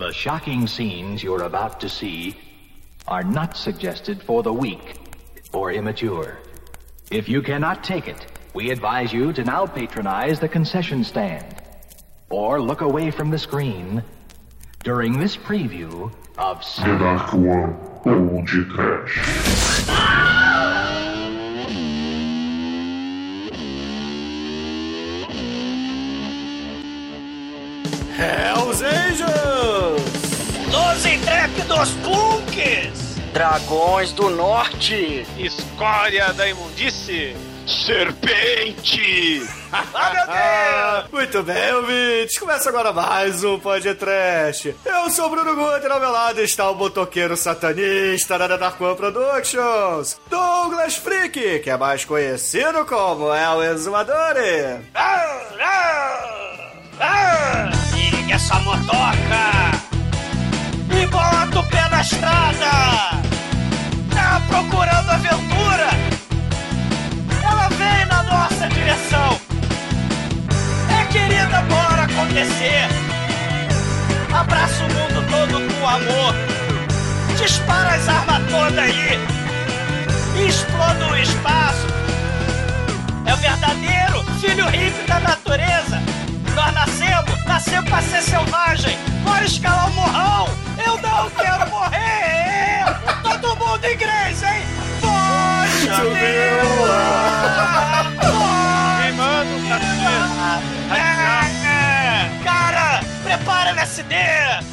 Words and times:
The 0.00 0.14
shocking 0.14 0.66
scenes 0.66 1.22
you're 1.22 1.42
about 1.42 1.78
to 1.80 1.88
see 1.90 2.34
are 3.06 3.22
not 3.22 3.54
suggested 3.54 4.22
for 4.22 4.42
the 4.42 4.50
weak 4.50 4.96
or 5.52 5.72
immature. 5.72 6.38
If 7.10 7.28
you 7.28 7.42
cannot 7.42 7.84
take 7.84 8.08
it, 8.08 8.26
we 8.54 8.70
advise 8.70 9.12
you 9.12 9.34
to 9.34 9.44
now 9.44 9.66
patronize 9.66 10.40
the 10.40 10.48
concession 10.48 11.04
stand 11.04 11.54
or 12.30 12.62
look 12.62 12.80
away 12.80 13.10
from 13.10 13.28
the 13.28 13.36
screen 13.36 14.02
during 14.84 15.18
this 15.18 15.36
preview 15.36 16.10
of 16.38 16.64
One 16.78 17.76
ou 18.06 18.42
de 18.46 19.79
intrépidos 31.80 31.90
punks! 32.02 33.10
Dragões 33.32 34.12
do 34.12 34.28
Norte! 34.28 35.26
Escória 35.38 36.32
da 36.32 36.48
imundice! 36.48 37.36
Serpente! 37.66 39.46
Ah, 39.72 40.12
meu 40.12 40.26
Deus! 40.26 41.10
Muito 41.12 41.42
bem, 41.42 41.74
ouvintes. 41.74 42.38
Começa 42.38 42.68
agora 42.68 42.92
mais 42.92 43.44
um 43.44 43.58
podcast. 43.58 44.74
Eu 44.84 45.10
sou 45.10 45.26
o 45.26 45.30
Bruno 45.30 45.54
Guter, 45.54 45.90
ao 45.90 46.00
meu 46.00 46.10
lado 46.10 46.40
está 46.40 46.68
o 46.70 46.74
motoqueiro 46.74 47.36
satanista 47.36 48.36
da 48.36 48.56
Dark 48.56 48.80
One 48.80 48.96
Productions, 48.96 50.20
Douglas 50.28 50.96
Freak, 50.96 51.60
que 51.60 51.70
é 51.70 51.76
mais 51.76 52.04
conhecido 52.04 52.84
como 52.84 53.32
El 53.32 53.62
Exumadore. 53.62 54.80
Ah, 54.94 55.40
ah, 55.60 56.72
ah! 57.00 57.70
Ligue 57.94 58.32
essa 58.32 58.56
motoca! 58.56 59.79
Bota 61.10 61.60
o 61.60 61.64
pé 61.64 61.88
na 61.88 62.00
estrada! 62.00 63.20
Tá 64.14 64.40
procurando 64.48 65.10
aventura? 65.10 65.90
Ela 67.42 67.68
vem 67.70 68.06
na 68.06 68.22
nossa 68.22 68.68
direção! 68.68 69.40
É 71.00 71.04
querida, 71.12 71.62
bora 71.62 72.02
acontecer! 72.02 72.88
Abraça 74.32 74.84
o 74.84 74.92
mundo 74.94 75.26
todo 75.30 75.74
com 75.74 75.88
amor! 75.88 76.34
Dispara 77.36 77.94
as 77.94 78.08
armas 78.08 78.42
todas 78.50 78.78
aí! 78.78 79.18
Exploda 80.46 81.06
o 81.10 81.16
espaço! 81.16 81.86
É 83.26 83.34
o 83.34 83.36
verdadeiro 83.36 84.24
filho 84.40 84.66
hippie 84.68 85.06
da 85.06 85.20
natureza! 85.20 86.00
Nós 86.60 86.74
nascemos, 86.74 87.44
nascemos 87.46 87.88
pra 87.88 88.02
ser 88.02 88.20
selvagem! 88.20 88.98
Bora 89.24 89.44
escalar 89.46 89.88
o 89.88 89.94
morrão! 89.94 90.46
Eu 90.84 90.98
não 90.98 91.30
quero 91.30 91.70
morrer! 91.70 92.84
Todo 93.22 93.56
mundo 93.56 93.82
em 93.82 93.94
inglês, 93.94 94.42
hein? 94.42 94.62
Poxa 95.00 96.02
Queimando 99.00 99.56
o 99.56 99.60
É, 100.94 102.30
Cara, 102.44 103.00
prepara 103.24 103.70
LSD! 103.70 104.14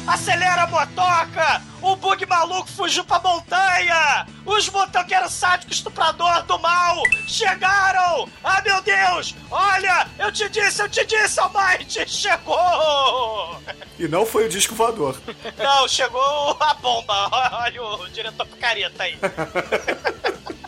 Acelera 0.06 0.64
a 0.64 0.66
motoca! 0.66 1.67
O 1.80 1.94
bug 1.96 2.26
maluco 2.26 2.68
fugiu 2.68 3.04
pra 3.04 3.20
montanha! 3.20 4.26
Os 4.44 4.68
motoqueiros 4.68 5.32
sádicos 5.32 5.76
estuprador 5.76 6.42
do 6.42 6.58
mal 6.58 7.02
chegaram! 7.26 8.28
Ah, 8.42 8.60
meu 8.62 8.82
Deus! 8.82 9.34
Olha, 9.50 10.06
eu 10.18 10.32
te 10.32 10.48
disse, 10.48 10.82
eu 10.82 10.88
te 10.88 11.04
disse, 11.06 11.38
Almighty! 11.40 12.08
Chegou! 12.08 13.56
E 13.98 14.08
não 14.08 14.26
foi 14.26 14.46
o 14.46 14.48
disco 14.48 14.74
voador. 14.74 15.20
Não, 15.58 15.88
chegou 15.88 16.56
a 16.60 16.74
bomba! 16.74 17.28
Olha 17.62 17.82
o 17.82 18.08
diretor 18.10 18.46
picareta 18.46 19.02
aí. 19.02 19.18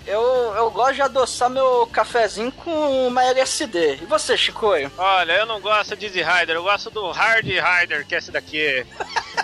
Eu, 0.07 0.55
eu 0.57 0.71
gosto 0.73 0.95
de 0.95 1.03
adoçar 1.03 1.49
meu 1.49 1.87
cafezinho 1.93 2.51
com 2.51 3.07
uma 3.07 3.23
LSD. 3.27 4.01
E 4.03 4.07
você, 4.07 4.37
Chicoio? 4.37 4.91
Olha, 4.99 5.35
eu 5.35 5.47
não 5.47 5.61
gosto 5.61 5.95
de 5.95 6.07
Easy 6.07 6.21
Rider, 6.21 6.57
eu 6.57 6.65
gosto 6.65 6.91
do 6.91 7.13
Hard 7.13 7.47
Rider, 7.47 8.05
que 8.05 8.17
é 8.17 8.19
esse 8.19 8.33
daqui. 8.33 8.85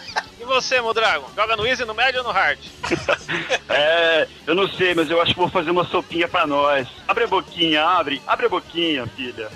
Você, 0.47 0.81
Mudragon? 0.81 1.29
Joga 1.35 1.57
no 1.57 1.67
Easy, 1.67 1.85
no 1.85 1.95
Médio 1.95 2.21
ou 2.21 2.27
no 2.27 2.33
Hard? 2.33 2.59
É, 3.69 4.27
eu 4.47 4.55
não 4.55 4.67
sei, 4.69 4.95
mas 4.95 5.11
eu 5.11 5.21
acho 5.21 5.35
que 5.35 5.39
vou 5.39 5.51
fazer 5.51 5.71
uma 5.71 5.85
sopinha 5.85 6.27
pra 6.27 6.47
nós. 6.47 6.89
Abre 7.07 7.25
a 7.25 7.27
boquinha, 7.27 7.85
abre. 7.85 8.23
Abre 8.27 8.47
a 8.47 8.49
boquinha, 8.49 9.07
filha. 9.09 9.51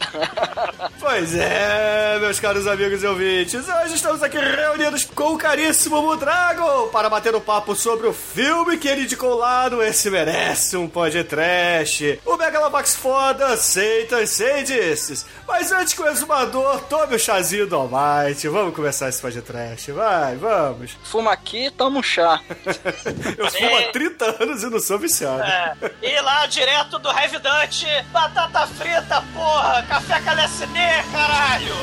Pois 0.98 1.34
é, 1.34 2.18
meus 2.20 2.38
caros 2.38 2.66
amigos 2.66 3.02
e 3.02 3.06
ouvintes, 3.06 3.66
hoje 3.66 3.94
estamos 3.94 4.22
aqui 4.22 4.38
reunidos 4.38 5.04
com 5.04 5.34
o 5.34 5.38
caríssimo 5.38 6.00
Mudrago 6.02 6.88
para 6.88 7.08
bater 7.08 7.34
um 7.34 7.40
papo 7.40 7.74
sobre 7.74 8.06
o 8.06 8.12
filme 8.12 8.76
que 8.76 8.86
ele 8.86 9.02
indicou 9.02 9.34
lá 9.34 9.68
no 9.70 9.82
Esse 9.82 10.10
Merece 10.10 10.76
um 10.76 10.86
Podcast. 10.86 12.20
O 12.24 12.36
Megalovax 12.36 12.94
foda, 12.94 13.56
Satan 13.56 14.26
Sandices. 14.26 15.24
Mas 15.48 15.72
antes 15.72 15.94
que 15.94 16.02
o 16.02 16.06
exumador 16.08 16.80
tome 16.82 17.16
o 17.16 17.18
chazinho 17.18 17.66
do 17.66 17.76
Almighty, 17.76 18.46
vamos 18.48 18.74
começar 18.74 19.08
esse 19.08 19.20
podcast, 19.20 19.90
vai, 19.92 20.36
vamos. 20.36 20.96
Fuma 21.02 21.32
aqui, 21.32 21.70
toma 21.70 21.98
um 21.98 22.02
chá. 22.02 22.40
Eu 23.36 23.50
fumo 23.50 23.76
há 23.76 23.90
30 23.90 24.42
anos 24.42 24.62
e 24.62 24.70
não 24.70 24.80
sou 24.80 24.98
viciado. 24.98 25.42
É, 25.42 25.74
e 26.02 26.20
lá 26.20 26.46
direto 26.46 26.98
do 26.98 27.08
Heavy 27.10 27.38
Dutch, 27.38 27.84
batata 28.12 28.66
frita, 28.66 29.24
porra, 29.34 29.82
café 29.90 30.20
com 30.20 30.30
LSD, 30.30 30.78
caralho! 31.10 31.74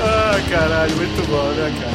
Ah, 0.00 0.50
caralho, 0.50 0.96
muito 0.96 1.28
bom, 1.28 1.52
né, 1.52 1.70
cara? 1.78 1.92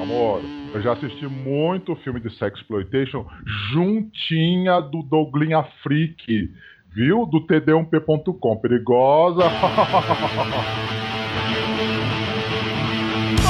Amor, 0.00 0.42
eu 0.72 0.80
já 0.80 0.92
assisti 0.92 1.26
muito 1.26 1.96
filme 1.96 2.20
de 2.20 2.30
sexploitation 2.38 3.26
juntinha 3.72 4.80
do 4.80 5.02
Douglinha 5.02 5.64
Freak, 5.82 6.54
viu? 6.94 7.26
Do 7.26 7.44
td1p.com. 7.46 8.56
Perigosa. 8.58 9.42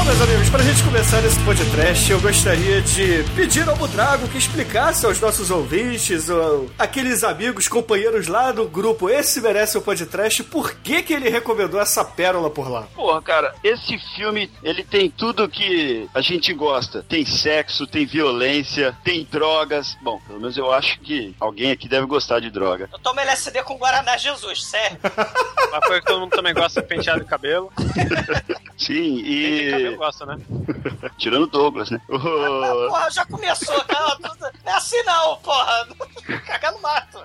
Bom, 0.04 0.10
meus 0.10 0.20
amigos, 0.20 0.50
pra 0.50 0.62
gente 0.62 0.82
começar 0.82 1.24
esse 1.24 1.40
podcast, 1.40 2.12
eu 2.12 2.20
gostaria 2.20 2.82
de 2.82 3.24
pedir 3.34 3.66
ao 3.66 3.74
Mudrago 3.74 4.28
que 4.28 4.36
explicasse 4.36 5.06
aos 5.06 5.18
nossos 5.18 5.50
ouvintes, 5.50 6.28
ou 6.28 6.70
aqueles 6.78 7.24
amigos, 7.24 7.68
companheiros 7.68 8.26
lá 8.26 8.52
do 8.52 8.68
grupo 8.68 9.08
Esse 9.08 9.40
Merece 9.40 9.78
o 9.78 9.82
Podcast, 9.82 10.44
por 10.44 10.74
que 10.74 11.02
que 11.02 11.14
ele 11.14 11.30
recomendou 11.30 11.80
essa 11.80 12.04
pérola 12.04 12.50
por 12.50 12.70
lá. 12.70 12.82
Porra, 12.94 13.22
cara, 13.22 13.54
esse 13.64 13.98
filme, 14.14 14.50
ele 14.62 14.84
tem 14.84 15.08
tudo 15.08 15.48
que 15.48 16.06
a 16.12 16.20
gente 16.20 16.52
gosta. 16.52 17.02
Tem 17.08 17.24
sexo, 17.24 17.86
tem 17.86 18.04
violência, 18.04 18.94
tem 19.02 19.26
drogas. 19.30 19.96
Bom, 20.02 20.20
pelo 20.26 20.38
menos 20.38 20.58
eu 20.58 20.70
acho 20.70 21.00
que 21.00 21.34
alguém 21.40 21.70
aqui 21.70 21.88
deve 21.88 22.04
gostar 22.04 22.40
de 22.40 22.50
droga. 22.50 22.90
Eu 22.92 22.98
tomo 22.98 23.20
LSD 23.20 23.62
com 23.62 23.78
Guaraná 23.78 24.18
Jesus, 24.18 24.64
sério. 24.64 24.98
Uma 25.68 25.80
coisa 25.86 26.00
que 26.02 26.06
todo 26.06 26.20
mundo 26.20 26.36
também 26.36 26.52
gosta 26.52 26.80
é 26.80 26.82
penteado 26.82 27.20
de 27.20 27.26
cabelo. 27.26 27.72
Sim, 28.76 29.22
e... 29.24 29.93
gosta, 29.96 30.26
né? 30.26 30.38
Tirando 31.18 31.44
o 31.44 31.46
Douglas, 31.48 31.90
né? 31.90 32.00
Ah, 32.10 32.86
porra, 32.88 33.10
já 33.10 33.24
começou, 33.26 33.84
cara. 33.84 34.16
Não 34.64 34.72
é 34.72 34.76
assim 34.76 35.02
não, 35.02 35.36
porra. 35.38 35.86
Cagar 36.46 36.72
no 36.72 36.80
mato. 36.80 37.18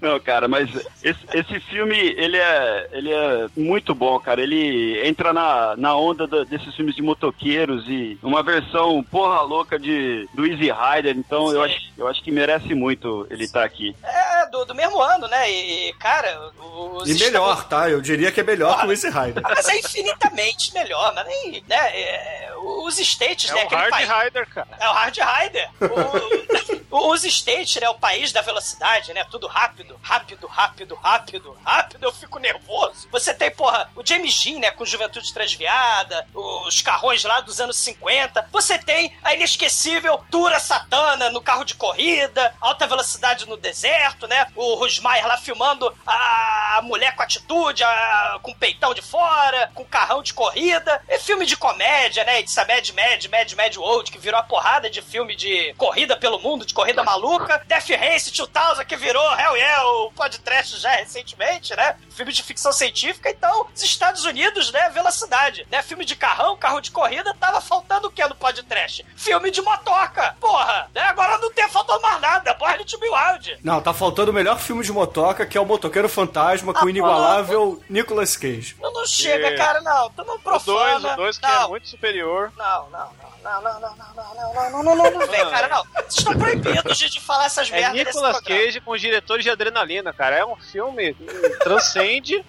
Não, 0.00 0.20
cara, 0.20 0.46
mas 0.48 0.68
esse, 1.02 1.20
esse 1.32 1.60
filme, 1.60 1.96
ele 1.96 2.36
é, 2.36 2.88
ele 2.92 3.10
é 3.12 3.46
muito 3.56 3.94
bom, 3.94 4.18
cara. 4.20 4.42
Ele 4.42 5.00
entra 5.06 5.32
na, 5.32 5.74
na 5.76 5.96
onda 5.96 6.26
da- 6.26 6.44
desses 6.44 6.74
filmes 6.74 6.94
de 6.94 7.00
motoqueiros 7.02 7.84
e 7.88 8.18
uma 8.22 8.42
versão 8.42 9.02
porra 9.02 9.40
louca 9.42 9.78
de, 9.78 10.28
do 10.34 10.44
Easy 10.46 10.70
Rider. 10.70 11.16
Então 11.16 11.50
eu 11.52 11.62
acho, 11.62 11.78
eu 11.96 12.06
acho 12.06 12.22
que 12.22 12.30
merece 12.30 12.74
muito 12.74 13.26
ele 13.30 13.44
estar 13.44 13.64
aqui. 13.64 13.96
É, 14.02 14.46
do, 14.50 14.64
do 14.66 14.74
mesmo 14.74 15.00
ano, 15.00 15.26
né? 15.26 15.50
E, 15.50 15.92
cara, 15.94 16.50
os 16.94 17.08
E 17.08 17.14
melhor, 17.24 17.64
tá? 17.66 17.88
Eu 17.88 18.00
diria 18.02 18.30
que 18.30 18.40
é 18.40 18.44
melhor 18.44 18.80
que 18.80 18.86
o 18.86 18.92
Easy 18.92 19.08
Rider. 19.08 19.42
Ah, 19.44 19.54
Mas 19.56 19.68
é 19.68 19.78
infinitamente 19.78 20.74
melhor, 20.74 21.14
mas 21.14 21.26
nem, 21.26 21.64
né? 21.66 21.76
É, 22.14 22.50
os 22.56 22.98
States, 22.98 23.50
É 23.50 23.54
né? 23.54 23.64
o 23.64 23.68
Hard 23.68 23.94
Rider, 24.24 24.48
cara. 24.48 24.68
É 24.80 24.88
o 24.88 24.92
Hard 24.92 25.16
Rider. 25.18 25.70
O- 25.80 26.83
os 26.98 27.24
States, 27.24 27.76
né? 27.80 27.88
O 27.88 27.94
país 27.94 28.32
da 28.32 28.40
velocidade, 28.40 29.12
né? 29.12 29.24
Tudo 29.30 29.46
rápido, 29.46 29.98
rápido, 30.02 30.46
rápido, 30.46 30.94
rápido, 30.94 31.56
rápido. 31.64 32.04
Eu 32.04 32.12
fico 32.12 32.38
nervoso. 32.38 33.08
Você 33.10 33.34
tem, 33.34 33.50
porra, 33.50 33.90
o 33.96 34.06
James 34.06 34.42
Dean, 34.42 34.60
né? 34.60 34.70
Com 34.70 34.84
Juventude 34.84 35.32
Transviada, 35.32 36.26
os 36.34 36.80
carrões 36.82 37.24
lá 37.24 37.40
dos 37.40 37.60
anos 37.60 37.76
50. 37.78 38.48
Você 38.52 38.78
tem 38.78 39.16
a 39.22 39.34
inesquecível 39.34 40.22
Tura 40.30 40.58
Satana 40.60 41.30
no 41.30 41.40
carro 41.40 41.64
de 41.64 41.74
corrida, 41.74 42.54
alta 42.60 42.86
velocidade 42.86 43.46
no 43.48 43.56
deserto, 43.56 44.26
né? 44.26 44.46
O 44.54 44.74
Rosmaier 44.74 45.26
lá 45.26 45.36
filmando 45.36 45.92
a 46.06 46.80
mulher 46.82 47.14
com 47.16 47.22
atitude, 47.22 47.82
a- 47.82 48.38
com 48.42 48.52
peitão 48.54 48.94
de 48.94 49.02
fora, 49.02 49.70
com 49.74 49.84
carrão 49.84 50.22
de 50.22 50.32
corrida. 50.32 51.02
É 51.08 51.18
filme 51.18 51.46
de 51.46 51.56
comédia, 51.56 52.24
né? 52.24 52.40
It's 52.40 52.56
a 52.58 52.64
Mad 52.64 52.88
Mad, 52.90 53.24
Mad 53.26 53.52
Mad 53.54 53.76
World, 53.76 54.10
que 54.12 54.18
virou 54.18 54.38
uma 54.38 54.46
porrada 54.46 54.88
de 54.90 55.00
filme 55.02 55.34
de 55.34 55.72
corrida 55.74 56.16
pelo 56.16 56.38
mundo, 56.38 56.64
de 56.66 56.74
corrida 56.74 56.83
Corrida 56.84 57.02
Maluca, 57.02 57.62
Death 57.66 57.88
Race 57.98 58.30
2000, 58.30 58.84
que 58.86 58.94
virou 58.94 59.22
Hell 59.38 59.56
Yeah, 59.56 59.84
o 59.86 60.12
podcast 60.12 60.76
já 60.78 60.90
recentemente, 60.90 61.74
né? 61.74 61.96
Filme 62.10 62.30
de 62.30 62.42
ficção 62.42 62.72
científica, 62.72 63.30
então, 63.30 63.66
os 63.74 63.82
Estados 63.82 64.24
Unidos, 64.26 64.70
né, 64.70 64.90
velocidade, 64.90 65.66
né? 65.70 65.80
Filme 65.82 66.04
de 66.04 66.14
carrão, 66.14 66.56
carro 66.58 66.80
de 66.82 66.90
corrida, 66.90 67.34
tava 67.40 67.62
faltando 67.62 68.08
o 68.08 68.10
que 68.10 68.22
no 68.26 68.34
podcast? 68.34 69.04
Filme 69.16 69.50
de 69.50 69.62
motoca, 69.62 70.36
porra! 70.38 70.90
Né? 70.94 71.00
Agora 71.04 71.38
não 71.38 71.50
tem 71.50 71.66
faltando 71.70 72.02
mais 72.02 72.20
nada, 72.20 72.52
Born 72.52 72.84
to 72.84 72.98
be 72.98 73.08
Wild. 73.08 73.58
Não, 73.64 73.80
tá 73.80 73.94
faltando 73.94 74.30
o 74.30 74.34
melhor 74.34 74.58
filme 74.58 74.84
de 74.84 74.92
motoca, 74.92 75.46
que 75.46 75.56
é 75.56 75.60
o 75.60 75.64
Motoqueiro 75.64 76.08
Fantasma, 76.08 76.74
com 76.74 76.80
Ah, 76.80 76.84
o 76.84 76.90
inigualável 76.90 77.82
Nicolas 77.88 78.36
Cage. 78.36 78.76
Não, 78.78 78.92
não 78.92 79.06
chega, 79.06 79.46
É. 79.48 79.56
cara, 79.56 79.80
não. 79.80 80.10
Tu 80.10 80.22
não 80.24 80.34
O 80.34 80.38
profana. 80.40 80.98
2, 81.00 81.12
o 81.14 81.16
2 81.16 81.38
que 81.38 81.46
não. 81.46 81.64
é 81.64 81.68
muito 81.68 81.88
superior. 81.88 82.52
Não, 82.56 82.90
não, 82.90 82.98
não, 83.22 83.33
não, 83.44 83.62
não, 83.62 83.80
não, 83.80 83.94
não, 83.96 84.14
não, 84.14 84.34
não, 84.34 84.54
não, 84.54 84.82
não, 84.82 84.96
não, 84.96 85.10
não 85.10 85.26
vem, 85.26 85.50
cara, 85.50 85.68
não. 85.68 85.84
Vocês 85.84 86.18
estão 86.18 86.38
proibidos 86.38 86.96
de, 86.96 87.10
de 87.10 87.20
falar 87.20 87.44
essas 87.44 87.70
É 87.70 87.76
merdas 87.76 87.92
nesse 87.92 88.16
Nicolas. 88.16 88.40
Cage 88.40 88.80
com 88.80 88.92
os 88.92 89.00
diretores 89.00 89.44
de 89.44 89.50
adrenalina, 89.50 90.12
cara. 90.14 90.36
É 90.36 90.44
um 90.44 90.56
filme 90.56 91.12
que 91.12 91.50
transcende 91.58 92.44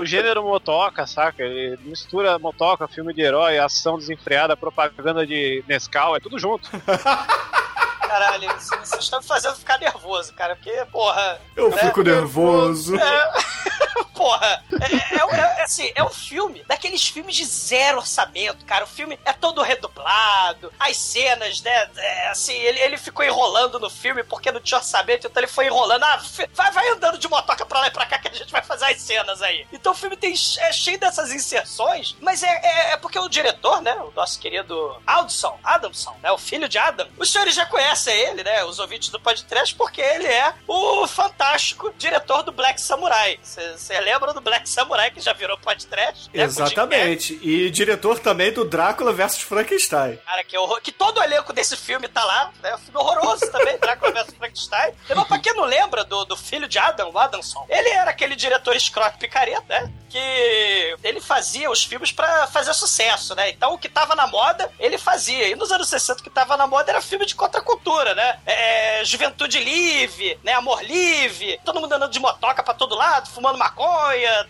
o 0.00 0.04
gênero 0.04 0.42
motoca, 0.42 1.06
saca? 1.06 1.44
Ele 1.44 1.78
mistura 1.84 2.38
motoca, 2.40 2.88
filme 2.88 3.14
de 3.14 3.22
herói, 3.22 3.58
ação 3.58 3.96
desenfreada, 3.96 4.56
propaganda 4.56 5.24
de 5.24 5.64
Nescau, 5.68 6.16
é 6.16 6.20
tudo 6.20 6.38
junto. 6.38 6.68
Caralho, 8.00 8.50
vocês 8.58 9.04
estão 9.04 9.20
me 9.20 9.26
fazendo 9.26 9.54
ficar 9.54 9.78
nervoso, 9.78 10.34
cara, 10.34 10.56
porque, 10.56 10.84
porra... 10.90 11.40
Eu 11.56 11.70
né? 11.70 11.78
fico 11.78 12.02
nervoso. 12.02 12.94
É, 12.96 13.32
porra, 14.14 14.64
é, 14.80 15.16
é, 15.16 15.60
é, 15.60 15.62
assim, 15.62 15.92
é 15.94 16.02
um 16.02 16.10
filme 16.10 16.64
daqueles 16.66 17.06
filmes 17.06 17.36
de 17.36 17.44
zero 17.44 17.98
orçamento, 17.98 18.64
cara. 18.64 18.84
O 18.84 18.88
filme 18.88 19.18
é 19.24 19.32
todo 19.32 19.62
redublado, 19.62 20.72
as 20.78 20.96
cenas, 20.96 21.60
né? 21.62 21.90
é, 21.96 22.28
assim, 22.28 22.54
ele, 22.54 22.80
ele 22.80 22.96
ficou 22.96 23.24
enrolando 23.24 23.78
no 23.78 23.90
filme 23.90 24.22
porque 24.22 24.50
não 24.50 24.60
tinha 24.60 24.78
orçamento, 24.78 25.26
então 25.26 25.40
ele 25.40 25.50
foi 25.50 25.66
enrolando. 25.66 26.02
Ah, 26.02 26.20
vai, 26.52 26.70
vai 26.70 26.88
andando 26.90 27.18
de 27.18 27.28
motoca 27.28 27.64
pra 27.64 27.80
lá 27.80 27.86
e 27.88 27.90
pra 27.90 28.06
cá 28.06 28.18
que 28.18 28.28
a 28.28 28.32
gente 28.32 28.52
vai 28.52 28.62
fazer 28.62 28.86
as 28.86 29.00
cenas 29.00 29.42
aí. 29.42 29.66
Então 29.72 29.92
o 29.92 29.94
filme 29.94 30.16
tem, 30.16 30.32
é 30.32 30.72
cheio 30.72 30.98
dessas 30.98 31.32
inserções, 31.32 32.16
mas 32.20 32.42
é, 32.42 32.48
é, 32.48 32.92
é 32.92 32.96
porque 32.96 33.18
o 33.18 33.28
diretor, 33.28 33.80
né? 33.82 33.94
O 33.94 34.12
nosso 34.12 34.38
querido 34.38 35.00
Aldson, 35.06 35.58
Adamson, 35.62 36.16
né? 36.22 36.30
O 36.30 36.38
filho 36.38 36.68
de 36.68 36.78
Adam. 36.78 37.08
Os 37.18 37.30
senhores 37.30 37.54
já 37.54 37.66
conhecem 37.66 38.14
ele, 38.14 38.44
né? 38.44 38.64
Os 38.64 38.78
ouvintes 38.78 39.08
do 39.08 39.20
podcast, 39.20 39.74
porque 39.74 40.00
ele 40.00 40.26
é 40.26 40.54
o 40.66 41.06
fantástico 41.06 41.92
diretor 41.98 42.42
do 42.42 42.52
Black 42.52 42.80
Samurai. 42.80 43.38
Você 43.82 43.98
lembra 44.00 44.32
do 44.32 44.40
Black 44.40 44.68
Samurai 44.68 45.10
que 45.10 45.20
já 45.20 45.32
virou 45.32 45.58
podcast? 45.58 46.30
né? 46.32 46.44
Exatamente. 46.44 47.38
E 47.42 47.68
diretor 47.68 48.20
também 48.20 48.52
do 48.52 48.64
Drácula 48.64 49.12
versus 49.12 49.42
Frankenstein. 49.42 50.16
Cara, 50.24 50.44
que 50.44 50.56
horror. 50.56 50.80
Que 50.80 50.92
todo 50.92 51.18
o 51.18 51.22
elenco 51.22 51.52
desse 51.52 51.76
filme 51.76 52.06
tá 52.06 52.24
lá, 52.24 52.52
né? 52.62 52.74
Um 52.76 52.78
filme 52.78 52.98
horroroso 53.00 53.50
também, 53.50 53.76
Drácula 53.82 54.12
vs 54.12 54.34
Frankenstein. 54.36 54.94
Mas 55.14 55.26
pra 55.26 55.38
quem 55.40 55.52
não 55.54 55.64
lembra 55.64 56.04
do, 56.04 56.24
do 56.24 56.36
filho 56.36 56.68
de 56.68 56.78
Adam, 56.78 57.10
o 57.10 57.18
Adamson, 57.18 57.66
ele 57.68 57.88
era 57.88 58.10
aquele 58.12 58.36
diretor 58.36 58.76
escroto 58.76 59.18
picareta, 59.18 59.62
né? 59.68 59.92
Que 60.08 60.96
ele 61.02 61.20
fazia 61.20 61.70
os 61.70 61.82
filmes 61.82 62.12
pra 62.12 62.46
fazer 62.46 62.72
sucesso, 62.74 63.34
né? 63.34 63.50
Então 63.50 63.74
o 63.74 63.78
que 63.78 63.88
tava 63.88 64.14
na 64.14 64.28
moda, 64.28 64.70
ele 64.78 64.96
fazia. 64.96 65.48
E 65.48 65.56
nos 65.56 65.72
anos 65.72 65.88
60 65.88 66.20
o 66.20 66.22
que 66.22 66.30
tava 66.30 66.56
na 66.56 66.68
moda 66.68 66.90
era 66.92 67.00
filme 67.00 67.26
de 67.26 67.34
contracultura, 67.34 68.14
né? 68.14 68.38
É, 68.46 69.04
juventude 69.04 69.58
livre, 69.58 70.38
né? 70.44 70.52
Amor 70.52 70.82
livre, 70.84 71.58
todo 71.64 71.80
mundo 71.80 71.92
andando 71.94 72.12
de 72.12 72.20
motoca 72.20 72.62
pra 72.62 72.74
todo 72.74 72.94
lado, 72.94 73.28
fumando 73.30 73.58
maconha, 73.58 73.71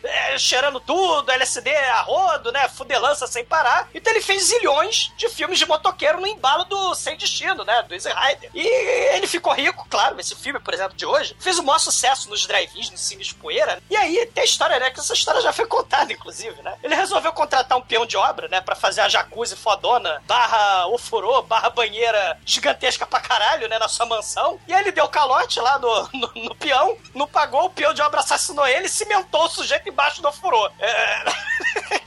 é, 0.04 0.38
cheirando 0.38 0.80
tudo, 0.80 1.30
LSD 1.30 1.74
a 1.74 2.00
rodo, 2.02 2.52
né? 2.52 2.69
Fudelança 2.69 3.26
sem 3.26 3.44
parar. 3.44 3.88
Então 3.94 4.12
ele 4.12 4.22
fez 4.22 4.44
zilhões 4.44 5.12
de 5.16 5.28
filmes 5.28 5.58
de 5.58 5.66
motoqueiro 5.66 6.20
no 6.20 6.26
embalo 6.26 6.64
do 6.64 6.94
Sem 6.94 7.16
Destino, 7.16 7.64
né? 7.64 7.82
Do 7.82 7.94
Easy 7.94 8.08
Rider. 8.08 8.50
E 8.54 8.66
ele 9.14 9.26
ficou 9.26 9.52
rico, 9.52 9.86
claro. 9.88 10.19
Esse 10.19 10.34
filme, 10.34 10.60
por 10.60 10.74
exemplo, 10.74 10.96
de 10.96 11.06
hoje, 11.06 11.36
fez 11.40 11.58
o 11.58 11.62
maior 11.62 11.78
sucesso 11.78 12.28
nos 12.28 12.46
drive-ins, 12.46 12.90
nos 12.90 13.00
cines 13.00 13.28
de 13.28 13.34
poeira. 13.34 13.82
E 13.90 13.96
aí 13.96 14.26
tem 14.26 14.42
a 14.42 14.44
história, 14.44 14.78
né? 14.78 14.90
Que 14.90 15.00
essa 15.00 15.14
história 15.14 15.40
já 15.40 15.52
foi 15.52 15.66
contada, 15.66 16.12
inclusive, 16.12 16.60
né? 16.62 16.75
Ele 16.82 16.94
resolveu 16.94 17.32
contratar 17.32 17.78
um 17.78 17.82
peão 17.82 18.06
de 18.06 18.16
obra, 18.16 18.48
né? 18.48 18.60
Pra 18.60 18.75
fazer 18.75 19.00
a 19.00 19.08
jacuzzi 19.08 19.56
fodona, 19.56 20.22
barra 20.26 20.86
ofurô, 20.88 21.42
barra 21.42 21.70
banheira 21.70 22.38
gigantesca 22.44 23.06
pra 23.06 23.20
caralho, 23.20 23.68
né? 23.68 23.78
Na 23.78 23.88
sua 23.88 24.06
mansão. 24.06 24.58
E 24.66 24.72
aí 24.72 24.82
ele 24.82 24.92
deu 24.92 25.08
calote 25.08 25.60
lá 25.60 25.78
no, 25.78 26.08
no, 26.12 26.32
no 26.34 26.54
peão, 26.54 26.96
não 27.14 27.26
pagou, 27.26 27.66
o 27.66 27.70
peão 27.70 27.94
de 27.94 28.02
obra 28.02 28.20
assassinou 28.20 28.66
ele 28.66 28.86
e 28.86 28.88
cimentou 29.12 29.44
o 29.44 29.49
sujeito 29.49 29.88
embaixo 29.88 30.23
do 30.23 30.29
ofurô. 30.29 30.70
É... 30.79 31.23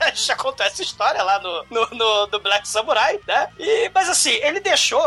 a 0.00 0.08
gente 0.08 0.22
já 0.24 0.36
contou 0.36 0.64
essa 0.66 0.82
história 0.82 1.22
lá 1.22 1.38
no, 1.38 1.64
no, 1.70 1.86
no- 1.90 2.26
do 2.26 2.40
Black 2.40 2.66
Samurai, 2.68 3.18
né? 3.26 3.48
E, 3.58 3.90
mas 3.94 4.08
assim, 4.08 4.30
ele 4.30 4.60
deixou, 4.60 5.00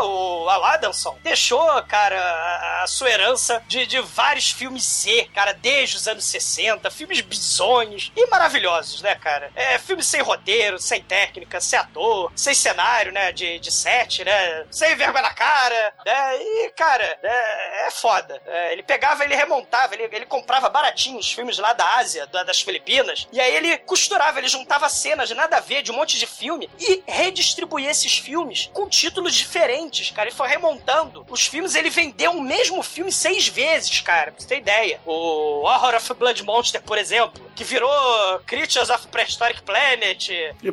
o 0.44 0.48
Al 0.48 0.64
Adamson, 0.64 1.16
deixou, 1.22 1.60
cara, 1.84 2.18
a, 2.20 2.82
a 2.82 2.86
sua 2.86 3.10
herança 3.10 3.62
de, 3.68 3.86
de 3.86 4.00
vários 4.00 4.50
filmes 4.50 4.82
Z, 4.84 5.28
cara, 5.34 5.52
desde 5.52 5.96
os 5.96 6.08
anos 6.08 6.24
60, 6.24 6.90
filmes 6.90 7.20
bizonhos 7.20 8.10
e 8.16 8.26
maravilhosos, 8.26 9.02
né, 9.02 9.14
cara? 9.14 9.50
É, 9.54 9.78
filmes 9.78 10.06
sem 10.06 10.22
roteiro, 10.22 10.78
sem 10.78 11.02
técnica, 11.02 11.60
sem 11.60 11.78
ator, 11.78 12.32
sem 12.34 12.54
cenário, 12.54 13.12
né, 13.12 13.32
de, 13.32 13.58
de 13.58 13.70
set, 13.70 14.24
né? 14.24 14.64
Sem 14.70 14.94
vergonha 14.96 15.22
na 15.22 15.34
cara, 15.34 15.94
né? 16.04 16.36
E, 16.38 16.70
cara, 16.76 17.18
é, 17.22 17.86
é 17.86 17.90
foda. 17.90 18.40
É, 18.46 18.72
ele 18.72 18.82
pegava, 18.82 19.24
ele 19.24 19.34
remontava, 19.34 19.94
ele, 19.94 20.04
ele 20.14 20.26
comprava 20.26 20.68
baratinho 20.68 21.18
os 21.18 21.30
filmes 21.32 21.58
lá 21.58 21.72
da 21.72 21.84
Ásia, 21.98 22.26
da- 22.26 22.42
das 22.42 22.60
Filipinas, 22.60 23.26
e 23.32 23.40
aí 23.40 23.54
ele 23.56 23.76
costurava, 23.78 24.38
ele 24.38 24.48
juntava 24.48 24.88
cenas 24.88 25.28
de 25.28 25.34
nada 25.34 25.56
a 25.56 25.60
ver, 25.60 25.82
de 25.82 25.90
um 25.90 25.96
monte 25.96 26.18
de 26.18 26.26
filme, 26.26 26.68
e 26.78 27.02
redistribuía 27.06 27.90
esses 27.90 28.18
filmes 28.18 28.70
com 28.72 28.88
títulos 28.88 29.34
diferentes, 29.34 30.10
cara. 30.10 30.28
Ele 30.28 30.36
foi 30.36 30.48
remontando 30.48 31.24
os 31.28 31.46
filmes, 31.46 31.74
ele 31.74 31.90
vendeu 31.90 32.32
o 32.32 32.42
mesmo 32.42 32.82
filme 32.82 33.12
seis 33.12 33.48
vezes, 33.48 34.00
cara, 34.00 34.32
pra 34.32 34.40
você 34.40 34.46
ter 34.48 34.58
ideia. 34.58 35.00
O 35.06 35.62
Horror 35.64 35.94
of 35.96 36.14
Blood 36.14 36.42
Monster, 36.44 36.82
por 36.82 36.98
exemplo, 36.98 37.40
que 37.54 37.64
virou 37.64 37.90
Creatures 38.46 38.90
of 38.90 39.06
Prehistoric 39.08 39.62
Planet, 39.62 40.28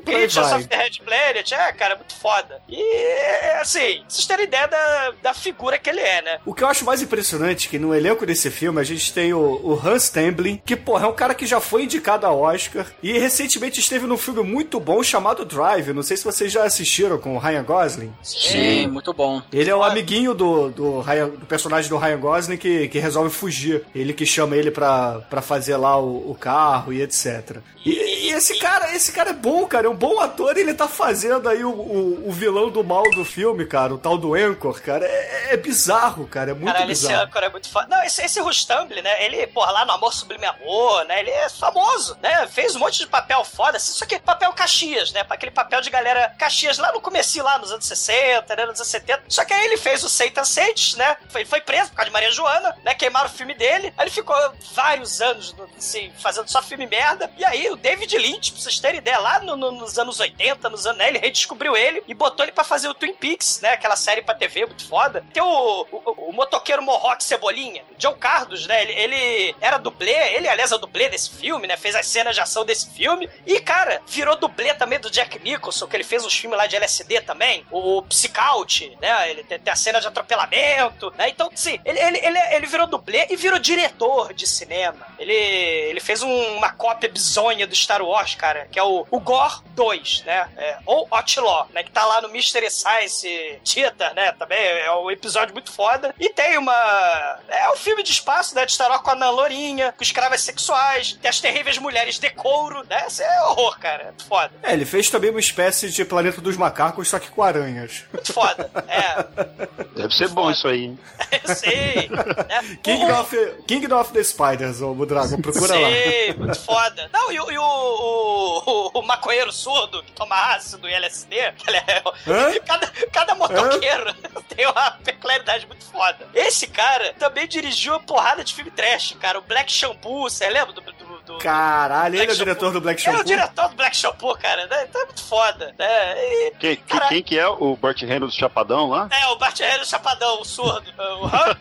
Creatures 0.05 0.33
vai. 0.49 0.59
of 0.59 0.67
the 0.67 0.75
Red 0.75 0.99
Planet, 1.03 1.51
é, 1.51 1.71
cara, 1.73 1.95
muito 1.95 2.15
foda. 2.15 2.61
E, 2.67 2.81
é, 2.81 3.59
assim, 3.61 4.03
vocês 4.07 4.25
terem 4.25 4.45
ideia 4.45 4.67
da, 4.67 5.11
da 5.21 5.33
figura 5.33 5.77
que 5.77 5.89
ele 5.89 5.99
é, 6.01 6.21
né? 6.21 6.39
O 6.45 6.53
que 6.53 6.63
eu 6.63 6.67
acho 6.67 6.85
mais 6.85 7.01
impressionante 7.01 7.67
é 7.67 7.69
que 7.69 7.79
no 7.79 7.93
elenco 7.93 8.25
desse 8.25 8.49
filme 8.49 8.79
a 8.79 8.83
gente 8.83 9.11
tem 9.13 9.33
o, 9.33 9.39
o 9.63 9.73
Hans 9.83 10.09
Temblin, 10.09 10.61
que, 10.65 10.75
porra, 10.75 11.06
é 11.07 11.09
um 11.11 11.15
cara 11.15 11.33
que 11.33 11.45
já 11.45 11.59
foi 11.59 11.83
indicado 11.83 12.25
a 12.25 12.31
Oscar 12.31 12.85
e 13.01 13.17
recentemente 13.17 13.79
esteve 13.79 14.05
num 14.05 14.17
filme 14.17 14.43
muito 14.43 14.79
bom 14.79 15.01
chamado 15.01 15.45
Drive. 15.45 15.93
Não 15.93 16.03
sei 16.03 16.17
se 16.17 16.23
vocês 16.23 16.51
já 16.51 16.63
assistiram 16.63 17.17
com 17.17 17.35
o 17.35 17.39
Ryan 17.39 17.63
Gosling. 17.63 18.13
Sim, 18.21 18.87
muito 18.87 19.13
bom. 19.13 19.41
Ele 19.51 19.69
é 19.69 19.75
o 19.75 19.83
amiguinho 19.83 20.33
do, 20.33 20.69
do, 20.69 20.99
Ryan- 21.01 21.29
do 21.29 21.45
personagem 21.45 21.89
do 21.89 21.97
Ryan 21.97 22.19
Gosling 22.19 22.57
que, 22.57 22.87
que 22.87 22.99
resolve 22.99 23.29
fugir. 23.29 23.83
Ele 23.95 24.13
que 24.13 24.25
chama 24.25 24.55
ele 24.55 24.69
pra, 24.71 25.19
pra 25.29 25.41
fazer 25.41 25.77
lá 25.77 25.97
o, 25.99 26.31
o 26.31 26.35
carro 26.35 26.91
e 26.93 27.01
etc. 27.01 27.57
E, 27.87 28.27
e 28.27 28.33
esse 28.33 28.59
cara, 28.59 28.93
esse 28.93 29.13
cara 29.13 29.29
é 29.29 29.33
bom, 29.33 29.65
cara. 29.65 29.87
É 29.87 29.89
um 29.89 29.95
bom 29.95 30.19
ator 30.19 30.57
e 30.57 30.59
ele 30.59 30.73
tá 30.73 30.87
fazendo 30.89 31.47
aí 31.47 31.63
o, 31.63 31.69
o, 31.69 32.27
o 32.27 32.31
vilão 32.33 32.69
do 32.69 32.83
mal 32.83 33.03
do 33.11 33.23
filme, 33.23 33.65
cara. 33.65 33.93
O 33.93 33.97
tal 33.97 34.17
do 34.17 34.33
Anchor, 34.35 34.81
cara. 34.81 35.05
É, 35.05 35.53
é 35.53 35.57
bizarro, 35.57 36.27
cara. 36.27 36.51
É 36.51 36.53
muito 36.53 36.73
Caralho, 36.73 36.91
esse 36.91 37.07
bizarro. 37.07 37.23
âncora 37.23 37.45
é 37.45 37.49
muito 37.49 37.69
foda. 37.69 37.87
Não, 37.87 38.03
esse, 38.03 38.21
esse 38.21 38.41
Rustamble, 38.41 39.01
né? 39.01 39.23
Ele, 39.23 39.47
porra, 39.47 39.71
lá 39.71 39.85
no 39.85 39.93
Amor 39.93 40.13
Sublime 40.13 40.45
Amor, 40.45 41.05
né? 41.05 41.21
Ele 41.21 41.29
é 41.31 41.47
famoso, 41.49 42.17
né? 42.21 42.45
Fez 42.47 42.75
um 42.75 42.79
monte 42.79 42.99
de 42.99 43.07
papel 43.07 43.43
foda. 43.45 43.79
Só 43.79 44.05
que 44.05 44.19
papel 44.19 44.51
Caxias, 44.51 45.13
né? 45.13 45.25
Aquele 45.29 45.51
papel 45.51 45.79
de 45.79 45.89
galera 45.89 46.35
Caxias 46.37 46.77
lá 46.77 46.91
no 46.91 46.99
comecinho, 46.99 47.45
lá 47.45 47.57
nos 47.57 47.71
anos 47.71 47.85
60, 47.85 48.53
né? 48.53 48.65
Nos 48.65 48.79
anos 48.79 48.91
70. 48.91 49.23
Só 49.29 49.45
que 49.45 49.53
aí 49.53 49.65
ele 49.65 49.77
fez 49.77 50.03
o 50.03 50.09
Satan 50.09 50.43
Saints, 50.43 50.95
né? 50.95 51.15
Foi, 51.29 51.45
foi 51.45 51.61
preso 51.61 51.89
por 51.91 51.95
causa 51.97 52.09
de 52.09 52.13
Maria 52.13 52.31
Joana, 52.31 52.75
né? 52.83 52.93
Queimaram 52.95 53.27
o 53.27 53.31
filme 53.31 53.53
dele. 53.53 53.93
Aí 53.97 54.03
ele 54.03 54.11
ficou 54.11 54.35
vários 54.73 55.21
anos, 55.21 55.55
assim, 55.77 56.11
fazendo 56.19 56.49
só 56.49 56.61
filme 56.61 56.85
merda. 56.85 57.31
E 57.37 57.45
aí 57.45 57.76
David 57.77 58.17
Lynch, 58.17 58.51
pra 58.51 58.61
vocês 58.61 58.79
terem 58.79 58.97
ideia, 58.99 59.19
lá 59.19 59.39
no- 59.39 59.55
no- 59.55 59.71
nos 59.71 59.97
anos 59.97 60.19
80, 60.19 60.69
nos 60.69 60.85
anos, 60.85 60.97
né? 60.99 61.07
Ele 61.07 61.17
redescobriu 61.19 61.75
ele 61.75 62.03
e 62.07 62.13
botou 62.13 62.43
ele 62.45 62.51
pra 62.51 62.63
fazer 62.63 62.87
o 62.87 62.93
Twin 62.93 63.13
Peaks, 63.13 63.61
né? 63.61 63.71
Aquela 63.73 63.95
série 63.95 64.21
pra 64.21 64.35
TV 64.35 64.65
muito 64.65 64.87
foda. 64.87 65.23
Tem 65.33 65.41
o, 65.43 65.87
o, 65.91 66.29
o 66.29 66.33
motoqueiro 66.33 66.81
Mohawk 66.81 67.23
Cebolinha, 67.23 67.83
John 67.97 68.15
Cardos, 68.15 68.65
né? 68.67 68.81
Ele, 68.83 68.93
ele 68.93 69.55
era 69.61 69.77
dublê, 69.77 70.11
ele, 70.35 70.47
aliás, 70.47 70.71
é 70.71 70.75
o 70.75 70.79
dublê 70.79 71.09
desse 71.09 71.29
filme, 71.31 71.67
né? 71.67 71.77
Fez 71.77 71.95
as 71.95 72.05
cenas 72.07 72.35
de 72.35 72.41
ação 72.41 72.65
desse 72.65 72.89
filme. 72.91 73.29
E, 73.45 73.59
cara, 73.59 74.01
virou 74.07 74.35
dublê 74.35 74.73
também 74.73 74.99
do 74.99 75.09
Jack 75.09 75.39
Nicholson, 75.39 75.87
que 75.87 75.95
ele 75.95 76.03
fez 76.03 76.25
uns 76.25 76.33
filmes 76.35 76.57
lá 76.57 76.65
de 76.67 76.75
LSD 76.75 77.21
também. 77.21 77.65
O 77.71 78.01
Psychout, 78.03 78.97
né? 79.01 79.29
Ele 79.29 79.43
tem, 79.43 79.59
tem 79.59 79.71
a 79.73 79.75
cena 79.75 79.99
de 80.01 80.07
atropelamento, 80.07 81.13
né? 81.17 81.29
Então, 81.29 81.49
sim, 81.55 81.79
ele, 81.85 81.99
ele, 81.99 82.17
ele, 82.25 82.39
ele 82.55 82.65
virou 82.65 82.87
dublê 82.87 83.27
e 83.29 83.35
virou 83.35 83.59
diretor 83.59 84.33
de 84.33 84.47
cinema. 84.47 85.07
Ele, 85.19 85.33
ele 85.33 85.99
fez 85.99 86.21
um- 86.21 86.55
uma 86.57 86.69
cópia 86.69 87.09
bizonha 87.09 87.66
do 87.67 87.75
Star 87.75 88.01
Wars, 88.01 88.35
cara, 88.35 88.67
que 88.71 88.79
é 88.79 88.83
o, 88.83 89.05
o 89.11 89.19
Gore 89.19 89.55
2, 89.75 90.23
né? 90.25 90.47
É, 90.57 90.77
ou 90.85 91.07
Outlaw, 91.11 91.67
né? 91.73 91.83
Que 91.83 91.91
tá 91.91 92.05
lá 92.05 92.21
no 92.21 92.29
Mystery 92.29 92.69
Science 92.71 93.59
Theater, 93.63 94.13
né? 94.15 94.31
Também 94.33 94.57
é 94.59 94.91
um 94.93 95.11
episódio 95.11 95.53
muito 95.53 95.71
foda. 95.71 96.13
E 96.19 96.29
tem 96.29 96.57
uma. 96.57 97.39
É 97.47 97.69
um 97.71 97.77
filme 97.77 98.01
de 98.03 98.11
espaço, 98.11 98.55
né? 98.55 98.65
De 98.65 98.71
Star 98.73 98.89
Wars 98.89 99.01
com 99.01 99.11
a 99.11 99.15
Nan 99.15 99.29
Lourinha, 99.31 99.93
com 99.95 100.03
escravas 100.03 100.41
sexuais, 100.41 101.13
tem 101.21 101.29
as 101.29 101.39
terríveis 101.39 101.77
mulheres 101.77 102.17
de 102.19 102.29
couro, 102.31 102.83
né? 102.89 103.05
Isso 103.07 103.21
é 103.21 103.43
horror, 103.43 103.77
cara. 103.79 104.01
É 104.03 104.05
muito 104.05 104.25
foda. 104.25 104.51
É, 104.63 104.73
ele 104.73 104.85
fez 104.85 105.09
também 105.09 105.29
uma 105.29 105.39
espécie 105.39 105.89
de 105.91 106.03
Planeta 106.05 106.41
dos 106.41 106.55
Macacos, 106.57 107.07
só 107.09 107.19
que 107.19 107.29
com 107.29 107.43
aranhas. 107.43 108.03
Muito 108.13 108.33
foda. 108.33 108.69
É. 108.87 109.83
Deve 109.95 110.13
ser 110.13 110.29
bom 110.29 110.49
isso 110.51 110.67
aí. 110.67 110.85
hein? 110.85 110.99
Eu 111.47 111.55
sei. 111.55 112.09
Né? 112.09 112.77
Kingdom 112.83 113.19
of, 113.19 113.35
Kingdom 113.67 113.99
of 113.99 114.13
the 114.13 114.23
Spiders, 114.23 114.81
ô 114.81 114.93
Budrago, 114.93 115.41
procura 115.41 115.73
lá. 115.79 115.87
Sei, 115.89 116.33
muito 116.33 116.59
foda. 116.61 117.09
Não, 117.13 117.31
e, 117.31 117.39
o- 117.39 117.46
e 117.51 117.57
o, 117.57 117.63
o, 117.63 118.91
o, 118.99 119.01
maconheiro 119.01 119.51
surdo 119.51 120.01
que 120.03 120.11
toma 120.11 120.35
ácido 120.55 120.87
e 120.89 120.93
LSD, 120.93 121.51
que 121.53 121.69
ele 121.69 121.77
é, 121.77 122.03
Hã? 122.27 122.59
cada, 122.65 122.87
cada 123.11 123.35
motoqueiro 123.35 124.13
tem 124.55 124.65
uma 124.67 124.91
peculiaridade 124.91 125.65
muito 125.67 125.85
foda. 125.85 126.27
Esse 126.33 126.67
cara 126.67 127.13
também 127.19 127.47
dirigiu 127.47 127.93
uma 127.93 127.99
porrada 127.99 128.43
de 128.43 128.53
filme 128.53 128.71
trash, 128.71 129.15
cara. 129.19 129.39
O 129.39 129.41
Black 129.41 129.71
Shampoo, 129.71 130.29
você 130.29 130.49
lembra 130.49 130.73
do... 130.73 130.81
do, 130.81 131.21
do 131.21 131.37
Caralho, 131.39 132.15
ele 132.15 132.31
é 132.31 132.33
o 132.33 132.37
diretor 132.37 132.65
Shampoo? 132.67 132.71
do 132.73 132.81
Black 132.81 133.01
Ele 133.01 133.09
é 133.09 133.11
Shampoo. 133.11 133.21
o 133.21 133.25
diretor 133.25 133.69
do 133.69 133.75
Black 133.75 133.95
Shampoo, 133.97 134.37
cara. 134.37 134.65
Né? 134.67 134.85
Então 134.89 135.01
é 135.01 135.05
muito 135.05 135.23
foda. 135.23 135.75
Né? 135.77 136.17
E, 136.25 136.51
Quem, 136.59 136.75
que- 136.75 136.83
Cara- 136.83 137.07
quem 137.09 137.21
que 137.23 137.37
é 137.37 137.47
o 137.47 137.75
Burt 137.75 138.01
Reynolds 138.01 138.35
Chapadão 138.35 138.89
lá? 138.89 139.07
É, 139.11 139.27
o 139.27 139.35
Bart 139.37 139.59
Reynolds 139.59 139.89
Chapadão, 139.89 140.41
o 140.41 140.45
surdo. 140.45 140.87
O 140.97 141.25
hã? 141.25 141.57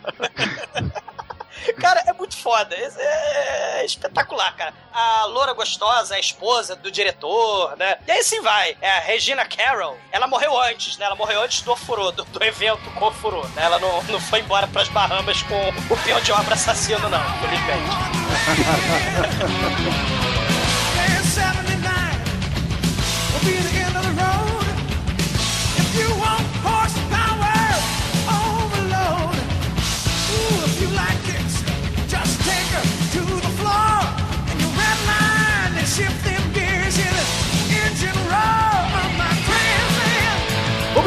Cara, 1.79 2.03
é 2.05 2.13
muito 2.13 2.35
foda. 2.37 2.75
É, 2.75 3.81
é 3.81 3.85
espetacular, 3.85 4.55
cara. 4.55 4.73
A 4.91 5.25
loura 5.25 5.53
gostosa, 5.53 6.15
a 6.15 6.19
esposa 6.19 6.75
do 6.75 6.91
diretor, 6.91 7.75
né? 7.77 7.97
E 8.07 8.11
aí 8.11 8.19
assim 8.19 8.41
vai. 8.41 8.77
É 8.81 8.97
a 8.97 8.99
Regina 8.99 9.45
Carroll. 9.45 9.97
Ela 10.11 10.27
morreu 10.27 10.59
antes, 10.61 10.97
né? 10.97 11.05
Ela 11.05 11.15
morreu 11.15 11.41
antes 11.41 11.61
do 11.61 11.71
Ofurô, 11.71 12.11
do, 12.11 12.25
do 12.25 12.43
evento 12.43 12.89
com 12.91 13.05
Ofurô. 13.05 13.43
Né? 13.55 13.63
Ela 13.63 13.79
não, 13.79 14.01
não 14.03 14.19
foi 14.19 14.39
embora 14.39 14.67
pras 14.67 14.87
Bahamas 14.89 15.41
com 15.43 15.69
o 15.93 15.97
peão 16.03 16.19
de 16.21 16.31
obra 16.31 16.53
assassino, 16.55 17.09
não, 17.09 17.21
infelizmente. 17.35 17.97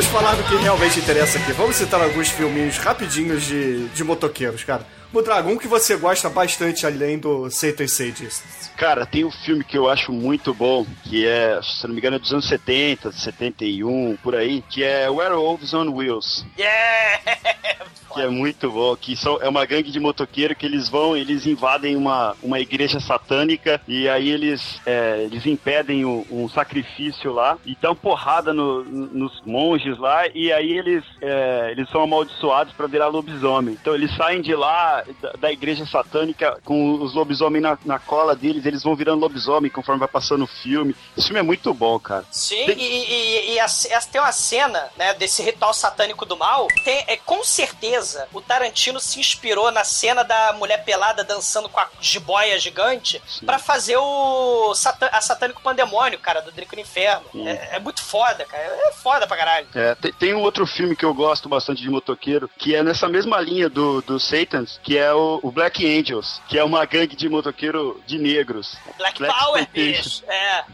Vamos 0.01 0.13
falar 0.13 0.35
do 0.35 0.43
que 0.45 0.57
realmente 0.57 0.99
interessa 0.99 1.39
aqui. 1.39 1.53
Vamos 1.53 1.77
citar 1.77 2.01
alguns 2.01 2.31
filminhos 2.31 2.79
rapidinhos 2.79 3.45
de, 3.45 3.87
de 3.89 4.03
motoqueiros, 4.03 4.65
cara. 4.65 4.87
Budrago, 5.13 5.51
um 5.51 5.59
que 5.59 5.69
você 5.69 5.95
gosta 5.95 6.31
bastante 6.31 6.87
além 6.87 7.19
do 7.19 7.51
Satan 7.51 7.87
Sages. 7.87 8.43
Cara, 8.79 9.05
tem 9.05 9.27
um 9.27 9.31
filme 9.31 9.63
que 9.63 9.77
eu 9.77 9.91
acho 9.91 10.11
muito 10.11 10.55
bom, 10.55 10.87
que 11.05 11.27
é, 11.27 11.61
se 11.63 11.87
não 11.87 11.93
me 11.93 12.01
engano, 12.01 12.17
é 12.17 12.19
dos 12.19 12.33
anos 12.33 12.49
70, 12.49 13.13
71, 13.13 14.17
por 14.23 14.35
aí, 14.35 14.65
que 14.71 14.83
é 14.83 15.11
Werewolves 15.11 15.75
on 15.75 15.91
Wheels. 15.91 16.47
Yeah! 16.59 17.21
Que 18.15 18.23
é 18.23 18.29
muito 18.29 18.71
bom, 18.71 18.97
que 18.97 19.17
são, 19.17 19.39
é 19.41 19.49
uma 19.49 19.65
gangue 19.65 19.91
de 19.91 20.01
motoqueiro 20.01 20.55
que 20.57 20.67
eles 20.67 20.89
vão, 20.89 21.17
eles 21.17 21.47
invadem 21.47 21.97
uma, 21.97 22.37
uma 22.43 22.59
igreja 22.59 22.99
satânica 23.01 23.81
e 23.87 24.09
aí 24.09 24.29
eles, 24.31 24.81
é, 24.87 25.23
eles 25.25 25.47
impedem 25.47 26.05
o- 26.05 26.27
um 26.31 26.49
sacrifício 26.49 27.33
lá 27.33 27.57
e 27.65 27.77
dão 27.81 27.95
porrada 27.95 28.53
no- 28.53 28.83
nos 28.85 29.41
monges 29.45 29.99
lá 29.99 30.27
e 30.35 30.53
aí 30.53 30.73
eles, 30.77 31.05
é, 31.21 31.69
eles 31.71 31.89
são 31.91 32.03
amaldiçoados 32.03 32.73
para 32.75 32.87
virar 32.87 33.09
lobisomem. 33.09 33.77
Então 33.81 33.95
eles 33.95 34.15
saem 34.17 34.41
de 34.41 34.55
lá, 34.55 35.05
da, 35.21 35.33
da 35.33 35.53
igreja 35.53 35.87
satânica, 35.87 36.59
com 36.65 36.95
os 37.03 37.15
lobisomens 37.15 37.63
na, 37.63 37.79
na 37.85 37.99
cola 37.99 38.35
deles, 38.35 38.67
eles 38.67 38.83
vão 38.83 38.97
virando 38.97 39.21
lobisomem 39.21 39.71
conforme 39.71 39.99
vai 40.01 40.09
passando 40.09 40.45
o 40.45 40.49
filme. 40.49 40.95
Esse 41.17 41.27
filme 41.29 41.41
é 41.41 41.45
muito 41.45 41.73
bom, 41.75 41.99
cara. 41.99 42.25
Sim, 42.31 42.65
e, 42.67 42.73
e- 42.73 43.53
e 43.55 43.61
a- 43.61 43.65
essa- 43.65 44.09
tem 44.11 44.21
uma 44.21 44.33
cena, 44.33 44.89
né, 44.97 45.15
desse 45.15 45.43
ritual 45.43 45.73
satânico 45.75 46.25
do 46.25 46.37
mal. 46.37 46.67
Tem, 46.85 47.05
é, 47.07 47.17
com 47.17 47.43
certeza, 47.45 48.00
o 48.33 48.41
Tarantino 48.41 48.99
se 49.01 49.19
inspirou 49.21 49.71
na 49.71 49.85
cena 49.85 50.23
da 50.23 50.53
mulher 50.55 50.85
pelada 50.85 51.23
dançando 51.25 51.69
com 51.69 51.81
a 51.81 51.89
jiboia 52.01 52.59
gigante 52.59 53.23
pra 53.45 53.59
fazer 53.59 53.97
o 53.97 54.75
satan- 54.75 55.09
a 55.13 55.21
satânico 55.21 55.63
pandemônio, 55.63 56.19
cara, 56.19 56.41
do 56.41 56.51
Drico 56.53 56.75
no 56.75 56.83
Inferno. 56.83 57.25
É, 57.47 57.77
é 57.77 57.79
muito 57.79 58.03
foda, 58.03 58.45
cara. 58.45 58.63
É 58.63 58.93
foda 58.93 59.27
pra 59.27 59.37
caralho. 59.37 59.67
É, 59.75 59.95
tem, 59.95 60.13
tem 60.13 60.35
um 60.35 60.43
outro 60.43 60.67
filme 60.67 60.97
que 60.97 61.05
eu 61.05 61.15
gosto 61.15 61.49
bastante 61.49 61.83
de 61.83 61.91
motoqueiro, 61.91 62.51
que 62.59 62.75
é 62.75 62.83
nessa 62.83 63.09
mesma 63.09 63.41
linha 63.41 63.69
do, 63.69 64.01
do 64.03 64.19
Satans, 64.19 64.81
que 64.83 64.97
é 64.97 65.13
o, 65.13 65.41
o 65.43 65.51
Black 65.51 65.85
Angels, 65.87 66.41
que 66.49 66.59
é 66.59 66.65
uma 66.65 66.85
gangue 66.85 67.17
de 67.17 67.29
motoqueiro 67.29 68.03
de 68.07 68.19
negros. 68.19 68.77
Black, 68.97 69.19
Black 69.19 69.39
Power, 69.39 69.69
bicho. 69.73 70.23
É. 70.29 70.65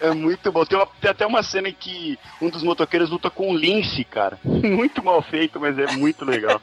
É 0.00 0.10
muito 0.12 0.50
bom. 0.50 0.64
Tem, 0.64 0.78
uma- 0.78 0.86
tem 1.00 1.10
até 1.10 1.26
uma 1.26 1.42
cena 1.42 1.68
em 1.68 1.74
que 1.74 2.18
um 2.40 2.48
dos 2.48 2.62
motoqueiros 2.62 3.10
luta 3.10 3.28
com 3.28 3.50
um 3.50 3.56
lince, 3.56 4.02
cara. 4.04 4.38
Muito 4.44 5.04
mal 5.04 5.20
feito, 5.20 5.60
mas 5.60 5.78
é 5.78 5.86
muito 5.96 6.24
legal. 6.24 6.60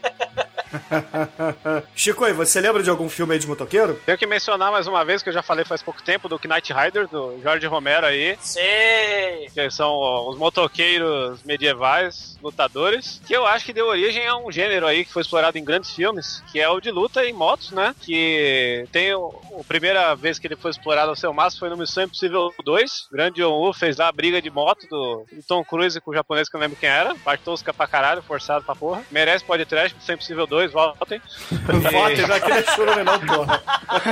Chico, 1.96 2.24
aí, 2.24 2.34
você 2.34 2.60
lembra 2.60 2.84
de 2.84 2.90
algum 2.90 3.10
filme 3.10 3.34
aí 3.34 3.40
de 3.40 3.48
motoqueiro? 3.48 4.00
Tenho 4.06 4.18
que 4.18 4.26
mencionar 4.26 4.72
mais 4.72 4.88
uma 4.88 5.04
vez, 5.04 5.22
que 5.22 5.30
eu 5.30 5.34
já 5.34 5.42
falei 5.42 5.66
faz 5.66 5.82
pouco 5.82 6.02
tempo, 6.02 6.30
do 6.30 6.40
Knight 6.44 6.74
Rider, 6.74 7.08
do 7.08 7.40
Jorge 7.42 7.66
Romero 7.68 8.06
aí. 8.06 8.38
Sei. 8.42 9.50
Que 9.54 9.70
são 9.70 9.92
ó, 9.92 10.30
os 10.30 10.38
motoqueiros 10.38 11.44
medievais, 11.44 12.38
lutadores, 12.42 13.22
que 13.26 13.36
eu 13.36 13.46
acho 13.46 13.66
que 13.66 13.74
deu 13.74 13.88
origem 13.88 14.28
a 14.28 14.38
um 14.38 14.52
gênero 14.52 14.88
aí 14.88 15.06
que 15.06 15.12
foi 15.12 15.22
explorado 15.22 15.58
em 15.58 15.64
grandes 15.64 15.92
filmes, 15.92 16.44
que 16.52 16.60
é 16.60 16.70
o 16.70 16.80
de 16.80 16.92
luta 16.92 17.26
em 17.26 17.34
motos, 17.34 17.72
né? 17.72 17.96
Que 18.02 18.86
tem 18.92 19.14
o, 19.14 19.34
a 19.60 19.64
primeira 19.64 20.16
vez 20.16 20.40
que 20.40 20.48
ele 20.48 20.56
foi 20.56 20.72
explorado 20.72 21.10
ao 21.10 21.16
seu 21.16 21.34
máximo 21.34 21.60
foi 21.60 21.70
no 21.70 21.78
Missão 21.78 22.04
Impossível 22.04 22.54
2. 22.64 23.08
O 23.10 23.12
grande 23.12 23.42
John 23.42 23.54
Woo 23.54 23.74
fez 23.74 23.98
lá 23.98 24.08
a 24.08 24.12
briga 24.12 24.42
de 24.42 24.50
moto 24.50 24.88
do, 24.90 25.26
do 25.32 25.44
Tom 25.48 25.64
Cruise 25.64 26.00
com 26.02 26.12
o 26.12 26.14
japonês 26.14 26.50
que 26.50 26.56
eu 26.56 26.60
não 26.60 26.66
lembro 26.66 26.80
quem 26.80 26.90
era. 26.90 27.16
Parte 27.16 27.44
tosca 27.44 27.74
pra 27.74 27.88
caralho, 27.88 28.22
forçado 28.24 28.66
pra 28.66 28.76
porra. 28.76 29.04
Merece 29.12 29.46
podcast, 29.46 29.96
Missão 29.96 30.16
Impossível 30.16 30.48
2, 30.48 30.57
voltem. 30.66 31.22
Votem 31.52 32.24
aqui 32.26 32.50
na 32.50 32.64
Churume 32.64 33.04
não, 33.04 33.20
porra. 33.20 33.62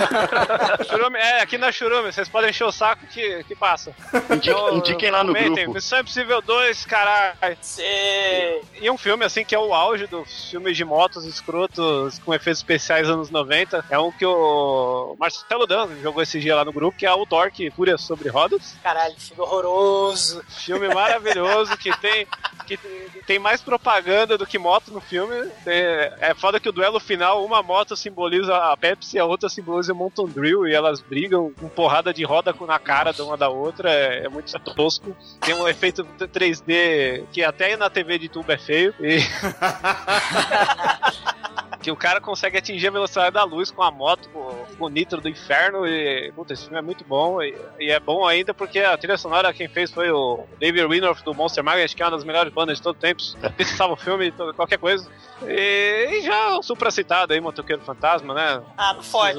Churume, 0.87 1.17
é, 1.17 1.41
aqui 1.41 1.57
na 1.57 1.71
Churume, 1.71 2.11
vocês 2.11 2.29
podem 2.29 2.49
encher 2.49 2.65
o 2.65 2.71
saco 2.71 3.05
que, 3.07 3.43
que 3.45 3.55
passa. 3.55 3.95
Indique- 4.29 4.49
Então, 4.51 4.77
indiquem 4.77 5.09
lá 5.11 5.23
no 5.23 5.33
comentem, 5.33 5.55
grupo. 5.63 5.73
Missão 5.73 5.99
Impossível 5.99 6.41
2, 6.41 6.85
caralho. 6.85 7.57
Sei. 7.61 8.61
E 8.81 8.89
um 8.91 8.97
filme, 8.97 9.25
assim, 9.25 9.43
que 9.43 9.55
é 9.55 9.59
o 9.59 9.73
auge 9.73 10.05
dos 10.07 10.49
filmes 10.49 10.75
de 10.77 10.85
motos 10.85 11.25
escrotos 11.25 12.19
com 12.19 12.33
efeitos 12.33 12.59
especiais 12.59 13.09
anos 13.09 13.29
90. 13.29 13.85
É 13.89 13.97
um 13.97 14.11
que 14.11 14.25
o 14.25 15.15
Marcelo 15.19 15.65
Dan 15.65 15.87
jogou 16.01 16.21
esse 16.21 16.39
dia 16.39 16.55
lá 16.55 16.65
no 16.65 16.73
grupo, 16.73 16.97
que 16.97 17.05
é 17.05 17.11
o 17.13 17.25
Torque 17.25 17.71
Fúria 17.71 17.97
sobre 17.97 18.29
Rodas. 18.29 18.75
Caralho, 18.83 19.15
filme 19.17 19.41
horroroso. 19.41 20.43
Filme 20.49 20.87
maravilhoso 20.93 21.75
que 21.77 21.95
tem. 21.99 22.27
Que 22.65 22.77
tem 23.27 23.37
mais 23.39 23.61
propaganda 23.61 24.37
do 24.37 24.45
que 24.45 24.57
moto 24.57 24.91
no 24.91 24.99
filme. 24.99 25.49
É, 25.65 26.13
é 26.19 26.33
foda 26.35 26.59
que 26.59 26.69
o 26.69 26.71
duelo 26.71 26.99
final, 26.99 27.45
uma 27.45 27.63
moto 27.63 27.95
simboliza 27.95 28.55
a 28.55 28.77
Pepsi 28.77 29.19
a 29.19 29.25
outra 29.25 29.49
simboliza 29.49 29.93
o 29.93 29.95
Mountain 29.95 30.27
Drill 30.27 30.67
e 30.67 30.73
elas 30.73 31.01
brigam 31.01 31.51
com 31.59 31.67
porrada 31.67 32.13
de 32.13 32.23
roda 32.23 32.55
na 32.67 32.79
cara 32.79 33.11
de 33.11 33.21
uma 33.21 33.37
da 33.37 33.49
outra. 33.49 33.89
É, 33.89 34.25
é 34.25 34.29
muito 34.29 34.51
tosco. 34.59 35.15
Tem 35.41 35.55
um 35.55 35.67
efeito 35.67 36.05
3D 36.19 37.25
que 37.31 37.43
até 37.43 37.75
na 37.77 37.89
TV 37.89 38.19
de 38.19 38.29
tubo 38.29 38.51
é 38.51 38.57
feio. 38.57 38.93
E... 38.99 39.19
que 41.85 41.91
o 41.91 41.95
cara 41.95 42.19
consegue 42.19 42.57
atingir 42.57 42.87
a 42.87 42.91
velocidade 42.91 43.35
da 43.35 43.43
luz 43.43 43.69
com 43.69 43.83
a 43.83 43.91
moto, 43.91 44.27
com, 44.29 44.65
com 44.75 44.85
o 44.85 44.89
nitro 44.89 45.21
do 45.21 45.29
inferno. 45.29 45.85
E, 45.85 46.31
puta, 46.31 46.51
esse 46.51 46.63
filme 46.63 46.79
é 46.79 46.81
muito 46.81 47.03
bom. 47.03 47.39
E, 47.43 47.55
e 47.79 47.91
é 47.91 47.99
bom 47.99 48.25
ainda 48.25 48.55
porque 48.55 48.79
a 48.79 48.97
trilha 48.97 49.19
sonora 49.19 49.53
quem 49.53 49.67
fez 49.67 49.91
foi 49.91 50.09
o 50.09 50.45
David 50.59 50.87
Winoff 50.87 51.23
do 51.23 51.31
Monster 51.35 51.63
Magnet, 51.63 51.95
que 51.95 52.01
é 52.01 52.05
uma 52.05 52.11
das 52.17 52.23
melhores 52.23 52.51
bandas 52.51 52.77
de 52.77 52.83
todo 52.83 52.97
tempo. 52.97 53.21
Precisava 53.55 53.93
o 53.93 53.95
filme, 53.95 54.33
qualquer 54.55 54.79
coisa. 54.79 55.07
E, 55.43 56.07
e 56.09 56.21
já 56.23 56.57
o 56.57 56.63
supra 56.63 56.89
citado 56.89 57.33
aí, 57.33 57.39
Motoqueiro 57.39 57.83
Fantasma, 57.83 58.33
né? 58.33 58.63
Ah, 58.75 58.95
não 58.95 59.03
fode. 59.03 59.37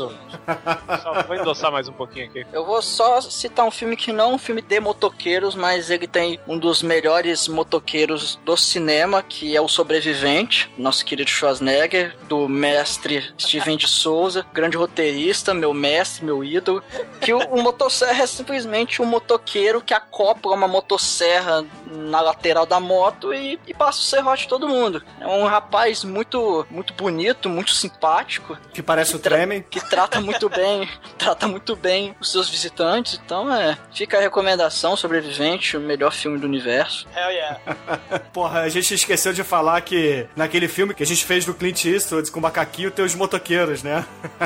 Só 1.02 1.22
vou 1.26 1.34
endossar 1.34 1.72
mais 1.72 1.88
um 1.88 1.92
pouquinho 1.92 2.26
aqui. 2.26 2.46
Eu 2.52 2.64
vou 2.64 2.80
só 2.80 3.20
citar 3.22 3.66
um 3.66 3.72
filme 3.72 3.96
que 3.96 4.12
não 4.12 4.30
é 4.30 4.34
um 4.34 4.38
filme 4.38 4.62
de 4.62 4.78
motoqueiros, 4.78 5.56
mas 5.56 5.90
ele 5.90 6.06
tem 6.06 6.38
um 6.46 6.56
dos 6.56 6.80
melhores 6.80 7.48
motoqueiros 7.48 8.38
do 8.44 8.56
cinema, 8.56 9.20
que 9.20 9.56
é 9.56 9.60
O 9.60 9.66
Sobrevivente, 9.66 10.70
nosso 10.78 11.04
querido 11.04 11.28
Schwarzenegger, 11.28 12.14
do 12.28 12.35
do 12.36 12.48
mestre 12.48 13.32
Steven 13.38 13.76
de 13.76 13.88
Souza, 13.88 14.44
grande 14.52 14.76
roteirista, 14.76 15.54
meu 15.54 15.72
mestre, 15.72 16.24
meu 16.24 16.44
ídolo, 16.44 16.82
que 17.20 17.32
o, 17.32 17.38
o 17.38 17.62
motosserra 17.62 18.22
é 18.22 18.26
simplesmente 18.26 19.00
um 19.00 19.06
motoqueiro 19.06 19.80
que 19.80 19.94
acopla 19.94 20.54
uma 20.54 20.68
motosserra 20.68 21.64
na 21.90 22.20
lateral 22.20 22.66
da 22.66 22.78
moto 22.78 23.32
e, 23.32 23.58
e 23.66 23.72
passa 23.74 24.00
o 24.00 24.02
serrote 24.02 24.42
de 24.42 24.48
todo 24.48 24.68
mundo. 24.68 25.02
É 25.20 25.26
um 25.26 25.44
rapaz 25.46 26.04
muito, 26.04 26.66
muito 26.70 26.92
bonito, 26.94 27.48
muito 27.48 27.72
simpático. 27.72 28.56
Que 28.72 28.82
parece 28.82 29.16
o 29.16 29.18
tra- 29.18 29.36
Tremen. 29.36 29.62
Que 29.68 29.80
trata 29.80 30.20
muito 30.20 30.48
bem, 30.48 30.88
trata 31.18 31.46
muito 31.48 31.74
bem 31.76 32.14
os 32.20 32.30
seus 32.32 32.48
visitantes. 32.48 33.20
Então, 33.24 33.52
é, 33.52 33.76
fica 33.92 34.18
a 34.18 34.20
recomendação, 34.20 34.96
Sobrevivente, 34.96 35.76
o 35.76 35.80
melhor 35.80 36.12
filme 36.12 36.38
do 36.38 36.46
universo. 36.46 37.06
Hell 37.16 37.30
yeah. 37.30 37.58
Porra, 38.32 38.60
a 38.60 38.68
gente 38.68 38.92
esqueceu 38.94 39.32
de 39.32 39.42
falar 39.42 39.80
que 39.82 40.26
naquele 40.34 40.68
filme 40.68 40.94
que 40.94 41.02
a 41.02 41.06
gente 41.06 41.24
fez 41.24 41.44
do 41.44 41.54
Clint 41.54 41.84
Eastwood 41.84 42.25
com 42.30 42.38
o 42.38 42.42
macaquinho 42.42 42.90
tem 42.90 43.04
os 43.04 43.14
motoqueiros, 43.14 43.82
né? 43.82 44.04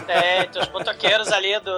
É, 0.09 0.45
tem 0.45 0.63
os 0.63 0.69
motoqueiros 0.71 1.31
ali 1.33 1.59
do. 1.61 1.73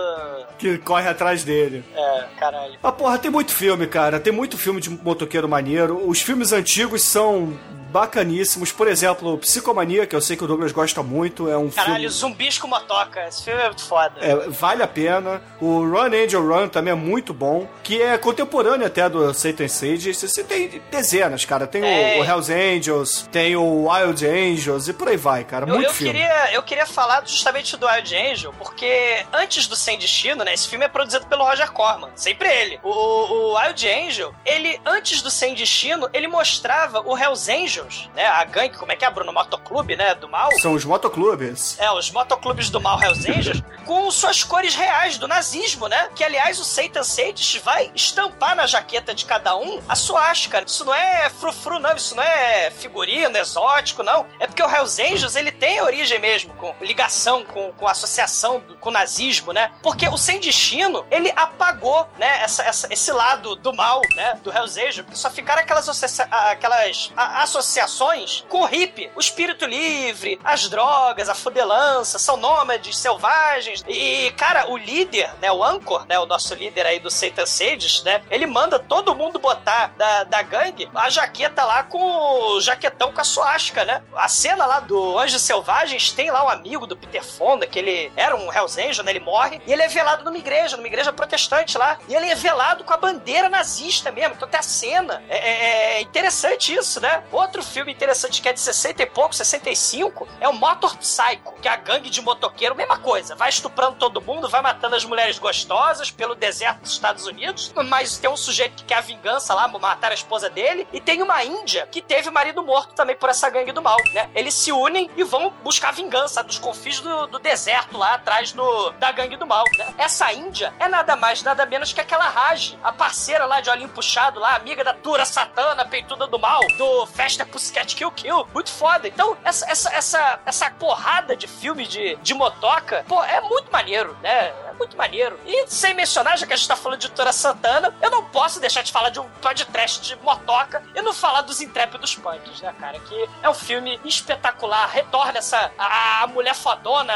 que 0.58 0.78
corre 0.78 1.08
atrás 1.08 1.44
dele. 1.44 1.84
É, 1.94 2.24
caralho. 2.38 2.78
Ah, 2.82 2.92
porra, 2.92 3.18
tem 3.18 3.30
muito 3.30 3.52
filme, 3.52 3.86
cara. 3.86 4.20
Tem 4.20 4.32
muito 4.32 4.56
filme 4.56 4.80
de 4.80 4.90
motoqueiro 4.90 5.48
maneiro. 5.48 6.08
Os 6.08 6.20
filmes 6.20 6.52
antigos 6.52 7.02
são 7.02 7.58
bacaníssimos. 7.92 8.72
Por 8.72 8.88
exemplo, 8.88 9.36
Psicomania, 9.38 10.06
que 10.06 10.16
eu 10.16 10.20
sei 10.20 10.36
que 10.36 10.44
o 10.44 10.46
Douglas 10.46 10.72
gosta 10.72 11.02
muito. 11.02 11.48
É 11.48 11.56
um 11.56 11.70
Caralho, 11.70 11.94
filme. 11.94 12.08
zumbis 12.08 12.58
com 12.58 12.66
motoca. 12.66 13.26
Esse 13.28 13.44
filme 13.44 13.60
é 13.60 13.66
muito 13.66 13.84
foda. 13.84 14.14
É, 14.20 14.34
vale 14.48 14.82
a 14.82 14.88
pena. 14.88 15.42
O 15.60 15.80
Run 15.84 16.06
Angel 16.24 16.44
Run 16.46 16.68
também 16.68 16.92
é 16.92 16.96
muito 16.96 17.32
bom. 17.34 17.68
Que 17.82 18.00
é 18.02 18.16
contemporâneo 18.18 18.86
até 18.86 19.08
do 19.08 19.32
Satan 19.34 19.68
Sage. 19.68 20.14
Você 20.14 20.42
tem 20.42 20.80
dezenas, 20.90 21.44
cara. 21.44 21.66
Tem 21.66 21.82
É. 21.84 22.18
o, 22.18 22.20
o 22.20 22.24
Hells 22.24 22.52
Angels, 22.52 23.28
tem 23.30 23.54
o 23.56 23.88
Wild 23.88 24.26
Angels 24.26 24.88
e 24.88 24.92
por 24.92 25.08
aí 25.08 25.16
vai, 25.16 25.44
cara. 25.44 25.66
Eu, 25.66 25.74
Muito 25.74 25.88
eu 25.88 25.94
filme. 25.94 26.12
queria, 26.12 26.52
eu 26.54 26.62
queria 26.62 26.86
falar 26.86 27.22
justamente 27.26 27.76
do 27.76 27.86
Wild 27.86 28.16
Angel, 28.16 28.52
porque 28.58 29.24
antes 29.32 29.66
do 29.66 29.76
Sem 29.76 29.98
Destino, 29.98 30.42
né? 30.44 30.54
Esse 30.54 30.68
filme 30.68 30.84
é 30.84 30.88
produzido 30.88 31.26
pelo 31.26 31.44
Roger 31.44 31.70
Corman. 31.72 32.10
Sempre 32.14 32.48
ele. 32.48 32.80
O, 32.82 32.88
o 32.90 33.58
Wild 33.58 33.88
Angel, 33.88 34.34
ele, 34.44 34.80
antes 34.86 35.20
do 35.22 35.30
Sem 35.30 35.54
Destino, 35.54 36.08
ele 36.12 36.28
mostrava 36.28 37.00
o 37.00 37.16
Hells 37.16 37.50
Angels, 37.82 38.08
né? 38.14 38.26
A 38.26 38.44
gangue, 38.44 38.76
como 38.76 38.92
é 38.92 38.96
que 38.96 39.04
é, 39.04 39.10
Bruno? 39.10 39.32
Motoclube, 39.32 39.96
né? 39.96 40.14
Do 40.14 40.28
mal. 40.28 40.50
São 40.60 40.72
os 40.74 40.84
motoclubes. 40.84 41.78
É, 41.78 41.90
os 41.92 42.10
motoclubes 42.10 42.70
do 42.70 42.80
mal 42.80 43.00
Hells 43.02 43.30
Angels, 43.30 43.62
com 43.86 44.10
suas 44.10 44.42
cores 44.42 44.74
reais 44.74 45.18
do 45.18 45.26
nazismo, 45.28 45.88
né? 45.88 46.08
Que, 46.14 46.24
aliás, 46.24 46.58
o 46.60 46.64
Satan 46.64 47.02
Sage 47.02 47.58
vai 47.58 47.90
estampar 47.94 48.54
na 48.56 48.66
jaqueta 48.66 49.14
de 49.14 49.24
cada 49.24 49.56
um 49.56 49.80
a 49.88 49.94
suástica. 49.94 50.62
Isso 50.66 50.84
não 50.84 50.94
é 50.94 51.28
frufru, 51.30 51.78
não. 51.78 51.94
Isso 51.96 52.14
não 52.14 52.22
é 52.22 52.70
figurino, 52.70 53.36
exótico, 53.36 54.02
não. 54.02 54.26
É 54.38 54.46
porque 54.46 54.62
o 54.62 54.68
Hells 54.70 55.00
Angels, 55.02 55.36
ele 55.36 55.50
tem 55.52 55.80
origem 55.80 56.18
mesmo, 56.18 56.52
com 56.54 56.74
ligação, 56.80 57.44
com, 57.44 57.72
com 57.72 57.86
associação 57.88 58.62
com 58.80 58.88
o 58.88 58.92
nazismo, 58.92 59.52
né? 59.52 59.70
Porque 59.82 60.08
o 60.08 60.16
Sem 60.16 60.40
Destino, 60.40 61.04
ele 61.10 61.32
apagou, 61.36 62.08
né? 62.18 62.42
Essa, 62.42 62.62
essa- 62.64 62.88
esse 62.92 63.12
lado 63.12 63.56
do 63.56 63.72
mal, 63.72 64.00
né? 64.14 64.38
Do 64.42 64.50
Hells 64.52 64.80
Angels. 64.80 65.06
Só 65.18 65.30
ficaram 65.30 65.62
aquelas, 65.62 65.88
aquelas 66.30 67.12
a- 67.16 67.42
associações 67.72 68.44
com 68.48 68.62
o 68.62 68.66
hippie, 68.66 69.10
o 69.16 69.20
espírito 69.20 69.64
livre, 69.64 70.38
as 70.44 70.68
drogas, 70.68 71.28
a 71.28 71.34
fudelança, 71.34 72.18
são 72.18 72.36
nômades, 72.36 72.96
selvagens. 72.96 73.82
E, 73.88 74.30
cara, 74.36 74.70
o 74.70 74.76
líder, 74.76 75.30
né, 75.40 75.50
o 75.50 75.64
Anchor, 75.64 76.06
né, 76.06 76.18
o 76.18 76.26
nosso 76.26 76.54
líder 76.54 76.86
aí 76.86 76.98
do 77.00 77.10
Satan 77.10 77.46
Sages, 77.46 78.02
né, 78.02 78.22
ele 78.30 78.46
manda 78.46 78.78
todo 78.78 79.14
mundo 79.14 79.38
botar 79.38 79.92
da, 79.96 80.24
da 80.24 80.42
gangue 80.42 80.88
a 80.94 81.08
jaqueta 81.08 81.64
lá 81.64 81.82
com 81.84 81.98
o 82.02 82.60
jaquetão 82.60 83.12
com 83.12 83.20
a 83.20 83.24
suástica, 83.24 83.84
né? 83.84 84.02
A 84.14 84.28
cena 84.28 84.66
lá 84.66 84.80
do 84.80 85.18
Anjos 85.18 85.42
Selvagens 85.42 86.12
tem 86.12 86.30
lá 86.30 86.44
um 86.44 86.48
amigo 86.48 86.86
do 86.86 86.96
Peter 86.96 87.24
Fonda, 87.24 87.66
que 87.66 87.78
ele 87.78 88.12
era 88.16 88.36
um 88.36 88.52
Hells 88.52 88.80
Angel, 88.80 89.04
né, 89.04 89.12
ele 89.12 89.20
morre, 89.20 89.60
e 89.66 89.72
ele 89.72 89.82
é 89.82 89.88
velado 89.88 90.24
numa 90.24 90.36
igreja, 90.36 90.76
numa 90.76 90.86
igreja 90.86 91.12
protestante 91.12 91.78
lá, 91.78 91.98
e 92.08 92.14
ele 92.14 92.26
é 92.26 92.34
velado 92.34 92.84
com 92.84 92.92
a 92.92 92.96
bandeira 92.96 93.48
nazista 93.48 94.10
mesmo, 94.10 94.34
então 94.34 94.48
tem 94.48 94.60
a 94.60 94.62
cena. 94.62 95.22
É, 95.28 95.36
é- 95.38 95.72
é 95.92 96.00
interessante 96.00 96.74
isso, 96.74 97.00
né? 97.00 97.22
Outro 97.30 97.61
filme 97.62 97.92
interessante 97.92 98.40
que 98.40 98.48
é 98.48 98.52
de 98.52 98.60
60 98.60 99.02
e 99.02 99.06
pouco, 99.06 99.34
65, 99.34 100.26
é 100.40 100.48
o 100.48 100.52
Motor 100.52 100.96
Psycho, 100.96 101.54
que 101.60 101.68
é 101.68 101.70
a 101.70 101.76
gangue 101.76 102.10
de 102.10 102.20
motoqueiro, 102.20 102.74
mesma 102.74 102.98
coisa, 102.98 103.34
vai 103.34 103.48
estuprando 103.48 103.96
todo 103.96 104.20
mundo, 104.20 104.48
vai 104.48 104.62
matando 104.62 104.96
as 104.96 105.04
mulheres 105.04 105.38
gostosas 105.38 106.10
pelo 106.10 106.34
deserto 106.34 106.80
dos 106.80 106.92
Estados 106.92 107.26
Unidos, 107.26 107.72
mas 107.88 108.18
tem 108.18 108.30
um 108.30 108.36
sujeito 108.36 108.76
que 108.76 108.84
quer 108.84 108.96
a 108.96 109.00
vingança 109.00 109.54
lá, 109.54 109.68
matar 109.68 110.10
a 110.10 110.14
esposa 110.14 110.48
dele, 110.48 110.86
e 110.92 111.00
tem 111.00 111.22
uma 111.22 111.42
índia 111.44 111.86
que 111.90 112.00
teve 112.00 112.28
o 112.28 112.32
marido 112.32 112.62
morto 112.62 112.94
também 112.94 113.16
por 113.16 113.28
essa 113.28 113.48
gangue 113.50 113.72
do 113.72 113.82
mal, 113.82 113.96
né? 114.12 114.30
Eles 114.34 114.54
se 114.54 114.72
unem 114.72 115.10
e 115.16 115.24
vão 115.24 115.50
buscar 115.62 115.92
vingança 115.92 116.42
dos 116.42 116.58
confins 116.58 117.00
do, 117.00 117.26
do 117.26 117.38
deserto 117.38 117.96
lá 117.96 118.14
atrás 118.14 118.52
do, 118.52 118.90
da 118.92 119.10
gangue 119.10 119.36
do 119.36 119.46
mal, 119.46 119.64
né? 119.76 119.94
Essa 119.98 120.32
índia 120.32 120.72
é 120.78 120.88
nada 120.88 121.16
mais, 121.16 121.42
nada 121.42 121.66
menos 121.66 121.92
que 121.92 122.00
aquela 122.00 122.28
Raj, 122.28 122.76
a 122.82 122.92
parceira 122.92 123.44
lá 123.44 123.60
de 123.60 123.70
olhinho 123.70 123.88
puxado 123.88 124.38
lá, 124.38 124.54
amiga 124.56 124.84
da 124.84 124.94
Tura 124.94 125.24
Satana, 125.24 125.84
peituda 125.84 126.26
do 126.26 126.38
mal, 126.38 126.60
do 126.76 127.06
Festa 127.06 127.44
Pussycat 127.52 127.94
Kill 127.94 128.10
Kill. 128.10 128.48
Muito 128.52 128.70
foda. 128.70 129.06
Então, 129.06 129.36
essa, 129.44 129.70
essa, 129.70 129.94
essa, 129.94 130.40
essa 130.44 130.70
porrada 130.70 131.36
de 131.36 131.46
filme 131.46 131.86
de, 131.86 132.16
de 132.16 132.34
motoca, 132.34 133.04
pô, 133.06 133.22
é 133.22 133.40
muito 133.42 133.70
maneiro, 133.70 134.16
né? 134.22 134.52
Muito 134.82 134.96
maneiro. 134.96 135.38
E 135.46 135.64
sem 135.68 135.94
mencionar, 135.94 136.36
já 136.36 136.44
que 136.44 136.52
a 136.52 136.56
gente 136.56 136.66
tá 136.66 136.74
falando 136.74 136.98
de 136.98 137.08
Tura 137.08 137.32
Santana, 137.32 137.94
eu 138.02 138.10
não 138.10 138.24
posso 138.24 138.58
deixar 138.58 138.82
de 138.82 138.90
falar 138.90 139.10
de 139.10 139.20
um 139.20 139.28
podcast 139.40 140.00
de 140.00 140.16
motoca 140.24 140.82
e 140.92 141.00
não 141.00 141.14
falar 141.14 141.42
dos 141.42 141.60
Intrépidos 141.60 142.16
Punks, 142.16 142.60
né, 142.60 142.74
cara? 142.80 142.98
Que 142.98 143.28
é 143.40 143.48
um 143.48 143.54
filme 143.54 144.00
espetacular. 144.04 144.88
Retorna 144.88 145.38
essa. 145.38 145.70
A, 145.78 146.26
mulher 146.26 146.56
fodona 146.56 147.14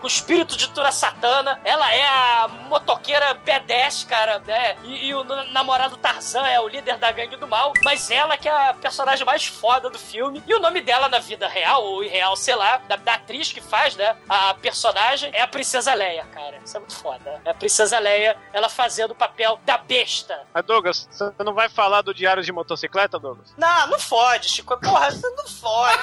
com 0.00 0.04
o 0.04 0.06
espírito 0.06 0.56
de 0.56 0.70
Tura 0.70 0.90
Satana. 0.90 1.60
Ela 1.62 1.92
é 1.94 2.06
a 2.06 2.48
motoqueira 2.48 3.34
B10, 3.34 4.06
cara, 4.06 4.38
né? 4.38 4.74
E, 4.84 5.08
e 5.08 5.14
o 5.14 5.24
namorado 5.52 5.98
Tarzan 5.98 6.46
é 6.46 6.58
o 6.58 6.66
líder 6.66 6.96
da 6.96 7.12
gangue 7.12 7.36
do 7.36 7.46
mal. 7.46 7.74
Mas 7.84 8.10
ela 8.10 8.38
que 8.38 8.48
é 8.48 8.70
a 8.70 8.72
personagem 8.72 9.26
mais 9.26 9.44
foda 9.44 9.90
do 9.90 9.98
filme. 9.98 10.42
E 10.46 10.54
o 10.54 10.58
nome 10.58 10.80
dela 10.80 11.06
na 11.10 11.18
vida 11.18 11.46
real, 11.46 11.84
ou 11.84 12.02
irreal, 12.02 12.34
sei 12.34 12.54
lá, 12.54 12.78
da, 12.88 12.96
da 12.96 13.14
atriz 13.14 13.52
que 13.52 13.60
faz, 13.60 13.94
né? 13.94 14.16
A 14.26 14.54
personagem 14.54 15.30
é 15.34 15.42
a 15.42 15.46
Princesa 15.46 15.92
Leia, 15.92 16.24
cara. 16.32 16.58
Isso 16.64 16.78
é 16.78 16.80
muito 16.80 16.93
foda. 16.94 17.40
É 17.44 17.50
a 17.50 17.54
Princesa 17.54 17.98
Leia, 17.98 18.36
ela 18.52 18.68
fazendo 18.68 19.10
o 19.10 19.14
papel 19.14 19.58
da 19.64 19.76
besta. 19.76 20.40
Mas, 20.52 20.64
Douglas, 20.64 21.08
você 21.10 21.32
não 21.44 21.54
vai 21.54 21.68
falar 21.68 22.02
do 22.02 22.14
Diário 22.14 22.42
de 22.42 22.52
Motocicleta, 22.52 23.18
Douglas? 23.18 23.52
Não, 23.56 23.86
não 23.88 23.98
fode, 23.98 24.48
Chico. 24.48 24.76
Porra, 24.80 25.10
você 25.10 25.28
não 25.30 25.46
fode. 25.46 26.02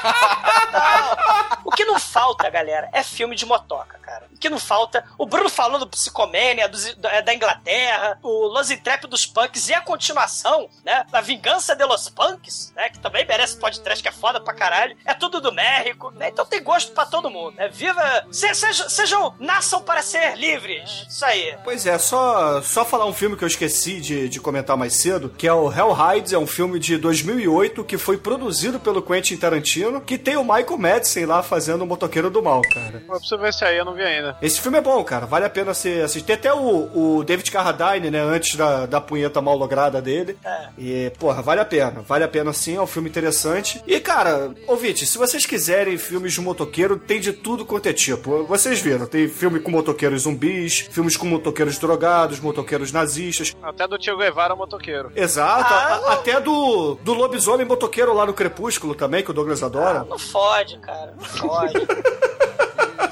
Não. 0.72 1.62
O 1.66 1.72
que 1.72 1.86
não 1.86 2.00
falta, 2.00 2.50
galera, 2.50 2.90
é 2.94 3.04
filme 3.04 3.36
de 3.36 3.46
motoca, 3.46 3.98
cara. 4.00 4.26
O 4.34 4.38
que 4.38 4.50
não 4.50 4.60
falta. 4.60 5.06
O 5.18 5.26
Bruno 5.26 5.50
falou 5.50 5.80
do 5.80 5.88
Psicomania, 5.88 6.68
dos- 6.68 6.96
da 6.96 7.22
da 7.22 7.34
Inglaterra, 7.34 8.18
o 8.24 8.48
Los 8.48 8.72
Intrépidos 8.72 9.26
Punks 9.26 9.70
e 9.70 9.74
a 9.74 9.82
continuação, 9.82 10.70
né? 10.84 11.06
A 11.14 11.22
Vingança 11.22 11.76
de 11.76 11.86
los 11.86 12.10
Punks, 12.10 12.74
né? 12.76 12.90
Que 12.90 13.00
também 13.00 13.26
merece 13.26 13.58
podcast, 13.58 14.02
que 14.02 14.10
é 14.10 14.12
foda 14.12 14.40
pra 14.42 14.54
caralho. 14.54 14.98
É 15.06 15.14
tudo 15.14 15.40
do 15.40 15.52
México, 15.52 16.10
né? 16.12 16.30
Então 16.30 16.46
tem 16.46 16.64
gosto 16.64 16.92
pra 16.94 17.06
todo 17.06 17.30
mundo, 17.30 17.56
né? 17.56 17.68
Viva. 17.70 18.02
se- 18.32 18.54
sejam, 18.56 18.90
sejam. 18.90 19.36
Nasçam 19.40 19.82
para 19.84 20.02
ser 20.02 20.36
livres. 20.38 20.71
Isso 20.80 21.26
aí. 21.26 21.56
Pois 21.64 21.86
é, 21.86 21.98
só, 21.98 22.62
só 22.62 22.86
falar 22.86 23.06
um 23.06 23.14
filme 23.14 23.36
que 23.36 23.44
eu 23.44 23.48
esqueci 23.48 24.00
de, 24.00 24.30
de 24.30 24.40
comentar 24.40 24.78
mais 24.78 24.94
cedo, 24.94 25.30
que 25.30 25.48
é 25.48 25.54
o 25.54 25.72
Hell 25.72 25.96
Hides, 25.96 26.34
é 26.34 26.38
um 26.38 26.48
filme 26.48 26.80
de 26.80 26.98
2008 26.98 27.84
que 27.84 27.98
foi 27.98 28.18
produzido 28.18 28.80
pelo 28.80 29.02
Quentin 29.02 29.38
Tarantino, 29.38 30.02
que 30.02 30.18
tem 30.18 30.38
o 30.38 30.44
Michael 30.44 30.78
Madsen 30.78 31.26
lá 31.26 31.44
fazendo 31.44 31.84
o 31.84 31.88
Motoqueiro 31.88 32.30
do 32.30 32.42
Mal, 32.42 32.62
cara. 32.62 33.04
Eu 33.08 33.16
preciso 33.16 33.38
ver 33.38 33.50
esse 33.50 33.64
aí, 33.64 33.78
eu 33.78 33.86
não 33.86 33.94
vi 33.94 34.04
ainda. 34.04 34.38
Esse 34.42 34.60
filme 34.60 34.78
é 34.78 34.82
bom, 34.82 35.04
cara, 35.04 35.26
vale 35.26 35.46
a 35.46 35.50
pena 35.50 35.74
você 35.74 36.02
assistir. 36.04 36.26
Tem 36.26 36.36
até 36.36 36.54
o, 36.54 37.18
o 37.18 37.24
David 37.24 37.50
Carradine, 37.52 38.10
né, 38.10 38.22
antes 38.22 38.56
da, 38.56 38.86
da 38.86 39.02
punheta 39.02 39.42
mal 39.42 39.58
lograda 39.58 40.02
dele. 40.02 40.38
É. 40.44 40.70
E, 40.78 41.12
porra, 41.20 41.42
vale 41.42 41.62
a 41.62 41.66
pena, 41.66 42.02
vale 42.02 42.24
a 42.24 42.28
pena 42.28 42.54
sim, 42.54 42.76
é 42.76 42.82
um 42.82 42.88
filme 42.88 43.10
interessante. 43.10 43.82
E, 43.86 44.00
cara, 44.00 44.52
ouvinte, 44.68 45.06
se 45.06 45.18
vocês 45.18 45.46
quiserem 45.46 45.98
filmes 45.98 46.34
de 46.34 46.42
motoqueiro, 46.42 46.98
tem 46.98 47.20
de 47.20 47.34
tudo 47.34 47.66
quanto 47.66 47.88
é 47.88 47.94
tipo. 47.94 48.44
Vocês 48.46 48.80
viram, 48.80 49.06
tem 49.06 49.28
filme 49.28 49.60
com 49.60 49.72
motoqueiros 49.72 50.26
zumbis, 50.62 50.80
filmes 50.80 51.18
com 51.18 51.26
motoqueiros 51.26 51.78
drogados, 51.78 52.40
motoqueiros 52.40 52.92
nazistas. 52.92 53.56
Até 53.62 53.88
do 53.88 53.98
Tio 53.98 54.18
Guevara, 54.18 54.56
motoqueiro. 54.56 55.12
Exato, 55.16 55.74
Ah, 55.74 56.02
a- 56.10 56.14
até 56.14 56.40
do, 56.40 56.96
do 56.96 57.14
lobisomem 57.14 57.66
motoqueiro 57.66 58.14
lá 58.14 58.26
no 58.26 58.34
Crepúsculo 58.34 58.96
também, 58.96 59.24
que 59.24 59.32
o 59.32 59.34
Douglas 59.34 59.64
adora. 59.64 60.04
Não 60.10 60.20
fode, 60.20 60.78
cara. 60.80 61.14
Não 61.18 61.26
fode. 61.26 61.74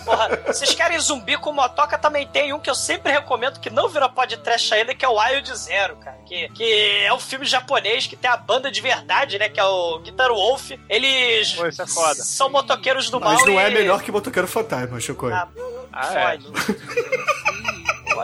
Porra, 0.06 0.40
vocês 0.48 0.74
querem 0.74 1.00
zumbi 1.00 1.38
com 1.38 1.52
motoca? 1.52 1.96
Também 1.98 2.26
tem 2.28 2.52
um 2.52 2.60
que 2.60 2.68
eu 2.70 2.74
sempre 2.74 3.12
recomendo 3.12 3.60
que 3.60 3.70
não 3.70 3.88
virou 3.88 4.10
podcast 4.10 4.74
ainda, 4.74 4.96
que 4.96 5.06
é 5.06 5.08
o 5.08 5.20
Wild 5.20 5.56
Zero, 5.56 5.98
cara. 5.98 6.18
Que, 6.26 6.50
que 6.50 7.04
é 7.06 7.14
um 7.14 7.20
filme 7.20 7.46
japonês 7.46 8.08
que 8.08 8.16
tem 8.16 8.30
a 8.30 8.36
banda 8.36 8.72
de 8.72 8.82
verdade, 8.82 9.38
né? 9.38 9.50
Que 9.50 9.60
é 9.60 9.64
o 9.64 10.00
Guitar 10.00 10.30
Wolf. 10.30 10.72
Eles 10.90 11.54
Pô, 11.54 11.68
isso 11.68 11.82
é 11.84 11.86
foda. 11.88 12.16
são 12.24 12.50
motoqueiros 12.50 13.10
do 13.12 13.20
mal. 13.20 13.34
Mas 13.36 13.46
não 13.46 13.60
é 13.60 13.70
e- 13.70 13.74
melhor 13.74 14.02
que 14.02 14.12
motoqueiro 14.12 14.48
fantasma, 14.48 15.00
Chico. 15.00 15.28
Ah, 15.28 15.48
Ah, 15.92 16.14
é. 16.14 16.38
fode. 16.40 16.46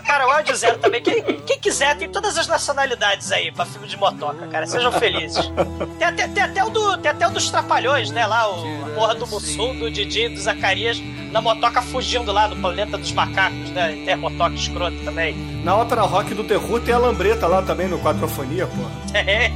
Cara, 0.06 0.28
o 0.28 0.36
Wild 0.36 0.54
Zero 0.56 0.78
também. 0.80 1.02
Quem, 1.02 1.24
quem 1.24 1.58
quiser, 1.60 1.96
tem 1.98 2.10
todas 2.10 2.38
as 2.38 2.48
nacionalidades 2.48 3.32
aí 3.32 3.50
pra 3.52 3.66
filme 3.66 3.88
de 3.88 3.96
motoca, 3.96 4.46
cara. 4.48 4.68
Sejam 4.68 4.92
felizes. 4.92 5.50
Tem 5.98 6.08
até, 6.08 6.28
tem 6.28 6.44
até, 6.44 6.64
o, 6.66 6.70
do, 6.70 6.98
tem 6.98 7.12
até 7.12 7.26
o 7.28 7.32
dos 7.32 7.50
Trapalhões, 7.50 8.12
né? 8.12 8.26
Lá, 8.28 8.50
o, 8.50 8.90
porra 8.94 9.16
do 9.16 9.26
Mussum, 9.26 9.78
do 9.80 9.90
Didi, 9.90 10.28
do 10.30 10.40
Zacarias 10.42 11.00
na 11.32 11.42
motoca 11.42 11.82
fugindo 11.82 12.32
lá 12.32 12.48
no 12.48 12.56
planeta 12.58 12.98
dos 12.98 13.12
macacos, 13.14 13.70
né? 13.72 14.02
Tem 14.06 14.14
a 14.14 14.18
motoca 14.18 14.56
escrota 14.56 14.96
também. 15.06 15.34
Na 15.64 15.76
ópera 15.78 16.02
rock 16.02 16.34
do 16.34 16.44
terror 16.44 16.82
tem 16.82 16.94
a 16.94 16.98
lambreta 16.98 17.48
lá 17.48 17.62
também 17.62 17.88
no 17.88 17.98
Quatrofonia, 18.00 18.68
pô. 18.68 18.84
É, 19.18 19.50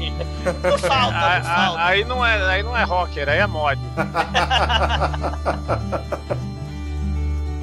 não 0.69 0.77
falta, 0.77 1.11
não 1.11 1.19
A- 1.19 1.37
a- 1.37 1.43
falta. 1.43 1.83
Aí 1.85 2.05
não 2.05 2.25
é, 2.25 2.49
aí 2.51 2.63
não 2.63 2.77
é 2.77 2.83
rocker, 2.83 3.27
aí 3.27 3.39
é 3.39 3.47
mod. 3.47 3.77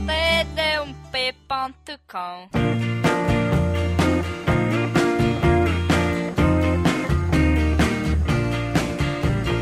td1p.com 0.07 2.49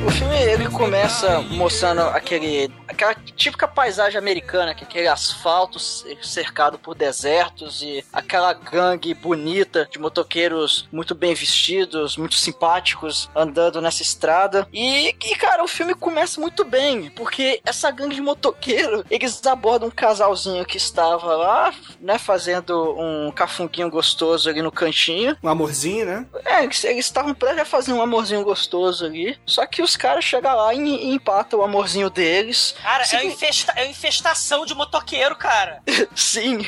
O 0.07 0.11
filme 0.11 0.37
ele 0.37 0.69
começa 0.69 1.41
mostrando 1.41 2.03
aquele 2.03 2.71
aquela 2.95 3.15
típica 3.15 3.69
paisagem 3.69 4.19
americana, 4.19 4.75
que 4.75 4.85
é 4.85 4.87
aquele 4.87 5.09
asfalto 5.09 5.79
cercado 5.79 6.79
por 6.79 6.95
desertos 6.95 7.83
e 7.83 8.05
aquela 8.13 8.53
gangue 8.53 9.13
bonita 9.13 9.87
de 9.91 9.99
motoqueiros 9.99 10.89
muito 10.91 11.15
bem 11.15 11.35
vestidos, 11.35 12.17
muito 12.17 12.37
simpáticos 12.37 13.29
andando 13.35 13.81
nessa 13.81 14.03
estrada. 14.03 14.67
E, 14.73 15.09
e 15.09 15.37
cara, 15.37 15.63
o 15.63 15.69
filme 15.69 15.95
começa 15.95 16.41
muito 16.41 16.65
bem, 16.65 17.11
porque 17.11 17.61
essa 17.65 17.91
gangue 17.91 18.15
de 18.15 18.21
motoqueiro, 18.21 19.05
eles 19.11 19.45
abordam 19.47 19.89
um 19.89 19.91
casalzinho 19.91 20.65
que 20.65 20.77
estava 20.77 21.37
lá, 21.37 21.75
né, 22.01 22.19
fazendo 22.19 22.95
um 22.99 23.31
cafunguinho 23.33 23.91
gostoso 23.91 24.49
ali 24.49 24.63
no 24.63 24.71
cantinho. 24.71 25.37
Um 25.43 25.49
amorzinho, 25.49 26.07
né? 26.07 26.27
É, 26.45 26.63
eles 26.63 26.85
estavam 26.85 27.35
prestes 27.35 27.63
a 27.63 27.65
fazer 27.65 27.93
um 27.93 28.01
amorzinho 28.01 28.45
gostoso 28.45 29.05
ali. 29.05 29.37
Só 29.45 29.67
que 29.67 29.83
os 29.83 29.97
caras 29.97 30.25
chegam 30.25 30.55
lá 30.55 30.73
e, 30.73 30.79
e 30.79 31.15
empatam 31.15 31.59
o 31.59 31.63
amorzinho 31.63 32.09
deles. 32.09 32.75
Cara, 32.85 33.03
é, 33.03 33.07
Sim. 33.07 33.17
uma 33.17 33.25
infesta- 33.25 33.73
é 33.77 33.87
infestação 33.87 34.67
de 34.67 34.75
motoqueiro, 34.75 35.35
cara. 35.37 35.83
Sim. 36.15 36.59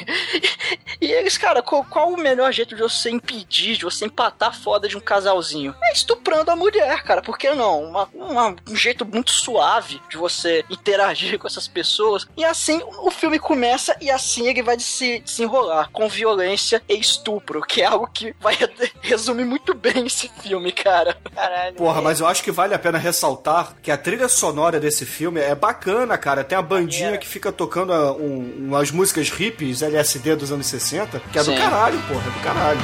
E 1.00 1.12
eles, 1.12 1.36
cara, 1.36 1.62
qual, 1.62 1.84
qual 1.84 2.10
o 2.10 2.16
melhor 2.16 2.50
jeito 2.52 2.74
de 2.74 2.80
você 2.80 3.10
impedir, 3.10 3.76
de 3.76 3.84
você 3.84 4.06
empatar 4.06 4.48
a 4.48 4.52
foda 4.52 4.88
de 4.88 4.96
um 4.96 5.00
casalzinho? 5.00 5.74
É 5.82 5.92
estuprando 5.92 6.50
a 6.50 6.56
mulher, 6.56 7.02
cara. 7.02 7.20
Por 7.20 7.36
que 7.36 7.50
não? 7.54 7.82
Uma- 7.84 8.08
uma- 8.14 8.56
um 8.68 8.74
jeito 8.74 9.04
muito 9.04 9.30
suave 9.30 10.00
de 10.08 10.16
você 10.16 10.64
interagir 10.70 11.36
com 11.38 11.46
essas 11.46 11.68
pessoas. 11.68 12.26
E 12.36 12.44
assim 12.44 12.80
o 13.00 13.10
filme 13.10 13.38
começa 13.38 13.94
e 14.00 14.10
assim 14.10 14.48
ele 14.48 14.62
vai 14.62 14.78
se 14.80 15.18
desenrolar 15.20 15.90
com 15.92 16.08
violência 16.08 16.82
e 16.88 16.94
estupro, 16.98 17.60
que 17.60 17.82
é 17.82 17.86
algo 17.86 18.06
que 18.06 18.34
vai 18.40 18.56
resumir 19.02 19.44
muito 19.44 19.74
bem 19.74 20.06
esse 20.06 20.30
filme, 20.40 20.72
cara. 20.72 21.16
Caralho. 21.34 21.74
Porra, 21.76 22.00
mas 22.00 22.20
eu 22.20 22.26
acho 22.26 22.42
que 22.42 22.50
vale 22.50 22.74
a 22.74 22.78
pena 22.78 22.96
ressaltar 22.96 23.74
que 23.82 23.90
a 23.90 23.98
trilha 23.98 24.28
sonora 24.28 24.80
desse 24.80 25.04
filme 25.04 25.40
é 25.40 25.54
bacana, 25.54 26.05
cara. 26.18 26.44
Tem 26.44 26.56
a 26.58 26.62
bandinha 26.62 27.04
Maneiro. 27.04 27.22
que 27.22 27.28
fica 27.28 27.50
tocando 27.50 27.92
ah, 27.92 28.12
um- 28.12 28.66
umas 28.68 28.90
músicas 28.90 29.30
hippies, 29.30 29.80
LSD 29.82 30.36
dos 30.36 30.52
anos 30.52 30.66
60, 30.66 31.20
que 31.32 31.38
é 31.38 31.42
do 31.42 31.50
Sim. 31.52 31.56
caralho, 31.56 31.98
porra, 32.08 32.20
é 32.26 32.30
do 32.30 32.40
caralho. 32.40 32.80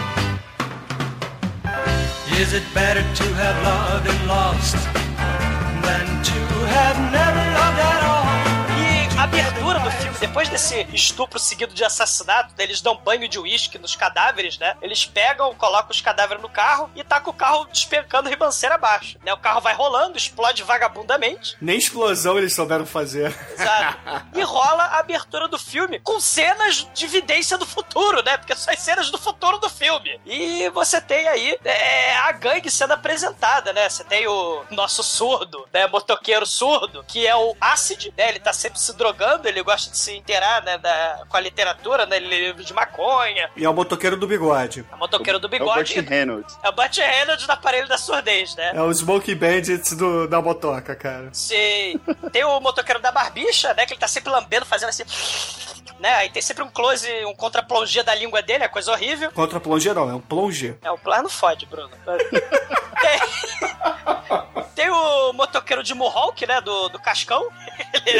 Is 2.40 2.52
it 2.54 2.64
better 2.74 3.02
to 3.14 3.24
have 3.34 3.62
loved 3.62 4.08
and 4.08 4.26
lost 4.26 4.74
than 5.84 6.06
to 6.24 6.38
have 6.74 6.98
never 7.12 7.44
loved 7.58 7.78
at 7.78 8.02
all? 8.02 8.26
E 8.80 9.06
depois 10.22 10.48
desse 10.48 10.86
estupro 10.92 11.36
seguido 11.36 11.74
de 11.74 11.82
assassinato, 11.82 12.54
eles 12.56 12.80
dão 12.80 12.96
banho 12.96 13.28
de 13.28 13.40
uísque 13.40 13.76
nos 13.76 13.96
cadáveres, 13.96 14.56
né? 14.56 14.76
Eles 14.80 15.04
pegam, 15.04 15.52
colocam 15.56 15.90
os 15.90 16.00
cadáveres 16.00 16.40
no 16.40 16.48
carro 16.48 16.88
e 16.94 17.02
tá 17.02 17.20
com 17.20 17.32
o 17.32 17.34
carro 17.34 17.64
despencando 17.64 18.28
ribanceira 18.28 18.76
abaixo. 18.76 19.18
Né? 19.24 19.34
O 19.34 19.38
carro 19.38 19.60
vai 19.60 19.74
rolando, 19.74 20.16
explode 20.16 20.62
vagabundamente. 20.62 21.56
Nem 21.60 21.76
explosão 21.76 22.38
eles 22.38 22.54
souberam 22.54 22.86
fazer. 22.86 23.36
Exato. 23.52 23.98
E 24.34 24.42
rola 24.42 24.84
a 24.84 25.00
abertura 25.00 25.46
do 25.46 25.58
filme 25.58 25.98
com 25.98 26.18
cenas 26.18 26.86
de 26.94 27.04
evidência 27.04 27.58
do 27.58 27.66
futuro, 27.66 28.22
né? 28.22 28.36
Porque 28.38 28.54
são 28.54 28.72
as 28.72 28.80
cenas 28.80 29.10
do 29.10 29.18
futuro 29.18 29.58
do 29.58 29.68
filme. 29.68 30.18
E 30.24 30.70
você 30.70 31.00
tem 31.00 31.28
aí 31.28 31.58
é, 31.64 32.16
a 32.16 32.32
gangue 32.32 32.70
sendo 32.70 32.92
apresentada, 32.92 33.72
né? 33.72 33.88
Você 33.88 34.04
tem 34.04 34.26
o 34.26 34.64
nosso 34.70 35.02
surdo, 35.02 35.66
né? 35.72 35.86
Motoqueiro 35.88 36.46
surdo, 36.46 37.04
que 37.06 37.26
é 37.26 37.36
o 37.36 37.54
Acid, 37.60 38.12
né? 38.16 38.30
Ele 38.30 38.40
tá 38.40 38.52
sempre 38.52 38.80
se 38.80 38.96
drogando, 38.96 39.46
ele 39.46 39.62
gosta 39.62 39.90
de 39.90 39.98
se 39.98 40.11
inteirar, 40.16 40.62
né? 40.62 40.78
Da, 40.78 41.22
com 41.28 41.36
a 41.36 41.40
literatura, 41.40 42.06
né? 42.06 42.18
Livro 42.18 42.64
de 42.64 42.72
maconha. 42.72 43.50
E 43.56 43.64
é 43.64 43.68
o 43.68 43.74
motoqueiro 43.74 44.16
do 44.16 44.26
bigode. 44.26 44.84
É 44.90 44.94
o 44.94 44.98
motoqueiro 44.98 45.38
do 45.38 45.46
É 45.46 45.48
o 45.48 45.50
bigode. 45.50 45.94
Burt 45.94 46.08
Reynolds. 46.08 46.58
É 46.62 46.68
o 46.68 46.72
Burt 46.72 46.96
Reynolds 46.96 47.46
do 47.46 47.50
aparelho 47.50 47.88
da 47.88 47.98
surdez, 47.98 48.54
né? 48.56 48.72
É 48.74 48.82
o 48.82 48.92
Smoke 48.92 49.34
Bandits 49.34 49.92
do, 49.94 50.26
da 50.28 50.40
motoca, 50.40 50.94
cara. 50.94 51.28
Sim. 51.32 52.00
Tem 52.32 52.44
o 52.44 52.60
motoqueiro 52.60 53.00
da 53.00 53.12
barbicha, 53.12 53.72
né? 53.74 53.86
Que 53.86 53.92
ele 53.94 54.00
tá 54.00 54.08
sempre 54.08 54.30
lambendo, 54.32 54.66
fazendo 54.66 54.88
assim. 54.90 55.04
Né? 55.98 56.12
Aí 56.14 56.30
tem 56.30 56.42
sempre 56.42 56.64
um 56.64 56.68
close, 56.68 57.08
um 57.26 57.34
contra-plongé 57.34 58.02
da 58.02 58.14
língua 58.14 58.42
dele, 58.42 58.64
é 58.64 58.68
coisa 58.68 58.90
horrível. 58.90 59.30
Contra 59.30 59.60
plongé 59.60 59.94
não, 59.94 60.10
é 60.10 60.14
um 60.14 60.20
plongé. 60.20 60.74
É, 60.82 60.90
o 60.90 60.98
plano 60.98 61.28
fode, 61.28 61.64
Bruno. 61.66 61.90
tem, 63.00 63.20
tem 64.74 64.90
o 64.90 65.32
motoqueiro 65.32 65.82
de 65.82 65.94
Mohawk, 65.94 66.44
né? 66.46 66.60
Do, 66.60 66.88
do 66.88 66.98
Cascão. 66.98 67.48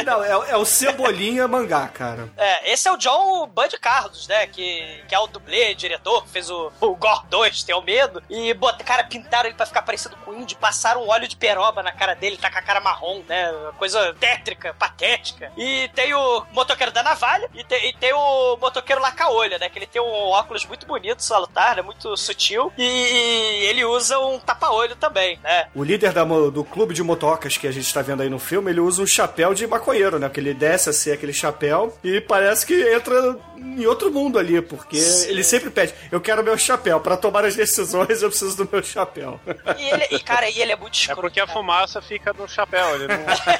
Não, 0.05 0.23
é, 0.23 0.51
é 0.51 0.57
o 0.57 0.63
Cebolinha 0.65 1.47
mangá, 1.47 1.82
cara. 1.87 2.29
É, 2.37 2.71
esse 2.73 2.87
é 2.87 2.91
o 2.91 2.97
John 2.97 3.47
Bud 3.47 3.77
Carlos, 3.79 4.27
né? 4.27 4.47
Que, 4.47 5.03
que 5.07 5.15
é 5.15 5.19
o 5.19 5.27
dublê, 5.27 5.73
diretor, 5.75 6.23
que 6.23 6.29
fez 6.29 6.49
o, 6.49 6.71
o 6.81 6.95
Gore 6.95 7.25
2, 7.29 7.63
tem 7.63 7.75
o 7.75 7.81
medo. 7.81 8.21
E, 8.29 8.53
bota, 8.53 8.83
cara, 8.83 9.03
pintaram 9.03 9.47
ele 9.47 9.55
pra 9.55 9.65
ficar 9.65 9.81
parecido 9.81 10.15
com 10.17 10.31
o 10.31 10.35
índio, 10.35 10.57
passaram 10.57 11.03
um 11.03 11.09
óleo 11.09 11.27
de 11.27 11.35
peroba 11.35 11.83
na 11.83 11.91
cara 11.91 12.13
dele, 12.13 12.37
tá 12.37 12.51
com 12.51 12.57
a 12.57 12.61
cara 12.61 12.79
marrom, 12.79 13.21
né? 13.27 13.51
Coisa 13.77 14.13
tétrica, 14.19 14.73
patética. 14.73 15.51
E 15.57 15.89
tem 15.95 16.13
o 16.13 16.45
motoqueiro 16.51 16.91
da 16.91 17.03
navalha 17.03 17.49
e 17.53 17.63
tem, 17.63 17.89
e 17.89 17.93
tem 17.93 18.13
o 18.13 18.57
motoqueiro 18.57 19.01
laca-olha, 19.01 19.57
né? 19.57 19.69
Que 19.69 19.79
ele 19.79 19.87
tem 19.87 20.01
um 20.01 20.29
óculos 20.29 20.65
muito 20.65 20.85
bonito, 20.85 21.21
salutar, 21.23 21.75
né? 21.75 21.81
Muito 21.81 22.15
sutil. 22.17 22.71
E, 22.77 22.83
e 22.83 23.65
ele 23.65 23.85
usa 23.85 24.19
um 24.19 24.39
tapa-olho 24.39 24.95
também, 24.95 25.39
né? 25.43 25.67
O 25.75 25.83
líder 25.83 26.11
da 26.11 26.23
do 26.23 26.63
clube 26.63 26.93
de 26.93 27.03
motocas 27.03 27.57
que 27.57 27.67
a 27.67 27.71
gente 27.71 27.93
tá 27.93 28.01
vendo 28.01 28.23
aí 28.23 28.29
no 28.29 28.39
filme, 28.39 28.71
ele 28.71 28.79
usa 28.79 29.01
um 29.01 29.07
chapéu 29.07 29.53
de 29.53 29.67
maconheiro, 29.67 30.17
né? 30.17 30.27
Porque 30.27 30.39
ele 30.39 30.53
desce 30.53 30.89
assim 30.89 31.11
aquele 31.11 31.33
chapéu 31.33 31.72
e 32.03 32.21
parece 32.21 32.65
que 32.65 32.73
entra 32.93 33.37
em 33.57 33.85
outro 33.85 34.11
mundo 34.11 34.37
ali, 34.37 34.61
porque 34.61 34.97
ele 35.27 35.43
sempre 35.43 35.69
pede: 35.69 35.93
Eu 36.11 36.19
quero 36.19 36.43
meu 36.43 36.57
chapéu. 36.57 36.99
Pra 36.99 37.15
tomar 37.17 37.45
as 37.45 37.55
decisões, 37.55 38.21
eu 38.21 38.29
preciso 38.29 38.57
do 38.57 38.69
meu 38.71 38.83
chapéu. 38.83 39.39
E, 39.77 39.89
ele, 39.89 40.07
e 40.11 40.19
cara, 40.19 40.49
e 40.49 40.59
ele 40.61 40.71
é 40.71 40.75
muito 40.75 40.95
É 40.95 40.99
escroto. 40.99 41.21
porque 41.21 41.39
a 41.39 41.45
cara. 41.47 41.57
fumaça 41.57 42.01
fica 42.01 42.33
no 42.33 42.47
chapéu, 42.47 42.95
ele 42.95 43.07
não... 43.07 43.15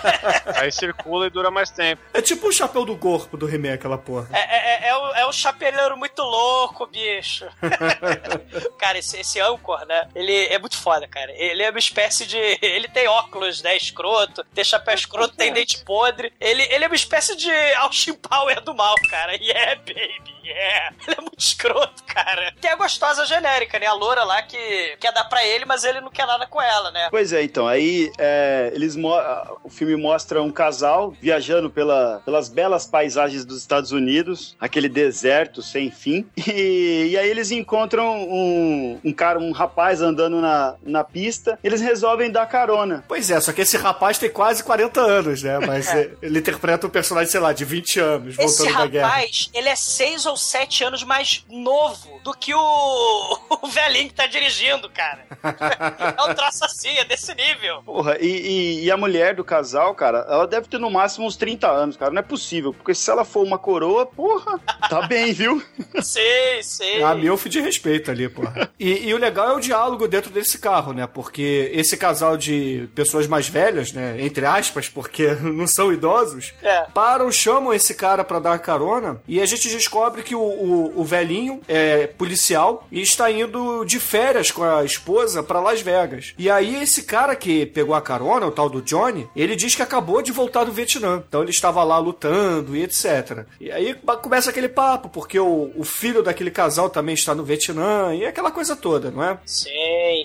aí 0.60 0.72
circula 0.72 1.28
e 1.28 1.30
dura 1.30 1.50
mais 1.50 1.70
tempo. 1.70 2.02
É 2.14 2.22
tipo 2.22 2.48
o 2.48 2.52
chapéu 2.52 2.86
do 2.86 2.98
corpo 2.98 3.38
do 3.38 3.50
He-Man, 3.50 3.74
aquela 3.74 3.98
porra. 3.98 4.28
É, 4.34 4.40
é, 4.40 4.88
é, 4.88 4.90
é 4.90 4.98
um, 4.98 5.16
é 5.16 5.28
um 5.28 5.32
chapeleiro 5.32 5.98
muito 5.98 6.22
louco, 6.22 6.86
bicho. 6.88 7.46
cara, 8.78 8.98
esse, 8.98 9.20
esse 9.20 9.40
Anchor, 9.40 9.86
né? 9.86 10.08
Ele 10.16 10.46
é 10.48 10.60
muito 10.60 10.78
foda, 10.78 11.08
cara. 11.08 11.32
Ele 11.36 11.64
é 11.64 11.70
uma 11.70 11.80
espécie 11.80 12.26
de. 12.26 12.38
Ele 12.62 12.88
tem 12.88 13.08
óculos, 13.08 13.62
né? 13.62 13.76
Escroto, 13.76 14.44
tem 14.54 14.64
chapéu 14.64 14.94
escroto, 14.94 15.36
tem 15.36 15.54
dente 15.54 15.84
podre. 15.84 16.32
Ele, 16.40 16.64
ele 16.64 16.84
é 16.84 16.88
uma 16.88 16.96
espécie 16.96 17.36
de 17.36 17.52
Austin 17.94 18.16
Power 18.16 18.60
do 18.62 18.74
mal, 18.74 18.96
cara. 19.08 19.38
Yeah, 19.40 19.76
baby, 19.86 20.34
yeah. 20.44 20.94
Ele 21.08 21.16
é 21.18 21.22
muito 21.22 21.40
escroto, 21.40 22.04
cara. 22.06 22.54
Tem 22.62 22.72
a 22.72 22.76
gostosa 22.76 23.26
genérica, 23.26 23.78
né? 23.80 23.86
A 23.86 23.94
loura 23.94 24.24
lá 24.24 24.42
que 24.44 24.58
quer 25.00 25.12
dar 25.14 25.24
pra 25.26 25.46
ele, 25.46 25.66
mas 25.66 25.84
ele 25.84 26.00
não 26.02 26.10
quer 26.10 26.26
nada 26.26 26.46
com 26.48 26.62
ela, 26.62 26.92
né? 26.92 27.08
Pois 27.10 27.34
é, 27.34 27.44
então, 27.44 27.68
aí 27.68 28.12
é, 28.18 28.72
eles 28.74 28.96
mo- 28.96 29.20
o 29.64 29.70
filme 29.70 29.96
mostra 29.96 30.42
um 30.42 30.52
casal 30.52 31.14
viajando 31.22 31.70
pela, 31.70 32.22
pelas 32.26 32.48
belas 32.50 32.86
paisagens 32.86 33.44
dos 33.46 33.58
Estados 33.60 33.92
Unidos, 33.92 34.56
aquele 34.60 34.88
deserto 34.88 35.62
sem 35.62 35.92
fim, 35.92 36.26
e, 36.48 37.10
e 37.12 37.18
aí 37.18 37.30
eles 37.30 37.52
encontram 37.52 38.16
um, 38.24 39.00
um 39.04 39.12
cara, 39.14 39.40
um 39.40 39.52
rapaz 39.52 40.02
andando 40.02 40.40
na, 40.40 40.76
na 40.84 41.04
pista, 41.04 41.60
eles 41.64 41.82
resolvem 41.82 42.32
dar 42.32 42.46
carona. 42.46 43.04
Pois 43.08 43.30
é, 43.30 43.40
só 43.42 43.52
que 43.52 43.62
esse 43.62 43.76
rapaz 43.78 44.18
tem 44.18 44.30
quase 44.30 44.64
40 44.64 45.02
anos, 45.02 45.44
né? 45.44 45.60
Mas 45.60 45.88
é, 45.94 46.12
ele 46.22 46.40
interpreta 46.40 46.88
um 46.88 46.90
personagem, 46.90 47.30
sei 47.32 47.40
lá, 47.40 47.52
de 47.54 47.66
20 47.66 48.00
anos, 48.00 48.40
Esse 48.40 48.58
voltando 48.60 48.78
da 48.78 48.88
guerra. 48.88 49.08
rapaz, 49.08 49.50
ele 49.54 49.70
é 49.70 49.76
seis 49.76 50.26
ou 50.26 50.33
sete 50.38 50.84
anos 50.84 51.04
mais 51.04 51.46
novo 51.50 52.20
do 52.24 52.34
que 52.34 52.54
o, 52.54 52.60
o 53.62 53.68
velhinho 53.68 54.08
que 54.10 54.16
tá 54.16 54.26
dirigindo, 54.28 54.90
cara. 54.90 55.26
É 56.18 56.24
um 56.30 56.34
troço 56.36 56.64
assim, 56.66 56.90
é 56.98 57.04
desse 57.06 57.34
nível. 57.36 57.82
Porra, 57.84 58.18
e, 58.20 58.28
e- 58.28 58.84
e 58.86 58.92
a 58.92 58.98
mulher 58.98 59.36
do 59.36 59.44
casal, 59.44 59.94
cara, 59.96 60.26
ela 60.30 60.48
deve 60.48 60.68
ter 60.68 60.78
no 60.80 60.90
máximo 60.90 61.26
uns 61.26 61.36
30 61.36 61.70
anos, 61.70 61.98
cara, 61.98 62.12
não 62.12 62.20
é 62.20 62.24
possível, 62.24 62.74
porque 62.74 62.94
se 62.94 63.10
ela 63.10 63.24
for 63.26 63.44
uma 63.46 63.58
coroa, 63.58 64.06
porra, 64.06 64.60
tá 64.90 65.02
bem, 65.08 65.34
viu? 65.34 65.62
Sei, 66.02 66.62
sei. 66.64 67.02
É 67.02 67.04
a 67.04 67.14
milf 67.16 67.46
de 67.48 67.60
respeito 67.62 68.10
ali, 68.12 68.28
porra. 68.30 68.70
E, 68.80 69.08
e 69.10 69.14
o 69.14 69.18
legal 69.18 69.50
é 69.50 69.54
o 69.54 69.60
diálogo 69.60 70.08
dentro 70.08 70.30
desse 70.32 70.58
carro, 70.58 70.94
né? 70.94 71.08
Porque 71.08 71.72
esse 71.74 71.98
casal 71.98 72.38
de 72.38 72.90
pessoas 72.96 73.28
mais 73.28 73.48
velhas, 73.48 73.92
né? 73.92 74.18
Entre 74.20 74.46
aspas, 74.46 74.88
porque 74.90 75.28
não 75.36 75.68
são 75.68 75.92
idosos, 75.92 76.54
É. 76.62 76.84
param, 76.94 77.32
chamam 77.32 77.74
esse 77.74 77.94
cara 77.94 78.24
pra 78.24 78.40
dar 78.40 78.58
carona 78.60 79.22
e 79.28 79.42
a 79.42 79.46
gente 79.46 79.70
descobre 79.70 80.23
que 80.24 80.36
o, 80.36 80.40
o, 80.42 81.02
o 81.02 81.04
velhinho 81.04 81.62
é 81.68 82.08
policial 82.08 82.88
e 82.92 83.02
está 83.02 83.30
indo 83.32 83.84
de 83.86 84.00
férias 84.00 84.52
com 84.52 84.64
a 84.64 84.84
esposa 84.84 85.44
pra 85.44 85.60
Las 85.60 85.82
Vegas. 85.82 86.34
E 86.38 86.50
aí 86.50 86.82
esse 86.82 87.04
cara 87.04 87.36
que 87.36 87.66
pegou 87.66 87.94
a 87.96 88.02
carona, 88.02 88.48
o 88.48 88.52
tal 88.52 88.70
do 88.70 88.82
Johnny, 88.82 89.30
ele 89.36 89.56
diz 89.56 89.76
que 89.76 89.82
acabou 89.82 90.22
de 90.22 90.32
voltar 90.32 90.64
do 90.64 90.72
Vietnã. 90.72 91.24
Então 91.28 91.42
ele 91.42 91.52
estava 91.52 91.84
lá 91.84 91.98
lutando 91.98 92.76
e 92.76 92.84
etc. 92.84 93.46
E 93.60 93.72
aí 93.72 93.94
começa 94.22 94.50
aquele 94.50 94.70
papo, 94.70 95.10
porque 95.10 95.40
o, 95.40 95.72
o 95.76 95.84
filho 95.84 96.24
daquele 96.24 96.52
casal 96.52 96.90
também 96.90 97.16
está 97.16 97.36
no 97.36 97.44
Vietnã 97.44 98.14
e 98.16 98.26
aquela 98.26 98.52
coisa 98.52 98.76
toda, 98.76 99.12
não 99.12 99.24
é? 99.24 99.38
Sim, 99.46 99.70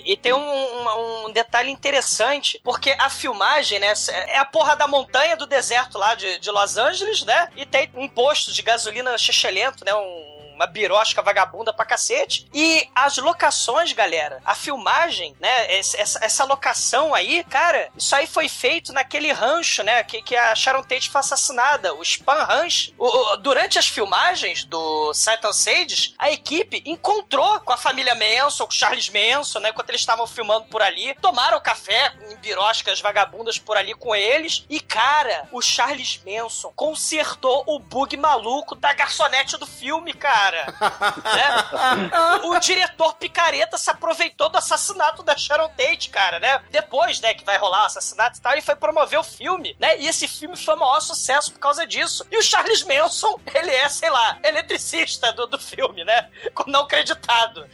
e 0.05 0.17
tem 0.21 0.33
um, 0.33 0.39
um- 0.39 1.25
um 1.27 1.31
detalhe 1.31 1.69
interessante, 1.71 2.59
porque 2.63 2.91
a 2.97 3.09
filmagem, 3.09 3.79
né, 3.79 3.93
é 4.27 4.37
a 4.37 4.45
porra 4.45 4.75
da 4.75 4.87
montanha 4.87 5.35
do 5.35 5.45
deserto 5.45 5.97
lá 5.97 6.15
de, 6.15 6.39
de 6.39 6.49
Los 6.51 6.77
Angeles, 6.77 7.23
né, 7.25 7.49
e 7.55 7.65
tem 7.65 7.89
um 7.95 8.07
posto 8.07 8.51
de 8.53 8.61
gasolina 8.61 9.17
chechelento, 9.17 9.83
né, 9.85 9.88
um 9.89 10.38
uma 10.59 10.67
birosca 10.67 11.21
vagabunda 11.21 11.71
pra 11.71 11.85
cacete. 11.85 12.47
E 12.53 12.85
as 12.93 13.17
locações, 13.17 13.93
galera, 13.93 14.41
a 14.45 14.53
filmagem, 14.53 15.33
né? 15.39 15.77
Essa, 15.77 16.19
essa 16.25 16.43
locação 16.43 17.15
aí, 17.15 17.43
cara, 17.45 17.89
isso 17.97 18.13
aí 18.13 18.27
foi 18.27 18.49
feito 18.49 18.91
naquele 18.91 19.31
rancho, 19.31 19.83
né? 19.83 20.03
Que, 20.03 20.21
que 20.21 20.35
a 20.35 20.53
Sharon 20.53 20.83
Tate 20.83 21.09
foi 21.09 21.19
assassinada, 21.19 21.93
o 21.95 22.01
Spam 22.03 22.43
Ranch. 22.43 22.93
O- 22.97 23.05
o- 23.07 23.37
durante 23.37 23.79
as 23.79 23.87
filmagens 23.87 24.65
do 24.65 25.13
Satan 25.13 25.53
Sages, 25.53 26.13
a 26.19 26.29
equipe 26.29 26.81
encontrou 26.85 27.59
com 27.61 27.71
a 27.71 27.77
família 27.77 28.13
Manson, 28.15 28.65
com 28.65 28.71
o 28.73 28.75
Charles 28.75 29.09
Manson, 29.09 29.59
né? 29.59 29.69
Enquanto 29.69 29.89
eles 29.89 30.01
estavam 30.01 30.27
filmando 30.27 30.65
por 30.67 30.81
ali, 30.81 31.15
tomaram 31.21 31.59
café 31.61 32.11
em 32.29 32.35
biroscas 32.37 32.99
vagabundas 32.99 33.57
por 33.57 33.77
ali 33.77 33.93
com 33.93 34.13
eles. 34.13 34.65
E, 34.69 34.81
cara, 34.81 35.47
o 35.53 35.61
Charles 35.61 36.19
Manson 36.25 36.73
consertou 36.75 37.63
o 37.65 37.79
bug 37.79 38.17
maluco 38.17 38.75
da 38.75 38.91
garçonete 38.93 39.57
do 39.57 39.65
filme, 39.65 40.13
cara. 40.13 40.48
Né? 40.51 42.39
O 42.43 42.59
diretor 42.59 43.13
picareta 43.15 43.77
se 43.77 43.89
aproveitou 43.89 44.49
do 44.49 44.57
assassinato 44.57 45.23
da 45.23 45.37
Sharon 45.37 45.69
Tate, 45.69 46.09
cara, 46.09 46.39
né? 46.39 46.61
Depois, 46.69 47.19
né, 47.21 47.33
que 47.33 47.43
vai 47.43 47.57
rolar 47.57 47.83
o 47.83 47.85
assassinato 47.85 48.37
e 48.37 48.41
tal, 48.41 48.53
ele 48.53 48.61
foi 48.61 48.75
promover 48.75 49.19
o 49.19 49.23
filme, 49.23 49.75
né? 49.79 49.97
E 49.99 50.07
esse 50.07 50.27
filme 50.27 50.55
foi 50.55 50.75
o 50.75 50.79
maior 50.79 50.99
sucesso 50.99 51.51
por 51.51 51.59
causa 51.59 51.85
disso. 51.85 52.25
E 52.31 52.37
o 52.37 52.43
Charles 52.43 52.83
Manson, 52.83 53.39
ele 53.53 53.71
é, 53.71 53.87
sei 53.89 54.09
lá, 54.09 54.37
eletricista 54.43 55.31
do, 55.33 55.47
do 55.47 55.59
filme, 55.59 56.03
né? 56.03 56.29
Não 56.67 56.87
creditado. 56.87 57.67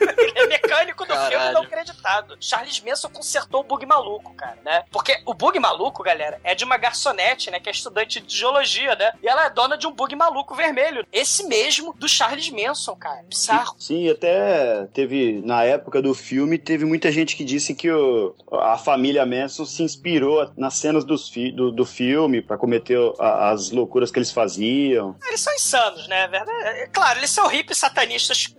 Ele 0.00 0.32
é 0.38 0.46
mecânico 0.46 1.04
do 1.04 1.12
filme 1.14 1.30
Caralho. 1.30 1.54
não 1.54 1.66
creditado. 1.66 2.36
Charles 2.40 2.80
Manson 2.80 3.08
consertou 3.10 3.60
o 3.60 3.64
bug 3.64 3.84
maluco, 3.86 4.34
cara, 4.34 4.58
né? 4.64 4.84
Porque 4.90 5.20
o 5.26 5.34
bug 5.34 5.58
maluco, 5.58 6.02
galera, 6.02 6.40
é 6.44 6.54
de 6.54 6.64
uma 6.64 6.76
garçonete, 6.76 7.50
né? 7.50 7.60
Que 7.60 7.68
é 7.68 7.72
estudante 7.72 8.20
de 8.20 8.36
geologia, 8.36 8.94
né? 8.96 9.12
E 9.22 9.28
ela 9.28 9.46
é 9.46 9.50
dona 9.50 9.76
de 9.76 9.86
um 9.86 9.92
bug 9.92 10.14
maluco 10.16 10.54
vermelho. 10.54 11.06
Esse 11.12 11.44
mesmo 11.46 11.92
do 11.94 12.08
Charles 12.08 12.50
Manson, 12.50 12.94
cara. 12.96 13.22
Bizarro. 13.28 13.76
Sim, 13.78 14.08
até 14.10 14.86
teve, 14.92 15.40
na 15.44 15.64
época 15.64 16.00
do 16.02 16.14
filme, 16.14 16.58
teve 16.58 16.84
muita 16.84 17.10
gente 17.12 17.36
que 17.36 17.44
disse 17.44 17.74
que 17.74 17.90
o- 17.90 18.34
a 18.52 18.76
família 18.78 19.24
Manson 19.26 19.64
se 19.64 19.82
inspirou 19.82 20.50
nas 20.56 20.74
cenas 20.74 21.04
dos 21.04 21.28
fi- 21.28 21.52
do, 21.52 21.70
do 21.70 21.84
filme 21.84 22.40
pra 22.42 22.56
cometer 22.58 22.98
a- 23.18 23.50
as 23.50 23.70
loucuras 23.70 24.10
que 24.10 24.18
eles 24.18 24.30
faziam. 24.32 25.16
Eles 25.26 25.40
são 25.40 25.54
insanos, 25.54 26.06
né? 26.08 26.26
Verdade? 26.28 26.50
É, 26.80 26.86
Claro, 26.88 27.18
eles 27.20 27.30
são 27.30 27.46
hippies 27.48 27.78
satanistas 27.78 28.54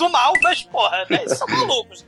do 0.00 0.08
mal, 0.08 0.32
mas, 0.42 0.62
porra, 0.62 1.06
né? 1.10 1.20
Eles 1.20 1.36
são 1.36 1.46
malucos. 1.46 2.04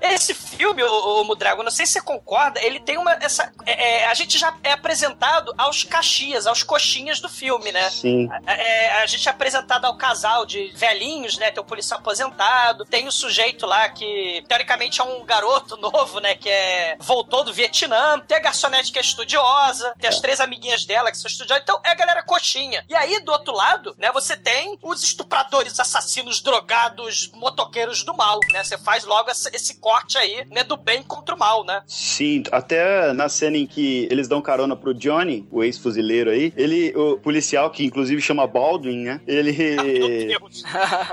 É, 0.00 0.14
esse 0.14 0.32
filme, 0.32 0.82
o, 0.82 1.20
o 1.20 1.24
Mudrago, 1.24 1.62
não 1.62 1.70
sei 1.70 1.84
se 1.84 1.92
você 1.92 2.00
concorda, 2.00 2.60
ele 2.60 2.80
tem 2.80 2.96
uma. 2.96 3.12
Essa, 3.12 3.52
é, 3.66 4.00
é, 4.02 4.06
a 4.06 4.14
gente 4.14 4.38
já 4.38 4.56
é 4.64 4.72
apresentado 4.72 5.52
aos 5.58 5.84
caxias, 5.84 6.46
aos 6.46 6.62
coxinhas 6.62 7.20
do 7.20 7.28
filme, 7.28 7.70
né? 7.70 7.90
Sim. 7.90 8.28
É, 8.46 9.02
a 9.02 9.06
gente 9.06 9.28
é 9.28 9.30
apresentado 9.30 9.84
ao 9.84 9.96
casal 9.96 10.46
de 10.46 10.72
velhinhos, 10.74 11.36
né? 11.36 11.50
Tem 11.50 11.62
o 11.62 11.66
policial 11.66 12.00
aposentado, 12.00 12.84
tem 12.86 13.06
o 13.06 13.12
sujeito 13.12 13.66
lá 13.66 13.88
que, 13.90 14.42
teoricamente, 14.48 15.00
é 15.00 15.04
um 15.04 15.22
garoto 15.24 15.76
novo, 15.76 16.18
né? 16.18 16.34
Que 16.34 16.48
é 16.48 16.96
voltou 16.98 17.44
do 17.44 17.52
Vietnã, 17.52 18.18
tem 18.20 18.38
a 18.38 18.40
garçonete 18.40 18.90
que 18.90 18.98
é 18.98 19.02
estudiosa, 19.02 19.94
tem 20.00 20.08
as 20.08 20.18
três 20.18 20.40
amiguinhas 20.40 20.86
dela 20.86 21.10
que 21.10 21.18
são 21.18 21.28
estudiosas, 21.28 21.62
então 21.62 21.78
é 21.84 21.90
a 21.90 21.94
galera 21.94 22.22
coxinha. 22.22 22.84
E 22.88 22.94
aí, 22.94 23.20
do 23.20 23.32
outro 23.32 23.54
lado, 23.54 23.94
né? 23.98 24.10
Você 24.12 24.34
tem 24.34 24.78
os 24.82 25.02
estupradores, 25.02 25.78
assassinos, 25.78 26.40
drogados, 26.40 27.01
motoqueiros 27.34 28.02
do 28.04 28.14
mal, 28.14 28.38
né? 28.52 28.62
Você 28.64 28.78
faz 28.78 29.04
logo 29.04 29.30
esse 29.30 29.78
corte 29.80 30.16
aí, 30.18 30.44
né? 30.50 30.62
Do 30.64 30.76
bem 30.76 31.02
contra 31.02 31.34
o 31.34 31.38
mal, 31.38 31.64
né? 31.64 31.82
Sim, 31.86 32.42
até 32.50 33.12
na 33.12 33.28
cena 33.28 33.56
em 33.56 33.66
que 33.66 34.06
eles 34.10 34.28
dão 34.28 34.40
carona 34.40 34.76
pro 34.76 34.94
Johnny, 34.94 35.46
o 35.50 35.62
ex-fuzileiro 35.62 36.30
aí, 36.30 36.52
ele, 36.56 36.92
o 36.96 37.18
policial, 37.18 37.70
que 37.70 37.84
inclusive 37.84 38.20
chama 38.20 38.46
Baldwin, 38.46 39.04
né? 39.04 39.20
Meu 39.26 39.36
Ele. 39.38 40.26
Deus. 40.26 40.62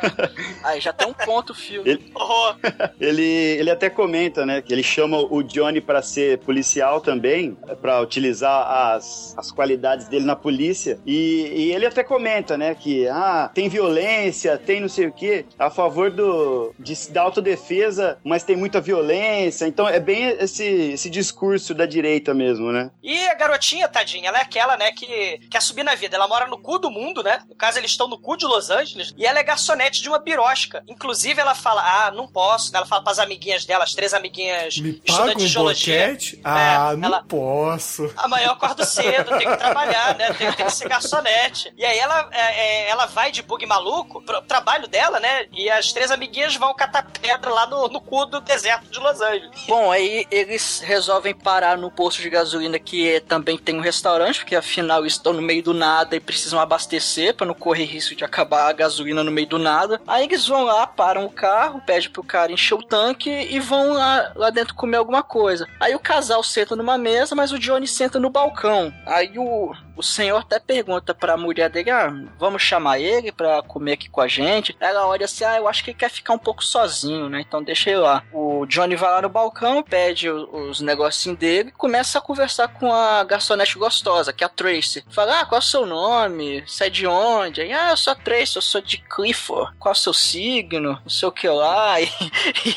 Aí 0.64 0.80
já 0.82 0.92
tem 0.94 1.08
um 1.08 1.14
ponto 1.14 1.52
o 1.52 1.56
filme. 1.56 1.90
Ele- 1.90 2.12
Horror. 2.14 2.56
Ele, 3.00 3.24
ele 3.24 3.70
até 3.72 3.90
comenta, 3.90 4.46
né, 4.46 4.62
que 4.62 4.74
ele 4.74 4.84
chama 4.84 5.18
o 5.20 5.42
Johnny 5.42 5.80
pra 5.80 6.02
ser 6.02 6.38
policial 6.40 7.00
também, 7.00 7.58
pra 7.82 8.02
utilizar 8.02 8.68
as, 8.94 9.34
as 9.38 9.52
qualidades 9.52 10.08
dele 10.08 10.26
na 10.26 10.36
polícia. 10.36 11.00
E, 11.06 11.48
e 11.56 11.72
ele 11.74 11.86
até 11.86 12.04
comenta, 12.04 12.58
né, 12.58 12.76
que 12.76 13.08
ah, 13.08 13.50
tem 13.54 13.70
violência, 13.70 14.58
tem 14.58 14.82
não 14.82 14.90
sei 14.90 15.08
o 15.08 15.12
quê, 15.14 15.46
a 15.58 15.70
favor 15.80 16.12
do, 16.12 16.74
de, 16.78 16.94
da 17.10 17.22
autodefesa, 17.22 18.18
mas 18.24 18.44
tem 18.44 18.56
muita 18.56 18.82
violência. 18.82 19.66
Então 19.66 19.88
é 19.88 20.00
bem 20.00 20.26
esse, 20.40 20.64
esse 20.64 21.10
discurso 21.10 21.74
da 21.74 21.86
direita 21.86 22.34
mesmo, 22.34 22.72
né? 22.72 22.92
E 23.02 23.28
a 23.30 23.34
garotinha, 23.36 23.88
tadinha, 23.88 24.28
ela 24.30 24.40
é 24.40 24.42
aquela, 24.42 24.76
né, 24.76 24.92
que 24.92 25.40
quer 25.50 25.62
subir 25.62 25.84
na 25.84 25.96
vida. 25.96 26.16
Ela 26.18 26.28
mora 26.28 26.48
no 26.48 26.58
cu 26.58 26.78
do 26.80 26.92
mundo, 26.92 27.24
né? 27.24 27.42
No 27.48 27.56
caso, 27.56 27.78
eles 27.78 27.92
estão 27.92 28.08
no 28.08 28.18
cu 28.20 28.36
de 28.36 28.46
Los 28.46 28.70
Angeles. 28.70 29.14
E 29.18 29.26
ela 29.26 29.40
é 29.40 29.44
garçonete 29.44 30.02
de 30.02 30.10
uma 30.10 30.20
birosca. 30.20 30.84
Inclusive, 30.88 31.40
ela 31.40 31.56
fala, 31.56 31.82
ah, 31.82 32.12
não 32.12 32.28
posso. 32.28 32.76
Ela 32.76 32.86
fala 32.86 33.02
pras 33.04 33.20
amiguinhas 33.20 33.66
dela, 33.66 33.84
as 33.86 33.94
três 33.94 34.14
amiguinhas 34.14 34.78
Me 34.78 34.94
paga 34.94 35.04
estudantes 35.08 35.44
um 35.44 35.46
de 35.46 35.54
geologia. 35.54 36.00
boquete? 36.08 36.42
Ah, 36.44 36.92
É, 36.92 36.96
não 36.98 37.08
ela- 37.08 37.24
posso. 37.28 38.12
Amanhã 38.18 38.48
eu 38.48 38.52
acordo 38.54 38.84
cedo, 38.86 39.38
tenho 39.38 39.52
que 39.52 39.58
trabalhar, 39.58 40.16
né? 40.18 40.34
Tenho, 40.34 40.54
tenho 40.56 40.68
que 40.68 40.76
ser 40.76 40.90
garçonete. 40.90 41.74
E 41.78 41.86
aí 41.86 41.98
ela, 41.98 42.28
é, 42.32 42.40
é, 42.86 42.90
ela 42.90 43.06
vai 43.06 43.32
de 43.32 43.42
bug 43.42 43.66
maluco 43.66 44.22
pro 44.22 44.42
trabalho 44.42 44.88
dela, 44.88 45.20
né? 45.20 45.46
E 45.60 45.70
as 45.70 45.92
três 45.92 46.10
amiguinhas 46.10 46.56
vão 46.56 46.74
catar 46.74 47.06
pedra 47.22 47.50
lá 47.50 47.66
no, 47.68 47.88
no 47.90 48.00
cu 48.00 48.26
do 48.26 48.40
deserto 48.40 48.90
de 48.90 48.98
Los 49.00 49.20
Angeles. 49.20 49.66
Bom, 49.68 49.92
aí 49.92 50.26
eles 50.32 50.80
resolvem 50.80 51.36
parar 51.36 51.78
no 51.78 51.92
posto 51.92 52.22
de 52.22 52.30
gasolina 52.30 52.80
que 52.80 53.10
é- 53.16 53.20
também 53.20 53.58
tem 53.58 53.76
um 53.76 53.82
restaurante, 53.82 54.40
porque 54.40 54.56
afinal 54.56 55.06
estão 55.06 55.34
no 55.34 55.42
meio 55.42 55.62
do 55.62 55.74
nada 55.74 56.16
e 56.16 56.20
precisam 56.20 56.60
abastecer 56.60 57.34
pra 57.34 57.46
não 57.46 57.54
correr 57.54 57.84
risco 57.84 58.16
de 58.16 58.24
acabar 58.24 58.70
a 58.70 58.74
gasolina 58.74 59.24
no 59.24 59.32
meio 59.32 59.48
do 59.48 59.60
nada. 59.60 60.00
Aí 60.08 60.24
eles 60.26 60.48
vão 60.48 60.64
lá, 60.64 60.88
param 60.88 61.26
o 61.26 61.30
carro, 61.30 61.82
pedem 61.86 62.10
pro 62.10 62.24
cara 62.24 62.52
encher 62.54 62.76
o 62.76 62.82
tanque 62.84 63.30
e 63.30 63.60
vão 63.60 63.92
lá, 63.94 64.32
lá 64.36 64.50
dentro 64.50 64.76
comer 64.76 64.98
alguma 64.98 65.22
coisa. 65.24 65.68
Aí 65.80 65.94
o 65.94 66.00
casal 66.00 66.42
senta 66.42 66.76
numa 66.76 66.98
mesa, 66.98 67.36
mas 67.36 67.52
o 67.52 67.60
Johnny 67.60 67.88
senta 67.88 68.18
no 68.18 68.30
balcão. 68.30 68.94
Aí 69.06 69.38
o, 69.38 69.74
o 70.00 70.04
senhor 70.04 70.38
até 70.38 70.60
pergunta 70.60 71.14
pra 71.14 71.36
mulher 71.36 71.70
dele: 71.70 71.92
Ah, 71.92 72.10
vamos 72.38 72.62
chamar 72.62 73.00
ele 73.00 73.34
pra 73.34 73.62
comer 73.62 73.94
aqui 73.94 74.10
com 74.10 74.22
a 74.22 74.28
gente. 74.28 74.76
Ela 74.80 75.06
olha 75.06 75.26
assim: 75.26 75.44
Ah, 75.44 75.58
eu 75.58 75.68
acho 75.68 75.84
que 75.84 75.92
ele 75.92 75.98
quer 75.98 76.10
ficar 76.10 76.34
um 76.34 76.40
pouco 76.40 76.64
sozinho, 76.64 77.28
né? 77.28 77.42
Então 77.42 77.62
deixa 77.62 77.90
ele 77.90 78.00
lá. 78.00 78.24
O 78.32 78.66
Johnny 78.66 78.96
vai 78.96 79.10
lá 79.12 79.22
no 79.22 79.28
balcão, 79.28 79.84
pede 79.84 80.30
os 80.30 80.80
negocinhos 80.80 81.38
dele 81.38 81.70
e 81.70 81.74
começa 81.74 82.18
a 82.18 82.22
conversar 82.22 82.70
com 82.70 82.94
a 82.94 83.24
garçonete 83.26 83.78
gostosa, 83.78 84.32
que 84.32 84.42
é 84.42 84.48
a 84.48 84.50
Tracy. 84.50 85.04
Fala: 85.10 85.42
Ah, 85.42 85.46
qual 85.46 85.60
é 85.60 85.64
o 85.64 85.68
seu 85.68 85.86
nome? 85.86 86.64
Você 86.66 86.86
é 86.86 86.90
de 86.90 87.06
onde? 87.06 87.60
Aí, 87.60 87.74
ah, 87.74 87.90
eu 87.90 87.98
sou 87.98 88.14
a 88.14 88.16
Tracy, 88.16 88.56
eu 88.56 88.62
sou 88.62 88.80
de 88.80 89.00
Clifford. 89.00 89.76
Qual 89.78 89.92
é 89.92 89.98
o 89.98 90.00
seu 90.00 90.14
signo? 90.14 90.94
Não 91.04 91.10
sei 91.10 91.28
o 91.28 91.32
que 91.32 91.48
lá. 91.48 91.98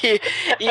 E, 0.03 0.21
e, 0.61 0.69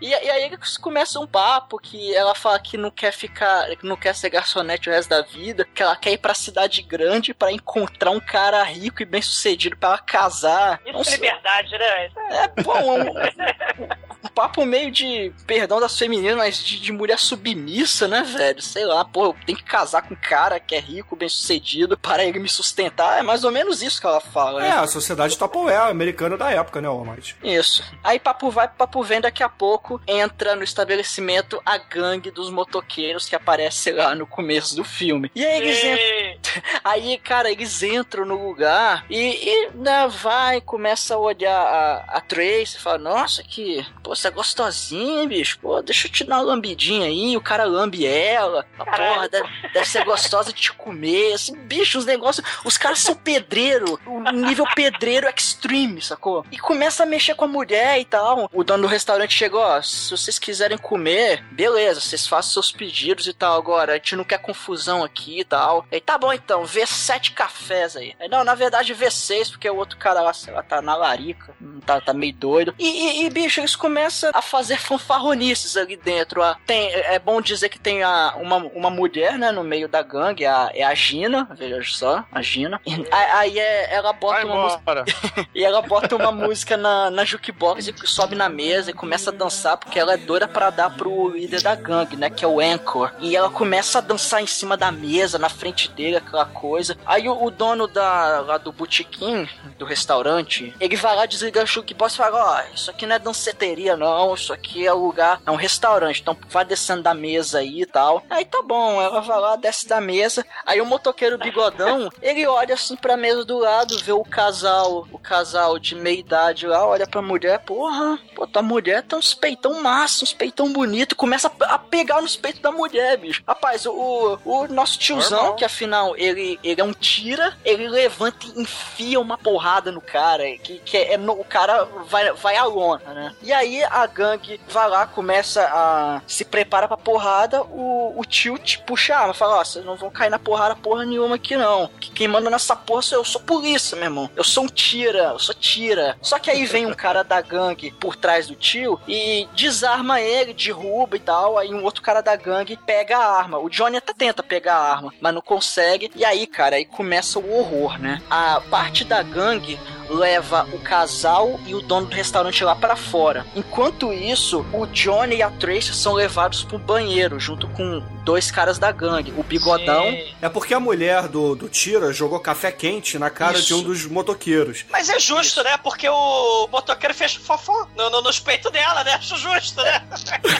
e, 0.00 0.08
e 0.08 0.30
aí 0.30 0.44
eles 0.44 0.76
começam 0.76 1.22
um 1.22 1.26
papo 1.26 1.78
que 1.78 2.14
ela 2.14 2.34
fala 2.34 2.58
que 2.58 2.76
não 2.76 2.90
quer 2.90 3.12
ficar, 3.12 3.68
não 3.82 3.96
quer 3.96 4.14
ser 4.14 4.30
garçonete 4.30 4.88
o 4.88 4.92
resto 4.92 5.10
da 5.10 5.22
vida, 5.22 5.66
que 5.74 5.82
ela 5.82 5.89
quer 5.96 6.12
ir 6.12 6.18
pra 6.18 6.34
cidade 6.34 6.82
grande 6.82 7.32
pra 7.34 7.52
encontrar 7.52 8.10
um 8.10 8.20
cara 8.20 8.62
rico 8.62 9.02
e 9.02 9.06
bem 9.06 9.22
sucedido 9.22 9.76
pra 9.76 9.90
ela 9.90 9.98
casar. 9.98 10.80
Isso 10.84 10.92
Não 10.92 11.00
é 11.00 11.10
liberdade, 11.10 11.70
né? 11.78 12.10
É- 12.30 12.62
bom, 12.62 12.76
é 12.76 13.02
um, 13.02 13.14
um 14.22 14.28
papo 14.28 14.64
meio 14.64 14.90
de 14.90 15.32
perdão 15.46 15.80
das 15.80 15.98
femininas, 15.98 16.36
mas 16.36 16.62
de, 16.62 16.78
de 16.80 16.92
mulher 16.92 17.18
submissa, 17.18 18.06
né, 18.06 18.22
velho? 18.22 18.60
Sei 18.62 18.84
lá, 18.84 19.04
pô, 19.04 19.26
eu 19.26 19.36
tenho 19.46 19.58
que 19.58 19.64
casar 19.64 20.02
com 20.02 20.14
um 20.14 20.18
cara 20.20 20.60
que 20.60 20.74
é 20.74 20.80
rico, 20.80 21.16
bem 21.16 21.28
sucedido, 21.28 21.98
para 21.98 22.24
ele 22.24 22.38
me 22.38 22.48
sustentar. 22.48 23.18
É 23.18 23.22
mais 23.22 23.44
ou 23.44 23.50
menos 23.50 23.82
isso 23.82 24.00
que 24.00 24.06
ela 24.06 24.20
fala, 24.20 24.60
né? 24.60 24.68
É, 24.68 24.72
a 24.72 24.86
sociedade 24.86 25.36
Tupperware 25.36 25.90
americana 25.90 26.36
da 26.36 26.50
época, 26.50 26.80
né, 26.80 26.88
Almighty? 26.88 27.36
Isso. 27.42 27.84
Aí 28.02 28.18
papo 28.18 28.50
vai, 28.50 28.68
papo 28.68 29.02
vem, 29.02 29.20
daqui 29.20 29.42
a 29.42 29.48
pouco 29.48 30.00
entra 30.06 30.54
no 30.54 30.62
estabelecimento 30.62 31.60
a 31.64 31.78
gangue 31.78 32.30
dos 32.30 32.50
motoqueiros 32.50 33.28
que 33.28 33.34
aparece 33.34 33.92
lá 33.92 34.14
no 34.14 34.26
começo 34.26 34.76
do 34.76 34.84
filme. 34.84 35.30
E 35.34 35.44
aí 35.44 35.56
eles 35.58 35.84
entram. 35.84 36.30
Aí, 36.82 37.18
cara, 37.18 37.50
eles 37.50 37.82
entram 37.82 38.24
no 38.24 38.46
lugar 38.46 39.04
e, 39.08 39.16
e 39.18 39.70
né, 39.74 40.08
vai, 40.08 40.60
começa 40.60 41.14
a 41.14 41.18
olhar 41.18 41.60
a, 41.60 42.16
a 42.16 42.20
Trace 42.20 42.76
e 42.76 42.80
fala, 42.80 42.98
nossa, 42.98 43.42
que, 43.42 43.86
pô, 44.02 44.09
você 44.10 44.26
é 44.26 44.30
gostosinha, 44.30 45.26
bicho, 45.26 45.58
pô, 45.60 45.80
deixa 45.80 46.08
eu 46.08 46.12
te 46.12 46.24
dar 46.24 46.38
uma 46.38 46.52
lambidinha 46.52 47.06
aí, 47.06 47.36
o 47.36 47.40
cara 47.40 47.64
lambe 47.64 48.04
ela, 48.04 48.66
a 48.76 48.84
porra, 48.84 49.28
deve, 49.28 49.48
deve 49.72 49.88
ser 49.88 50.04
gostosa 50.04 50.52
de 50.52 50.60
te 50.60 50.72
comer, 50.72 51.34
assim, 51.34 51.54
bicho, 51.54 51.96
os 51.96 52.04
negócios, 52.04 52.44
os 52.64 52.76
caras 52.76 52.98
são 52.98 53.14
pedreiro, 53.14 54.00
o 54.06 54.20
nível 54.32 54.66
pedreiro 54.74 55.28
extreme, 55.28 56.02
sacou? 56.02 56.44
E 56.50 56.58
começa 56.58 57.04
a 57.04 57.06
mexer 57.06 57.34
com 57.34 57.44
a 57.44 57.48
mulher 57.48 58.00
e 58.00 58.04
tal. 58.04 58.50
O 58.52 58.64
dono 58.64 58.82
do 58.82 58.88
restaurante 58.88 59.32
chegou, 59.32 59.60
ó, 59.60 59.80
se 59.80 60.10
vocês 60.10 60.38
quiserem 60.38 60.76
comer, 60.76 61.44
beleza, 61.52 62.00
vocês 62.00 62.26
façam 62.26 62.52
seus 62.52 62.72
pedidos 62.72 63.28
e 63.28 63.32
tal, 63.32 63.56
agora, 63.56 63.92
a 63.92 63.96
gente 63.96 64.16
não 64.16 64.24
quer 64.24 64.38
confusão 64.38 65.04
aqui 65.04 65.40
e 65.40 65.44
tal. 65.44 65.86
Aí, 65.90 66.00
tá 66.00 66.18
bom 66.18 66.32
então, 66.32 66.64
vê 66.64 66.84
sete 66.84 67.30
cafés 67.32 67.96
aí. 67.96 68.14
aí 68.18 68.28
não, 68.28 68.42
na 68.42 68.54
verdade, 68.54 68.92
vê 68.92 69.10
seis, 69.10 69.50
porque 69.50 69.70
o 69.70 69.76
outro 69.76 69.96
cara 69.96 70.20
lá, 70.20 70.32
sei 70.32 70.52
lá, 70.52 70.62
tá 70.62 70.82
na 70.82 70.96
larica, 70.96 71.54
tá, 71.86 72.00
tá 72.00 72.12
meio 72.12 72.34
doido. 72.34 72.74
E, 72.78 72.84
e, 72.84 73.24
e, 73.24 73.30
bicho, 73.30 73.60
eles 73.60 73.76
começam 73.76 73.99
a 74.32 74.42
fazer 74.42 74.78
fanfarronices 74.80 75.76
ali 75.76 75.96
dentro. 75.96 76.42
ó. 76.42 76.54
Tem, 76.66 76.90
é 76.92 77.18
bom 77.18 77.40
dizer 77.40 77.68
que 77.68 77.78
tem 77.78 78.02
a, 78.02 78.34
uma, 78.36 78.56
uma 78.56 78.90
mulher, 78.90 79.38
né, 79.38 79.50
no 79.50 79.64
meio 79.64 79.88
da 79.88 80.02
gangue, 80.02 80.46
a, 80.46 80.70
é 80.74 80.82
a 80.82 80.94
Gina, 80.94 81.48
veja 81.52 81.80
só, 81.84 82.24
a 82.30 82.42
Gina. 82.42 82.80
E, 82.86 83.06
aí 83.12 83.58
é, 83.58 83.94
ela 83.94 84.12
bota 84.12 84.34
Vai 84.34 84.44
uma 84.44 84.62
música. 84.64 85.04
E 85.54 85.64
ela 85.64 85.82
bota 85.82 86.16
uma 86.16 86.32
música 86.32 86.76
na, 86.76 87.10
na 87.10 87.24
jukebox 87.24 87.88
e 87.88 87.94
sobe 88.06 88.34
na 88.34 88.48
mesa 88.48 88.90
e 88.90 88.94
começa 88.94 89.30
a 89.30 89.32
dançar, 89.32 89.76
porque 89.76 89.98
ela 89.98 90.14
é 90.14 90.16
doida 90.16 90.46
pra 90.46 90.70
dar 90.70 90.90
pro 90.90 91.30
líder 91.30 91.62
da 91.62 91.74
gangue, 91.74 92.16
né? 92.16 92.30
Que 92.30 92.44
é 92.44 92.48
o 92.48 92.60
Anchor. 92.60 93.12
E 93.18 93.36
ela 93.36 93.50
começa 93.50 93.98
a 93.98 94.00
dançar 94.00 94.42
em 94.42 94.46
cima 94.46 94.76
da 94.76 94.90
mesa, 94.92 95.38
na 95.38 95.48
frente 95.48 95.90
dele, 95.90 96.16
aquela 96.16 96.44
coisa. 96.46 96.96
Aí 97.04 97.28
o, 97.28 97.44
o 97.44 97.50
dono 97.50 97.86
da, 97.86 98.40
lá 98.40 98.58
do 98.58 98.72
botequim, 98.72 99.48
do 99.78 99.84
restaurante, 99.84 100.74
ele 100.80 100.96
vai 100.96 101.16
lá, 101.16 101.26
desliga 101.26 101.62
a 101.62 101.64
jukebox 101.64 102.14
e 102.14 102.16
fala: 102.16 102.62
Ó, 102.70 102.74
isso 102.74 102.90
aqui 102.90 103.06
não 103.06 103.16
é 103.16 103.18
danceteria, 103.18 103.89
não. 103.96 104.34
Isso 104.34 104.52
aqui 104.52 104.86
é 104.86 104.92
lugar, 104.92 105.40
é 105.46 105.50
um 105.50 105.56
restaurante. 105.56 106.20
Então 106.20 106.36
vai 106.48 106.64
descendo 106.64 107.02
da 107.02 107.14
mesa 107.14 107.58
aí 107.58 107.82
e 107.82 107.86
tal. 107.86 108.22
Aí 108.30 108.44
tá 108.44 108.62
bom, 108.62 109.00
ela 109.00 109.20
vai 109.20 109.38
lá, 109.40 109.56
desce 109.56 109.86
da 109.88 110.00
mesa. 110.00 110.44
Aí 110.66 110.80
o 110.80 110.86
motoqueiro 110.86 111.38
bigodão, 111.38 112.10
ele 112.22 112.46
olha 112.46 112.74
assim 112.74 112.96
pra 112.96 113.16
mesa 113.16 113.44
do 113.44 113.58
lado, 113.58 113.98
vê 114.02 114.12
o 114.12 114.24
casal, 114.24 115.06
o 115.12 115.18
casal 115.18 115.78
de 115.78 115.94
meia 115.94 116.18
idade 116.18 116.66
lá, 116.66 116.86
olha 116.86 117.06
pra 117.06 117.22
mulher, 117.22 117.58
porra, 117.60 118.18
pô, 118.34 118.46
tua 118.46 118.62
mulher 118.62 119.02
tem 119.02 119.18
uns 119.18 119.34
peitão 119.34 119.82
massa, 119.82 120.24
uns 120.24 120.32
peitão 120.32 120.72
bonito, 120.72 121.16
começa 121.16 121.50
a, 121.60 121.74
a 121.74 121.78
pegar 121.78 122.20
nos 122.20 122.36
peitos 122.36 122.60
da 122.60 122.70
mulher, 122.72 123.16
bicho. 123.16 123.42
Rapaz, 123.46 123.86
o, 123.86 124.38
o 124.44 124.66
nosso 124.68 124.98
tiozão, 124.98 125.38
Normal. 125.38 125.56
que 125.56 125.64
afinal 125.64 126.16
ele, 126.16 126.58
ele 126.62 126.80
é 126.80 126.84
um 126.84 126.92
tira, 126.92 127.56
ele 127.64 127.88
levanta 127.88 128.46
e 128.46 128.60
enfia 128.62 129.20
uma 129.20 129.36
porrada 129.38 129.90
no 129.92 130.00
cara, 130.00 130.44
que, 130.58 130.78
que 130.80 130.96
é, 130.96 131.16
no- 131.16 131.32
o 131.40 131.44
cara 131.44 131.84
vai, 132.06 132.32
vai 132.32 132.56
à 132.56 132.64
lona, 132.64 133.12
né? 133.14 133.34
E 133.42 133.52
aí 133.52 133.79
a 133.84 134.06
gangue 134.06 134.60
vai 134.68 134.88
lá, 134.88 135.06
começa 135.06 135.62
a 135.72 136.22
se 136.26 136.44
prepara 136.44 136.88
pra 136.88 136.96
porrada, 136.96 137.62
o, 137.62 138.14
o 138.16 138.24
tio 138.24 138.58
te 138.58 138.78
puxa 138.80 139.14
a 139.14 139.20
arma, 139.20 139.34
fala, 139.34 139.58
ó, 139.58 139.64
vocês 139.64 139.84
não 139.84 139.96
vão 139.96 140.10
cair 140.10 140.30
na 140.30 140.38
porrada 140.38 140.74
porra 140.74 141.04
nenhuma 141.04 141.36
aqui 141.36 141.56
não. 141.56 141.88
Que 142.00 142.10
quem 142.10 142.28
manda 142.28 142.50
nessa 142.50 142.74
porra 142.74 143.02
sou 143.02 143.18
eu, 143.18 143.24
sou 143.24 143.40
polícia, 143.40 143.96
meu 143.96 144.06
irmão. 144.06 144.30
Eu 144.36 144.44
sou 144.44 144.64
um 144.64 144.68
tira, 144.68 145.30
eu 145.32 145.38
sou 145.38 145.54
tira. 145.54 146.16
Só 146.20 146.38
que 146.38 146.50
aí 146.50 146.64
vem 146.64 146.86
um 146.86 146.94
cara 146.94 147.22
da 147.22 147.40
gangue 147.40 147.90
por 147.92 148.16
trás 148.16 148.46
do 148.46 148.54
tio 148.54 149.00
e 149.06 149.48
desarma 149.54 150.20
ele, 150.20 150.54
derruba 150.54 151.16
e 151.16 151.20
tal. 151.20 151.58
Aí 151.58 151.72
um 151.72 151.84
outro 151.84 152.02
cara 152.02 152.20
da 152.20 152.34
gangue 152.36 152.76
pega 152.76 153.18
a 153.18 153.38
arma. 153.38 153.58
O 153.58 153.68
Johnny 153.68 153.96
até 153.96 154.12
tenta 154.12 154.42
pegar 154.42 154.76
a 154.76 154.92
arma, 154.92 155.12
mas 155.20 155.34
não 155.34 155.42
consegue. 155.42 156.10
E 156.14 156.24
aí, 156.24 156.46
cara, 156.46 156.76
aí 156.76 156.84
começa 156.84 157.38
o 157.38 157.54
horror, 157.54 157.98
né? 157.98 158.22
A 158.30 158.60
parte 158.70 159.04
da 159.04 159.22
gangue 159.22 159.78
leva 160.10 160.66
o 160.72 160.78
casal 160.80 161.58
e 161.64 161.74
o 161.74 161.80
dono 161.80 162.06
do 162.06 162.14
restaurante 162.14 162.64
lá 162.64 162.74
pra 162.74 162.96
fora. 162.96 163.46
Enquanto 163.54 164.12
isso, 164.12 164.66
o 164.72 164.86
Johnny 164.86 165.36
e 165.36 165.42
a 165.42 165.50
Tracy 165.50 165.94
são 165.94 166.12
levados 166.12 166.64
pro 166.64 166.78
banheiro 166.78 167.38
junto 167.38 167.68
com 167.68 168.02
dois 168.24 168.50
caras 168.50 168.78
da 168.78 168.90
gangue, 168.92 169.32
o 169.36 169.42
Bigodão. 169.42 170.02
Sim. 170.04 170.34
É 170.42 170.48
porque 170.48 170.74
a 170.74 170.80
mulher 170.80 171.28
do, 171.28 171.54
do 171.54 171.68
Tira 171.68 172.12
jogou 172.12 172.40
café 172.40 172.70
quente 172.72 173.18
na 173.18 173.30
cara 173.30 173.58
Isso. 173.58 173.68
de 173.68 173.74
um 173.74 173.82
dos 173.82 174.04
motoqueiros. 174.06 174.84
Mas 174.90 175.08
é 175.08 175.18
justo, 175.18 175.62
né? 175.62 175.76
Porque 175.78 176.08
o 176.08 176.68
motoqueiro 176.68 177.14
fez 177.14 177.34
fofó 177.34 177.86
no, 177.96 178.10
no, 178.10 178.20
nos 178.22 178.38
peitos 178.40 178.70
dela, 178.72 179.04
né? 179.04 179.14
Acho 179.14 179.36
justo, 179.36 179.82
né? 179.82 180.02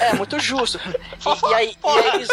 É, 0.00 0.14
muito 0.14 0.38
justo. 0.38 0.80
Fofó, 1.18 1.48
E, 1.48 1.52
e 1.52 1.54
aí, 1.54 1.76
e 1.84 1.88
aí 1.88 2.14
eles. 2.14 2.28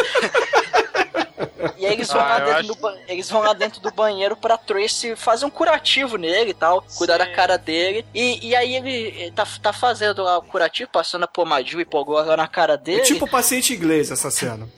E 1.77 1.85
aí 1.85 1.93
eles 1.93 2.07
vão, 2.11 2.21
Ah, 2.21 2.27
lá 2.27 2.39
dentro 2.39 2.53
acho- 2.59 2.67
do 2.67 2.75
ba- 2.75 2.97
eles 3.07 3.29
vão 3.29 3.41
lá 3.41 3.53
dentro 3.53 3.79
do 3.81 3.91
banheiro 3.91 4.35
pra 4.35 4.57
Tracy 4.57 5.15
fazer 5.15 5.45
um 5.45 5.49
curativo 5.49 6.17
nele 6.17 6.51
e 6.51 6.53
tal, 6.53 6.83
cuidar 6.97 7.17
da 7.17 7.25
Sim. 7.25 7.33
cara 7.33 7.57
dele. 7.57 8.05
E, 8.13 8.47
e 8.47 8.55
aí 8.55 8.75
ele 8.75 9.31
tá, 9.31 9.45
tá 9.61 9.71
fazendo 9.73 10.23
lá 10.23 10.37
o 10.37 10.41
curativo, 10.41 10.89
passando 10.91 11.23
a 11.23 11.27
pomadil 11.27 11.79
e 11.79 11.83
hipoglós 11.83 12.25
lá 12.27 12.37
na 12.37 12.47
cara 12.47 12.75
dele. 12.77 13.01
É 13.01 13.03
tipo 13.03 13.29
paciente 13.29 13.73
inglês 13.73 14.09
essa 14.11 14.31
cena. 14.31 14.67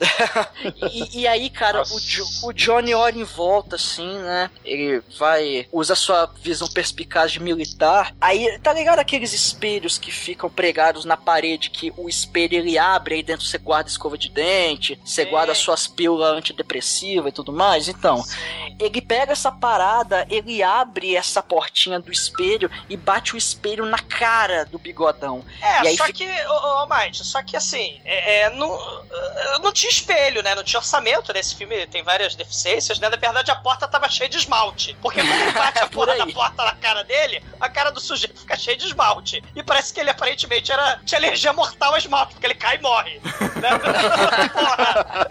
E, 0.92 1.20
e 1.20 1.26
aí, 1.26 1.48
cara, 1.50 1.82
o, 1.82 2.00
Jo- 2.00 2.26
o 2.44 2.52
Johnny 2.52 2.94
olha 2.94 3.18
em 3.18 3.24
volta, 3.24 3.76
assim, 3.76 4.06
né? 4.18 4.50
Ele 4.64 5.02
vai. 5.18 5.66
usa 5.72 5.94
sua 5.94 6.26
visão 6.42 6.68
perspicaz 6.68 7.32
de 7.32 7.40
militar. 7.40 8.14
Aí, 8.20 8.58
tá 8.58 8.72
ligado 8.72 8.98
aqueles 8.98 9.32
espelhos 9.32 9.98
que 9.98 10.10
ficam 10.10 10.50
pregados 10.50 11.04
na 11.04 11.16
parede 11.16 11.70
que 11.70 11.92
o 11.96 12.08
espelho 12.08 12.54
ele 12.56 12.78
abre 12.78 13.16
aí 13.16 13.22
dentro 13.22 13.44
você 13.46 13.58
guarda 13.58 13.88
escova 13.88 14.18
de 14.18 14.28
dente, 14.28 15.00
você 15.04 15.24
Sim. 15.24 15.30
guarda 15.30 15.54
suas 15.54 15.86
pílulas 15.86 16.34
antidepressivas 16.50 17.30
e 17.30 17.34
tudo 17.34 17.52
mais? 17.52 17.88
Então, 17.88 18.22
ele 18.78 19.00
pega 19.00 19.32
essa 19.32 19.50
parada, 19.50 20.26
ele 20.28 20.62
abre 20.62 21.16
essa 21.16 21.42
portinha 21.42 21.98
do 22.00 22.12
espelho 22.12 22.70
e 22.88 22.96
bate 22.96 23.34
o 23.34 23.38
espelho 23.38 23.86
na 23.86 23.98
cara 23.98 24.64
do 24.64 24.78
bigodão. 24.78 25.44
É, 25.60 25.94
só 25.96 26.04
fica- 26.06 26.12
que, 26.12 26.46
ô, 26.46 26.86
Mike, 26.86 27.16
só 27.24 27.42
que 27.42 27.56
assim, 27.56 28.00
é, 28.04 28.42
é, 28.42 28.50
não, 28.50 28.68
não 29.62 29.72
tinha 29.72 29.90
espelho, 29.90 30.42
né? 30.42 30.54
Não 30.54 30.62
tinha 30.64 30.78
orçamento 30.80 31.32
nesse 31.32 31.54
filme, 31.54 31.86
tem 31.86 32.02
várias 32.02 32.34
deficiências, 32.34 32.98
né? 32.98 33.08
Na 33.08 33.16
verdade, 33.16 33.50
a 33.50 33.56
porta 33.56 33.86
tava 33.88 34.08
cheia 34.08 34.28
de 34.28 34.36
esmalte. 34.36 34.96
Porque 35.00 35.20
quando 35.20 35.40
ele 35.40 35.52
bate 35.52 35.78
a 35.82 35.86
Por 35.86 36.06
porra 36.06 36.16
da 36.18 36.26
porta 36.26 36.64
na 36.64 36.74
cara 36.74 37.04
dele, 37.04 37.42
a 37.60 37.68
cara 37.68 37.90
do 37.90 38.00
sujeito 38.00 38.40
fica 38.40 38.56
cheia 38.56 38.76
de 38.76 38.86
esmalte. 38.86 39.42
E 39.54 39.62
parece 39.62 39.92
que 39.92 40.00
ele 40.00 40.10
aparentemente 40.10 40.72
era, 40.72 41.00
tinha 41.04 41.18
alergia 41.18 41.52
mortal 41.52 41.94
a 41.94 41.98
esmalte, 41.98 42.32
porque 42.34 42.46
ele 42.46 42.54
cai 42.54 42.76
e 42.76 42.80
morre. 42.80 43.20
Né? 43.20 43.70
Porra, 44.52 45.30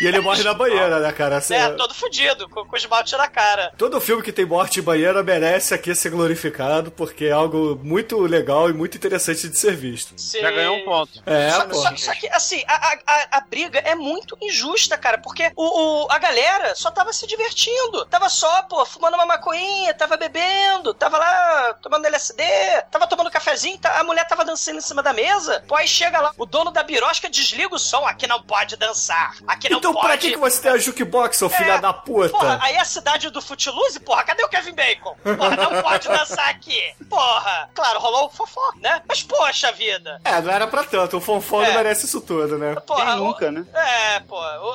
E 0.00 0.06
ele 0.06 0.20
morre 0.20 0.42
na 0.42 0.52
banheira, 0.54 0.98
né, 1.00 1.12
cara? 1.12 1.36
Assim, 1.38 1.54
é, 1.54 1.70
todo 1.70 1.94
fudido, 1.94 2.48
com, 2.48 2.64
com 2.64 2.76
esmalte 2.76 3.16
na 3.16 3.28
cara. 3.28 3.72
Todo 3.78 4.00
filme 4.00 4.22
que 4.22 4.32
tem 4.32 4.44
morte 4.44 4.80
em 4.80 4.82
banheira 4.82 5.22
merece 5.22 5.72
aqui 5.74 5.94
ser 5.94 6.10
glorificado, 6.10 6.90
porque 6.90 7.26
é 7.26 7.32
algo 7.32 7.78
muito 7.82 8.18
legal 8.20 8.68
e 8.68 8.72
muito 8.72 8.96
interessante 8.96 9.48
de 9.48 9.58
ser 9.58 9.76
visto. 9.76 10.14
Já 10.18 10.50
ganhou 10.50 10.76
um 10.76 10.84
ponto. 10.84 11.22
É, 11.26 11.50
só, 11.50 11.66
pô. 11.66 11.74
só- 11.74 11.96
só 11.96 12.14
que, 12.14 12.28
assim, 12.28 12.62
a, 12.66 12.74
a, 13.06 13.38
a- 13.38 13.40
briga 13.48 13.78
é 13.80 13.94
muito 13.94 14.36
injusta, 14.42 14.96
cara, 14.98 15.18
porque 15.18 15.52
o, 15.54 16.04
o- 16.04 16.10
a 16.10 16.18
galera 16.18 16.74
só 16.74 16.90
tava 16.90 17.12
se 17.12 17.26
divertindo. 17.26 18.04
Tava 18.06 18.28
só, 18.28 18.62
pô, 18.62 18.84
fumando 18.84 19.14
uma 19.14 19.26
maconhinha, 19.26 19.94
tava 19.94 20.16
bebendo, 20.16 20.92
tava 20.94 21.18
lá 21.18 21.74
tomando 21.80 22.06
LSD, 22.06 22.42
tava 22.90 23.06
tomando 23.06 23.30
cafezinho, 23.30 23.78
tá- 23.78 24.00
a 24.00 24.04
mulher 24.04 24.26
tava 24.26 24.44
dançando 24.44 24.78
em 24.78 24.82
cima 24.82 25.02
da 25.02 25.12
mesa. 25.12 25.62
Pô, 25.68 25.76
aí 25.76 25.86
chega 25.86 26.20
lá, 26.20 26.32
o 26.36 26.44
dono 26.46 26.70
da 26.72 26.82
birosca 26.82 27.28
desliga 27.30 27.74
o 27.74 27.78
som, 27.78 28.04
aqui 28.06 28.26
não 28.26 28.42
pode 28.42 28.76
dançar, 28.76 29.36
aqui 29.46 29.68
não 29.70 29.80
Então 29.84 29.92
pode. 29.94 30.06
pra 30.06 30.18
que, 30.18 30.30
que 30.32 30.36
você 30.38 30.62
tem 30.62 30.70
a 30.72 30.78
jukebox, 30.78 31.36
seu 31.36 31.48
filho 31.50 31.70
É, 31.72 31.78
da 31.80 31.92
puta? 31.92 32.30
Porra, 32.30 32.58
aí 32.62 32.76
a 32.76 32.84
cidade 32.84 33.28
do 33.30 33.40
Footloose, 33.42 34.00
porra, 34.00 34.22
cadê 34.24 34.42
o 34.44 34.48
Kevin 34.48 34.72
Bacon? 34.74 35.14
Porra, 35.22 35.56
não 35.56 35.82
pode 35.82 36.08
dançar 36.08 36.48
aqui. 36.48 36.80
Porra, 37.08 37.68
claro, 37.74 37.98
rolou 38.00 38.26
o 38.26 38.30
fofó, 38.30 38.60
né? 38.80 39.02
Mas 39.08 39.22
poxa 39.22 39.70
vida. 39.72 40.20
É, 40.24 40.40
não 40.40 40.50
era 40.52 40.66
pra 40.66 40.84
tanto. 40.84 41.18
O 41.18 41.20
não 41.60 41.62
É. 41.64 41.74
merece 41.74 42.06
isso 42.06 42.20
tudo, 42.20 42.58
né? 42.58 42.74
Porra, 42.86 43.04
Quem 43.04 43.14
o- 43.14 43.16
nunca, 43.24 43.50
né? 43.50 43.64
É, 43.74 44.20
pô. 44.20 44.36
o- 44.38 44.74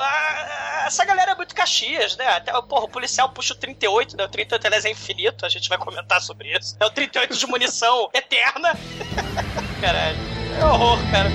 essa 0.86 1.04
galera 1.06 1.32
é 1.32 1.36
muito 1.36 1.56
Caxias, 1.56 2.16
né? 2.18 2.28
Até, 2.28 2.52
porra, 2.62 2.86
o 2.86 2.90
policial 2.90 3.30
puxa 3.30 3.54
o 3.54 3.58
38, 3.58 4.16
né? 4.18 4.24
O 4.26 4.30
38, 4.30 4.66
aliás, 4.66 4.86
é 4.86 4.90
infinito. 4.92 5.46
A 5.46 5.50
gente 5.50 5.68
vai 5.70 5.78
comentar 5.78 6.22
sobre 6.22 6.56
isso. 6.58 6.76
É 6.80 6.86
o 6.86 6.90
38 6.90 7.36
de 7.38 7.48
munição 7.48 8.10
eterna. 8.14 8.74
Caralho. 9.82 10.18
É 10.60 10.66
horror, 10.66 10.98
cara. 11.12 11.30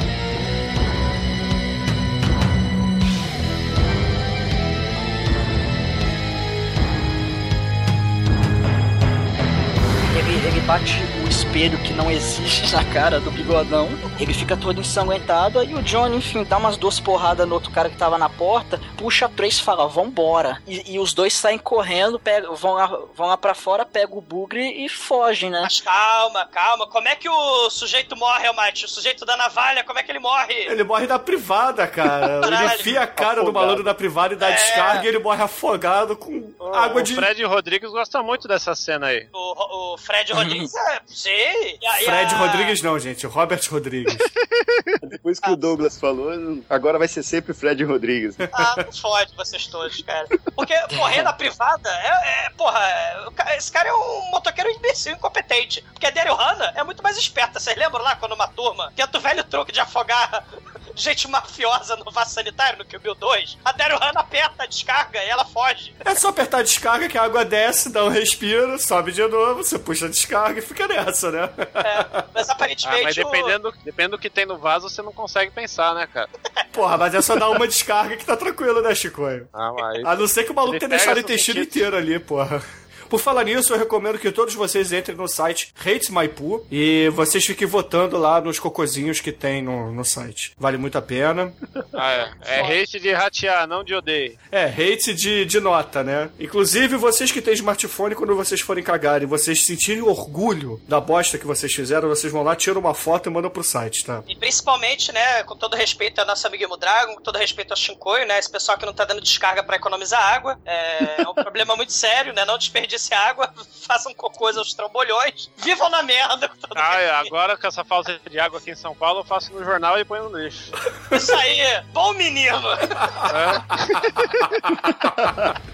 Bate 10.66 10.98
o 11.24 11.28
espelho 11.28 11.78
que 11.78 11.92
não 11.92 12.10
existe 12.10 12.72
na 12.72 12.84
cara 12.84 13.20
do 13.20 13.30
bigodão. 13.30 13.88
Ele 14.18 14.32
fica 14.32 14.56
todo 14.56 14.80
ensanguentado, 14.80 15.58
aí 15.58 15.74
o 15.74 15.82
Johnny, 15.82 16.16
enfim, 16.16 16.44
dá 16.44 16.56
umas 16.56 16.76
duas 16.76 17.00
porradas 17.00 17.46
no 17.48 17.54
outro 17.54 17.70
cara 17.70 17.90
que 17.90 17.96
tava 17.96 18.16
na 18.16 18.28
porta, 18.28 18.80
puxa 18.96 19.26
a 19.26 19.28
Trace 19.28 19.60
e 19.60 19.62
fala, 19.64 19.88
vambora. 19.88 20.62
E, 20.66 20.94
e 20.94 20.98
os 20.98 21.12
dois 21.12 21.34
saem 21.34 21.58
correndo, 21.58 22.18
pegam, 22.18 22.54
vão, 22.54 22.74
lá, 22.74 22.86
vão 23.14 23.26
lá 23.28 23.36
pra 23.36 23.54
fora, 23.54 23.84
pegam 23.84 24.16
o 24.16 24.20
bugre 24.20 24.84
e 24.84 24.88
fogem, 24.88 25.50
né? 25.50 25.60
Mas 25.62 25.80
calma, 25.80 26.46
calma. 26.46 26.86
Como 26.86 27.08
é 27.08 27.16
que 27.16 27.28
o 27.28 27.70
sujeito 27.70 28.16
morre, 28.16 28.46
Almighty? 28.46 28.84
O 28.84 28.88
sujeito 28.88 29.24
da 29.26 29.36
navalha, 29.36 29.82
como 29.84 29.98
é 29.98 30.02
que 30.02 30.12
ele 30.12 30.20
morre? 30.20 30.54
Ele 30.54 30.84
morre 30.84 31.06
da 31.06 31.18
privada, 31.18 31.86
cara. 31.86 32.40
Ele 32.44 32.50
Caralho. 32.56 32.80
enfia 32.80 33.00
a 33.02 33.06
cara 33.06 33.34
do 33.36 33.40
Afogado. 33.42 33.52
malandro 33.64 33.84
da 33.84 33.94
privada 33.94 34.34
e 34.34 34.36
dá 34.36 34.48
É. 34.50 34.52
descarga 34.54 35.04
e 35.04 35.08
ele 35.08 35.18
morre 35.18 35.42
afogado 35.42 36.16
com 36.16 36.52
água 36.72 37.00
o 37.00 37.02
de. 37.02 37.14
Fred 37.14 37.42
Rodrigues 37.44 37.90
gosta 37.90 38.22
muito 38.22 38.46
dessa 38.46 38.74
cena 38.74 39.06
aí. 39.08 39.26
O, 39.32 39.94
o 39.94 39.98
Fred 39.98 40.32
Rodrigues 40.32 40.74
é. 40.76 41.00
Sim. 41.06 41.30
E 41.30 41.78
a- 41.86 42.02
e 42.02 42.04
Fred 42.04 42.34
a- 42.34 42.38
Rodrigues 42.38 42.82
não, 42.82 42.98
gente. 42.98 43.26
Robert 43.26 43.60
Rodrigues. 43.70 44.03
Depois 45.08 45.38
que 45.40 45.50
o 45.50 45.56
Douglas 45.56 45.98
falou, 45.98 46.30
agora 46.68 46.98
vai 46.98 47.08
ser 47.08 47.22
sempre 47.22 47.52
Fred 47.54 47.82
Rodrigues. 47.84 48.36
Ah, 48.52 48.74
não 48.84 48.92
fode 48.92 49.34
vocês 49.36 49.66
todos, 49.66 50.00
cara. 50.02 50.26
Porque 50.54 50.74
morrer 50.94 51.22
na 51.22 51.32
privada 51.32 51.88
é. 51.90 52.46
é 52.46 52.50
porra, 52.50 52.78
é- 52.80 53.56
esse 53.56 53.70
cara 53.70 53.88
é 53.88 53.94
um 53.94 54.30
motoqueiro 54.30 54.70
imbecil, 54.70 55.12
incompetente. 55.14 55.82
Porque 55.92 56.06
a 56.06 56.10
Daryl 56.10 56.34
Hannah 56.34 56.72
é 56.76 56.82
muito 56.82 57.02
mais 57.02 57.16
esperta. 57.16 57.58
Vocês 57.60 57.76
lembram 57.76 58.02
lá 58.02 58.16
quando 58.16 58.32
uma 58.32 58.48
turma 58.48 58.92
tenta 58.96 59.18
o 59.18 59.20
velho 59.20 59.44
truque 59.44 59.72
de 59.72 59.80
afogar 59.80 60.44
gente 60.96 61.28
mafiosa 61.28 61.96
no 61.96 62.10
vaso 62.10 62.30
sanitário 62.34 62.78
no 62.78 62.84
Kill 62.84 63.00
Bill 63.00 63.14
2? 63.14 63.58
A 63.64 63.72
Daryl 63.72 63.98
Hannah 63.98 64.20
aperta 64.20 64.62
a 64.64 64.66
descarga 64.66 65.22
e 65.22 65.28
ela 65.28 65.44
foge. 65.44 65.94
É 66.04 66.14
só 66.14 66.28
apertar 66.28 66.58
a 66.58 66.62
descarga 66.62 67.08
que 67.08 67.18
a 67.18 67.22
água 67.22 67.44
desce, 67.44 67.90
dá 67.92 68.04
um 68.04 68.08
respiro, 68.08 68.78
sobe 68.78 69.12
de 69.12 69.26
novo, 69.26 69.62
você 69.62 69.78
puxa 69.78 70.06
a 70.06 70.08
descarga 70.08 70.58
e 70.58 70.62
fica 70.62 70.86
nessa, 70.86 71.30
né? 71.30 71.50
É, 71.74 72.24
mas 72.32 72.48
Ah, 72.50 72.52
aparentemente. 72.52 73.02
mas 73.04 73.16
o- 73.16 73.74
dependendo, 73.94 74.16
do 74.16 74.20
que 74.20 74.28
tem 74.28 74.44
no 74.44 74.58
vaso, 74.58 74.88
você 74.88 75.00
não 75.00 75.12
consegue 75.12 75.52
pensar, 75.52 75.94
né, 75.94 76.06
cara? 76.12 76.28
Porra, 76.72 76.98
mas 76.98 77.14
é 77.14 77.22
só 77.22 77.36
dar 77.36 77.48
uma 77.50 77.66
descarga 77.66 78.16
que 78.16 78.26
tá 78.26 78.36
tranquilo, 78.36 78.82
né, 78.82 78.94
Chicoio? 78.94 79.48
Ah, 79.52 79.72
mas... 79.72 80.04
A 80.04 80.16
não 80.16 80.26
ser 80.26 80.42
que 80.44 80.50
o 80.50 80.54
maluco 80.54 80.74
Ele 80.74 80.80
tenha 80.80 80.90
deixado 80.90 81.16
o 81.16 81.20
intestino 81.20 81.58
sentidos. 81.60 81.76
inteiro 81.76 81.96
ali, 81.96 82.18
porra. 82.18 82.60
Por 83.08 83.20
falar 83.20 83.44
nisso, 83.44 83.72
eu 83.72 83.78
recomendo 83.78 84.18
que 84.18 84.30
todos 84.32 84.54
vocês 84.54 84.92
entrem 84.92 85.16
no 85.16 85.28
site 85.28 85.72
Hates 85.78 86.10
My 86.10 86.28
Poo 86.28 86.66
e 86.70 87.08
vocês 87.10 87.44
fiquem 87.44 87.66
votando 87.66 88.18
lá 88.18 88.40
nos 88.40 88.58
cocozinhos 88.58 89.20
que 89.20 89.32
tem 89.32 89.62
no, 89.62 89.92
no 89.92 90.04
site. 90.04 90.52
Vale 90.58 90.76
muito 90.76 90.98
a 90.98 91.02
pena. 91.02 91.52
Ah, 91.96 92.28
é. 92.44 92.60
É 92.60 92.82
hate 92.82 92.98
de 92.98 93.12
ratear, 93.12 93.68
não 93.68 93.84
de 93.84 93.94
odeio. 93.94 94.36
É, 94.50 94.64
hate 94.64 95.14
de, 95.14 95.44
de 95.44 95.60
nota, 95.60 96.02
né? 96.02 96.28
Inclusive, 96.40 96.96
vocês 96.96 97.30
que 97.30 97.40
têm 97.40 97.54
smartphone, 97.54 98.16
quando 98.16 98.34
vocês 98.34 98.60
forem 98.60 98.82
cagarem, 98.82 99.28
vocês 99.28 99.64
sentirem 99.64 100.02
orgulho 100.02 100.80
da 100.88 101.00
bosta 101.00 101.38
que 101.38 101.46
vocês 101.46 101.72
fizeram, 101.72 102.08
vocês 102.08 102.32
vão 102.32 102.42
lá, 102.42 102.56
tiram 102.56 102.80
uma 102.80 102.94
foto 102.94 103.28
e 103.28 103.32
mandam 103.32 103.50
pro 103.50 103.62
site, 103.62 104.04
tá? 104.04 104.24
E 104.26 104.34
principalmente, 104.34 105.12
né, 105.12 105.44
com 105.44 105.56
todo 105.56 105.76
respeito 105.76 106.20
ao 106.20 106.26
nosso 106.26 106.46
amigo 106.46 106.76
Dragon, 106.76 107.14
com 107.14 107.22
todo 107.22 107.38
respeito 107.38 107.70
ao 107.70 107.76
Shinkoi, 107.76 108.24
né, 108.24 108.38
esse 108.38 108.50
pessoal 108.50 108.76
que 108.76 108.84
não 108.84 108.92
tá 108.92 109.04
dando 109.04 109.20
descarga 109.20 109.62
pra 109.62 109.76
economizar 109.76 110.20
água, 110.20 110.58
é, 110.64 111.22
é 111.22 111.28
um 111.28 111.34
problema 111.34 111.76
muito 111.76 111.92
sério, 111.92 112.32
né, 112.32 112.44
não 112.44 112.58
desperdice 112.94 113.14
água, 113.14 113.52
façam 113.86 114.14
cocôs 114.14 114.56
aos 114.56 114.72
trambolhões, 114.74 115.50
vivam 115.58 115.90
na 115.90 116.02
merda. 116.02 116.48
com 116.48 116.56
todo 116.68 116.76
Ah, 116.78 117.00
é, 117.00 117.10
agora 117.10 117.56
com 117.56 117.66
essa 117.66 117.84
falta 117.84 118.18
de 118.30 118.38
água 118.38 118.58
aqui 118.58 118.70
em 118.70 118.76
São 118.76 118.94
Paulo, 118.94 119.20
eu 119.20 119.24
faço 119.24 119.52
no 119.52 119.64
jornal 119.64 119.98
e 119.98 120.04
ponho 120.04 120.28
no 120.28 120.38
lixo. 120.38 120.72
Isso 121.10 121.34
aí, 121.34 121.82
bom 121.92 122.12
menino. 122.14 122.58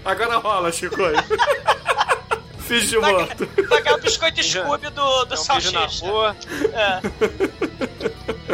Agora 0.03 0.37
rola, 0.37 0.71
Chico. 0.71 0.97
Fiz 2.59 2.89
de 2.89 2.97
morto. 2.97 3.45
ganhar 3.47 3.95
o 3.95 4.01
biscoito 4.01 4.41
Scooby 4.43 4.89
do, 4.91 5.25
do 5.25 5.35
É 5.35 5.39
um 5.39 5.45
beijo 5.45 5.71
na 5.71 5.79
Salsicha. 5.81 6.05
rua. 6.05 6.35
É. 6.73 7.01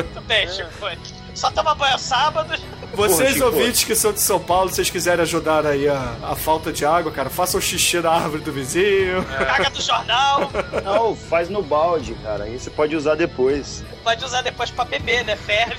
Muito 0.03 0.21
bem, 0.21 0.47
Shinkoi. 0.49 0.97
Só 1.37 1.51
toma 1.51 1.75
banho 1.75 1.99
sábado. 1.99 2.59
Vocês, 2.95 3.39
ouvintes 3.39 3.83
que 3.83 3.95
são 3.95 4.11
de 4.11 4.19
São 4.19 4.39
Paulo, 4.39 4.69
se 4.69 4.77
vocês 4.77 4.89
quiserem 4.89 5.21
ajudar 5.21 5.67
aí 5.67 5.87
a, 5.87 6.15
a 6.23 6.35
falta 6.35 6.73
de 6.73 6.83
água, 6.83 7.11
cara, 7.11 7.29
façam 7.29 7.61
xixi 7.61 7.99
na 7.99 8.09
árvore 8.09 8.41
do 8.41 8.51
vizinho. 8.51 9.23
Caga 9.23 9.69
do 9.69 9.79
jornal, 9.79 10.49
Não, 10.83 11.15
faz 11.15 11.47
no 11.47 11.61
balde, 11.61 12.15
cara. 12.23 12.45
Aí 12.45 12.57
você 12.57 12.71
pode 12.71 12.95
usar 12.95 13.13
depois. 13.13 13.83
pode 14.03 14.25
usar 14.25 14.41
depois 14.41 14.71
pra 14.71 14.83
beber, 14.83 15.23
né? 15.25 15.35
Ferve. 15.35 15.75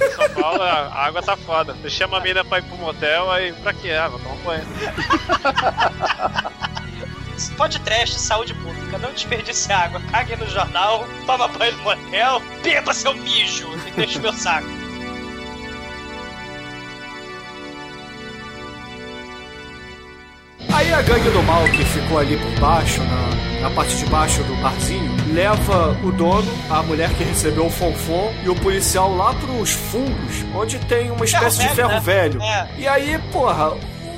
Em 0.00 0.10
São 0.12 0.30
Paulo, 0.40 0.62
a 0.62 0.94
água 0.94 1.20
tá 1.20 1.36
foda. 1.36 1.74
Você 1.82 1.90
chama 1.90 2.18
a 2.18 2.20
mina 2.20 2.44
pra 2.44 2.58
ir 2.58 2.62
pro 2.62 2.78
motel, 2.78 3.32
aí 3.32 3.52
pra 3.52 3.72
que 3.72 3.90
água? 3.90 4.20
Toma 4.20 4.36
banho. 4.44 4.64
Pode 7.56 7.80
trash, 7.80 8.14
saúde 8.14 8.54
pública, 8.54 8.96
não 8.98 9.12
desperdice 9.12 9.72
água, 9.72 10.00
cague 10.10 10.36
no 10.36 10.46
jornal, 10.46 11.04
toma 11.26 11.48
banho 11.48 11.76
no 11.78 11.82
motel, 11.82 12.40
beba 12.62 12.94
seu 12.94 13.12
mijo 13.12 13.68
e 13.88 13.90
deixe 13.90 14.20
meu 14.20 14.32
saco. 14.32 14.83
Aí 20.84 20.92
a 20.92 21.00
gangue 21.00 21.30
do 21.30 21.42
mal 21.44 21.64
que 21.64 21.82
ficou 21.82 22.18
ali 22.18 22.36
por 22.36 22.60
baixo, 22.60 23.00
na, 23.04 23.62
na 23.62 23.70
parte 23.70 23.96
de 23.96 24.04
baixo 24.04 24.42
do 24.42 24.54
barzinho, 24.56 25.10
leva 25.32 25.96
o 26.04 26.12
dono, 26.12 26.46
a 26.68 26.82
mulher 26.82 27.08
que 27.14 27.24
recebeu 27.24 27.64
o 27.64 27.70
fonfon 27.70 28.30
e 28.44 28.50
o 28.50 28.54
policial 28.54 29.16
lá 29.16 29.32
pros 29.32 29.70
fundos, 29.70 30.44
onde 30.54 30.78
tem 30.80 31.10
uma 31.10 31.24
espécie 31.24 31.60
de 31.60 31.68
velho, 31.68 31.74
ferro 31.74 31.88
né? 31.88 32.00
velho. 32.00 32.42
É. 32.42 32.68
E 32.76 32.86
aí, 32.86 33.18
porra, 33.32 33.72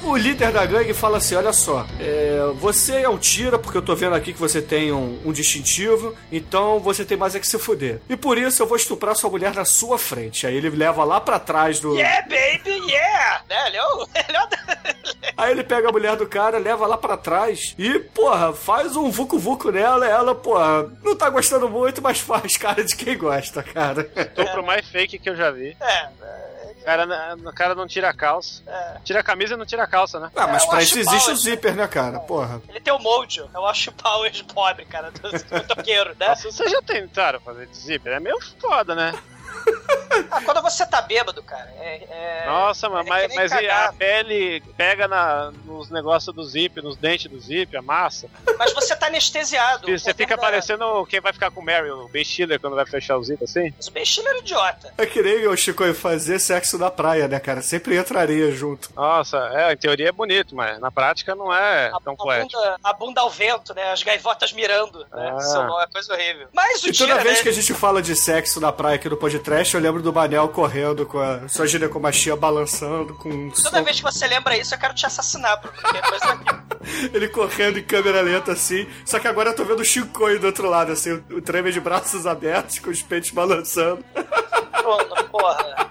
o 0.08 0.16
líder 0.16 0.52
da 0.52 0.64
gangue 0.64 0.94
fala 0.94 1.18
assim: 1.18 1.34
olha 1.34 1.52
só, 1.52 1.86
é, 2.00 2.38
você 2.56 3.02
é 3.02 3.08
um 3.08 3.18
tira, 3.18 3.58
porque 3.58 3.78
eu 3.78 3.82
tô 3.82 3.94
vendo 3.94 4.14
aqui 4.14 4.32
que 4.32 4.38
você 4.38 4.60
tem 4.62 4.92
um, 4.92 5.18
um 5.24 5.32
distintivo, 5.32 6.14
então 6.30 6.78
você 6.80 7.04
tem 7.04 7.16
mais 7.16 7.34
é 7.34 7.40
que 7.40 7.46
se 7.46 7.58
fuder. 7.58 8.00
E 8.08 8.16
por 8.16 8.38
isso 8.38 8.62
eu 8.62 8.66
vou 8.66 8.76
estuprar 8.76 9.14
sua 9.16 9.30
mulher 9.30 9.54
na 9.54 9.64
sua 9.64 9.98
frente. 9.98 10.46
Aí 10.46 10.56
ele 10.56 10.70
leva 10.70 11.04
lá 11.04 11.20
pra 11.20 11.38
trás 11.38 11.80
do. 11.80 11.94
Yeah, 11.94 12.22
baby, 12.22 12.90
yeah! 12.90 13.42
Né? 13.48 13.68
Ele 13.68 13.76
é 13.76 13.84
o. 13.84 14.06
É 14.26 14.42
o... 14.42 14.48
Aí 15.36 15.50
ele 15.52 15.62
pega 15.62 15.88
a 15.88 15.92
mulher 15.92 16.16
do 16.16 16.26
cara, 16.26 16.58
leva 16.58 16.86
lá 16.86 16.96
pra 16.96 17.16
trás 17.16 17.74
e, 17.78 17.98
porra, 17.98 18.52
faz 18.52 18.96
um 18.96 19.10
vucu-vucu 19.10 19.70
nela. 19.70 20.06
Ela, 20.06 20.34
porra, 20.34 20.90
não 21.02 21.14
tá 21.14 21.28
gostando 21.30 21.68
muito, 21.68 22.02
mas 22.02 22.18
faz 22.18 22.56
cara 22.56 22.82
de 22.82 22.96
quem 22.96 23.16
gosta, 23.16 23.62
cara. 23.62 24.10
Estupro 24.16 24.64
mais 24.64 24.88
fake 24.88 25.18
que 25.18 25.28
eu 25.28 25.36
já 25.36 25.50
vi. 25.50 25.76
É, 25.80 26.06
O 26.06 26.45
cara, 26.86 27.36
o 27.36 27.52
cara 27.52 27.74
não 27.74 27.86
tira 27.86 28.08
a 28.08 28.14
calça. 28.14 28.62
Tira 29.04 29.18
a 29.18 29.22
camisa 29.22 29.54
e 29.54 29.56
não 29.56 29.66
tira 29.66 29.82
a 29.82 29.86
calça, 29.88 30.20
né? 30.20 30.30
Ah, 30.36 30.46
mas 30.46 30.62
eu 30.62 30.68
pra 30.70 30.82
isso 30.82 30.98
existe 30.98 31.30
o 31.32 31.36
zíper, 31.36 31.74
né, 31.74 31.88
cara? 31.88 32.20
Porra. 32.20 32.62
ele 32.68 32.78
tem 32.80 32.92
o 32.92 32.98
mojo, 33.00 33.50
eu 33.52 33.66
acho 33.66 33.90
o 33.90 33.92
power 33.92 34.30
de 34.30 34.44
pobre, 34.44 34.84
cara, 34.84 35.10
do, 35.20 35.30
do 35.30 35.66
toqueiro, 35.66 36.14
né? 36.18 36.28
Nossa, 36.28 36.50
vocês 36.50 36.70
já 36.70 36.80
tentaram 36.82 37.40
fazer 37.40 37.66
de 37.66 37.76
zíper? 37.76 38.12
É 38.12 38.20
meio 38.20 38.38
foda, 38.60 38.94
né? 38.94 39.12
Ah, 40.30 40.40
quando 40.42 40.62
você 40.62 40.84
tá 40.86 41.00
bêbado, 41.02 41.42
cara, 41.42 41.70
é. 41.78 42.04
é- 42.10 42.46
Nossa, 42.46 42.88
mano, 42.88 43.06
é 43.06 43.08
mas, 43.28 43.34
mas 43.34 43.52
e 43.52 43.68
a 43.68 43.92
pele 43.92 44.60
pega 44.76 45.06
na, 45.06 45.52
nos 45.64 45.90
negócios 45.90 46.34
do 46.34 46.42
zip, 46.44 46.80
nos 46.82 46.96
dentes 46.96 47.30
do 47.30 47.38
zip, 47.38 47.76
a 47.76 47.82
massa. 47.82 48.28
Mas 48.58 48.72
você 48.72 48.96
tá 48.96 49.06
anestesiado. 49.06 49.88
E 49.88 49.98
você 49.98 50.14
fica 50.14 50.36
da- 50.36 50.42
parecendo 50.42 51.04
quem 51.06 51.20
vai 51.20 51.32
ficar 51.32 51.50
com 51.50 51.60
o 51.60 51.64
Mary, 51.64 51.90
o 51.90 52.08
Ben 52.08 52.24
Stiller, 52.24 52.58
quando 52.58 52.74
vai 52.76 52.86
fechar 52.86 53.16
o 53.18 53.24
zip 53.24 53.42
assim. 53.44 53.72
Mas 53.76 53.88
o 53.88 53.90
Ben 53.92 54.04
Stiller 54.04 54.34
é 54.34 54.38
idiota. 54.38 54.94
É 54.98 55.06
que 55.06 55.22
nem 55.22 55.46
o 55.46 55.56
Chico 55.56 55.92
fazer 55.94 56.38
sexo 56.38 56.78
na 56.78 56.90
praia, 56.90 57.28
né, 57.28 57.38
cara? 57.38 57.60
Sempre 57.62 57.96
entraria 57.96 58.50
junto. 58.52 58.90
Nossa, 58.94 59.36
é, 59.52 59.72
em 59.72 59.76
teoria 59.76 60.08
é 60.08 60.12
bonito, 60.12 60.54
mas 60.56 60.78
na 60.80 60.90
prática 60.90 61.34
não 61.34 61.52
é 61.52 61.88
A, 61.88 62.00
tão 62.02 62.14
a 62.14 62.16
poético. 62.16 62.60
bunda, 62.60 62.76
a 62.82 62.92
bunda 62.92 63.20
ao 63.20 63.30
vento, 63.30 63.74
né? 63.74 63.92
As 63.92 64.02
gaivotas 64.02 64.52
mirando. 64.52 65.00
Né? 65.00 65.06
Ah. 65.34 65.38
Isso 65.38 65.56
é 65.56 65.60
uma 65.60 65.86
coisa 65.88 66.12
horrível. 66.14 66.48
Mas 66.52 66.82
o 66.82 66.88
E 66.88 66.92
toda 66.92 67.12
Tira, 67.12 67.22
vez 67.22 67.36
né? 67.38 67.42
que 67.42 67.48
a 67.48 67.52
gente 67.52 67.74
fala 67.74 68.00
de 68.02 68.16
sexo 68.16 68.60
na 68.60 68.72
praia 68.72 68.96
aqui 68.96 69.08
no 69.08 69.16
podcast, 69.16 69.75
eu 69.76 69.80
lembro 69.80 70.02
do 70.02 70.12
Manel 70.12 70.48
correndo 70.48 71.04
com 71.06 71.18
a 71.18 71.48
sua 71.48 71.66
ginecomastia 71.66 72.34
balançando, 72.36 73.14
com 73.14 73.50
Toda 73.50 73.70
som- 73.78 73.84
vez 73.84 73.96
que 73.98 74.02
você 74.02 74.26
lembra 74.26 74.56
isso, 74.56 74.74
eu 74.74 74.78
quero 74.78 74.94
te 74.94 75.06
assassinar, 75.06 75.60
porque 75.60 75.78
é 75.86 77.10
ele 77.14 77.28
correndo 77.28 77.78
em 77.78 77.82
câmera 77.84 78.20
lenta 78.20 78.52
assim. 78.52 78.86
Só 79.04 79.18
que 79.18 79.28
agora 79.28 79.50
eu 79.50 79.56
tô 79.56 79.64
vendo 79.64 79.80
o 79.80 79.84
Chicoio 79.84 80.38
do 80.40 80.46
outro 80.46 80.68
lado, 80.68 80.92
assim, 80.92 81.12
o 81.30 81.40
treme 81.42 81.70
de 81.72 81.80
braços 81.80 82.26
abertos, 82.26 82.78
com 82.78 82.90
os 82.90 83.02
peitos 83.02 83.30
balançando. 83.30 84.04
Bruno, 84.14 85.24
porra. 85.30 85.85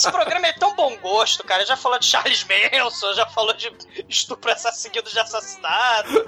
Esse 0.00 0.10
programa 0.10 0.46
é 0.46 0.52
tão 0.54 0.74
bom 0.74 0.96
gosto, 0.96 1.44
cara. 1.44 1.64
Já 1.66 1.76
falou 1.76 1.98
de 1.98 2.06
Charles 2.06 2.42
Manson, 2.44 3.12
já 3.12 3.26
falou 3.26 3.52
de 3.52 3.70
estupro 4.08 4.50
seguido 4.72 5.10
de 5.10 5.18
assassinato. 5.18 6.24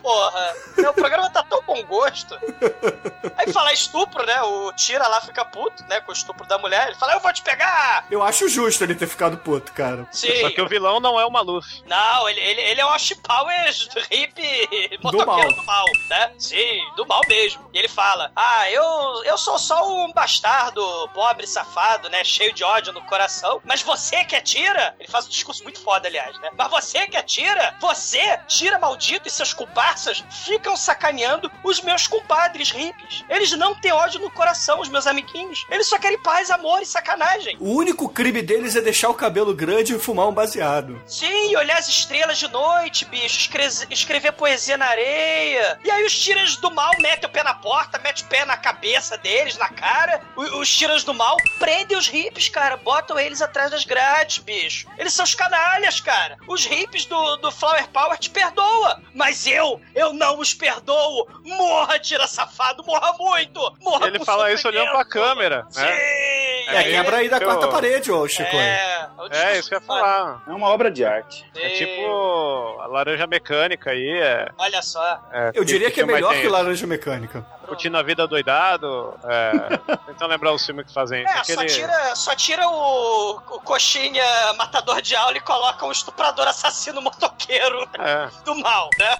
Porra, 0.00 0.54
o 0.90 0.94
programa 0.94 1.28
tá 1.30 1.42
tão 1.42 1.60
bom 1.62 1.82
gosto. 1.86 2.38
Aí 3.36 3.52
falar 3.52 3.72
estupro, 3.72 4.24
né? 4.24 4.40
O 4.42 4.72
Tira 4.74 5.08
lá 5.08 5.20
fica 5.20 5.44
puto, 5.44 5.82
né? 5.88 6.00
Com 6.02 6.12
o 6.12 6.14
estupro 6.14 6.46
da 6.46 6.56
mulher. 6.56 6.86
Ele 6.86 6.96
fala, 6.96 7.14
eu 7.14 7.20
vou 7.20 7.32
te 7.32 7.42
pegar! 7.42 8.06
Eu 8.08 8.22
acho 8.22 8.48
justo 8.48 8.84
ele 8.84 8.94
ter 8.94 9.08
ficado 9.08 9.38
puto, 9.38 9.72
cara. 9.72 10.06
Sim. 10.12 10.40
Só 10.42 10.50
que 10.50 10.62
o 10.62 10.68
vilão 10.68 11.00
não 11.00 11.18
é 11.18 11.26
o 11.26 11.30
Maluf. 11.30 11.66
Não, 11.84 12.28
ele, 12.28 12.40
ele, 12.40 12.60
ele 12.60 12.80
é 12.80 12.86
o 12.86 12.90
Ash 12.90 13.12
Powers 13.22 13.88
do 13.88 14.00
hip 14.08 15.00
mal. 15.02 15.12
motoqueiro 15.12 15.56
do 15.56 15.64
mal, 15.64 15.84
né? 16.10 16.32
Sim, 16.38 16.80
do 16.94 17.04
mal 17.06 17.20
mesmo. 17.28 17.68
E 17.74 17.78
ele 17.78 17.88
fala: 17.88 18.30
Ah, 18.36 18.70
eu, 18.70 18.84
eu 19.24 19.36
sou 19.36 19.58
só 19.58 19.88
um 19.88 20.12
bastardo, 20.12 20.80
pobre, 21.12 21.44
safado, 21.44 22.08
né? 22.08 22.22
Cheio 22.22 22.52
de 22.52 22.62
ódio 22.62 22.92
no 22.92 23.02
coração. 23.02 23.15
Mas 23.64 23.82
você 23.82 24.24
que 24.24 24.36
atira, 24.36 24.94
ele 24.98 25.08
faz 25.08 25.26
um 25.26 25.30
discurso 25.30 25.62
muito 25.62 25.80
foda, 25.80 26.08
aliás, 26.08 26.38
né? 26.40 26.50
Mas 26.56 26.70
você 26.70 27.06
que 27.06 27.16
atira, 27.16 27.74
você, 27.80 28.38
tira 28.46 28.78
maldito 28.78 29.28
e 29.28 29.30
seus 29.30 29.52
comparsas 29.52 30.22
ficam 30.44 30.76
sacaneando 30.76 31.50
os 31.64 31.80
meus 31.80 32.06
compadres 32.06 32.70
hippies. 32.70 33.24
Eles 33.28 33.50
não 33.52 33.74
têm 33.74 33.92
ódio 33.92 34.20
no 34.20 34.30
coração, 34.30 34.80
os 34.80 34.88
meus 34.88 35.06
amiguinhos. 35.06 35.64
Eles 35.70 35.86
só 35.88 35.98
querem 35.98 36.18
paz, 36.22 36.50
amor 36.50 36.82
e 36.82 36.86
sacanagem. 36.86 37.56
O 37.60 37.70
único 37.74 38.08
crime 38.08 38.42
deles 38.42 38.76
é 38.76 38.80
deixar 38.80 39.08
o 39.08 39.14
cabelo 39.14 39.54
grande 39.54 39.94
e 39.94 39.98
fumar 39.98 40.28
um 40.28 40.32
baseado. 40.32 41.00
Sim, 41.06 41.54
olhar 41.56 41.78
as 41.78 41.88
estrelas 41.88 42.38
de 42.38 42.48
noite, 42.48 43.04
bicho, 43.04 43.38
escre- 43.40 43.86
escrever 43.90 44.32
poesia 44.32 44.76
na 44.76 44.86
areia. 44.86 45.78
E 45.84 45.90
aí 45.90 46.04
os 46.04 46.18
tiras 46.18 46.56
do 46.56 46.70
mal 46.70 46.90
metem 47.00 47.28
o 47.28 47.32
pé 47.32 47.42
na 47.42 47.54
porta, 47.54 47.98
metem 47.98 48.24
o 48.24 48.28
pé 48.28 48.44
na 48.44 48.56
cabeça 48.56 49.16
deles, 49.18 49.56
na 49.56 49.68
cara. 49.68 50.20
O- 50.36 50.56
Os 50.60 50.74
tiras 50.74 51.04
do 51.04 51.12
mal 51.14 51.36
prendem 51.58 51.96
os 51.96 52.08
hippies, 52.08 52.48
cara, 52.48 52.76
botam 53.06 53.18
eles 53.20 53.40
atrás 53.40 53.70
das 53.70 53.84
grades, 53.84 54.38
bicho. 54.38 54.88
Eles 54.98 55.12
são 55.14 55.24
os 55.24 55.34
canalhas, 55.34 56.00
cara. 56.00 56.36
Os 56.48 56.64
hippies 56.66 57.06
do, 57.06 57.36
do 57.36 57.52
Flower 57.52 57.88
Power 57.88 58.18
te 58.18 58.28
perdoa. 58.28 59.00
Mas 59.14 59.46
eu, 59.46 59.80
eu 59.94 60.12
não 60.12 60.40
os 60.40 60.52
perdoo. 60.52 61.26
Morra, 61.44 61.98
tira 62.00 62.26
safado, 62.26 62.84
morra 62.84 63.12
muito. 63.18 63.76
Morra 63.80 64.08
Ele 64.08 64.24
fala 64.24 64.52
isso 64.52 64.66
olhando 64.66 64.90
pra 64.90 65.04
câmera, 65.04 65.64
Sim. 65.70 65.80
né? 65.82 66.26
É, 66.68 66.82
quebra 66.82 67.18
aí 67.18 67.28
da 67.28 67.36
eu- 67.36 67.44
quarta 67.44 67.68
parede, 67.68 68.10
ô 68.10 68.26
Chico. 68.26 68.56
É, 68.56 69.08
É, 69.30 69.58
isso 69.58 69.68
que 69.68 69.74
eu 69.76 69.78
ia 69.80 69.86
falar. 69.86 70.42
É 70.48 70.50
uma 70.50 70.68
obra 70.68 70.90
de 70.90 71.04
arte. 71.04 71.44
É 71.54 71.68
tipo 71.70 72.80
a 72.80 72.86
laranja 72.88 73.26
mecânica 73.26 73.90
aí, 73.92 74.18
é. 74.20 74.48
Olha 74.58 74.82
só. 74.82 75.20
é, 75.32 75.52
Eu 75.54 75.64
diria 75.64 75.90
que 75.92 76.00
é 76.00 76.04
filme 76.04 76.14
melhor 76.14 76.34
que 76.34 76.48
Laranja 76.48 76.86
Mecânica. 76.86 77.46
Curtindo 77.66 77.96
a 77.98 78.02
vida 78.02 78.26
doidado. 78.26 79.14
É, 79.24 79.96
tentando 80.06 80.30
lembrar 80.30 80.52
os 80.52 80.64
filmes 80.64 80.86
que 80.86 80.92
fazem 80.92 81.22
isso. 81.24 81.32
É, 81.32 81.44
só 81.44 81.52
Aquele- 81.52 81.68
tira, 81.68 82.16
só 82.16 82.34
tira 82.34 82.68
o, 82.68 83.30
o 83.36 83.60
coxinha 83.60 84.24
matador 84.56 85.00
de 85.02 85.14
aula 85.16 85.36
e 85.36 85.40
coloca 85.40 85.84
um 85.86 85.92
estuprador 85.92 86.46
assassino 86.48 87.00
motoqueiro 87.02 87.88
É. 87.98 88.28
do 88.44 88.54
mal, 88.56 88.88
né? 88.98 89.16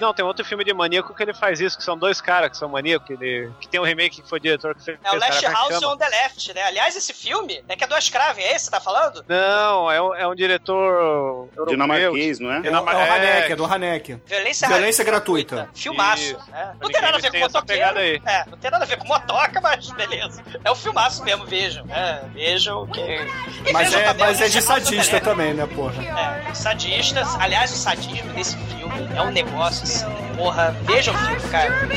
Não, 0.00 0.14
tem 0.14 0.24
outro 0.24 0.42
filme 0.42 0.64
de 0.64 0.72
maníaco 0.72 1.14
que 1.14 1.22
ele 1.22 1.34
faz 1.34 1.60
isso, 1.60 1.76
que 1.76 1.84
são 1.84 1.98
dois 1.98 2.18
caras 2.18 2.48
que 2.48 2.56
são 2.56 2.66
maníacos, 2.66 3.06
que, 3.06 3.12
ele, 3.12 3.52
que 3.60 3.68
tem 3.68 3.78
um 3.78 3.84
remake 3.84 4.22
que 4.22 4.26
foi 4.28 4.38
o 4.38 4.40
diretor 4.40 4.74
que 4.74 4.82
fez. 4.82 4.98
É 5.04 5.12
o 5.12 5.18
Last 5.18 5.44
é 5.44 5.48
House 5.50 5.82
on 5.82 5.98
the 5.98 6.08
Left, 6.08 6.54
né? 6.54 6.62
Aliás, 6.62 6.96
esse 6.96 7.12
filme 7.12 7.62
é 7.68 7.76
que 7.76 7.84
é 7.84 7.86
do 7.86 7.94
Ascrave, 7.94 8.40
é 8.42 8.46
esse 8.56 8.56
que 8.56 8.60
você 8.64 8.70
tá 8.70 8.80
falando? 8.80 9.22
Não, 9.28 9.90
é 9.92 10.00
um, 10.00 10.14
é 10.14 10.26
um 10.26 10.34
diretor. 10.34 11.50
Dinamarquês, 11.68 12.40
não 12.40 12.50
é? 12.50 12.54
É, 12.54 12.56
o- 12.56 12.60
é 12.60 12.62
Dinamar- 12.62 12.96
o 12.96 12.98
é, 13.00 13.10
Hanek, 13.10 13.52
é 13.52 13.56
do 13.56 13.64
Hanek. 13.66 14.14
Violência, 14.24 14.66
Violência 14.66 15.04
gratuita. 15.04 15.68
Filmaço. 15.74 16.22
Isso. 16.22 16.50
né? 16.50 16.74
Não 16.80 16.88
tem 16.90 17.02
nada 17.02 17.18
a 17.18 17.20
ver 17.20 17.30
com 17.32 17.38
motoqueiro. 17.40 17.65
Pegada 17.66 18.00
aí. 18.00 18.20
É, 18.24 18.44
não 18.48 18.56
tem 18.58 18.70
nada 18.70 18.84
a 18.84 18.86
ver 18.86 18.96
com 18.98 19.06
motoca, 19.06 19.60
mas 19.60 19.90
beleza. 19.90 20.42
É 20.64 20.70
um 20.70 20.74
filmaço 20.74 21.24
mesmo, 21.24 21.46
vejam. 21.46 21.84
É, 21.90 22.22
vejam 22.32 22.86
que. 22.86 23.00
E 23.00 23.72
Mas 23.72 23.88
vejam 23.88 24.00
é, 24.00 24.04
também 24.04 24.26
mas 24.26 24.40
é 24.40 24.48
de 24.48 24.62
sadista 24.62 25.20
também, 25.20 25.54
né, 25.54 25.66
porra? 25.66 26.02
É, 26.02 26.54
sadistas. 26.54 27.34
Aliás, 27.40 27.72
o 27.72 27.76
sadismo 27.76 28.32
desse 28.32 28.56
filme 28.56 29.08
é 29.14 29.22
um 29.22 29.30
negócio 29.30 29.82
assim. 29.82 30.06
Porra, 30.36 30.74
vejam 30.82 31.14
o 31.14 31.18
filme, 31.18 31.40
cara. 31.50 31.88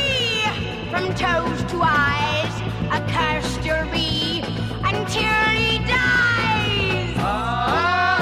From 0.90 1.14
toes 1.14 1.64
to 1.72 1.84
eyes, 1.84 2.54
accursed 2.90 3.64
you'll 3.64 3.86
be 3.92 4.42
until 4.84 5.22
he 5.54 5.78
dies. 5.80 6.20
Ele, 7.20 8.19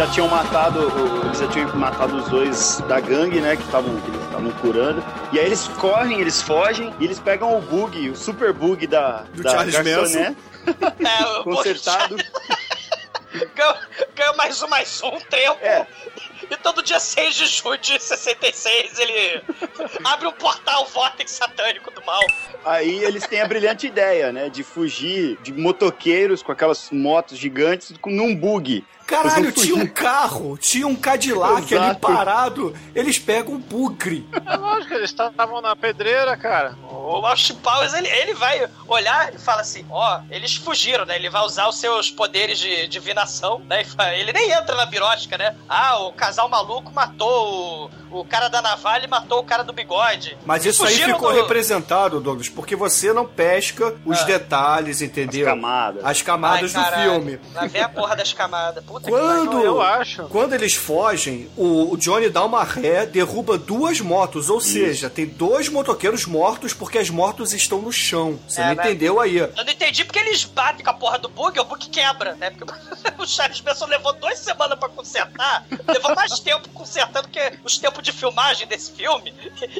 já 0.00 0.06
tinham 0.06 0.28
matado, 0.28 0.90
eles 1.26 1.38
já 1.38 1.48
tinham 1.48 1.76
matado 1.76 2.16
os 2.16 2.28
dois 2.30 2.80
da 2.88 2.98
gangue, 3.00 3.38
né, 3.38 3.54
que 3.54 3.62
estavam 3.62 3.98
estavam 4.24 4.50
curando. 4.52 5.04
E 5.30 5.38
aí 5.38 5.44
eles 5.44 5.68
correm, 5.68 6.18
eles 6.20 6.40
fogem 6.40 6.94
e 6.98 7.04
eles 7.04 7.18
pegam 7.18 7.54
o 7.58 7.60
bug, 7.60 8.08
o 8.08 8.16
super 8.16 8.50
bug 8.50 8.86
da, 8.86 9.24
Do 9.34 9.42
da 9.42 9.50
Charles 9.50 9.74
garçonete, 9.74 10.36
É, 11.04 11.38
o 11.40 11.44
consertado. 11.44 12.16
ganhou, 13.54 13.74
ganhou 14.14 14.36
mais 14.38 14.62
um, 14.62 14.68
mais 14.68 15.02
um 15.02 15.18
tempo. 15.20 15.58
É. 15.60 15.86
E 16.50 16.56
todo 16.56 16.82
dia 16.82 16.98
6 16.98 17.34
de 17.34 17.46
junho 17.46 17.76
de 17.76 18.02
66 18.02 18.98
ele 18.98 19.42
abre 20.02 20.26
um 20.26 20.32
portal 20.32 20.86
vórtex 20.86 21.30
satânico 21.32 21.90
do 21.90 22.02
mal. 22.06 22.22
Aí 22.64 23.04
eles 23.04 23.26
têm 23.26 23.42
a 23.42 23.46
brilhante 23.46 23.86
ideia, 23.86 24.32
né, 24.32 24.48
de 24.48 24.62
fugir 24.64 25.38
de 25.42 25.52
motoqueiros 25.52 26.42
com 26.42 26.50
aquelas 26.52 26.90
motos 26.90 27.36
gigantes 27.36 27.92
com- 28.00 28.10
num 28.10 28.34
bug. 28.34 28.82
Caralho, 29.10 29.46
Eles 29.46 29.54
tinha 29.62 29.74
um 29.74 29.86
carro, 29.86 30.56
tinha 30.58 30.86
um 30.86 30.94
Cadillac 30.96 31.74
ali 31.74 31.84
Exato. 31.84 32.00
parado, 32.00 32.74
eles 32.94 33.18
pegam 33.18 33.54
um 33.54 33.58
bugre. 33.58 34.26
É 34.46 34.56
lógico, 34.56 34.94
eles 34.94 35.10
estavam 35.10 35.60
na 35.60 35.74
pedreira, 35.74 36.36
cara. 36.36 36.76
O 36.88 37.26
Austin 37.26 37.54
Powers, 37.56 37.92
ele, 37.92 38.08
ele 38.08 38.34
vai 38.34 38.68
olhar 38.86 39.34
e 39.34 39.38
fala 39.38 39.62
assim, 39.62 39.84
ó, 39.90 40.20
eles 40.30 40.54
fugiram, 40.56 41.04
né? 41.04 41.16
Ele 41.16 41.28
vai 41.28 41.42
usar 41.42 41.68
os 41.68 41.78
seus 41.78 42.10
poderes 42.10 42.58
de 42.58 42.86
divinação, 42.88 43.58
né? 43.66 43.82
E 43.82 44.20
Ele 44.20 44.32
nem 44.32 44.50
entra 44.50 44.76
na 44.76 44.86
birosca, 44.86 45.36
né? 45.36 45.56
Ah, 45.68 45.98
o 46.00 46.12
casal 46.12 46.48
maluco 46.48 46.92
matou 46.92 47.90
o, 48.10 48.20
o 48.20 48.24
cara 48.24 48.48
da 48.48 48.62
navalha 48.62 49.04
e 49.04 49.08
matou 49.08 49.40
o 49.40 49.44
cara 49.44 49.62
do 49.64 49.72
bigode. 49.72 50.36
Mas 50.44 50.64
isso 50.64 50.84
aí 50.84 50.94
ficou 50.96 51.32
do- 51.32 51.36
representado, 51.40 52.20
Douglas, 52.20 52.48
porque 52.48 52.76
você 52.76 53.12
não 53.12 53.26
pesca 53.26 53.94
os 54.04 54.20
Ah. 54.20 54.24
detalhes, 54.24 55.02
entendeu? 55.02 55.46
As 55.48 55.54
camadas. 55.54 56.04
As 56.04 56.22
camadas 56.22 56.76
Ai, 56.76 56.82
do 56.84 56.90
caralho, 56.90 57.12
filme. 57.12 57.40
Lá 57.54 57.66
vem 57.66 57.82
a 57.82 57.88
porra 57.88 58.14
das 58.16 58.32
camadas. 58.32 58.84
Puta 58.84 58.99
Quando. 59.02 59.58
Eu 59.60 59.80
acho. 59.80 60.24
quando 60.24 60.54
eles 60.54 60.74
fogem, 60.74 61.48
o, 61.56 61.92
o 61.92 61.96
Johnny 61.96 62.28
dá 62.28 62.44
uma 62.44 62.62
ré, 62.64 63.06
derruba 63.06 63.56
duas 63.58 64.00
motos, 64.00 64.50
ou 64.50 64.60
seja, 64.60 65.08
tem 65.10 65.26
dois 65.26 65.68
motoqueiros 65.68 66.26
mortos 66.26 66.72
porque 66.74 66.98
as 66.98 67.10
motos 67.10 67.52
estão 67.52 67.80
no 67.80 67.92
chão. 67.92 68.38
Você 68.48 68.60
É, 68.60 68.68
não 68.68 68.74
né? 68.74 68.82
entendeu 68.84 69.20
aí? 69.20 69.36
Eu 69.38 69.52
não 69.56 69.72
entendi 69.72 70.04
porque 70.04 70.18
eles 70.18 70.44
batem 70.44 70.84
com 70.84 70.90
a 70.90 70.94
porra 70.94 71.18
do 71.18 71.28
bug 71.28 71.56
e 71.56 71.60
o 71.60 71.64
bug 71.64 71.88
quebra, 71.88 72.34
né? 72.34 72.50
Porque 72.50 72.72
o 73.18 73.26
Charles 73.26 73.60
Manson 73.60 73.86
levou 73.86 74.12
duas 74.14 74.38
semanas 74.38 74.78
pra 74.78 74.88
consertar, 74.88 75.64
levou 75.88 76.14
mais 76.14 76.38
tempo 76.40 76.68
consertando 76.70 77.28
que 77.28 77.40
os 77.64 77.78
tempos 77.78 78.02
de 78.02 78.12
filmagem 78.12 78.66
desse 78.66 78.92
filme. 78.92 79.32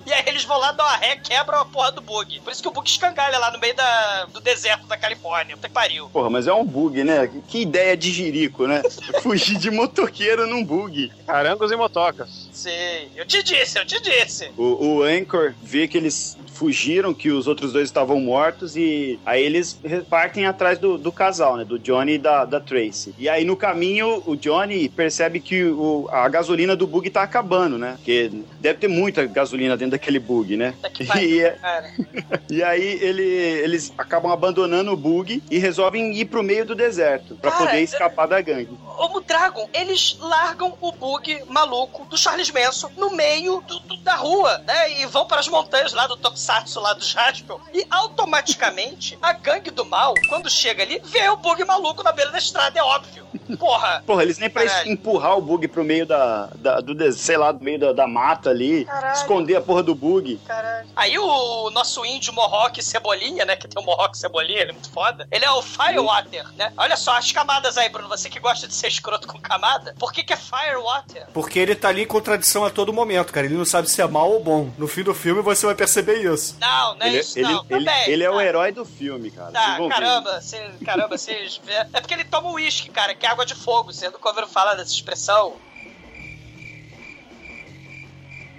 E 0.06 0.12
aí 0.12 0.24
eles 0.26 0.44
vão 0.44 0.58
lá, 0.58 0.72
dão 0.72 0.84
uma 0.86 0.96
ré, 0.96 1.16
quebram 1.16 1.60
a 1.60 1.64
porra 1.64 1.92
do 1.92 2.00
bug. 2.00 2.40
Por 2.40 2.52
isso 2.52 2.62
que 2.62 2.68
o 2.68 2.72
bug 2.72 2.88
escangalha 2.88 3.38
lá 3.38 3.50
no 3.50 3.58
meio 3.58 3.74
da, 3.74 4.24
do 4.26 4.40
deserto 4.40 4.86
da 4.86 4.96
Califórnia. 4.96 5.56
Puta 5.56 5.68
que 5.68 5.74
pariu. 5.74 6.08
Porra, 6.10 6.30
mas 6.30 6.46
é 6.46 6.52
um 6.52 6.64
bug, 6.64 7.02
né? 7.04 7.30
Que 7.48 7.60
ideia 7.62 7.96
de 7.96 8.10
jirico, 8.10 8.66
né? 8.66 8.82
Fugir 9.22 9.58
de 9.58 9.70
motoqueiro 9.70 10.46
num 10.46 10.64
bug. 10.64 11.10
Carangos 11.26 11.70
e 11.70 11.76
motocas. 11.76 12.48
Sei, 12.52 13.08
eu 13.16 13.26
te 13.26 13.42
disse, 13.42 13.78
eu 13.78 13.86
te 13.86 14.00
disse. 14.00 14.50
O, 14.56 14.96
o 14.98 15.02
Anchor 15.02 15.54
vê 15.62 15.88
que 15.88 15.96
eles 15.96 16.36
fugiram, 16.60 17.14
que 17.14 17.30
os 17.30 17.46
outros 17.46 17.72
dois 17.72 17.88
estavam 17.88 18.20
mortos 18.20 18.76
e 18.76 19.18
aí 19.24 19.42
eles 19.42 19.80
partem 20.10 20.44
atrás 20.44 20.78
do, 20.78 20.98
do 20.98 21.10
casal, 21.10 21.56
né? 21.56 21.64
Do 21.64 21.78
Johnny 21.78 22.12
e 22.14 22.18
da, 22.18 22.44
da 22.44 22.60
Tracy. 22.60 23.14
E 23.18 23.30
aí 23.30 23.46
no 23.46 23.56
caminho 23.56 24.22
o 24.26 24.36
Johnny 24.36 24.86
percebe 24.90 25.40
que 25.40 25.64
o, 25.64 26.06
a 26.12 26.28
gasolina 26.28 26.76
do 26.76 26.86
bug 26.86 27.08
tá 27.08 27.22
acabando, 27.22 27.78
né? 27.78 27.94
Porque 27.96 28.30
deve 28.60 28.78
ter 28.78 28.88
muita 28.88 29.24
gasolina 29.24 29.74
dentro 29.74 29.92
daquele 29.92 30.18
bug, 30.18 30.54
né? 30.54 30.74
Que 30.92 31.04
E, 31.04 31.06
pariu, 31.06 31.46
é- 31.46 31.50
cara. 31.52 31.90
e 32.50 32.62
aí 32.62 32.98
ele, 33.00 33.22
eles 33.24 33.90
acabam 33.96 34.30
abandonando 34.30 34.92
o 34.92 34.96
bug 34.96 35.42
e 35.50 35.58
resolvem 35.58 36.14
ir 36.14 36.26
pro 36.26 36.42
meio 36.42 36.66
do 36.66 36.74
deserto 36.74 37.36
pra 37.36 37.50
Cara, 37.52 37.64
poder 37.64 37.80
escapar 37.80 38.26
da 38.28 38.38
gangue. 38.42 38.76
Ô, 38.98 39.18
Dragon, 39.20 39.66
eles 39.72 40.18
largam 40.20 40.76
o 40.80 40.92
bug 40.92 41.42
maluco 41.48 42.04
do 42.04 42.18
Charles 42.18 42.50
Manson 42.50 42.90
no 42.98 43.10
meio 43.16 43.62
do- 43.66 43.78
do- 43.80 43.96
da 43.98 44.16
rua, 44.16 44.58
né? 44.66 45.00
E 45.00 45.06
vão 45.06 45.24
para 45.26 45.40
as 45.40 45.48
montanhas 45.48 45.92
lá 45.94 46.06
do 46.06 46.16
Tokusatsu, 46.50 46.80
lá 46.80 46.92
do 46.94 47.04
Jaspion. 47.04 47.58
E 47.72 47.86
automaticamente, 47.90 49.16
a 49.22 49.32
gangue 49.32 49.70
do 49.70 49.84
mal, 49.84 50.14
quando 50.28 50.50
chega 50.50 50.82
ali, 50.82 51.00
vê 51.04 51.28
o 51.28 51.36
bug 51.36 51.64
maluco 51.64 52.02
na 52.02 52.12
beira 52.12 52.30
da 52.30 52.38
estrada, 52.38 52.78
é 52.78 52.82
óbvio. 52.82 53.26
Porra. 53.58 54.02
Porra, 54.06 54.22
eles 54.22 54.38
nem 54.38 54.48
pra 54.50 54.64
Caralho. 54.64 54.90
empurrar 54.92 55.36
o 55.36 55.40
bug 55.40 55.66
pro 55.68 55.84
meio 55.84 56.06
da, 56.06 56.46
da- 56.56 56.80
do, 56.80 57.12
sei 57.12 57.36
lá, 57.36 57.52
do 57.52 57.62
meio 57.62 57.78
da, 57.78 57.92
da 57.92 58.06
mata 58.06 58.50
ali, 58.50 58.84
Caralho. 58.84 59.14
esconder 59.14 59.56
a 59.56 59.60
porra 59.60 59.82
do 59.82 59.94
bug. 59.94 60.40
Caralho. 60.46 60.88
Aí 60.96 61.18
o 61.18 61.70
nosso 61.70 62.04
índio 62.04 62.32
Mohawk 62.32 62.82
Cebolinha, 62.82 63.44
né? 63.44 63.56
Que 63.56 63.68
tem 63.68 63.80
o 63.82 63.86
Mohawk 63.86 64.16
Cebolinha, 64.16 64.60
ele 64.60 64.70
é 64.70 64.72
muito 64.72 64.90
foda. 64.90 65.26
Ele 65.30 65.44
é 65.44 65.50
o 65.50 65.62
Firewater, 65.62 66.46
né? 66.56 66.72
Olha 66.76 66.96
só 66.96 67.16
as 67.16 67.30
camadas 67.32 67.76
aí, 67.78 67.88
Bruno. 67.88 68.08
Você 68.08 68.28
que 68.28 68.40
gosta 68.40 68.66
de 68.66 68.74
ser 68.74 68.88
escroto 68.88 69.26
com 69.28 69.38
camada. 69.40 69.94
Por 69.98 70.12
que, 70.12 70.22
que 70.22 70.32
é 70.32 70.36
Firewater? 70.36 71.26
Porque 71.32 71.58
ele 71.58 71.74
tá 71.74 71.88
ali 71.88 72.02
em 72.02 72.06
contradição 72.06 72.64
a 72.64 72.70
todo 72.70 72.92
momento, 72.92 73.32
cara. 73.32 73.46
Ele 73.46 73.56
não 73.56 73.64
sabe 73.64 73.88
se 73.90 74.00
é 74.00 74.06
mal 74.06 74.30
ou 74.30 74.42
bom. 74.42 74.70
No 74.78 74.86
fim 74.88 75.02
do 75.02 75.14
filme 75.14 75.42
você 75.42 75.66
vai 75.66 75.74
perceber 75.74 76.18
isso. 76.22 76.39
Não, 76.60 76.94
não 76.96 77.06
é 77.06 77.08
Ele, 77.08 77.18
isso, 77.20 77.38
ele, 77.38 77.48
não. 77.52 77.66
ele, 77.68 77.84
Também, 77.84 78.10
ele 78.10 78.24
é 78.24 78.30
o 78.30 78.34
tá. 78.34 78.44
herói 78.44 78.72
do 78.72 78.84
filme, 78.84 79.30
cara. 79.30 79.52
Tá, 79.52 79.78
caramba, 79.88 80.40
cê, 80.40 80.70
caramba, 80.84 81.16
vocês. 81.16 81.60
É 81.92 82.00
porque 82.00 82.14
ele 82.14 82.24
toma 82.24 82.50
uísque, 82.52 82.88
cara, 82.90 83.14
que 83.14 83.26
é 83.26 83.28
água 83.28 83.44
de 83.46 83.54
fogo. 83.54 83.92
Você 83.92 84.08
nunca 84.08 84.28
ouviram 84.28 84.48
falar 84.48 84.74
dessa 84.74 84.92
expressão? 84.92 85.56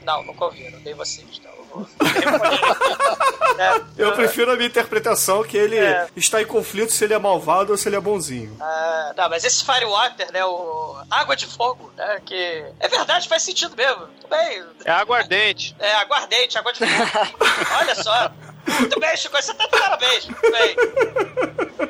Não, 0.04 0.24
nunca 0.24 0.46
ouviram, 0.46 0.80
nem 0.80 0.94
vocês. 0.94 1.28
Então, 1.40 1.51
eu. 3.98 4.10
É, 4.10 4.12
prefiro 4.12 4.52
a 4.52 4.56
minha 4.56 4.68
interpretação 4.68 5.44
que 5.44 5.58
ele 5.58 5.78
É. 5.78 6.08
está 6.16 6.42
em 6.42 6.46
conflito 6.46 6.92
se 6.92 7.04
ele 7.04 7.14
é 7.14 7.20
malvado 7.20 7.72
ou 7.72 7.78
se 7.78 7.88
ele 7.90 7.96
é 7.96 8.00
bonzinho. 8.00 8.56
Ah, 8.60 9.14
não, 9.16 9.30
mas 9.30 9.44
esse 9.44 9.64
Firewater, 9.64 10.32
né? 10.32 10.44
O 10.46 10.96
Água 11.10 11.36
de 11.36 11.46
Fogo, 11.46 11.92
né? 11.98 12.22
Que 12.26 12.66
é 12.80 12.88
verdade, 12.88 13.28
faz 13.28 13.44
sentido 13.44 13.76
mesmo. 13.76 14.08
Tudo 14.22 14.30
bem. 14.30 14.64
É 14.86 14.92
aguardente. 14.92 15.76
É, 15.80 15.94
aguardente, 15.96 16.58
água 16.58 16.74
de 16.74 16.80
fogo. 16.80 17.38
Olha 17.80 17.96
só. 17.96 18.32
Muito 18.80 19.00
bem, 19.00 19.18
Chico, 19.18 19.36
você 19.42 19.54
tá 19.54 19.66
de 19.66 19.70
parabéns. 19.72 20.26
Muito 20.28 20.52
bem. 20.52 20.76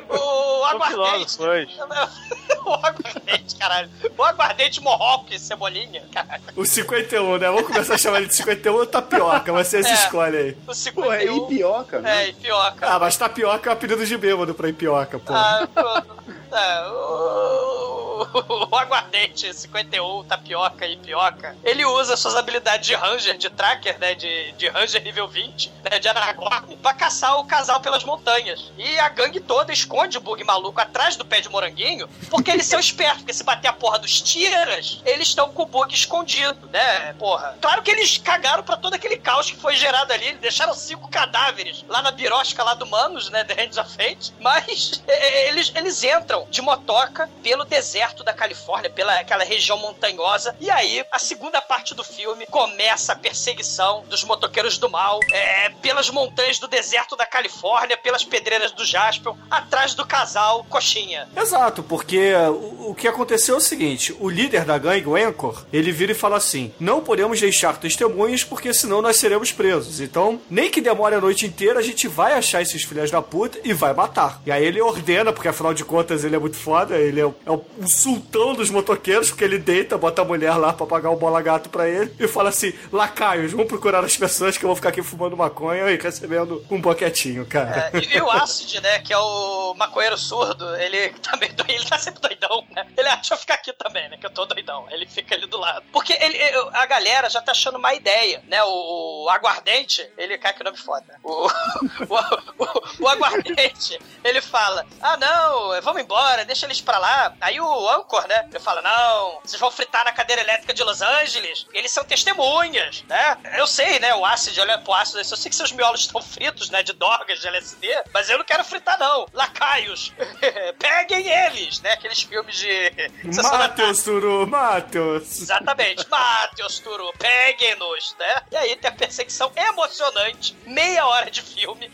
O 0.08 0.16
Sou 0.62 1.46
aguardente. 1.46 1.76
o 2.64 2.72
aguardente, 2.74 3.56
caralho. 3.58 3.90
O 4.16 4.22
aguardente 4.22 4.80
Mohawk, 4.80 5.38
cebolinha, 5.38 6.02
caralho. 6.12 6.42
O 6.56 6.64
51, 6.64 7.38
né? 7.38 7.46
Vamos 7.48 7.66
começar 7.66 7.94
a 7.94 7.98
chamar 7.98 8.18
ele 8.18 8.26
de 8.28 8.34
51 8.36 8.74
ou 8.74 8.86
tapioca, 8.86 9.52
vocês 9.52 9.86
É. 9.86 9.92
escolhem 9.94 10.38
aí. 10.40 10.50
O 10.50 10.64
Pô, 10.66 10.72
é 10.72 10.74
51. 10.74 11.36
ipioca, 11.52 12.00
né? 12.00 12.24
É, 12.24 12.28
ipioca. 12.28 12.86
Ah, 12.86 12.98
mas 12.98 13.16
tapioca 13.16 13.68
é 13.68 13.70
o 13.70 13.72
apelido 13.74 14.04
de 14.06 14.16
bêbado 14.16 14.54
pra 14.54 14.68
ipioca, 14.68 15.18
pô. 15.18 15.32
Ah, 15.32 15.68
pô, 15.74 16.56
é, 16.56 16.88
o, 16.88 17.81
o 18.70 18.76
aguardente 18.76 19.52
51, 19.52 20.24
tapioca 20.24 20.86
e 20.86 20.96
pioca, 20.96 21.56
ele 21.64 21.84
usa 21.84 22.16
suas 22.16 22.36
habilidades 22.36 22.86
de 22.86 22.94
ranger, 22.94 23.36
de 23.36 23.50
tracker, 23.50 23.98
né, 23.98 24.14
de, 24.14 24.52
de 24.52 24.68
ranger 24.68 25.02
nível 25.02 25.26
20, 25.26 25.72
né, 25.90 25.98
de 25.98 26.08
Aragorn, 26.08 26.76
pra 26.76 26.92
caçar 26.92 27.38
o 27.38 27.44
casal 27.44 27.80
pelas 27.80 28.04
montanhas. 28.04 28.70
E 28.76 28.98
a 28.98 29.08
gangue 29.08 29.40
toda 29.40 29.72
esconde 29.72 30.18
o 30.18 30.20
bug 30.20 30.44
maluco 30.44 30.80
atrás 30.80 31.16
do 31.16 31.24
pé 31.24 31.40
de 31.40 31.48
moranguinho, 31.48 32.08
porque 32.30 32.50
eles 32.50 32.66
são 32.66 32.78
espertos, 32.78 33.18
porque 33.18 33.32
se 33.32 33.44
bater 33.44 33.68
a 33.68 33.72
porra 33.72 33.98
dos 33.98 34.20
tiras, 34.20 35.00
eles 35.04 35.28
estão 35.28 35.50
com 35.50 35.62
o 35.62 35.66
bug 35.66 35.94
escondido, 35.94 36.68
né, 36.68 37.14
porra. 37.18 37.56
Claro 37.60 37.82
que 37.82 37.90
eles 37.90 38.18
cagaram 38.18 38.62
pra 38.62 38.76
todo 38.76 38.94
aquele 38.94 39.16
caos 39.16 39.50
que 39.50 39.56
foi 39.56 39.74
gerado 39.76 40.12
ali, 40.12 40.32
deixaram 40.34 40.74
cinco 40.74 41.08
cadáveres 41.08 41.84
lá 41.88 42.02
na 42.02 42.10
birosca 42.10 42.62
lá 42.62 42.74
do 42.74 42.86
Manos, 42.86 43.30
né, 43.30 43.44
The 43.44 43.62
Hands 43.62 43.78
of 43.78 43.90
Fate, 43.96 44.32
mas 44.40 45.02
eles, 45.48 45.72
eles 45.74 46.02
entram 46.02 46.46
de 46.50 46.60
motoca 46.60 47.28
pelo 47.42 47.64
deserto 47.64 48.01
da 48.24 48.32
Califórnia, 48.32 48.90
pela 48.90 49.20
aquela 49.20 49.44
região 49.44 49.78
montanhosa, 49.78 50.56
e 50.60 50.70
aí 50.70 51.04
a 51.10 51.18
segunda 51.18 51.60
parte 51.62 51.94
do 51.94 52.02
filme 52.02 52.46
começa 52.46 53.12
a 53.12 53.16
perseguição 53.16 54.04
dos 54.08 54.24
motoqueiros 54.24 54.76
do 54.76 54.90
mal 54.90 55.20
é, 55.32 55.68
pelas 55.80 56.10
montanhas 56.10 56.58
do 56.58 56.66
deserto 56.66 57.14
da 57.14 57.24
Califórnia, 57.24 57.96
pelas 57.96 58.24
pedreiras 58.24 58.72
do 58.72 58.84
Jaspion, 58.84 59.36
atrás 59.50 59.94
do 59.94 60.04
casal 60.04 60.64
Coxinha. 60.64 61.28
Exato, 61.36 61.82
porque 61.82 62.34
o, 62.34 62.90
o 62.90 62.94
que 62.94 63.06
aconteceu 63.06 63.54
é 63.54 63.58
o 63.58 63.60
seguinte: 63.60 64.14
o 64.18 64.28
líder 64.28 64.64
da 64.64 64.76
gangue, 64.78 65.06
o 65.06 65.16
Anchor, 65.16 65.64
ele 65.72 65.92
vira 65.92 66.12
e 66.12 66.16
fala 66.16 66.36
assim: 66.36 66.74
não 66.80 67.00
podemos 67.00 67.40
deixar 67.40 67.76
testemunhas 67.76 68.42
porque 68.42 68.74
senão 68.74 69.00
nós 69.00 69.16
seremos 69.16 69.52
presos. 69.52 70.00
Então, 70.00 70.40
nem 70.50 70.70
que 70.70 70.80
demore 70.80 71.14
a 71.14 71.20
noite 71.20 71.46
inteira, 71.46 71.78
a 71.78 71.82
gente 71.82 72.08
vai 72.08 72.34
achar 72.34 72.60
esses 72.60 72.82
filhos 72.82 73.10
da 73.10 73.22
puta 73.22 73.60
e 73.62 73.72
vai 73.72 73.94
matar. 73.94 74.40
E 74.44 74.50
aí 74.50 74.64
ele 74.64 74.80
ordena, 74.80 75.32
porque 75.32 75.48
afinal 75.48 75.72
de 75.72 75.84
contas 75.84 76.24
ele 76.24 76.34
é 76.34 76.38
muito 76.38 76.56
foda, 76.56 76.96
ele 76.96 77.20
é, 77.20 77.24
é 77.24 77.50
o 77.50 77.64
sultão 77.92 78.54
dos 78.54 78.70
motoqueiros, 78.70 79.28
porque 79.30 79.44
ele 79.44 79.58
deita, 79.58 79.96
bota 79.98 80.22
a 80.22 80.24
mulher 80.24 80.56
lá 80.56 80.72
pra 80.72 80.86
pagar 80.86 81.10
o 81.10 81.16
bola 81.16 81.40
gato 81.42 81.68
pra 81.68 81.88
ele 81.88 82.14
e 82.18 82.26
fala 82.26 82.48
assim: 82.48 82.72
lacaios, 82.92 83.52
vamos 83.52 83.66
procurar 83.68 84.04
as 84.04 84.16
pessoas 84.16 84.56
que 84.56 84.64
eu 84.64 84.68
vou 84.68 84.76
ficar 84.76 84.88
aqui 84.88 85.02
fumando 85.02 85.36
maconha 85.36 85.90
e 85.90 85.96
recebendo 85.96 86.64
um 86.70 86.80
boquetinho, 86.80 87.46
cara. 87.46 87.90
É, 87.92 87.98
e, 88.16 88.20
o 88.20 88.30
Acid, 88.30 88.80
né, 88.80 88.98
que 89.00 89.12
é 89.12 89.18
o 89.18 89.74
maconheiro 89.74 90.16
surdo, 90.16 90.74
ele 90.76 91.10
também 91.20 91.50
ele 91.68 91.84
tá 91.84 91.98
sempre 91.98 92.20
doidão, 92.20 92.64
né? 92.70 92.86
Ele 92.96 93.08
acha 93.08 93.34
eu 93.34 93.38
ficar 93.38 93.54
aqui 93.54 93.72
também, 93.72 94.08
né, 94.08 94.16
que 94.16 94.26
eu 94.26 94.30
tô 94.30 94.44
doidão. 94.46 94.86
Ele 94.90 95.06
fica 95.06 95.34
ali 95.34 95.46
do 95.46 95.58
lado. 95.58 95.84
Porque 95.92 96.12
ele, 96.12 96.38
a 96.72 96.86
galera 96.86 97.28
já 97.28 97.40
tá 97.40 97.52
achando 97.52 97.78
uma 97.78 97.94
ideia, 97.94 98.42
né? 98.48 98.62
O, 98.64 99.24
o 99.24 99.30
aguardente, 99.30 100.06
ele 100.16 100.38
cai 100.38 100.52
que 100.52 100.64
nome 100.64 100.76
foda. 100.78 101.02
O, 101.24 101.46
o, 101.46 102.64
o- 102.64 102.82
o 103.04 103.08
aguardente, 103.08 103.98
ele 104.24 104.40
fala: 104.40 104.84
Ah, 105.00 105.16
não, 105.16 105.80
vamos 105.82 106.02
embora, 106.02 106.44
deixa 106.44 106.66
eles 106.66 106.80
pra 106.80 106.98
lá. 106.98 107.34
Aí 107.40 107.60
o 107.60 107.81
Anchor, 107.88 108.26
né? 108.28 108.46
Ele 108.50 108.60
fala: 108.60 108.82
Não, 108.82 109.40
vocês 109.44 109.60
vão 109.60 109.70
fritar 109.70 110.04
na 110.04 110.12
cadeira 110.12 110.42
elétrica 110.42 110.74
de 110.74 110.82
Los 110.82 111.02
Angeles. 111.02 111.66
Eles 111.72 111.90
são 111.90 112.04
testemunhas, 112.04 113.04
né? 113.08 113.38
Eu 113.56 113.66
sei, 113.66 113.98
né? 113.98 114.14
O 114.14 114.24
ácido, 114.24 114.60
olha 114.60 114.78
pro 114.78 114.92
ácido, 114.92 115.18
eu 115.18 115.24
sei 115.24 115.50
que 115.50 115.56
seus 115.56 115.72
miolos 115.72 116.00
estão 116.02 116.20
fritos, 116.20 116.70
né? 116.70 116.82
De 116.82 116.92
dorgas, 116.92 117.40
de 117.40 117.48
LSD, 117.48 117.88
mas 118.12 118.28
eu 118.28 118.38
não 118.38 118.44
quero 118.44 118.64
fritar, 118.64 118.98
não. 118.98 119.26
Lacaios, 119.32 120.12
peguem 120.78 121.28
eles, 121.28 121.80
né? 121.80 121.92
Aqueles 121.92 122.22
filmes 122.22 122.56
de. 122.56 122.92
Matheus, 123.52 124.02
Turu, 124.02 124.46
Matheus. 124.46 125.40
Exatamente. 125.40 126.08
Matheus 126.08 126.78
Turu, 126.78 127.12
peguem-nos, 127.18 128.16
né? 128.18 128.42
E 128.50 128.56
aí 128.56 128.76
tem 128.76 128.90
a 128.90 128.94
perseguição 128.94 129.52
emocionante, 129.56 130.56
meia 130.66 131.06
hora 131.06 131.30
de 131.30 131.42
filme. 131.42 131.90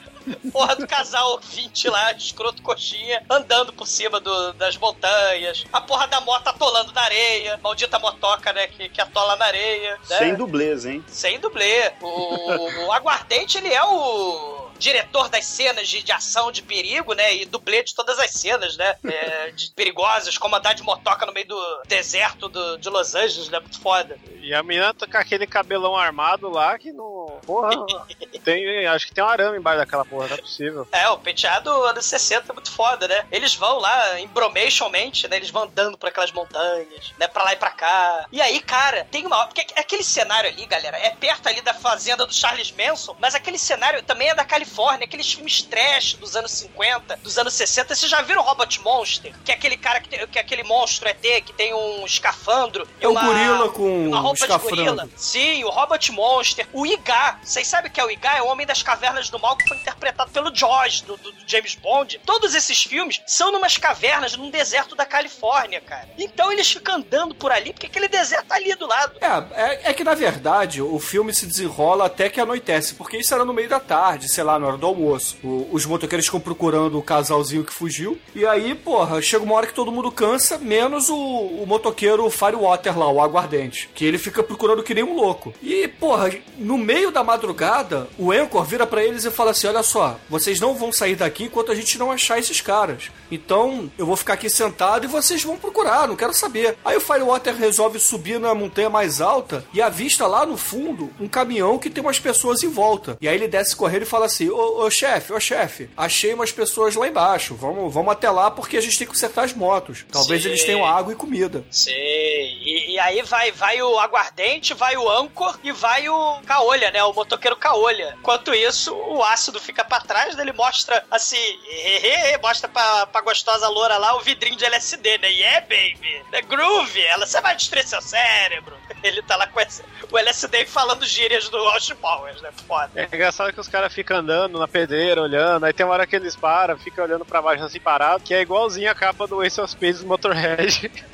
Porra 0.52 0.76
do 0.76 0.86
casal 0.86 1.38
20 1.42 1.88
lá, 1.88 2.12
de 2.12 2.22
escroto 2.24 2.62
coxinha, 2.62 3.22
andando 3.30 3.72
por 3.72 3.86
cima 3.86 4.20
do- 4.20 4.52
das 4.54 4.76
montanhas. 4.76 5.64
A 5.72 5.80
porra 5.80 6.06
da 6.06 6.20
moto 6.20 6.48
atolando 6.48 6.92
na 6.92 7.02
areia. 7.02 7.58
Maldita 7.62 7.98
motoca, 7.98 8.52
né? 8.52 8.66
Que, 8.66 8.88
que 8.88 9.00
atola 9.00 9.36
na 9.36 9.46
areia. 9.46 9.98
Né? 10.10 10.18
Sem 10.18 10.34
dublês, 10.34 10.84
hein? 10.86 11.04
Sem 11.08 11.38
dublê. 11.38 11.92
O, 12.00 12.86
o 12.86 12.92
Aguardente, 12.92 13.58
ele 13.58 13.72
é 13.72 13.82
o 13.84 14.67
diretor 14.78 15.28
das 15.28 15.44
cenas 15.44 15.88
de, 15.88 16.02
de 16.02 16.12
ação 16.12 16.50
de 16.52 16.62
perigo, 16.62 17.12
né? 17.14 17.34
E 17.36 17.44
dublê 17.44 17.82
de 17.82 17.94
todas 17.94 18.18
as 18.18 18.30
cenas, 18.30 18.76
né? 18.76 18.96
é, 19.04 19.50
de 19.50 19.70
perigosas, 19.72 20.38
como 20.38 20.56
andar 20.56 20.74
de 20.74 20.82
motoca 20.82 21.26
no 21.26 21.32
meio 21.32 21.46
do 21.48 21.82
deserto 21.86 22.48
do- 22.48 22.78
de 22.78 22.88
Los 22.88 23.14
Angeles, 23.14 23.48
né? 23.48 23.58
Muito 23.60 23.80
foda. 23.80 24.16
E 24.40 24.54
a 24.54 24.62
menina 24.62 24.94
tá 24.94 25.06
com 25.06 25.16
aquele 25.18 25.46
cabelão 25.46 25.96
armado 25.96 26.48
lá 26.48 26.78
que 26.78 26.92
não. 26.92 27.38
Porra, 27.44 27.70
tem, 28.44 28.86
acho 28.86 29.06
que 29.06 29.14
tem 29.14 29.22
um 29.22 29.28
arame 29.28 29.58
embaixo 29.58 29.78
daquela 29.78 30.04
porra, 30.04 30.28
não 30.28 30.34
é 30.36 30.40
possível. 30.40 30.88
É, 30.92 31.08
o 31.10 31.18
penteado 31.18 31.70
anos 31.84 32.04
60 32.06 32.50
é 32.50 32.54
muito 32.54 32.70
foda, 32.70 33.06
né? 33.08 33.26
Eles 33.30 33.54
vão 33.54 33.78
lá, 33.78 34.18
embromationmente, 34.20 35.28
né? 35.28 35.36
Eles 35.36 35.50
vão 35.50 35.64
andando 35.64 35.96
por 35.98 36.08
aquelas 36.08 36.32
montanhas, 36.32 37.12
né? 37.18 37.26
Pra 37.28 37.42
lá 37.44 37.52
e 37.52 37.56
pra 37.56 37.70
cá. 37.70 38.26
E 38.32 38.40
aí, 38.40 38.60
cara, 38.60 39.06
tem 39.10 39.26
uma. 39.26 39.46
Porque 39.46 39.66
aquele 39.76 40.02
cenário 40.02 40.48
ali, 40.50 40.64
galera, 40.66 40.96
é 40.98 41.10
perto 41.10 41.46
ali 41.48 41.60
da 41.60 41.74
fazenda 41.74 42.26
do 42.26 42.32
Charles 42.32 42.72
Manson, 42.72 43.16
mas 43.18 43.34
aquele 43.34 43.58
cenário 43.58 44.02
também 44.02 44.28
é 44.28 44.34
da 44.34 44.44
Califórnia, 44.44 44.67
aqueles 45.02 45.32
filmes 45.32 45.62
trash 45.62 46.14
dos 46.14 46.36
anos 46.36 46.50
50, 46.52 47.16
dos 47.18 47.38
anos 47.38 47.54
60. 47.54 47.94
Vocês 47.94 48.10
já 48.10 48.20
viram 48.22 48.42
Robot 48.42 48.80
Monster? 48.82 49.32
Que 49.44 49.52
é 49.52 49.54
aquele 49.54 49.76
cara 49.76 50.00
que, 50.00 50.08
tem, 50.08 50.26
que 50.26 50.38
é 50.38 50.42
aquele 50.42 50.62
monstro 50.62 51.08
ET 51.08 51.20
que 51.44 51.52
tem 51.52 51.74
um 51.74 52.04
escafandro 52.06 52.86
É 53.00 53.08
um 53.08 53.12
uma... 53.12 53.24
gorila 53.24 53.68
com 53.70 54.06
uma 54.08 54.20
roupa 54.20 54.46
de 54.46 54.58
gorila. 54.58 55.08
Sim, 55.16 55.64
o 55.64 55.70
Robot 55.70 56.12
Monster, 56.12 56.68
o 56.72 56.86
Igar. 56.86 57.40
Vocês 57.42 57.66
sabem 57.66 57.90
que 57.90 58.00
é 58.00 58.04
o 58.04 58.10
Igar? 58.10 58.36
É 58.36 58.42
o 58.42 58.46
Homem 58.46 58.66
das 58.66 58.82
Cavernas 58.82 59.28
do 59.30 59.38
Mal 59.38 59.56
que 59.56 59.66
foi 59.68 59.76
interpretado 59.78 60.30
pelo 60.30 60.54
Jaws, 60.54 61.00
do, 61.02 61.16
do- 61.16 61.32
do 61.32 61.42
James 61.46 61.74
Bond. 61.74 62.20
Todos 62.24 62.54
esses 62.54 62.82
filmes 62.82 63.20
são 63.26 63.50
numas 63.52 63.76
cavernas, 63.76 64.36
num 64.36 64.50
deserto 64.50 64.94
da 64.94 65.04
Califórnia, 65.06 65.80
cara. 65.80 66.08
Então 66.18 66.52
eles 66.52 66.70
ficam 66.70 66.96
andando 66.96 67.34
por 67.34 67.50
ali, 67.52 67.72
porque 67.72 67.86
aquele 67.86 68.08
deserto 68.08 68.46
tá 68.46 68.54
ali 68.56 68.74
do 68.74 68.86
lado. 68.86 69.18
É, 69.20 69.62
é, 69.86 69.90
é 69.90 69.94
que 69.94 70.04
na 70.04 70.14
verdade 70.14 70.80
o 70.82 70.98
filme 70.98 71.34
se 71.34 71.46
desenrola 71.46 72.06
até 72.06 72.28
que 72.28 72.40
anoitece, 72.40 72.94
porque 72.94 73.16
isso 73.16 73.34
era 73.34 73.44
no 73.44 73.52
meio 73.52 73.68
da 73.68 73.80
tarde, 73.80 74.28
sei 74.28 74.44
lá, 74.44 74.57
na 74.58 74.66
hora 74.66 74.76
do 74.76 74.86
almoço. 74.86 75.36
O- 75.42 75.68
os 75.72 75.84
motoqueiros 75.86 76.26
ficam 76.26 76.40
procurando 76.40 76.98
o 76.98 77.02
casalzinho 77.02 77.64
que 77.64 77.72
fugiu, 77.72 78.18
e 78.34 78.46
aí, 78.46 78.74
porra, 78.74 79.20
chega 79.22 79.44
uma 79.44 79.54
hora 79.54 79.66
que 79.66 79.74
todo 79.74 79.92
mundo 79.92 80.10
cansa, 80.10 80.58
menos 80.58 81.08
o, 81.08 81.16
o 81.16 81.64
motoqueiro 81.66 82.28
Firewater 82.30 82.98
lá, 82.98 83.10
o 83.10 83.20
aguardente, 83.20 83.88
que 83.94 84.04
ele 84.04 84.18
fica 84.18 84.42
procurando 84.42 84.82
que 84.82 84.94
nem 84.94 85.04
um 85.04 85.14
louco. 85.16 85.52
E, 85.62 85.86
porra, 85.88 86.30
no 86.58 86.76
meio 86.78 87.10
da 87.10 87.22
madrugada, 87.24 88.08
o 88.18 88.30
Anchor 88.32 88.64
vira 88.64 88.86
pra 88.86 89.02
eles 89.04 89.24
e 89.24 89.30
fala 89.30 89.50
assim: 89.52 89.66
Olha 89.66 89.82
só, 89.82 90.18
vocês 90.28 90.60
não 90.60 90.74
vão 90.74 90.92
sair 90.92 91.16
daqui 91.16 91.44
enquanto 91.44 91.72
a 91.72 91.74
gente 91.74 91.98
não 91.98 92.10
achar 92.12 92.38
esses 92.38 92.60
caras. 92.60 93.10
Então, 93.30 93.90
eu 93.98 94.06
vou 94.06 94.16
ficar 94.16 94.34
aqui 94.34 94.48
sentado 94.48 95.04
e 95.04 95.08
vocês 95.08 95.42
vão 95.42 95.56
procurar, 95.56 96.08
não 96.08 96.16
quero 96.16 96.32
saber. 96.34 96.76
Aí 96.84 96.96
o 96.96 97.00
Firewater 97.00 97.54
resolve 97.56 97.98
subir 97.98 98.38
na 98.40 98.54
montanha 98.54 98.88
mais 98.90 99.20
alta 99.20 99.64
e 99.72 99.80
avista 99.82 100.26
lá 100.26 100.44
no 100.46 100.56
fundo 100.56 101.10
um 101.20 101.28
caminhão 101.28 101.78
que 101.78 101.90
tem 101.90 102.02
umas 102.02 102.18
pessoas 102.18 102.62
em 102.62 102.68
volta. 102.68 103.16
E 103.20 103.28
aí 103.28 103.34
ele 103.36 103.48
desce 103.48 103.76
correndo 103.76 104.02
e 104.02 104.06
fala 104.06 104.26
assim: 104.26 104.47
Ô, 104.50 104.84
ô 104.84 104.90
chefe, 104.90 105.32
ô 105.32 105.40
chefe, 105.40 105.90
achei 105.96 106.34
umas 106.34 106.52
pessoas 106.52 106.94
lá 106.94 107.06
embaixo. 107.06 107.54
Vamos, 107.54 107.92
vamos 107.92 108.12
até 108.12 108.30
lá 108.30 108.50
porque 108.50 108.76
a 108.76 108.80
gente 108.80 108.98
tem 108.98 109.06
que 109.06 109.12
consertar 109.12 109.44
as 109.44 109.52
motos. 109.52 110.04
Talvez 110.10 110.42
Sim. 110.42 110.48
eles 110.48 110.64
tenham 110.64 110.84
água 110.84 111.12
e 111.12 111.16
comida. 111.16 111.64
Sei. 111.70 112.58
E, 112.62 112.92
e 112.92 112.98
aí 112.98 113.22
vai, 113.22 113.52
vai 113.52 113.82
o 113.82 113.98
aguardente, 113.98 114.74
vai 114.74 114.96
o 114.96 115.08
Anchor 115.08 115.58
e 115.62 115.72
vai 115.72 116.08
o 116.08 116.40
Caolha, 116.46 116.90
né? 116.90 117.02
O 117.04 117.12
motoqueiro 117.12 117.56
Caolha. 117.56 118.16
Enquanto 118.18 118.54
isso, 118.54 118.94
o 118.94 119.22
ácido 119.22 119.60
fica 119.60 119.84
pra 119.84 120.00
trás, 120.00 120.38
ele 120.38 120.52
mostra 120.52 121.04
assim, 121.10 121.36
hehehe, 121.36 122.38
mostra 122.42 122.68
pra, 122.68 123.06
pra 123.06 123.20
gostosa 123.20 123.68
loura 123.68 123.96
lá 123.98 124.16
o 124.16 124.20
vidrinho 124.20 124.56
de 124.56 124.64
LSD, 124.64 125.18
né? 125.18 125.30
Yeah, 125.30 125.60
baby! 125.60 126.22
É 126.32 126.42
groove! 126.42 127.00
Ela, 127.02 127.26
você 127.26 127.40
vai 127.40 127.56
destruir 127.56 127.86
seu 127.86 128.00
cérebro. 128.00 128.76
Ele 129.02 129.22
tá 129.22 129.36
lá 129.36 129.46
com 129.46 129.60
esse, 129.60 129.82
o 130.10 130.18
LSD 130.18 130.66
falando 130.66 131.06
gírias 131.06 131.48
do 131.48 131.56
Austin 131.56 131.94
Powers, 131.96 132.40
né? 132.42 132.50
Foda. 132.66 132.90
É 132.94 133.04
engraçado 133.04 133.52
que 133.52 133.60
os 133.60 133.68
caras 133.68 133.92
ficam 133.92 134.18
andando 134.18 134.37
andando 134.38 134.58
na 134.58 134.68
pedreira, 134.68 135.20
olhando. 135.22 135.64
Aí 135.64 135.72
tem 135.72 135.84
uma 135.84 135.92
hora 135.92 136.06
que 136.06 136.14
eles 136.16 136.36
param, 136.36 136.78
fica 136.78 137.02
olhando 137.02 137.24
pra 137.24 137.42
baixo 137.42 137.64
assim 137.64 137.80
parado, 137.80 138.22
que 138.24 138.32
é 138.34 138.40
igualzinho 138.40 138.90
a 138.90 138.94
capa 138.94 139.26
do 139.26 139.42
Ace 139.42 139.60
of 139.60 139.70
Spades 139.70 140.00
do 140.00 140.06
Motorhead. 140.06 140.90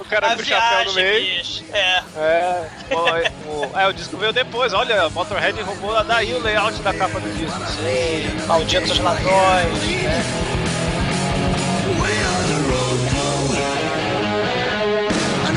O 0.00 0.04
cara 0.06 0.28
A 0.32 0.36
com 0.36 0.42
o 0.42 0.44
chapéu 0.44 0.84
no 0.86 0.92
meio. 0.94 1.38
bicho. 1.38 1.64
É. 1.72 2.02
É, 2.16 2.70
o, 2.90 2.96
o, 2.96 3.78
é, 3.78 3.86
o 3.88 3.92
disco 3.92 4.16
veio 4.16 4.32
depois. 4.32 4.72
Olha, 4.72 5.06
o 5.06 5.10
Motorhead 5.10 5.60
roubou 5.62 6.02
daí 6.04 6.32
o 6.34 6.42
layout 6.42 6.80
da 6.82 6.92
capa 6.92 7.20
do 7.20 7.30
disco. 7.36 7.58
Malditos 8.46 8.98
ladrões. 8.98 9.82
né? 10.02 10.59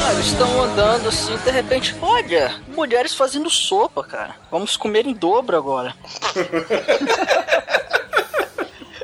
Não, 0.04 0.12
eles 0.12 0.26
estão 0.26 0.62
andando 0.62 1.08
assim, 1.08 1.38
de 1.38 1.49
repente, 1.49 1.95
olha, 2.01 2.54
mulheres 2.68 3.16
fazendo 3.16 3.49
sopa, 3.49 4.04
cara. 4.04 4.36
Vamos 4.51 4.76
comer 4.76 5.08
em 5.08 5.14
dobro 5.14 5.56
agora. 5.56 5.95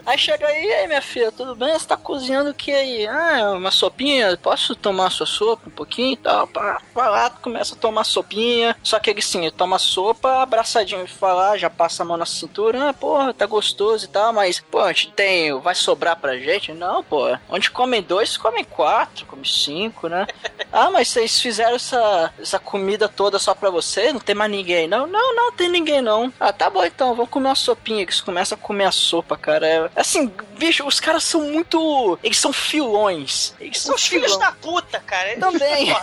Aí 0.09 0.17
chega 0.17 0.47
aí, 0.47 0.73
aí 0.73 0.87
minha 0.87 1.03
filha, 1.03 1.31
tudo 1.31 1.53
bem? 1.53 1.71
Você 1.71 1.85
tá 1.85 1.95
cozinhando 1.95 2.49
o 2.49 2.53
que 2.53 2.71
aí? 2.71 3.05
Ah, 3.05 3.51
uma 3.51 3.69
sopinha, 3.69 4.35
posso 4.37 4.75
tomar 4.75 5.11
sua 5.11 5.27
sopa 5.27 5.67
um 5.67 5.71
pouquinho 5.71 6.13
e 6.13 6.17
tal? 6.17 6.49
Vai 6.95 7.09
lá, 7.11 7.29
começa 7.29 7.75
a 7.75 7.77
tomar 7.77 8.03
sopinha. 8.03 8.75
Só 8.81 8.97
que 8.97 9.11
ele 9.11 9.21
sim, 9.21 9.47
toma 9.51 9.77
sopa, 9.77 10.41
abraçadinho 10.41 11.03
e 11.03 11.07
fala, 11.07 11.55
já 11.59 11.69
passa 11.69 12.01
a 12.01 12.05
mão 12.07 12.17
na 12.17 12.25
cintura, 12.25 12.89
ah, 12.89 12.93
porra, 12.93 13.35
tá 13.35 13.45
gostoso 13.45 14.05
e 14.05 14.07
tal, 14.07 14.33
mas, 14.33 14.59
pô, 14.59 14.79
a 14.79 14.91
gente 14.91 15.11
tem, 15.11 15.53
vai 15.61 15.75
sobrar 15.75 16.15
pra 16.15 16.39
gente? 16.39 16.73
Não, 16.73 17.03
pô, 17.03 17.37
onde 17.47 17.69
comem 17.69 18.01
dois, 18.01 18.35
comem 18.35 18.63
quatro, 18.63 19.27
comem 19.27 19.45
cinco, 19.45 20.07
né? 20.09 20.25
Ah, 20.71 20.91
mas 20.91 21.07
vocês 21.07 21.39
fizeram 21.41 21.75
essa, 21.75 22.31
essa 22.39 22.59
comida 22.59 23.09
toda 23.09 23.39
só 23.39 23.55
pra 23.55 23.71
você? 23.71 24.13
Não 24.13 24.19
tem 24.19 24.35
mais 24.35 24.51
ninguém? 24.51 24.87
Não, 24.87 25.07
não, 25.07 25.35
não 25.35 25.51
tem 25.51 25.67
ninguém 25.67 25.99
não. 25.99 26.31
Ah, 26.39 26.53
tá 26.53 26.69
bom 26.69 26.85
então, 26.85 27.15
vamos 27.15 27.31
comer 27.31 27.47
uma 27.47 27.55
sopinha. 27.55 28.03
Eles 28.03 28.21
começam 28.21 28.55
a 28.55 28.61
comer 28.61 28.85
a 28.85 28.91
sopa, 28.91 29.35
cara. 29.35 29.67
É, 29.67 29.89
assim, 30.01 30.31
bicho, 30.57 30.85
os 30.87 30.99
caras 30.99 31.23
são 31.23 31.41
muito. 31.41 32.17
Eles 32.23 32.37
são 32.37 32.51
filões. 32.53 33.53
Eles 33.59 33.79
são 33.81 33.95
Os 33.95 34.05
filhos 34.07 34.33
filões. 34.33 34.39
da 34.45 34.51
puta, 34.53 34.99
cara. 34.99 35.37
Também. 35.37 35.87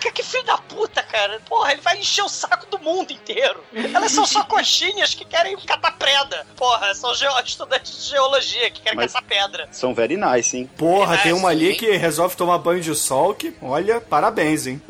Que, 0.00 0.12
que 0.12 0.22
filho 0.22 0.44
da 0.44 0.58
puta, 0.58 1.02
cara. 1.02 1.40
Porra, 1.48 1.72
ele 1.72 1.80
vai 1.80 1.98
encher 1.98 2.22
o 2.22 2.28
saco 2.28 2.66
do 2.66 2.78
mundo 2.78 3.12
inteiro. 3.12 3.62
Elas 3.94 4.12
são 4.12 4.26
só 4.26 4.44
coxinhas 4.44 5.14
que 5.14 5.24
querem 5.24 5.56
catar 5.58 5.92
pedra. 5.92 6.46
Porra, 6.56 6.94
são 6.94 7.14
geo- 7.14 7.38
estudantes 7.44 8.04
de 8.04 8.10
geologia 8.10 8.70
que 8.70 8.80
querem 8.82 8.96
Mas- 8.96 9.12
catar 9.12 9.26
pedra. 9.26 9.68
São 9.72 9.94
very 9.94 10.16
nice, 10.16 10.56
hein? 10.56 10.70
Porra, 10.76 11.14
É, 11.16 11.18
tem 11.18 11.32
uma 11.32 11.48
ali 11.50 11.72
sim. 11.72 11.78
que 11.78 11.90
resolve 11.96 12.36
tomar 12.36 12.58
banho 12.58 12.80
de 12.80 12.94
sol 12.94 13.34
que, 13.34 13.54
olha, 13.62 14.00
parabéns, 14.00 14.66
hein? 14.66 14.82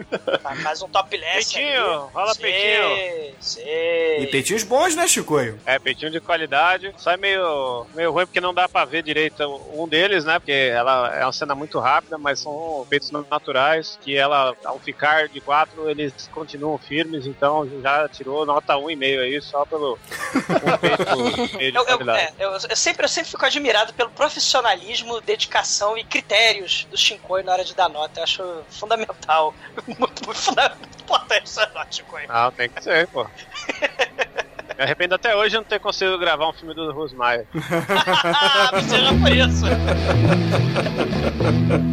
Tá, 0.43 0.55
faz 0.57 0.83
um 0.83 0.89
topless 0.89 1.55
Peitinho, 1.55 1.85
ali. 1.85 2.11
rola 2.13 2.35
Sei, 2.35 2.43
peitinho. 2.43 3.35
Sei. 3.41 4.19
E 4.23 4.27
peitinhos 4.27 4.63
bons, 4.65 4.95
né, 4.95 5.07
Chicoio? 5.07 5.59
É, 5.65 5.79
peitinho 5.79 6.11
de 6.11 6.21
qualidade. 6.21 6.93
Só 6.99 7.13
é 7.13 7.17
meio, 7.85 7.95
meio 7.95 8.13
ruim 8.13 8.27
porque 8.27 8.41
não 8.41 8.55
dá 8.55 8.69
pra 8.69 8.85
ver 8.85 9.03
direito 9.03 9.43
um 9.75 9.89
deles, 9.89 10.25
né? 10.25 10.39
Porque 10.39 10.53
ela 10.53 11.15
é 11.15 11.25
uma 11.25 11.33
cena 11.33 11.55
muito 11.55 11.79
rápida, 11.79 12.17
mas 12.19 12.41
são 12.43 12.87
peitos 12.89 13.11
naturais. 13.31 13.99
Que 14.01 14.17
ela, 14.17 14.55
ao 14.65 14.81
ficar 14.81 15.29
de 15.29 15.41
quatro, 15.41 15.89
eles 15.89 16.13
continuam 16.31 16.79
firmes. 16.79 17.27
Então 17.27 17.69
já 17.83 18.09
tirou 18.09 18.45
nota 18.47 18.75
1,5 18.77 19.21
aí, 19.21 19.41
só 19.43 19.65
pelo 19.67 19.99
um 19.99 20.79
peito 20.79 21.53
meio 21.59 21.73
de 21.73 21.79
Eu, 21.79 21.85
eu, 21.87 22.11
é, 22.15 22.33
eu- 22.39 22.51
eu 22.69 22.77
sempre, 22.77 23.05
eu 23.05 23.09
sempre 23.09 23.31
fico 23.31 23.45
admirado 23.45 23.93
pelo 23.95 24.11
profissionalismo, 24.11 25.21
dedicação 25.21 25.97
e 25.97 26.05
critérios 26.05 26.87
do 26.91 26.97
Shinkoi 26.97 27.43
na 27.43 27.53
hora 27.53 27.65
de 27.65 27.75
dar 27.75 27.89
nota. 27.89 28.21
Eu 28.21 28.25
acho 28.25 28.43
fundamental. 28.71 29.55
Muito, 29.87 30.25
muito 30.27 31.03
importante 31.03 31.43
essa 31.45 31.67
nota, 31.75 31.89
Shinkoi. 31.91 32.25
Ah, 32.29 32.53
tem 32.53 32.71
que 32.71 32.83
ser, 32.83 33.09
pô. 33.09 33.27
Me 34.79 34.85
arrependo 34.85 35.17
até 35.17 35.35
hoje 35.35 35.51
de 35.51 35.57
não 35.57 35.65
ter 35.65 35.81
conseguido 35.81 36.17
gravar 36.17 36.49
um 36.49 36.53
filme 36.53 36.73
do 36.73 36.93
Rosmaier. 36.93 37.45
Ah, 37.53 38.81
seja 38.81 39.13
por 39.13 39.33
isso. 39.33 39.65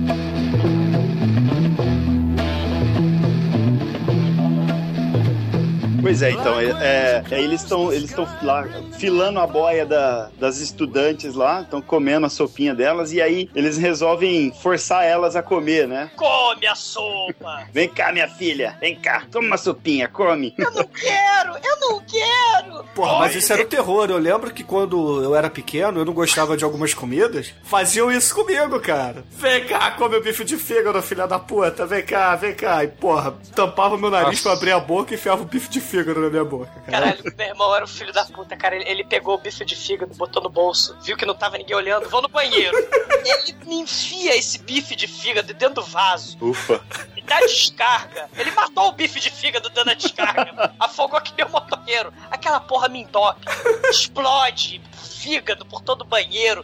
Pois 6.05 6.21
é, 6.21 6.29
então, 6.29 6.59
é, 6.59 6.65
é, 6.65 7.23
aí 7.31 7.43
eles 7.43 7.63
estão 7.63 7.91
eles 7.91 8.11
estão 8.11 8.27
lá 8.43 8.63
filando 8.99 9.39
a 9.39 9.47
boia 9.47 9.87
da- 9.87 10.29
das 10.39 10.59
estudantes 10.59 11.33
lá, 11.33 11.61
estão 11.61 11.81
comendo 11.81 12.27
a 12.27 12.29
sopinha 12.29 12.75
delas 12.75 13.11
e 13.11 13.19
aí 13.19 13.49
eles 13.55 13.75
resolvem 13.75 14.53
forçar 14.61 15.03
elas 15.03 15.35
a 15.35 15.41
comer, 15.41 15.87
né? 15.87 16.11
Come 16.15 16.67
a 16.67 16.75
sopa. 16.75 17.65
Vem 17.73 17.89
cá, 17.89 18.11
minha 18.13 18.27
filha, 18.27 18.77
vem 18.79 18.95
cá, 18.95 19.23
toma 19.31 19.47
uma 19.47 19.57
sopinha, 19.57 20.07
come. 20.07 20.53
Eu 20.59 20.69
não 20.69 20.83
quero, 20.83 21.55
eu 21.63 21.79
não 21.79 21.99
quero. 22.01 22.83
Porra, 22.93 23.17
mas 23.21 23.33
isso 23.35 23.51
era 23.51 23.63
o 23.63 23.65
terror. 23.65 24.07
Eu 24.11 24.19
lembro 24.19 24.51
que 24.53 24.63
quando 24.63 25.23
eu 25.23 25.35
era 25.35 25.49
pequeno, 25.49 25.99
eu 26.01 26.05
não 26.05 26.13
gostava 26.13 26.55
de 26.55 26.63
algumas 26.63 26.93
comidas. 26.93 27.51
Faziam 27.63 28.11
isso 28.11 28.35
comigo, 28.35 28.79
cara. 28.79 29.23
Vem 29.31 29.65
cá, 29.65 29.89
come 29.91 30.17
o 30.17 30.21
bife 30.21 30.43
de 30.45 30.55
fígado, 30.55 31.01
filha 31.01 31.25
da 31.27 31.39
puta. 31.39 31.83
Vem 31.87 32.05
cá, 32.05 32.35
vem 32.35 32.53
cá. 32.53 32.83
E, 32.83 32.89
porra, 32.89 33.33
tampava 33.55 33.97
meu 33.97 34.11
nariz 34.11 34.39
pra 34.41 34.53
abrir 34.53 34.71
a 34.71 34.79
boca 34.79 35.11
e 35.11 35.15
enfiava 35.17 35.41
o 35.41 35.45
bife 35.45 35.67
de 35.67 35.81
fígado 35.81 35.94
na 36.03 36.29
minha 36.29 36.45
boca. 36.45 36.71
Cara. 36.85 36.91
Caralho, 36.91 37.35
meu 37.37 37.47
irmão 37.47 37.75
era 37.75 37.85
o 37.85 37.87
filho 37.87 38.11
da 38.11 38.25
puta, 38.25 38.55
cara. 38.55 38.75
Ele, 38.75 38.89
ele 38.89 39.03
pegou 39.03 39.35
o 39.35 39.37
bife 39.37 39.63
de 39.63 39.75
fígado, 39.75 40.13
botou 40.15 40.41
no 40.41 40.49
bolso, 40.49 40.97
viu 41.01 41.15
que 41.15 41.25
não 41.25 41.35
tava 41.35 41.57
ninguém 41.57 41.75
olhando, 41.75 42.09
vou 42.09 42.21
no 42.21 42.27
banheiro. 42.27 42.75
ele 43.23 43.57
me 43.65 43.75
enfia 43.75 44.35
esse 44.35 44.59
bife 44.59 44.95
de 44.95 45.07
fígado 45.07 45.53
dentro 45.53 45.75
do 45.75 45.83
vaso. 45.83 46.37
Ufa. 46.41 46.81
E 47.15 47.21
dá 47.21 47.39
descarga. 47.41 48.29
Ele 48.37 48.51
matou 48.51 48.89
o 48.89 48.91
bife 48.91 49.19
de 49.19 49.29
fígado 49.29 49.69
dando 49.69 49.89
a 49.89 49.93
descarga. 49.93 50.73
Afogou 50.79 51.19
que 51.21 51.33
nem 51.37 51.45
um 51.45 51.49
motoqueiro. 51.49 52.13
Aquela 52.29 52.59
porra 52.59 52.87
me 52.87 53.01
entope. 53.01 53.45
Explode. 53.89 54.81
Fígado 54.93 55.65
por 55.65 55.81
todo 55.81 56.01
o 56.01 56.05
banheiro. 56.05 56.63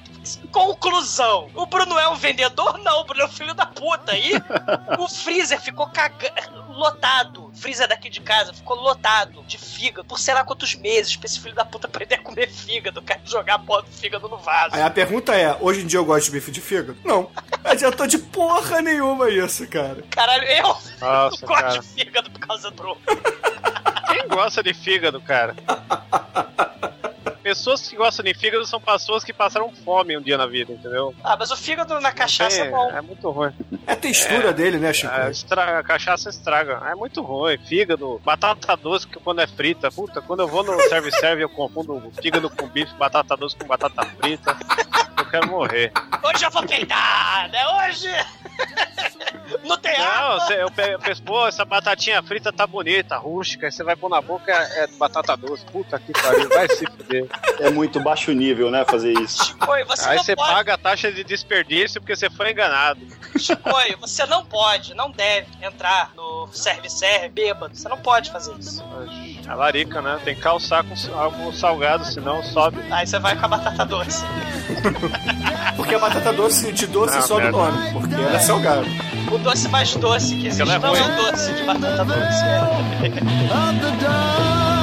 Conclusão: 0.52 1.50
o 1.56 1.66
Bruno 1.66 1.98
é 1.98 2.08
um 2.10 2.16
vendedor? 2.16 2.78
Não, 2.80 3.02
o 3.02 3.04
Bruno 3.06 3.24
é 3.24 3.26
um 3.26 3.32
filho 3.32 3.54
da 3.54 3.66
puta. 3.66 4.16
E 4.16 4.34
o 5.00 5.08
freezer 5.08 5.60
ficou 5.60 5.88
caga... 5.88 6.32
lotado. 6.82 7.52
Freezer 7.54 7.88
daqui 7.88 8.10
de 8.10 8.20
casa 8.22 8.54
ficou 8.54 8.76
lotado 8.78 9.44
de 9.44 9.58
fígado 9.58 10.08
por 10.08 10.20
sei 10.20 10.34
lá 10.34 10.44
quantos 10.44 10.76
meses 10.76 11.16
pra 11.16 11.26
esse 11.28 11.40
filho 11.40 11.56
da 11.56 11.64
puta 11.64 11.88
aprender 11.88 12.16
a 12.16 12.22
comer 12.22 12.50
fígado. 12.50 13.02
Quer 13.02 13.22
jogar 13.26 13.56
a 13.56 13.60
porra 13.60 13.84
do 13.84 13.90
fígado 13.92 14.28
no 14.28 14.38
vaso. 14.38 14.76
Aí 14.76 14.82
a 14.82 14.90
pergunta 14.90 15.36
é: 15.36 15.56
hoje 15.60 15.82
em 15.82 15.88
dia 15.88 16.00
eu 16.00 16.06
gosto 16.06 16.26
de 16.26 16.32
bife 16.32 16.52
de 16.52 16.62
fígado? 16.62 16.98
Não. 17.06 17.30
Adiantou 17.64 18.08
de 18.08 18.18
porra 18.18 18.82
nenhuma 18.82 19.30
isso, 19.30 19.68
cara. 19.68 20.04
Caralho, 20.10 20.44
eu 20.44 20.64
Nossa, 20.64 20.92
gosto 21.00 21.46
cara. 21.46 21.80
de 21.80 21.88
fígado 21.88 22.32
por 22.32 22.40
causa 22.40 22.72
do. 22.72 22.98
Quem 24.08 24.28
gosta 24.28 24.64
de 24.64 24.74
fígado, 24.74 25.22
cara? 25.22 25.56
Pessoas 27.52 27.86
que 27.86 27.98
gostam 27.98 28.24
de 28.24 28.34
fígado 28.34 28.66
são 28.66 28.80
pessoas 28.80 29.26
que 29.26 29.34
passaram 29.34 29.70
fome 29.84 30.16
um 30.18 30.22
dia 30.22 30.38
na 30.38 30.46
vida, 30.48 30.72
entendeu? 30.72 31.14
Ah, 31.22 31.36
mas 31.38 31.52
o 31.52 31.58
fígado 31.58 32.00
na 32.00 32.10
cachaça 32.14 32.62
é 32.62 32.68
É, 32.68 32.70
bom. 32.70 32.90
é 32.92 33.02
muito 33.02 33.30
ruim. 33.30 33.52
É 33.86 33.92
a 33.92 33.96
textura 33.98 34.54
dele, 34.54 34.78
né, 34.78 34.94
Chico? 34.94 35.14
A, 35.14 35.30
estraga, 35.30 35.80
a 35.80 35.84
cachaça 35.84 36.30
estraga. 36.30 36.82
É 36.90 36.96
muito 36.96 37.22
ruim. 37.22 37.58
Fígado, 37.58 38.22
batata 38.24 38.78
doce 38.78 39.06
que 39.06 39.20
quando 39.20 39.42
é 39.42 39.48
frita. 39.48 39.92
Puta, 39.92 40.22
quando 40.22 40.40
eu 40.40 40.48
vou 40.48 40.64
no 40.64 40.80
serve-serve 40.84 41.44
eu 41.44 41.50
confundo 41.50 42.02
fígado 42.22 42.50
com 42.50 42.68
bife, 42.70 42.94
batata 42.96 43.36
doce 43.36 43.58
com 43.58 43.68
batata 43.68 44.06
frita. 44.22 44.56
Eu 45.18 45.26
quero 45.26 45.48
morrer. 45.50 45.92
Hoje 46.24 46.46
eu 46.46 46.52
vou 46.52 46.66
peidar, 46.66 47.50
né? 47.52 47.68
Hoje. 47.68 48.08
Não 49.66 49.78
tem 49.78 49.98
Não, 49.98 50.50
eu 50.52 50.72
penso, 50.72 51.22
pô, 51.24 51.46
essa 51.48 51.66
batatinha 51.66 52.24
frita 52.24 52.54
tá 52.54 52.66
bonita, 52.66 53.18
rústica. 53.18 53.66
Aí 53.66 53.72
você 53.72 53.84
vai 53.84 53.96
pôr 53.98 54.10
na 54.10 54.22
boca, 54.22 54.50
é, 54.52 54.84
é 54.84 54.88
batata 54.88 55.36
doce. 55.36 55.66
Puta 55.66 56.00
que 56.00 56.14
pariu, 56.14 56.48
vai 56.50 56.70
se 56.70 56.86
fuder. 56.86 57.28
É 57.60 57.70
muito 57.70 58.00
baixo 58.00 58.32
nível, 58.32 58.72
né, 58.72 58.84
fazer 58.86 59.14
isso. 59.20 59.46
Chicoio, 59.46 59.86
você 59.86 60.10
Aí 60.10 60.16
não 60.18 60.24
você 60.24 60.36
pode. 60.36 60.50
paga 60.52 60.74
a 60.74 60.78
taxa 60.78 61.12
de 61.12 61.24
desperdício 61.24 62.02
porque 62.02 62.16
você 62.16 62.30
foi 62.30 62.52
enganado. 62.52 63.00
Chicoio, 63.38 63.98
você 64.00 64.26
não 64.26 64.44
pode, 64.46 64.94
não 64.96 65.12
deve 65.12 65.48
entrar 65.62 66.12
no 66.16 66.48
serve-serve 66.52 67.30
bêbado. 67.30 67.76
Você 67.76 67.88
não 67.88 67.98
pode 67.98 68.32
fazer 68.32 68.54
isso. 68.58 68.84
A 69.48 69.54
larica, 69.56 70.02
né? 70.02 70.20
Tem 70.24 70.36
que 70.36 70.42
calçar 70.42 70.84
com 70.84 70.94
algo 71.18 71.54
salgado, 71.54 72.04
senão 72.06 72.44
sobe. 72.44 72.80
Aí 72.92 73.06
você 73.06 73.20
vai 73.20 73.38
com 73.38 73.46
a 73.46 73.50
batata 73.50 73.86
doce. 73.86 74.24
Porque 75.76 75.96
a 75.96 76.00
batata 76.00 76.34
doce 76.34 76.72
de 76.72 76.88
doce 76.88 77.18
Ah, 77.18 77.22
sobe 77.22 77.48
o 77.48 77.52
nome, 77.52 77.92
porque 77.94 78.16
ela 78.16 78.36
é 78.36 78.40
salgada. 78.40 78.86
O 79.32 79.38
doce 79.38 79.68
mais 79.70 79.96
doce 79.96 80.36
que 80.36 80.48
existe 80.48 80.62
Ela 80.62 80.76
é 80.76 80.80
não 80.80 80.96
é 80.96 81.02
o 81.02 81.16
doce 81.32 81.54
de 81.54 81.64
batata 81.64 82.04
doce. 82.06 82.44
É. 82.46 84.81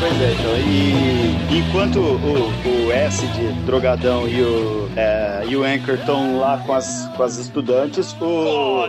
Pois 0.00 0.18
é, 0.18 0.32
então, 0.32 0.56
e 0.56 1.58
enquanto 1.58 1.98
o, 2.00 2.86
o 2.86 2.90
S 2.90 3.26
de 3.26 3.52
drogadão 3.66 4.26
e 4.26 4.40
o, 4.40 4.88
é, 4.96 5.44
e 5.46 5.54
o 5.54 5.62
Anchor 5.62 5.96
estão 5.96 6.38
lá 6.38 6.56
com 6.56 6.72
as, 6.72 7.06
com 7.14 7.22
as 7.22 7.36
estudantes, 7.36 8.16
o. 8.18 8.88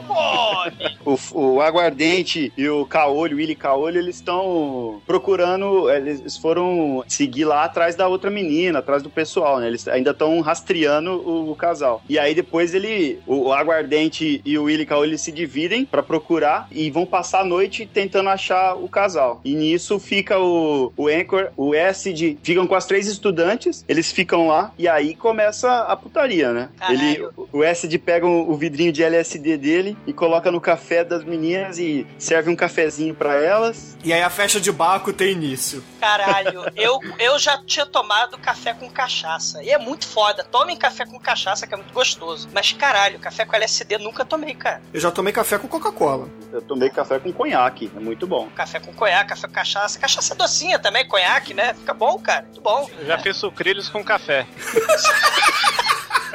O, 1.04 1.18
o 1.34 1.62
Aguardente 1.62 2.54
e 2.56 2.70
o 2.70 2.86
Caolho, 2.86 3.36
o 3.36 3.38
Willy 3.40 3.56
Caolho, 3.56 3.98
eles 3.98 4.18
estão 4.18 5.02
procurando. 5.06 5.90
Eles 5.90 6.38
foram 6.38 7.04
seguir 7.08 7.46
lá 7.46 7.64
atrás 7.64 7.96
da 7.96 8.08
outra 8.08 8.30
menina, 8.30 8.80
atrás 8.80 9.02
do 9.02 9.10
pessoal, 9.10 9.60
né? 9.60 9.68
Eles 9.68 9.88
ainda 9.88 10.12
estão 10.12 10.40
rastreando 10.42 11.12
o, 11.12 11.52
o 11.52 11.56
casal. 11.56 12.04
E 12.08 12.20
aí 12.20 12.36
depois 12.36 12.76
ele. 12.76 13.20
O, 13.26 13.48
o 13.48 13.54
Aguardente 13.54 14.42
e 14.46 14.58
o 14.58 14.66
Willy 14.66 14.86
Caolho 14.86 15.10
eles 15.10 15.22
se 15.22 15.32
dividem 15.32 15.86
pra 15.86 16.04
procurar 16.04 16.68
e 16.72 16.92
vão 16.92 17.06
passar 17.06 17.42
a 17.42 17.46
noite 17.46 17.90
tentando 17.92 18.30
achar 18.30 18.76
o 18.76 18.88
casal. 18.88 19.42
E 19.44 19.56
nisso 19.56 20.00
fica 20.00 20.40
o, 20.40 20.94
o 21.02 21.08
Anchor, 21.08 21.52
o 21.58 21.74
Acid, 21.74 22.38
ficam 22.44 22.68
com 22.68 22.76
as 22.76 22.86
três 22.86 23.08
estudantes, 23.08 23.84
eles 23.88 24.12
ficam 24.12 24.48
lá 24.48 24.72
e 24.78 24.88
aí 24.88 25.16
começa 25.16 25.82
a 25.82 25.96
putaria, 25.96 26.54
né? 26.54 26.70
Caralho. 26.78 27.02
Ele, 27.02 27.28
o 27.52 27.64
Acid 27.64 27.98
pega 27.98 28.28
o, 28.28 28.52
o 28.52 28.56
vidrinho 28.56 28.92
de 28.92 29.04
LSD 29.04 29.58
dele 29.58 29.98
e 30.06 30.14
coloca 30.14 30.52
no 30.52 30.62
café 30.62 31.04
das 31.04 31.24
meninas 31.24 31.80
e 31.80 32.06
serve 32.18 32.52
um 32.52 32.56
cafezinho 32.56 33.16
pra 33.16 33.34
elas. 33.36 33.98
E 34.04 34.14
aí 34.14 34.22
a 34.22 34.30
festa 34.30 34.60
de 34.60 34.72
Baco 34.72 35.12
tem 35.12 35.32
início. 35.32 35.84
Caralho, 36.00 36.66
eu, 36.76 37.00
eu 37.18 37.40
já 37.40 37.58
tinha 37.64 37.86
tomado 37.86 38.38
café 38.38 38.74
com 38.74 38.90
cachaça. 38.90 39.64
E 39.64 39.70
é 39.70 39.78
muito 39.80 40.08
foda. 40.08 40.44
Tomem 40.44 40.78
café 40.78 41.06
com 41.06 41.20
cachaça, 41.20 41.66
que 41.66 41.74
é 41.74 41.78
muito 41.78 41.94
gostoso. 41.94 42.50
Mas 42.54 42.72
caralho, 42.74 43.20
café 43.20 43.46
com 43.46 43.56
LSD 43.56 43.98
nunca 43.98 44.24
tomei, 44.26 44.54
cara. 44.54 44.82
Eu 44.94 45.00
já 45.00 45.10
tomei 45.10 45.34
café 45.34 45.58
com 45.58 45.68
Coca-Cola. 45.68 46.30
Eu 46.52 46.62
tomei 46.62 46.90
café 46.90 47.18
com 47.18 47.32
conhaque, 47.32 47.90
é 47.96 48.00
muito 48.00 48.28
bom. 48.28 48.50
Café 48.56 48.80
com 48.80 48.94
conhaque, 48.94 49.30
café 49.30 49.48
com 49.48 49.54
cachaça. 49.54 49.98
Cachaça 49.98 50.34
é 50.34 50.38
docinha 50.38 50.78
também, 50.78 50.91
conhaque, 51.06 51.54
né? 51.54 51.74
Fica 51.74 51.94
bom, 51.94 52.20
cara. 52.20 52.44
Muito 52.44 52.62
bom. 52.62 52.90
Eu 53.00 53.06
já 53.06 53.18
fiz 53.18 53.38
sucrilhos 53.38 53.90
com 53.90 54.04
café. 54.04 54.46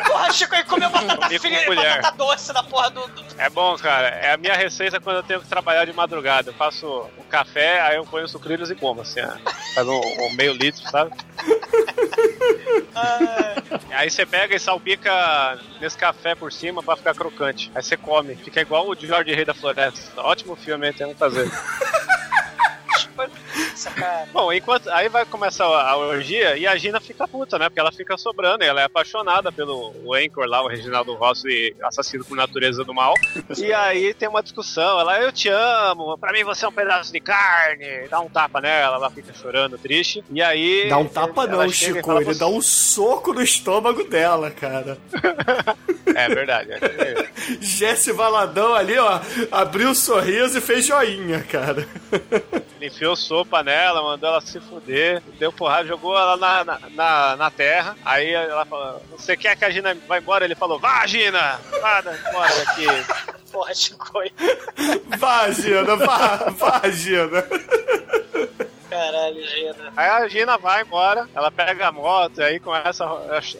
Porra, 0.06 0.30
Chico, 0.32 0.54
aí 0.54 0.62
comeu 0.64 0.88
batata 0.90 1.28
com 1.28 1.38
fria, 1.38 1.64
colher. 1.66 1.96
batata 1.96 2.16
doce 2.16 2.52
na 2.52 2.62
porra 2.62 2.90
do. 2.90 3.06
do- 3.08 3.24
É 3.38 3.48
bom, 3.48 3.76
cara. 3.76 4.08
É 4.08 4.32
a 4.32 4.36
minha 4.36 4.54
receita 4.54 5.00
quando 5.00 5.16
eu 5.16 5.22
tenho 5.22 5.40
que 5.40 5.46
trabalhar 5.48 5.84
de 5.84 5.92
madrugada. 5.92 6.50
Eu 6.50 6.54
faço 6.54 6.86
um 7.18 7.22
café, 7.24 7.80
aí 7.80 7.96
eu 7.96 8.04
ponho 8.04 8.28
sucrilhos 8.28 8.70
e 8.70 8.74
como, 8.74 9.00
assim. 9.00 9.20
Faz 9.74 9.86
um, 9.88 10.00
um 10.00 10.32
meio 10.34 10.52
litro, 10.52 10.82
sabe? 10.90 11.12
Aí 13.90 14.10
você 14.10 14.24
pega 14.26 14.54
e 14.54 14.60
salpica 14.60 15.58
nesse 15.80 15.96
café 15.96 16.34
por 16.34 16.52
cima 16.52 16.82
pra 16.82 16.96
ficar 16.96 17.14
crocante. 17.14 17.70
Aí 17.74 17.82
você 17.82 17.96
come. 17.96 18.36
Fica 18.36 18.60
igual 18.60 18.86
o 18.88 18.94
Jorge 18.94 19.34
Rei 19.34 19.44
da 19.44 19.54
Floresta. 19.54 20.20
Ótimo 20.20 20.56
filme, 20.56 20.86
hein? 20.88 20.92
Tem 20.92 21.08
que 21.08 21.14
fazer. 21.18 21.50
Bom, 24.32 24.52
enquanto 24.52 24.88
aí 24.90 25.08
vai 25.08 25.24
começar 25.24 25.64
a, 25.64 25.96
orgia 25.96 26.56
e 26.56 26.66
a 26.66 26.76
Gina 26.76 27.00
fica 27.00 27.26
puta, 27.26 27.58
né? 27.58 27.68
Porque 27.68 27.80
ela 27.80 27.92
fica 27.92 28.16
sobrando, 28.16 28.64
e 28.64 28.66
ela 28.66 28.80
é 28.80 28.84
apaixonada 28.84 29.50
pelo 29.52 29.94
o 30.04 30.14
Anchor 30.14 30.46
lá, 30.46 30.62
o 30.62 30.68
Reginaldo 30.68 31.14
Rossi, 31.14 31.74
assassino 31.82 32.24
por 32.24 32.36
natureza 32.36 32.84
do 32.84 32.94
mal. 32.94 33.14
E 33.56 33.72
aí 33.72 34.12
tem 34.12 34.28
uma 34.28 34.42
discussão, 34.42 35.00
ela, 35.00 35.20
eu 35.20 35.32
te 35.32 35.48
amo, 35.48 36.16
pra 36.18 36.32
mim 36.32 36.44
você 36.44 36.64
é 36.64 36.68
um 36.68 36.72
pedaço 36.72 37.12
de 37.12 37.20
carne, 37.20 38.06
dá 38.08 38.20
um 38.20 38.28
tapa 38.28 38.60
nela, 38.60 38.96
ela 38.96 39.10
fica 39.10 39.32
chorando, 39.32 39.78
triste. 39.78 40.22
E 40.30 40.42
aí. 40.42 40.88
Dá 40.88 40.98
um 40.98 41.06
tapa 41.06 41.46
não, 41.46 41.68
Chico. 41.68 42.06
fala 42.06 42.20
Ele 42.20 42.34
dá 42.34 42.46
um 42.46 42.60
soco 42.60 43.32
no 43.32 43.42
estômago 43.42 44.04
dela, 44.04 44.50
cara. 44.50 44.98
É 46.16 46.28
verdade. 46.28 46.70
É. 46.72 47.28
Jesse 47.60 48.10
Valadão 48.10 48.74
ali, 48.74 48.96
ó, 48.96 49.20
abriu 49.52 49.90
o 49.90 49.94
sorriso 49.94 50.56
e 50.56 50.62
fez 50.62 50.86
joinha, 50.86 51.42
cara. 51.42 51.86
Ele 52.80 52.86
enfiou 52.86 53.14
sopa 53.46 53.62
nela, 53.62 54.02
mandou 54.02 54.28
ela 54.28 54.40
se 54.40 54.60
fuder, 54.60 55.22
deu 55.38 55.52
porrada, 55.52 55.86
jogou 55.86 56.16
ela 56.18 56.36
na, 56.36 56.64
na, 56.64 56.80
na, 56.90 57.36
na 57.36 57.50
terra. 57.50 57.96
Aí 58.04 58.32
ela 58.32 58.66
falou: 58.66 59.00
Você 59.16 59.36
quer 59.36 59.56
que 59.56 59.64
a 59.64 59.70
Gina 59.70 59.96
vá 60.06 60.18
embora? 60.18 60.44
Ele 60.44 60.54
falou: 60.54 60.78
Vá, 60.78 61.06
Gina! 61.06 61.58
Vá 61.80 62.00
embora 62.00 62.54
daqui. 62.64 62.86
Porra, 63.50 63.74
Chico. 63.74 64.20
Vá, 65.18 65.50
Gina, 65.50 65.96
vá, 65.96 66.36
vá, 66.50 66.90
Gina. 66.90 67.44
Caralho, 68.88 69.42
Gina. 69.46 69.92
Aí 69.96 70.08
a 70.08 70.28
Gina 70.28 70.58
vai 70.58 70.82
embora, 70.82 71.28
ela 71.34 71.50
pega 71.50 71.88
a 71.88 71.92
moto 71.92 72.38
e 72.40 72.44
aí 72.44 72.60
começa 72.60 73.04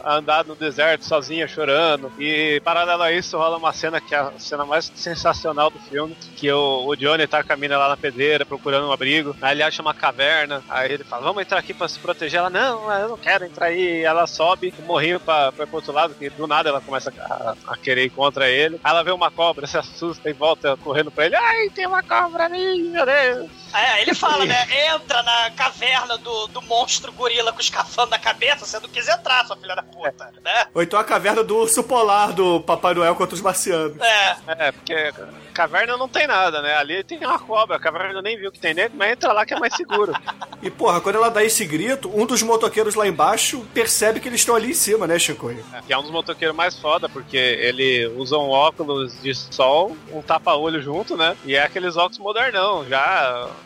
a 0.03 0.15
andar 0.15 0.45
no 0.45 0.55
deserto 0.55 1.05
sozinha, 1.05 1.49
chorando. 1.49 2.13
E 2.19 2.61
paralelo 2.65 3.03
a 3.03 3.13
isso 3.13 3.37
rola 3.37 3.57
uma 3.57 3.73
cena 3.73 4.01
que 4.01 4.15
é 4.15 4.19
a 4.19 4.33
cena 4.39 4.65
mais 4.65 4.91
sensacional 4.95 5.71
do 5.71 5.79
filme, 5.79 6.17
que 6.37 6.51
o, 6.51 6.87
o 6.87 6.97
Johnny 6.97 7.27
tá 7.27 7.43
caminhando 7.43 7.79
lá 7.79 7.89
na 7.89 7.97
pedreira 7.97 8.47
procurando 8.47 8.87
um 8.87 8.93
abrigo. 8.93 9.37
Aí 9.43 9.55
ele 9.55 9.63
acha 9.63 9.83
uma 9.83 9.95
caverna, 9.95 10.63
aí 10.69 10.93
ele 10.93 11.05
fala, 11.05 11.23
vamos 11.23 11.43
entrar 11.43 11.59
aqui 11.59 11.75
pra 11.75 11.89
se 11.89 11.99
proteger. 11.99 12.39
Ela, 12.39 12.51
não, 12.51 12.93
eu 12.93 13.09
não 13.09 13.17
quero 13.19 13.45
entrar 13.45 13.67
aí. 13.67 14.01
E 14.01 14.05
ela 14.05 14.27
sobe 14.27 14.73
morrinho 14.85 15.19
pra, 15.19 15.53
pra 15.53 15.65
ir 15.65 15.67
pro 15.67 15.77
outro 15.77 15.93
lado, 15.93 16.15
que 16.15 16.31
do 16.31 16.47
nada 16.47 16.69
ela 16.69 16.81
começa 16.81 17.13
a, 17.19 17.55
a 17.67 17.77
querer 17.77 18.05
ir 18.05 18.11
contra 18.11 18.49
ele. 18.49 18.81
Aí 18.83 18.91
ela 18.91 19.03
vê 19.03 19.11
uma 19.11 19.31
cobra, 19.31 19.67
se 19.67 19.77
assusta 19.77 20.29
e 20.31 20.33
volta 20.33 20.77
correndo 20.77 21.11
pra 21.11 21.27
ele. 21.27 21.37
Ai, 21.37 21.71
tem 21.71 21.87
uma 21.87 22.03
cobra 22.03 22.45
ali, 22.45 22.83
meu 22.83 23.05
Deus. 23.05 23.51
É, 23.75 24.03
ele 24.03 24.15
fala, 24.15 24.45
né? 24.47 24.67
Entra 24.95 25.16
na 25.23 25.51
caverna 25.51 26.19
do, 26.19 26.47
do 26.49 26.63
monstro 26.63 27.13
gorila 27.13 27.53
com 27.53 27.61
escafando 27.61 28.11
na 28.11 28.19
cabeça, 28.19 28.67
você 28.67 28.79
não 28.79 28.89
quis 28.89 29.09
entrar, 29.09 29.47
sua 29.47 29.57
filha 29.57 29.75
da 29.75 29.83
puta, 29.83 30.33
né? 30.43 30.67
Ou 30.75 30.83
então 30.83 30.99
a 30.99 31.05
caverna 31.05 31.43
do 31.43 31.57
urso 31.57 31.83
polar 31.83 32.33
do 32.33 32.61
Papai 32.61 32.95
Noel 32.95 33.15
contra 33.15 33.35
os 33.35 33.41
marcianos. 33.41 34.01
É. 34.01 34.37
É, 34.47 34.73
porque 34.73 35.13
caverna 35.53 35.97
não 35.97 36.09
tem 36.09 36.27
nada, 36.27 36.61
né? 36.61 36.75
Ali 36.77 37.03
tem 37.03 37.19
uma 37.19 37.39
cobra, 37.39 37.77
a 37.77 37.81
caverna 37.81 38.21
nem 38.21 38.37
viu 38.37 38.51
o 38.51 38.53
que 38.53 38.61
tem 38.61 38.75
dentro, 38.75 38.97
mas 38.99 39.13
entra 39.13 39.33
lá 39.33 39.47
que 39.47 39.55
é 39.55 39.59
mais 39.59 39.75
seguro. 39.75 40.13
E 40.63 40.71
porra, 40.71 41.03
quando 41.03 41.17
ela 41.17 41.29
dá 41.29 41.45
esse 41.45 41.65
grito, 41.67 42.11
um 42.13 42.25
dos 42.25 42.43
motoqueiros 42.43 42.95
lá 42.95 43.07
embaixo 43.07 43.65
percebe 43.75 44.21
que 44.21 44.29
eles 44.29 44.41
estão 44.41 44.57
ali 44.57 44.71
em 44.71 44.75
cima, 44.75 45.07
né, 45.07 45.19
Chico? 45.19 45.51
que 45.87 45.93
é 45.93 45.99
um 45.99 46.03
dos 46.03 46.11
motoqueiros 46.11 46.57
mais 46.57 46.77
foda, 46.79 47.11
porque 47.11 47.37
ele 47.37 48.07
usa 48.17 48.39
um 48.39 48.49
óculos 48.49 49.21
de 49.21 49.35
sol, 49.35 49.95
um 50.11 50.23
tapa-olho 50.23 50.81
junto, 50.81 51.15
né? 51.15 51.37
E 51.45 51.55
é 51.55 51.63
aqueles 51.63 51.97
óculos 51.97 52.19
modernão, 52.19 52.87
já 52.89 53.53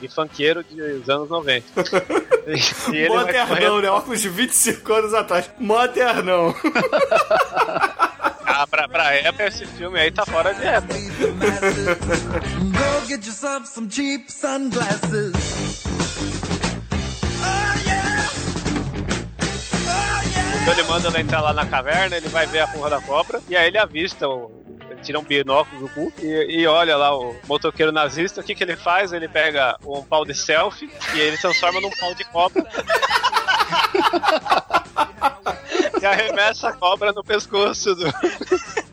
de 0.00 0.08
funkeiro 0.08 0.62
dos 0.64 1.08
anos 1.08 1.28
90. 1.28 1.66
E, 2.90 2.96
ele 2.96 3.08
Modernão, 3.10 3.46
correndo- 3.46 3.82
né? 3.82 3.90
Óculos 3.90 4.20
de 4.22 4.28
25 4.28 4.92
anos 4.92 5.14
atrás. 5.14 5.48
Modernão. 5.58 6.52
Ah, 8.44 8.66
pra, 8.66 8.88
pra 8.88 9.12
época, 9.14 9.46
esse 9.46 9.64
filme 9.66 10.00
aí 10.00 10.10
tá 10.10 10.24
fora 10.26 10.52
de 10.54 10.64
época. 10.64 10.94
Go 12.58 13.06
get 13.06 13.24
yourself 13.24 13.68
some 13.68 13.88
cheap 13.90 14.32
sunglasses. 14.32 15.32
Então 20.62 20.72
ele 20.74 20.82
manda 20.84 21.08
ela 21.08 21.20
entrar 21.20 21.40
lá 21.40 21.52
na 21.52 21.66
caverna, 21.66 22.16
ele 22.16 22.28
vai 22.28 22.46
ver 22.46 22.60
a 22.60 22.66
porra 22.68 22.90
da 22.90 23.00
cobra, 23.00 23.40
e 23.48 23.56
aí 23.56 23.68
ele 23.68 23.78
avista, 23.78 24.28
o, 24.28 24.69
tira 25.00 25.18
um 25.18 25.24
binóculo 25.24 25.88
do 25.88 25.88
cu 25.94 26.12
e, 26.20 26.60
e 26.60 26.66
olha 26.66 26.96
lá 26.96 27.16
o 27.16 27.36
motoqueiro 27.46 27.92
nazista. 27.92 28.40
O 28.40 28.44
que, 28.44 28.54
que 28.54 28.62
ele 28.62 28.76
faz? 28.76 29.12
Ele 29.12 29.28
pega 29.28 29.76
um 29.84 30.02
pau 30.02 30.24
de 30.24 30.34
selfie 30.34 30.90
e 31.14 31.20
ele 31.20 31.36
transforma 31.38 31.80
num 31.80 31.90
pau 31.90 32.14
de 32.14 32.24
cobra. 32.24 32.64
e 36.00 36.06
arremessa 36.06 36.68
a 36.68 36.72
cobra 36.72 37.12
no 37.12 37.22
pescoço 37.22 37.94
do. 37.94 38.06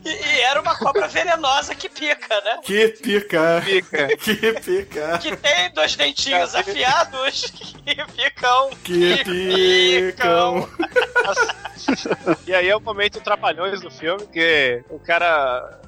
E, 0.04 0.10
e 0.10 0.40
era 0.40 0.60
uma 0.60 0.76
cobra 0.76 1.06
venenosa 1.08 1.74
que 1.74 1.88
pica, 1.88 2.40
né? 2.40 2.60
Que 2.62 2.88
pica. 2.88 3.62
Pica. 3.64 4.08
Que 4.18 4.52
pica. 4.60 5.18
Que 5.18 5.36
tem 5.36 5.70
dois 5.72 5.94
dentinhos 5.96 6.54
afiados 6.54 7.50
que 7.50 7.94
ficam. 8.14 8.70
Que 8.84 9.24
picam. 9.24 10.68
E 12.46 12.54
aí 12.54 12.68
é 12.68 12.76
o 12.76 12.80
momento 12.80 13.20
trapalhões 13.20 13.80
do 13.80 13.90
filme, 13.90 14.26
que 14.26 14.82
o 14.88 14.98
cara 14.98 15.78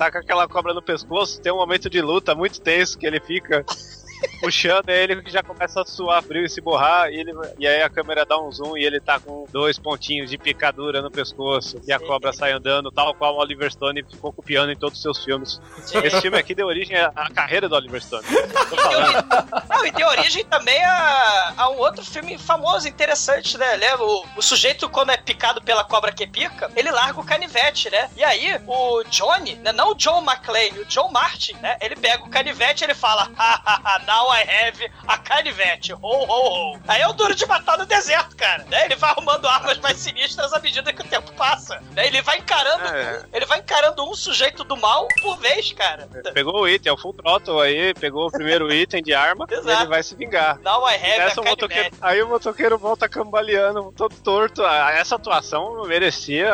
tá 0.00 0.10
com 0.10 0.16
aquela 0.16 0.48
cobra 0.48 0.72
no 0.72 0.80
pescoço, 0.80 1.42
tem 1.42 1.52
um 1.52 1.56
momento 1.56 1.90
de 1.90 2.00
luta 2.00 2.34
muito 2.34 2.58
tenso 2.58 2.96
que 2.96 3.06
ele 3.06 3.20
fica 3.20 3.62
puxando 4.40 4.88
ele 4.88 5.22
que 5.22 5.30
já 5.30 5.42
começa 5.42 5.82
a 5.82 5.84
suar 5.84 6.22
frio 6.22 6.44
e 6.44 6.48
se 6.48 6.60
borrar, 6.60 7.10
e, 7.10 7.20
ele, 7.20 7.32
e 7.58 7.66
aí 7.66 7.82
a 7.82 7.90
câmera 7.90 8.24
dá 8.24 8.40
um 8.40 8.50
zoom 8.50 8.76
e 8.76 8.84
ele 8.84 9.00
tá 9.00 9.18
com 9.18 9.46
dois 9.50 9.78
pontinhos 9.78 10.30
de 10.30 10.38
picadura 10.38 11.02
no 11.02 11.10
pescoço, 11.10 11.80
e 11.86 11.92
a 11.92 11.98
cobra 11.98 12.32
sai 12.32 12.52
andando, 12.52 12.90
tal 12.90 13.14
qual 13.14 13.34
o 13.34 13.38
Oliver 13.38 13.70
Stone 13.70 14.02
ficou 14.02 14.32
copiando 14.32 14.70
em 14.70 14.76
todos 14.76 14.98
os 14.98 15.02
seus 15.02 15.24
filmes. 15.24 15.60
Esse 16.04 16.20
filme 16.20 16.38
aqui 16.38 16.54
deu 16.54 16.66
origem 16.66 16.96
à 16.96 17.30
carreira 17.34 17.68
do 17.68 17.74
Oliver 17.74 18.02
Stone. 18.02 18.24
Tô 18.68 18.76
falando. 18.76 19.24
Não, 19.68 19.86
e 19.86 19.90
deu 19.90 20.08
origem 20.08 20.44
também 20.44 20.82
a, 20.84 21.54
a 21.56 21.70
um 21.70 21.78
outro 21.78 22.04
filme 22.04 22.38
famoso, 22.38 22.88
interessante, 22.88 23.56
né? 23.58 23.78
O, 23.98 24.24
o 24.36 24.42
sujeito, 24.42 24.88
quando 24.88 25.10
é 25.10 25.16
picado 25.16 25.62
pela 25.62 25.84
cobra 25.84 26.12
que 26.12 26.26
pica, 26.26 26.70
ele 26.76 26.90
larga 26.90 27.20
o 27.20 27.24
canivete, 27.24 27.90
né? 27.90 28.10
E 28.16 28.24
aí, 28.24 28.60
o 28.66 29.02
Johnny, 29.04 29.54
né? 29.56 29.72
não 29.72 29.92
o 29.92 29.94
John 29.94 30.22
McClane, 30.22 30.78
o 30.80 30.84
John 30.86 31.10
Martin, 31.10 31.54
né? 31.54 31.76
Ele 31.80 31.96
pega 31.96 32.24
o 32.24 32.28
canivete 32.28 32.82
e 32.82 32.86
ele 32.86 32.94
fala: 32.94 33.30
Hahaha, 33.36 34.02
now 34.10 34.26
I 34.28 34.42
have 34.42 34.90
a 35.06 35.18
canivete. 35.18 35.92
Ho, 35.92 35.98
ho, 36.02 36.72
ho. 36.74 36.80
Aí 36.88 37.00
é 37.00 37.06
o 37.06 37.12
duro 37.12 37.32
de 37.32 37.46
matar 37.46 37.78
no 37.78 37.86
deserto, 37.86 38.36
cara. 38.36 38.64
Né? 38.64 38.86
Ele 38.86 38.96
vai 38.96 39.10
arrumando 39.10 39.46
armas 39.46 39.78
mais 39.78 39.98
sinistras 39.98 40.52
à 40.52 40.58
medida 40.58 40.92
que 40.92 41.00
o 41.00 41.04
tempo 41.04 41.32
passa. 41.34 41.80
Né? 41.92 42.08
Ele 42.08 42.20
vai 42.20 42.38
encarando. 42.38 42.84
É. 42.84 43.24
Ele 43.32 43.46
vai 43.46 43.60
encarando 43.60 44.02
um 44.08 44.14
sujeito 44.14 44.64
do 44.64 44.76
mal 44.76 45.06
por 45.22 45.38
vez, 45.38 45.72
cara. 45.72 46.08
Pegou 46.34 46.60
o 46.60 46.68
item, 46.68 46.90
é 46.90 46.92
o 46.92 46.96
Full 46.96 47.14
Throttle 47.14 47.60
aí, 47.60 47.94
pegou 47.94 48.26
o 48.26 48.32
primeiro 48.32 48.72
item 48.72 49.00
de 49.00 49.14
arma, 49.14 49.46
e 49.48 49.54
ele 49.70 49.86
vai 49.86 50.02
se 50.02 50.16
vingar. 50.16 50.58
Now 50.58 50.88
I 50.88 50.94
have 50.94 51.38
a 51.38 51.40
o 51.40 51.44
motoqueiro, 51.44 51.96
aí 52.00 52.22
o 52.22 52.28
motoqueiro 52.28 52.78
volta 52.78 53.08
cambaleando, 53.08 53.92
todo 53.96 54.14
torto. 54.16 54.64
Ah, 54.64 54.90
Essa 54.92 55.14
atuação 55.14 55.84
merecia, 55.86 56.50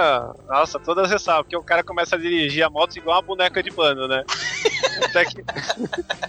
nossa, 0.47 0.79
todas 0.79 1.05
as 1.05 1.11
ressalvas, 1.11 1.45
porque 1.45 1.57
o 1.57 1.63
cara 1.63 1.83
começa 1.83 2.17
a 2.17 2.19
dirigir 2.19 2.65
a 2.65 2.71
moto 2.71 2.97
igual 2.97 3.17
uma 3.17 3.23
boneca 3.23 3.63
de 3.63 3.71
pano, 3.71 4.07
né? 4.07 4.25
Até 5.05 5.25
que... 5.25 5.45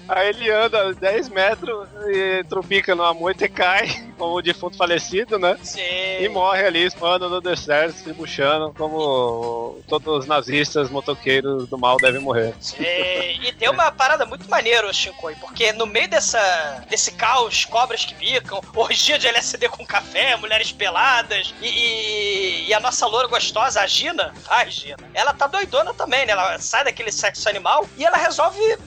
Aí 0.08 0.30
ele 0.30 0.50
anda 0.52 0.94
10 0.94 1.30
metros 1.30 1.88
e 2.08 2.44
tropica 2.50 2.96
numa 2.96 3.14
moita 3.14 3.46
e 3.46 3.50
cai, 3.50 3.88
como 4.18 4.36
o 4.36 4.42
defunto 4.42 4.78
falecido, 4.78 5.38
né? 5.38 5.58
Sim. 5.62 5.82
E 6.22 6.30
morre 6.30 6.66
ali, 6.66 6.86
espando 6.86 7.30
no 7.30 7.42
deserto, 7.42 7.96
se 7.98 8.14
buchando, 8.14 8.74
como 8.78 9.80
todos 9.88 10.20
os 10.20 10.26
nazistas 10.26 10.90
motoqueiros 10.90 11.68
do 11.68 11.78
mal 11.78 11.98
devem 11.98 12.22
morrer. 12.22 12.54
E, 12.80 13.48
e 13.48 13.54
tem 13.54 13.70
uma 13.70 13.92
parada 13.92 14.26
muito 14.26 14.50
maneira, 14.50 14.88
o 14.88 14.94
Shinkoi, 14.94 15.36
porque 15.36 15.72
no 15.74 15.86
meio 15.86 16.08
dessa, 16.10 16.84
desse 16.90 17.12
caos, 17.12 17.66
cobras 17.66 18.06
que 18.06 18.16
picam, 18.16 18.62
orgia 18.76 19.20
de 19.20 19.28
LSD 19.28 19.70
com 19.70 19.86
café, 19.86 20.36
mulheres 20.38 20.72
peladas, 20.72 21.54
e, 21.62 21.68
e- 21.68 22.68
e 22.68 22.74
a 22.74 22.80
nossa 22.80 23.06
loura 23.08 23.28
gostosa, 23.28 23.82
a 23.82 23.88
Gina, 23.88 24.34
ai 24.50 24.70
Gina, 24.72 24.98
ela 25.14 25.34
tá 25.34 25.48
doidona 25.48 25.94
também, 25.94 26.26
né? 26.26 26.32
Ela 26.34 26.58
sai 26.60 26.84
daquele 26.84 27.12
sexo 27.12 27.48
animal 27.50 27.86
e 27.98 28.06
ela 28.06 28.18
resolve 28.18 28.37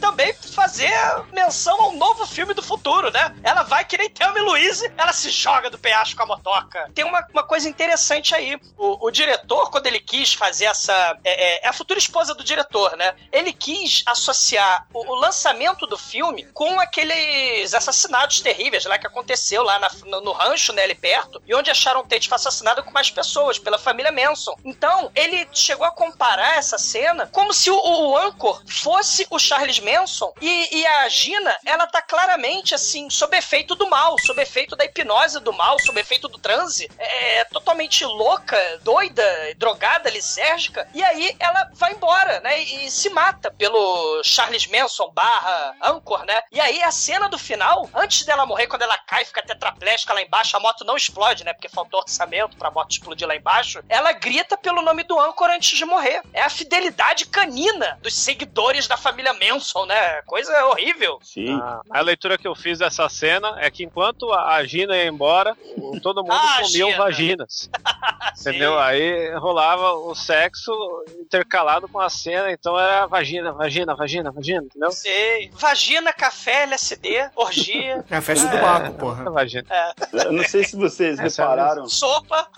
também 0.00 0.32
fazer 0.34 0.90
menção 1.32 1.80
ao 1.80 1.92
novo 1.92 2.26
filme 2.26 2.54
do 2.54 2.62
futuro, 2.62 3.10
né? 3.10 3.34
Ela 3.42 3.62
vai 3.62 3.84
que 3.84 3.96
nem 3.98 4.08
Thelma 4.08 4.38
e 4.38 4.42
Louise, 4.42 4.90
ela 4.96 5.12
se 5.12 5.30
joga 5.30 5.70
do 5.70 5.78
penhasco 5.78 6.16
com 6.16 6.22
a 6.22 6.26
motoca. 6.26 6.90
Tem 6.94 7.04
uma, 7.04 7.24
uma 7.32 7.42
coisa 7.42 7.68
interessante 7.68 8.34
aí. 8.34 8.58
O, 8.76 9.06
o 9.06 9.10
diretor, 9.10 9.70
quando 9.70 9.86
ele 9.86 10.00
quis 10.00 10.32
fazer 10.34 10.66
essa. 10.66 11.16
É, 11.24 11.58
é- 11.58 11.60
é 11.64 11.68
a 11.68 11.72
futura 11.72 11.98
esposa 11.98 12.34
do 12.34 12.44
diretor, 12.44 12.96
né? 12.96 13.14
Ele 13.32 13.52
quis 13.52 14.02
associar 14.06 14.86
o, 14.92 15.12
o 15.12 15.14
lançamento 15.14 15.86
do 15.86 15.98
filme 15.98 16.44
com 16.52 16.78
aqueles 16.80 17.74
assassinatos 17.74 18.40
terríveis 18.40 18.84
lá 18.84 18.98
que 18.98 19.06
aconteceu 19.06 19.62
lá 19.62 19.78
na- 19.78 19.90
no, 20.06 20.20
no 20.20 20.32
rancho, 20.32 20.72
né, 20.72 20.82
ali 20.84 20.94
perto, 20.94 21.42
e 21.46 21.54
onde 21.54 21.70
a 21.70 21.74
Sharon 21.74 22.04
Tate 22.04 22.28
foi 22.28 22.36
assassinada 22.36 22.82
com 22.82 22.90
mais 22.90 23.10
pessoas, 23.10 23.58
pela 23.58 23.78
família 23.78 24.12
Manson. 24.12 24.54
Então, 24.64 25.10
ele 25.14 25.48
chegou 25.52 25.86
a 25.86 25.90
comparar 25.90 26.56
essa 26.56 26.78
cena 26.78 27.26
como 27.32 27.52
se 27.52 27.70
o, 27.70 27.76
o 27.76 28.16
Anchor 28.16 28.62
fosse 28.68 29.26
o 29.30 29.38
Charles 29.40 29.80
Manson 29.80 30.32
e, 30.40 30.78
e 30.78 30.86
a 30.86 31.08
Gina, 31.08 31.56
ela 31.64 31.86
tá 31.86 32.00
claramente, 32.02 32.74
assim, 32.74 33.08
sob 33.10 33.36
efeito 33.36 33.74
do 33.74 33.88
mal, 33.88 34.16
sob 34.20 34.40
efeito 34.40 34.76
da 34.76 34.84
hipnose 34.84 35.40
do 35.40 35.52
mal, 35.52 35.78
sob 35.80 36.00
efeito 36.00 36.28
do 36.28 36.38
transe, 36.38 36.90
é, 36.98 37.44
totalmente 37.44 38.04
louca, 38.04 38.58
doida, 38.82 39.24
drogada, 39.56 40.10
lisérgica, 40.10 40.88
e 40.94 41.02
aí 41.02 41.34
ela 41.38 41.70
vai 41.74 41.92
embora, 41.92 42.40
né, 42.40 42.60
e, 42.60 42.90
se 42.90 43.10
mata 43.10 43.50
pelo 43.50 44.22
Charles 44.22 44.66
Manson 44.66 45.10
barra 45.12 45.74
Anchor, 45.82 46.24
né, 46.24 46.42
e 46.52 46.60
aí 46.60 46.82
a 46.82 46.90
cena 46.90 47.28
do 47.28 47.38
final, 47.38 47.88
antes 47.94 48.24
dela 48.24 48.46
morrer, 48.46 48.66
quando 48.66 48.82
ela 48.82 48.98
cai, 48.98 49.24
fica 49.24 49.42
tetraplégica 49.42 50.12
lá 50.12 50.22
embaixo, 50.22 50.56
a 50.56 50.60
moto 50.60 50.84
não 50.84 50.96
explode, 50.96 51.44
né, 51.44 51.52
porque 51.52 51.68
faltou 51.68 52.00
orçamento 52.00 52.56
pra 52.56 52.70
moto 52.70 52.92
explodir 52.92 53.26
lá 53.26 53.34
embaixo, 53.34 53.82
ela 53.88 54.12
grita 54.12 54.56
pelo 54.56 54.82
nome 54.82 55.02
do 55.02 55.18
Anchor 55.18 55.48
antes 55.50 55.76
de 55.76 55.84
morrer. 55.84 56.22
É 56.32 56.42
a 56.42 56.50
fidelidade 56.50 57.26
canina 57.26 57.98
dos 58.02 58.14
seguidores 58.14 58.86
da 58.86 58.96
família 58.96 59.29
Manson, 59.34 59.86
né, 59.86 60.22
coisa 60.26 60.66
horrível. 60.66 61.18
Sim. 61.22 61.58
Ah, 61.62 61.80
a 61.90 62.00
leitura 62.00 62.36
que 62.38 62.46
eu 62.48 62.54
fiz 62.54 62.78
dessa 62.78 63.08
cena 63.08 63.56
é 63.58 63.70
que 63.70 63.84
enquanto 63.84 64.32
a 64.32 64.62
Gina 64.64 64.96
ia 64.96 65.06
embora, 65.06 65.56
todo 66.02 66.22
mundo 66.22 66.32
Ah, 66.40 66.56
comia 66.62 66.68
Gina. 66.86 66.96
vaginas. 66.98 67.70
Entendeu? 68.40 68.78
Aí 68.78 69.34
rolava 69.36 69.92
o 69.92 70.14
sexo 70.14 70.72
intercalado 71.20 71.86
com 71.88 72.00
a 72.00 72.08
cena, 72.08 72.50
então 72.50 72.78
era 72.78 73.06
vagina, 73.06 73.52
vagina, 73.52 73.94
vagina, 73.94 74.30
vagina, 74.30 74.62
entendeu? 74.64 74.90
Sei. 74.92 75.50
Vagina, 75.52 76.12
café, 76.12 76.62
LSD, 76.62 77.30
orgia, 77.36 78.04
É 78.10 78.16
a 78.16 78.22
festa 78.22 78.48
do 78.48 78.58
Baco, 78.58 78.94
porra. 78.94 79.30
Vagina. 79.30 79.64
Eu 80.12 80.32
não 80.32 80.44
sei 80.44 80.64
se 80.64 80.74
vocês 80.76 81.18
Essa 81.18 81.42
é 81.42 81.44
repararam. 81.44 81.86
sopa. 81.86 82.48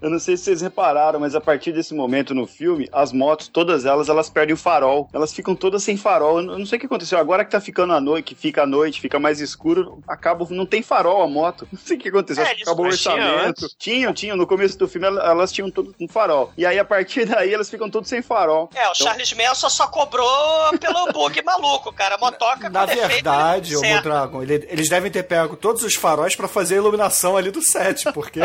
Eu 0.00 0.10
não 0.10 0.18
sei 0.18 0.36
se 0.36 0.44
vocês 0.44 0.60
repararam, 0.62 1.18
mas 1.20 1.34
a 1.34 1.40
partir 1.40 1.72
desse 1.72 1.94
momento 1.94 2.34
no 2.34 2.46
filme, 2.46 2.88
as 2.92 3.12
motos, 3.12 3.48
todas 3.48 3.84
elas, 3.84 4.08
elas 4.08 4.30
perdem 4.30 4.54
o 4.54 4.56
farol. 4.56 5.08
Elas 5.12 5.32
ficam 5.32 5.54
todas 5.54 5.82
sem 5.82 5.96
farol. 5.96 6.38
Eu 6.40 6.58
não 6.58 6.66
sei 6.66 6.76
o 6.76 6.80
que 6.80 6.86
aconteceu. 6.86 7.18
Agora 7.18 7.44
que 7.44 7.50
tá 7.50 7.60
ficando 7.60 7.92
a 7.92 8.00
noite, 8.00 8.26
que 8.26 8.34
fica 8.34 8.62
a 8.62 8.66
noite, 8.66 9.00
fica 9.00 9.18
mais 9.18 9.40
escuro, 9.40 10.00
acaba, 10.06 10.46
não 10.50 10.64
tem 10.66 10.82
farol 10.82 11.22
a 11.22 11.28
moto. 11.28 11.66
Não 11.72 11.78
sei 11.80 11.96
o 11.96 12.00
que 12.00 12.08
aconteceu. 12.08 12.44
É, 12.44 12.52
acabou 12.52 12.86
o 12.86 12.90
tinha 12.96 13.14
orçamento. 13.14 13.46
antes. 13.48 13.74
Tinham, 13.78 14.12
tinham. 14.12 14.36
No 14.36 14.46
começo 14.46 14.78
do 14.78 14.86
filme 14.88 15.06
el- 15.06 15.18
elas 15.20 15.52
tinham 15.52 15.70
tudo 15.70 15.94
com 15.94 16.06
farol. 16.08 16.52
E 16.56 16.64
aí 16.66 16.78
a 16.78 16.84
partir 16.84 17.24
daí 17.26 17.52
elas 17.52 17.68
ficam 17.70 17.88
todas 17.90 18.08
sem 18.08 18.20
farol. 18.22 18.68
É, 18.74 18.88
o 18.88 18.94
Charles 18.94 19.32
Manson 19.32 19.68
só 19.68 19.86
cobrou 19.86 20.26
pelo 20.80 21.12
bug 21.12 21.40
maluco, 21.44 21.92
cara. 21.92 22.14
A 22.16 22.18
motoca 22.18 22.68
Na 22.68 22.80
com 22.80 22.86
defeito, 22.86 23.08
verdade, 23.14 23.68
ele- 23.70 23.76
ô 23.76 23.80
certo. 23.80 24.02
Dragon, 24.04 24.42
eles 24.42 24.88
devem 24.88 25.10
ter 25.10 25.22
pego 25.24 25.56
todos 25.56 25.82
os 25.82 25.94
faróis 25.94 26.34
pra 26.36 26.48
fazer 26.48 26.74
a 26.74 26.78
iluminação 26.78 27.36
ali 27.36 27.50
do 27.50 27.62
set, 27.62 28.04
porque. 28.12 28.40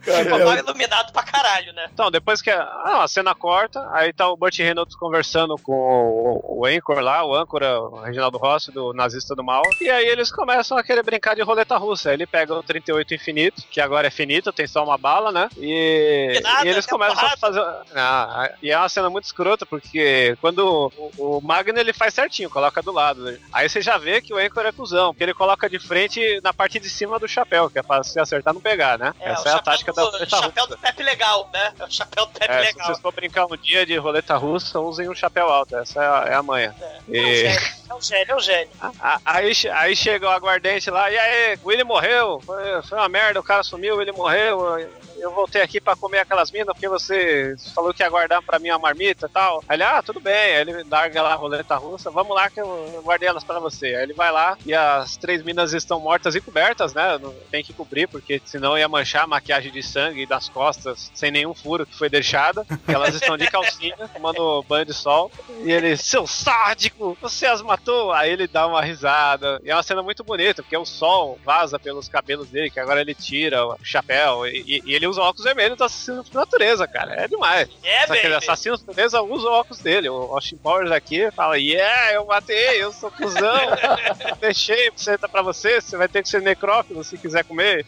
Ficou 0.00 0.38
mal 0.38 0.56
iluminado 0.56 1.12
pra 1.12 1.22
caralho, 1.22 1.72
né? 1.72 1.88
Então, 1.92 2.10
depois 2.10 2.40
que 2.40 2.50
a, 2.50 2.62
ah, 2.62 3.04
a 3.04 3.08
cena 3.08 3.34
corta, 3.34 3.86
aí 3.92 4.12
tá 4.12 4.28
o 4.28 4.36
Burt 4.36 4.58
Reynolds 4.58 4.96
conversando 4.96 5.56
com 5.58 5.72
o, 5.72 6.60
o 6.60 6.66
Anchor 6.66 7.00
lá, 7.00 7.24
o 7.24 7.34
âncora, 7.34 7.80
o 7.80 8.00
Reginaldo 8.00 8.38
Rossi, 8.38 8.70
do 8.70 8.92
Nazista 8.92 9.34
do 9.34 9.44
Mal, 9.44 9.62
e 9.80 9.90
aí 9.90 10.06
eles 10.06 10.30
começam 10.30 10.76
a 10.76 10.82
querer 10.82 11.02
brincar 11.02 11.34
de 11.34 11.42
roleta 11.42 11.76
russa. 11.76 12.12
Ele 12.12 12.26
pega 12.26 12.54
o 12.54 12.62
38 12.62 13.14
infinito, 13.14 13.62
que 13.70 13.80
agora 13.80 14.06
é 14.06 14.10
finito, 14.10 14.52
tem 14.52 14.66
só 14.66 14.84
uma 14.84 14.98
bala, 14.98 15.32
né? 15.32 15.48
E, 15.56 16.40
nada, 16.42 16.66
e 16.66 16.68
eles 16.68 16.86
é 16.86 16.90
começam 16.90 17.14
porrada. 17.14 17.34
a 17.34 17.38
fazer. 17.38 17.60
Ah, 17.94 18.50
e 18.62 18.70
é 18.70 18.78
uma 18.78 18.88
cena 18.88 19.10
muito 19.10 19.24
escrota, 19.24 19.64
porque 19.66 20.36
quando 20.40 20.92
o, 21.16 21.36
o 21.36 21.40
Magno 21.40 21.78
ele 21.78 21.92
faz 21.92 22.14
certinho, 22.14 22.50
coloca 22.50 22.82
do 22.82 22.92
lado. 22.92 23.22
né? 23.22 23.38
Aí 23.52 23.68
você 23.68 23.80
já 23.80 23.98
vê 23.98 24.20
que 24.20 24.32
o 24.32 24.38
Anchor 24.38 24.66
é 24.66 24.72
cuzão, 24.72 25.12
porque 25.12 25.24
ele 25.24 25.34
coloca 25.34 25.68
de 25.68 25.78
frente 25.78 26.40
na 26.42 26.52
parte 26.52 26.78
de 26.78 26.88
cima 26.88 27.18
do 27.18 27.28
chapéu, 27.28 27.70
que 27.70 27.78
é 27.78 27.82
pra 27.82 28.02
se 28.02 28.18
acertar 28.18 28.54
não 28.54 28.60
pegar, 28.60 28.98
né? 28.98 29.14
É, 29.20 29.32
Essa 29.32 29.48
o 29.48 29.52
é 29.52 29.54
a 29.54 29.62
chapéu 29.78 29.94
do, 29.94 30.10
da 30.10 30.10
roleta 30.18 30.36
chapéu 30.36 30.64
russa. 30.64 30.76
do 30.76 30.78
Pepe 30.82 31.02
legal, 31.02 31.50
né? 31.52 31.72
É 31.78 31.84
o 31.84 31.90
chapéu 31.90 32.26
do 32.26 32.32
Pepe 32.32 32.52
É, 32.52 32.58
se 32.58 32.64
legal. 32.66 32.86
vocês 32.86 33.00
for 33.00 33.12
brincar 33.12 33.46
um 33.46 33.56
dia 33.56 33.84
de 33.86 33.96
roleta 33.96 34.36
russa, 34.36 34.78
usem 34.80 35.08
um 35.08 35.14
chapéu 35.14 35.48
alto. 35.48 35.76
Essa 35.76 36.02
é 36.02 36.06
a, 36.06 36.24
é 36.30 36.34
a 36.34 36.42
manha. 36.42 36.74
É 36.80 37.10
um 37.10 37.14
E- 37.14 37.36
gênio, 37.36 37.60
é 37.90 37.94
um 37.94 38.00
gênio, 38.00 38.32
é 38.32 38.36
um 38.36 38.40
gênio. 38.40 38.68
A- 39.00 39.20
aí, 39.24 39.52
aí 39.72 39.96
chega 39.96 40.26
o 40.26 40.30
aguardente 40.30 40.90
lá, 40.90 41.10
e 41.10 41.18
aí, 41.18 41.58
o 41.62 41.68
Willy 41.68 41.84
morreu, 41.84 42.40
foi, 42.44 42.82
foi 42.82 42.98
uma 42.98 43.08
merda, 43.08 43.40
o 43.40 43.42
cara 43.44 43.62
sumiu, 43.62 44.00
ele 44.00 44.12
morreu, 44.12 44.78
eu 45.18 45.30
voltei 45.32 45.62
aqui 45.62 45.80
pra 45.80 45.94
comer 45.94 46.18
aquelas 46.18 46.50
minas 46.50 46.74
porque 46.74 46.88
você 46.88 47.54
falou 47.74 47.94
que 47.94 48.02
ia 48.02 48.08
guardar 48.08 48.42
pra 48.42 48.58
mim 48.58 48.70
uma 48.70 48.78
marmita 48.80 49.26
e 49.26 49.28
tal. 49.28 49.62
Aí 49.68 49.76
ele, 49.76 49.84
ah, 49.84 50.02
tudo 50.02 50.18
bem, 50.18 50.32
aí 50.34 50.60
ele 50.62 50.82
larga 50.90 51.22
lá 51.22 51.32
a 51.32 51.36
roleta 51.36 51.76
russa, 51.76 52.10
vamos 52.10 52.34
lá 52.34 52.50
que 52.50 52.60
eu 52.60 53.00
guardei 53.04 53.28
elas 53.28 53.44
pra 53.44 53.60
você. 53.60 53.86
Aí 53.86 54.02
ele 54.02 54.14
vai 54.14 54.32
lá 54.32 54.56
e 54.66 54.74
as 54.74 55.16
três 55.16 55.42
minas 55.42 55.72
estão 55.74 56.00
mortas 56.00 56.34
e 56.34 56.40
cobertas, 56.40 56.92
né? 56.92 57.20
Tem 57.52 57.62
que 57.62 57.72
cobrir, 57.72 58.08
porque 58.08 58.42
senão 58.44 58.76
ia 58.76 58.88
manchar 58.88 59.22
a 59.22 59.26
maquiagem 59.28 59.61
de 59.70 59.82
sangue 59.82 60.26
das 60.26 60.48
costas 60.48 61.10
sem 61.14 61.30
nenhum 61.30 61.54
furo 61.54 61.86
que 61.86 61.96
foi 61.96 62.08
deixada. 62.08 62.66
Elas 62.86 63.14
estão 63.14 63.36
de 63.36 63.46
calcinha, 63.50 63.96
tomando 64.12 64.62
banho 64.68 64.84
de 64.84 64.94
sol. 64.94 65.30
E 65.64 65.70
ele, 65.70 65.96
seu 65.96 66.26
sádico, 66.26 67.16
você 67.20 67.46
as 67.46 67.62
matou? 67.62 68.12
Aí 68.12 68.30
ele 68.30 68.46
dá 68.46 68.66
uma 68.66 68.82
risada. 68.82 69.60
E 69.64 69.70
é 69.70 69.74
uma 69.74 69.82
cena 69.82 70.02
muito 70.02 70.24
bonita, 70.24 70.62
porque 70.62 70.76
o 70.76 70.84
sol 70.84 71.38
vaza 71.44 71.78
pelos 71.78 72.08
cabelos 72.08 72.48
dele, 72.48 72.70
que 72.70 72.80
agora 72.80 73.00
ele 73.00 73.14
tira 73.14 73.64
o 73.66 73.76
chapéu. 73.82 74.46
E, 74.46 74.82
e 74.84 74.94
ele 74.94 75.06
usa 75.06 75.20
óculos 75.20 75.44
vermelhos 75.44 75.78
do 75.78 75.84
assassino 75.84 76.24
por 76.24 76.34
natureza, 76.34 76.86
cara. 76.86 77.14
É 77.14 77.28
demais. 77.28 77.68
É, 77.82 78.06
Só 78.06 78.14
que 78.14 78.20
ele 78.20 78.34
baby. 78.34 78.44
assassino 78.44 78.78
por 78.78 78.88
natureza 78.88 79.22
usa 79.22 79.48
o 79.48 79.52
óculos 79.52 79.80
dele. 79.80 80.08
O 80.08 80.34
Austin 80.34 80.56
Powers 80.56 80.90
aqui 80.90 81.30
fala: 81.32 81.58
Yeah, 81.58 82.14
eu 82.14 82.26
matei, 82.26 82.82
eu 82.82 82.92
sou 82.92 83.10
cuzão. 83.10 83.60
Deixei 84.40 84.90
você 84.90 85.18
pra 85.18 85.42
você, 85.42 85.80
você 85.80 85.96
vai 85.96 86.08
ter 86.08 86.22
que 86.22 86.28
ser 86.28 86.42
necrófilo 86.42 87.02
se 87.04 87.16
quiser 87.16 87.44
comer. 87.44 87.86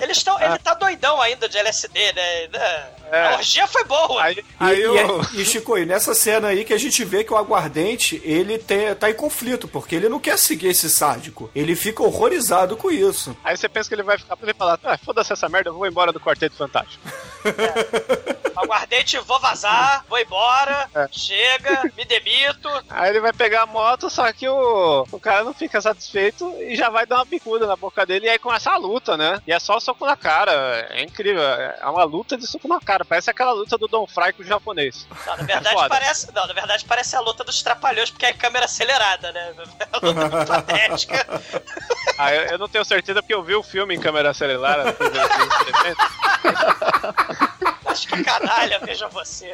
Eles 0.00 0.16
estão. 0.18 0.40
Ele 0.40 0.58
tá 0.58 0.74
doidão 0.74 1.01
ainda 1.20 1.48
de 1.48 1.58
LSD, 1.58 2.12
né? 2.12 2.46
É. 3.12 3.26
A 3.28 3.36
orgia 3.36 3.66
foi 3.66 3.84
boa. 3.84 4.22
Aí, 4.22 4.36
E, 4.38 4.44
aí 4.58 4.78
e, 4.78 4.82
eu. 4.82 5.20
e, 5.34 5.44
Chico, 5.44 5.76
e 5.76 5.84
nessa 5.84 6.14
cena 6.14 6.48
aí 6.48 6.64
que 6.64 6.72
a 6.72 6.78
gente 6.78 7.04
vê 7.04 7.22
que 7.22 7.32
o 7.32 7.36
aguardente, 7.36 8.20
ele 8.24 8.58
tem, 8.58 8.94
tá 8.94 9.10
em 9.10 9.14
conflito, 9.14 9.68
porque 9.68 9.94
ele 9.94 10.08
não 10.08 10.18
quer 10.18 10.38
seguir 10.38 10.68
esse 10.68 10.88
sádico. 10.88 11.50
Ele 11.54 11.76
fica 11.76 12.02
horrorizado 12.02 12.76
com 12.76 12.90
isso. 12.90 13.36
Aí 13.44 13.56
você 13.56 13.68
pensa 13.68 13.88
que 13.88 13.94
ele 13.94 14.02
vai 14.02 14.16
ficar 14.18 14.36
pra 14.36 14.46
ele 14.48 14.56
falar: 14.58 14.78
ah, 14.82 14.96
foda-se 14.98 15.32
essa 15.32 15.48
merda, 15.48 15.70
eu 15.70 15.74
vou 15.74 15.86
embora 15.86 16.10
do 16.12 16.18
Quarteto 16.18 16.56
Fantástico. 16.56 17.02
Aguardente, 18.56 19.18
vou 19.18 19.40
vazar, 19.40 20.04
vou 20.08 20.18
embora, 20.18 20.88
É. 20.94 21.08
chega, 21.10 21.82
me 21.96 22.04
demito. 22.04 22.68
Aí 22.90 23.10
ele 23.10 23.20
vai 23.20 23.32
pegar 23.32 23.62
a 23.62 23.66
moto, 23.66 24.08
só 24.10 24.30
que 24.32 24.46
o, 24.48 25.06
o 25.10 25.18
cara 25.20 25.42
não 25.42 25.52
fica 25.54 25.80
satisfeito 25.80 26.54
e 26.60 26.76
já 26.76 26.88
vai 26.90 27.06
dar 27.06 27.16
uma 27.16 27.24
bicuda 27.24 27.66
na 27.66 27.74
boca 27.76 28.04
dele 28.06 28.26
e 28.26 28.28
aí 28.28 28.38
começa 28.38 28.70
a 28.70 28.76
luta, 28.76 29.16
né? 29.16 29.40
E 29.46 29.52
é 29.52 29.58
só 29.58 29.80
soco 29.80 30.06
na 30.06 30.16
cara. 30.16 30.52
É 30.90 31.02
incrível. 31.02 31.42
É 31.42 31.86
uma 31.86 32.04
luta 32.04 32.36
de 32.36 32.46
soco 32.46 32.68
na 32.68 32.78
cara. 32.80 33.01
Parece 33.04 33.30
aquela 33.30 33.52
luta 33.52 33.78
do 33.78 33.88
Don 33.88 34.06
Fry 34.06 34.32
com 34.32 34.42
o 34.42 34.46
japonês. 34.46 35.06
Não, 35.26 35.36
na 35.36 35.42
verdade 35.44 35.74
Foda. 35.74 35.88
parece. 35.88 36.32
Não, 36.32 36.46
na 36.46 36.52
verdade 36.52 36.84
parece 36.84 37.16
a 37.16 37.20
luta 37.20 37.44
dos 37.44 37.62
trapalhões, 37.62 38.10
porque 38.10 38.26
é 38.26 38.32
câmera 38.32 38.66
acelerada, 38.66 39.32
né? 39.32 39.54
É 39.78 39.86
a 39.92 39.98
luta 39.98 40.28
muito 40.28 40.46
patética. 40.50 41.26
Ah, 42.18 42.34
eu, 42.34 42.42
eu 42.42 42.58
não 42.58 42.68
tenho 42.68 42.84
certeza 42.84 43.22
porque 43.22 43.34
eu 43.34 43.42
vi 43.42 43.54
o 43.54 43.62
filme 43.62 43.94
em 43.94 44.00
câmera 44.00 44.30
acelerada. 44.30 44.94
Acho 47.84 48.08
que 48.08 48.22
canalha, 48.24 48.78
veja 48.80 49.08
você. 49.08 49.52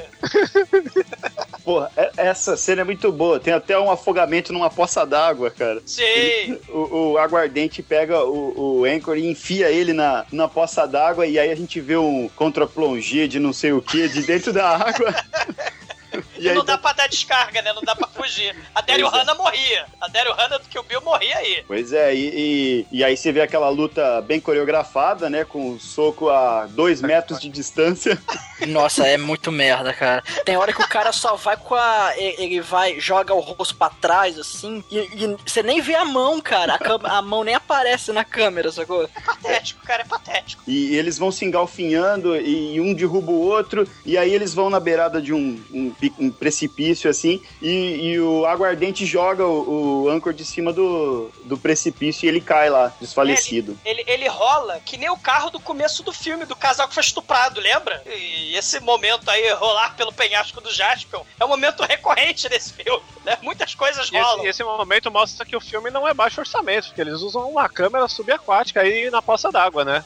Porra, 1.64 1.90
é- 1.96 2.10
Essa 2.16 2.56
cena 2.56 2.82
é 2.82 2.84
muito 2.84 3.10
boa. 3.12 3.40
Tem 3.40 3.52
até 3.54 3.78
um 3.78 3.90
afogamento 3.90 4.52
numa 4.52 4.68
poça 4.70 5.04
d'água, 5.06 5.50
cara. 5.50 5.80
Sim. 5.86 6.58
O, 6.68 7.12
o 7.12 7.18
aguardente 7.18 7.82
pega 7.82 8.22
o, 8.24 8.80
o 8.80 8.84
Anchor 8.84 9.16
e 9.16 9.26
enfia 9.30 9.70
ele 9.70 9.92
na, 9.92 10.24
na 10.32 10.48
poça 10.48 10.86
d'água 10.86 11.26
e 11.26 11.38
aí 11.38 11.50
a 11.50 11.54
gente 11.54 11.80
vê 11.80 11.96
um 11.96 12.28
contra-plongé 12.36 13.26
de 13.26 13.38
não 13.38 13.52
sei 13.52 13.72
o 13.72 13.80
que 13.82 14.08
de 14.08 14.22
dentro 14.22 14.52
da 14.52 14.68
água. 14.76 15.14
E, 16.36 16.50
não 16.52 16.64
dá 16.64 16.76
pra 16.78 16.92
dar 16.92 17.08
descarga, 17.08 17.62
né? 17.62 17.72
Não 17.72 17.82
dá 17.82 17.94
pra 17.94 18.08
fugir. 18.08 18.54
A 18.74 18.80
Daryl 18.80 19.06
é. 19.06 19.10
Hannah 19.10 19.34
morria. 19.34 19.86
A 20.00 20.08
Daryl 20.08 20.32
Hannah 20.34 20.58
do 20.58 20.68
que 20.68 20.78
o 20.78 20.82
Bill 20.82 21.00
morria 21.00 21.36
aí. 21.38 21.64
Pois 21.66 21.92
é, 21.92 22.14
e, 22.14 22.86
e, 22.90 22.98
e 22.98 23.04
aí 23.04 23.16
você 23.16 23.32
vê 23.32 23.40
aquela 23.40 23.68
luta 23.68 24.20
bem 24.22 24.40
coreografada, 24.40 25.28
né? 25.30 25.44
Com 25.44 25.72
o 25.72 25.80
soco 25.80 26.28
a 26.28 26.66
dois 26.66 27.00
metros 27.02 27.40
de 27.40 27.48
distância. 27.48 28.20
Nossa, 28.68 29.06
é 29.06 29.16
muito 29.16 29.52
merda, 29.52 29.92
cara. 29.92 30.22
Tem 30.44 30.56
hora 30.56 30.72
que 30.72 30.82
o 30.82 30.88
cara 30.88 31.12
só 31.12 31.36
vai 31.36 31.56
com 31.56 31.74
a. 31.74 32.12
Ele 32.16 32.60
vai, 32.60 32.98
joga 32.98 33.32
o 33.34 33.40
rosto 33.40 33.76
pra 33.76 33.88
trás, 33.90 34.38
assim, 34.38 34.82
e, 34.90 34.98
e 34.98 35.36
você 35.46 35.62
nem 35.62 35.80
vê 35.80 35.94
a 35.94 36.04
mão, 36.04 36.40
cara. 36.40 36.74
A, 36.74 36.78
cam- 36.78 37.00
a 37.04 37.22
mão 37.22 37.44
nem 37.44 37.54
aparece 37.54 38.12
na 38.12 38.24
câmera, 38.24 38.70
sacou? 38.72 39.08
Patético, 39.24 39.84
cara, 39.84 40.02
é 40.02 40.04
patético. 40.06 40.62
E 40.66 40.96
eles 40.96 41.18
vão 41.18 41.30
se 41.30 41.44
engalfinhando 41.44 42.36
e 42.36 42.80
um 42.80 42.92
derruba 42.94 43.30
o 43.30 43.40
outro, 43.40 43.88
e 44.04 44.18
aí 44.18 44.32
eles 44.34 44.52
vão 44.54 44.68
na 44.70 44.80
beirada 44.80 45.20
de 45.22 45.32
um, 45.32 45.62
um 45.72 45.90
um 46.18 46.30
precipício 46.30 47.10
assim, 47.10 47.42
e, 47.60 48.12
e 48.12 48.20
o 48.20 48.46
aguardente 48.46 49.04
joga 49.06 49.44
o, 49.46 50.04
o 50.04 50.08
Anchor 50.08 50.32
de 50.32 50.44
cima 50.44 50.72
do, 50.72 51.30
do 51.44 51.56
precipício 51.56 52.26
e 52.26 52.28
ele 52.28 52.40
cai 52.40 52.70
lá, 52.70 52.92
desfalecido. 53.00 53.78
Ele, 53.84 54.04
ele 54.06 54.28
rola 54.28 54.80
que 54.84 54.96
nem 54.96 55.10
o 55.10 55.16
carro 55.16 55.50
do 55.50 55.60
começo 55.60 56.02
do 56.02 56.12
filme, 56.12 56.44
do 56.44 56.56
casal 56.56 56.88
que 56.88 56.94
foi 56.94 57.02
estuprado, 57.02 57.60
lembra? 57.60 58.02
E 58.06 58.56
esse 58.56 58.80
momento 58.80 59.28
aí, 59.30 59.50
rolar 59.54 59.94
pelo 59.96 60.12
penhasco 60.12 60.60
do 60.60 60.72
Jaspion, 60.72 61.22
é 61.38 61.44
um 61.44 61.48
momento 61.48 61.82
recorrente 61.82 62.48
nesse 62.48 62.72
filme, 62.72 63.02
né? 63.24 63.38
Muitas 63.42 63.74
coisas 63.74 64.06
E 64.10 64.16
esse, 64.16 64.24
rolam. 64.24 64.46
esse 64.46 64.64
momento 64.64 65.10
mostra 65.10 65.44
que 65.44 65.56
o 65.56 65.60
filme 65.60 65.90
não 65.90 66.06
é 66.06 66.14
baixo 66.14 66.40
orçamento, 66.40 66.88
porque 66.88 67.00
eles 67.00 67.20
usam 67.20 67.48
uma 67.48 67.68
câmera 67.68 68.06
subaquática 68.08 68.80
aí 68.80 69.10
na 69.10 69.20
poça 69.22 69.50
d'água, 69.50 69.84
né? 69.84 70.04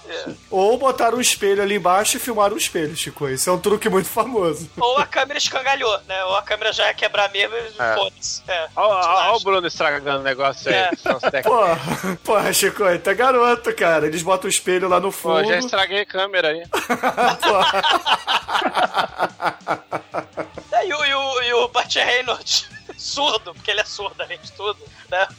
Ou 0.51 0.77
botaram 0.79 1.19
um 1.19 1.21
espelho 1.21 1.63
ali 1.63 1.77
embaixo 1.77 2.17
e 2.17 2.21
filmaram 2.21 2.55
o 2.55 2.59
espelho, 2.59 2.97
Chico. 2.97 3.29
Isso 3.29 3.49
é 3.49 3.53
um 3.53 3.59
truque 3.59 3.89
muito 3.89 4.09
famoso. 4.09 4.71
Ou 4.79 4.99
a 4.99 5.07
câmera 5.07 5.39
escangalhou, 5.39 5.92
né? 6.07 6.25
Ou 6.25 6.37
a 6.37 6.43
câmera 6.43 6.73
já 6.73 6.87
ia 6.87 6.95
quebrar 6.95 7.31
mesmo 7.31 7.55
e 7.57 7.83
É. 7.83 7.95
foda-se. 7.95 8.43
É. 8.49 8.69
Olha 8.77 9.33
o 9.33 9.41
Bruno 9.41 9.67
estragando 9.67 10.21
o 10.21 10.23
negócio 10.23 10.71
aí. 10.71 10.75
É. 10.77 10.91
Porra, 11.43 11.79
porra, 12.25 12.53
Chico, 12.53 12.85
é 12.85 12.99
garoto, 13.15 13.75
cara. 13.75 14.07
Eles 14.07 14.23
botam 14.23 14.47
o 14.47 14.51
espelho 14.51 14.89
lá 14.89 14.99
no 15.01 15.09
Pô, 15.13 15.13
fundo. 15.13 15.49
já 15.49 15.59
estraguei 15.59 16.01
a 16.01 16.07
câmera 16.07 16.49
aí. 16.49 16.63
É, 20.73 20.87
e, 20.87 20.95
o, 20.95 21.05
e, 21.05 21.15
o, 21.15 21.43
e 21.43 21.53
o 21.55 21.69
Burt 21.69 21.95
Reynolds, 21.97 22.69
surdo, 23.03 23.53
porque 23.55 23.71
ele 23.71 23.81
é 23.81 23.85
surdo 23.85 24.23
além 24.23 24.39
de 24.39 24.53
tudo, 24.53 24.79
né? 25.11 25.27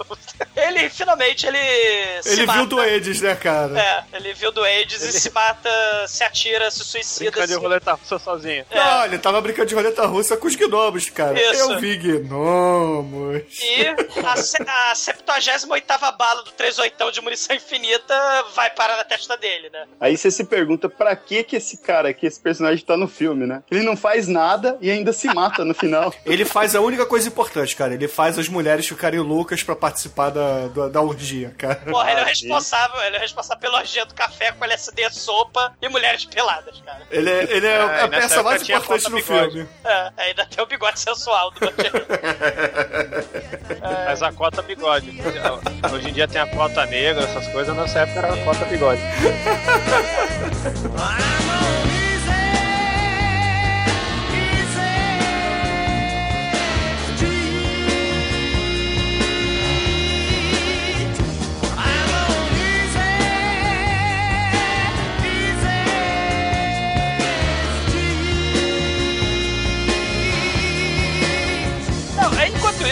Ele 0.55 0.88
finalmente 0.89 1.47
ele 1.47 1.57
se 2.22 2.30
Ele 2.34 2.45
mata. 2.45 2.59
viu 2.59 2.68
doentes, 2.68 3.22
né, 3.22 3.36
cara? 3.36 3.80
É, 3.80 4.03
ele 4.14 4.34
viu 4.34 4.51
doentes 4.51 5.01
e 5.01 5.11
se 5.20 5.30
mata, 5.32 5.70
se 6.07 6.24
atira, 6.24 6.70
se 6.70 6.84
suicida. 6.84 7.32
Brinca 7.32 7.47
de 7.47 7.53
se- 7.53 7.59
roleta 7.59 7.93
russa 7.93 8.20
sozinho. 8.20 8.66
Não, 8.72 9.05
ele 9.05 9.18
tava 9.18 9.41
brincando 9.41 9.68
de 9.68 9.76
roleta 9.76 10.05
russa 10.05 10.38
com 10.38 10.47
os 10.47 10.55
gnomos, 10.55 11.09
cara. 11.09 11.39
Isso. 11.41 11.72
Eu 11.72 11.80
vi 11.80 11.97
gnomos. 11.97 13.41
E 13.61 13.88
a, 14.24 14.91
a 14.91 14.95
78 14.95 15.88
bala 16.18 16.43
do 16.43 16.51
38 16.51 17.11
de 17.11 17.22
munição 17.22 17.55
infinita 17.55 18.14
vai 18.53 18.70
parar 18.70 18.97
na 18.97 19.03
testa 19.03 19.36
dele, 19.38 19.70
né? 19.70 19.86
Aí 19.99 20.16
você 20.16 20.30
se 20.30 20.43
pergunta 20.43 20.88
pra 20.89 21.16
que 21.16 21.43
que 21.43 21.55
esse 21.55 21.78
cara 21.78 22.09
aqui, 22.09 22.26
esse 22.28 22.39
personagem 22.39 22.84
tá 22.86 22.95
no 22.95 23.07
filme, 23.07 23.45
né? 23.45 23.64
Ele 23.72 23.82
não 23.84 23.97
faz 23.97 24.28
nada 24.28 24.78
e 24.82 24.89
ainda 24.91 25.11
se 25.14 25.28
mata 25.34 25.66
no 25.66 25.74
final. 25.74 26.14
Ele 26.26 26.45
faz 26.45 26.76
a 26.76 26.82
única 26.82 27.05
coisa 27.05 27.28
importante, 27.28 27.52
cara. 27.73 27.93
Ele 27.93 28.07
faz 28.07 28.37
as 28.39 28.47
mulheres 28.47 28.87
ficarem 28.87 29.19
loucas 29.19 29.61
pra 29.63 29.75
participar 29.75 30.29
da, 30.29 30.67
da, 30.67 30.87
da 30.89 31.01
orgia, 31.01 31.53
cara. 31.57 31.75
Porra, 31.75 32.11
ele 32.11 32.19
é 32.19 32.23
o 32.23 32.25
Ah, 32.25 32.29
responsável, 32.29 33.01
ele 33.03 33.15
é 33.17 33.19
responsável 33.19 33.61
pelo 33.61 33.75
orgia 33.75 34.05
do 34.05 34.13
café 34.13 34.51
com 34.51 34.63
LSD, 34.65 35.09
sopa 35.11 35.73
e 35.81 35.89
mulheres 35.89 36.25
peladas, 36.25 36.81
cara. 36.85 37.01
Ele 37.11 37.29
é, 37.29 37.43
ele 37.49 37.67
é 37.67 37.75
É, 37.75 38.01
a 38.01 38.07
peça 38.07 38.43
mais 38.43 38.61
importante 38.63 39.11
bigode. 39.11 39.51
filme. 39.51 39.67
É, 39.85 40.11
ainda 40.17 40.45
tem 40.45 40.63
o 40.63 40.67
bigode 40.67 40.99
sensual 40.99 41.51
do 41.51 41.59
Reynolds. 41.59 42.07
Mas 44.05 44.23
a 44.23 44.31
cota 44.31 44.61
bigode. 44.61 45.19
Hoje 45.93 46.09
em 46.09 46.13
dia 46.13 46.27
tem 46.27 46.41
a 46.41 46.47
cota 46.47 46.85
negra, 46.85 47.23
essas 47.23 47.47
coisas, 47.49 47.75
nessa 47.75 47.99
época 47.99 48.19
era 48.19 48.33
a 48.33 48.37
cota 48.45 48.65
bigode. 48.65 49.01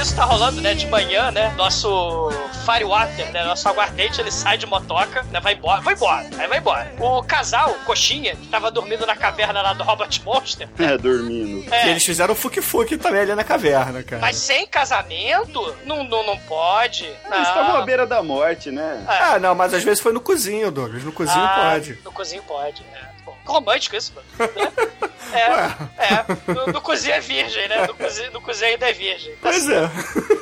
isso 0.02 0.16
tá 0.16 0.26
rolando, 0.26 0.60
né, 0.62 0.74
de 0.74 0.88
manhã, 0.88 1.30
né, 1.30 1.54
nosso 1.56 2.30
Firewater, 2.66 3.32
né, 3.32 3.43
nosso 3.43 3.70
aguardente, 3.70 4.20
ele 4.20 4.32
sai 4.32 4.58
de 4.58 4.66
motoca, 4.66 5.22
né, 5.32 5.39
vai 5.39 5.54
embora, 5.54 5.80
vai 5.82 5.93
embora, 5.93 6.28
aí 6.39 6.47
vai 6.47 6.58
embora. 6.58 6.91
O 6.99 7.22
casal, 7.22 7.76
Coxinha, 7.86 8.36
que 8.36 8.47
tava 8.47 8.72
dormindo 8.72 9.06
na 9.06 9.16
caverna 9.16 9.62
lá 9.62 9.74
do 9.74 9.84
Robot 9.84 10.24
Monster, 10.24 10.68
É, 10.80 10.97
dormindo. 10.97 11.70
E 11.70 11.74
é, 11.74 11.89
eles 11.91 12.04
fizeram 12.04 12.34
fuque-fuque 12.34 12.97
também 12.97 13.22
ali 13.22 13.36
na 13.36 13.43
caverna, 13.43 14.02
cara. 14.02 14.22
mas 14.22 14.38
sem 14.38 14.66
casamento, 14.66 15.76
não, 15.86 16.04
não, 16.04 16.26
não 16.26 16.38
pode. 16.39 17.04
Eles 17.06 17.18
não. 17.30 17.41
estavam 17.41 17.76
à 17.76 17.82
beira 17.84 18.08
da 18.08 18.24
morte, 18.24 18.72
né? 18.72 19.06
Ah, 19.08 19.38
não, 19.38 19.54
mas 19.54 19.74
às 19.74 19.84
vezes 19.84 19.99
foi 19.99 20.12
no 20.14 20.20
cozinho, 20.20 20.72
Douglas. 20.72 21.04
No 21.04 21.12
cozinho 21.12 21.43
Ah, 21.45 21.70
pode. 21.72 21.99
No 22.04 22.12
cozinho 22.12 22.41
pode, 22.43 22.82
né. 22.91 23.11
Romântico 23.46 23.96
isso, 23.96 24.14
mano. 24.16 24.28
É, 25.34 26.14
é. 26.14 26.54
No, 26.54 26.68
no 26.74 26.82
cozinho 26.82 27.14
é 27.14 27.20
virgem, 27.22 27.66
né? 27.70 27.88
No 27.88 27.94
cozinho, 27.94 28.32
no 28.32 28.42
ainda 28.66 28.89
é 28.89 28.92
virgem. 28.92 29.32
Tá 29.38 29.44
Pois 29.44 29.70
é. 29.70 29.89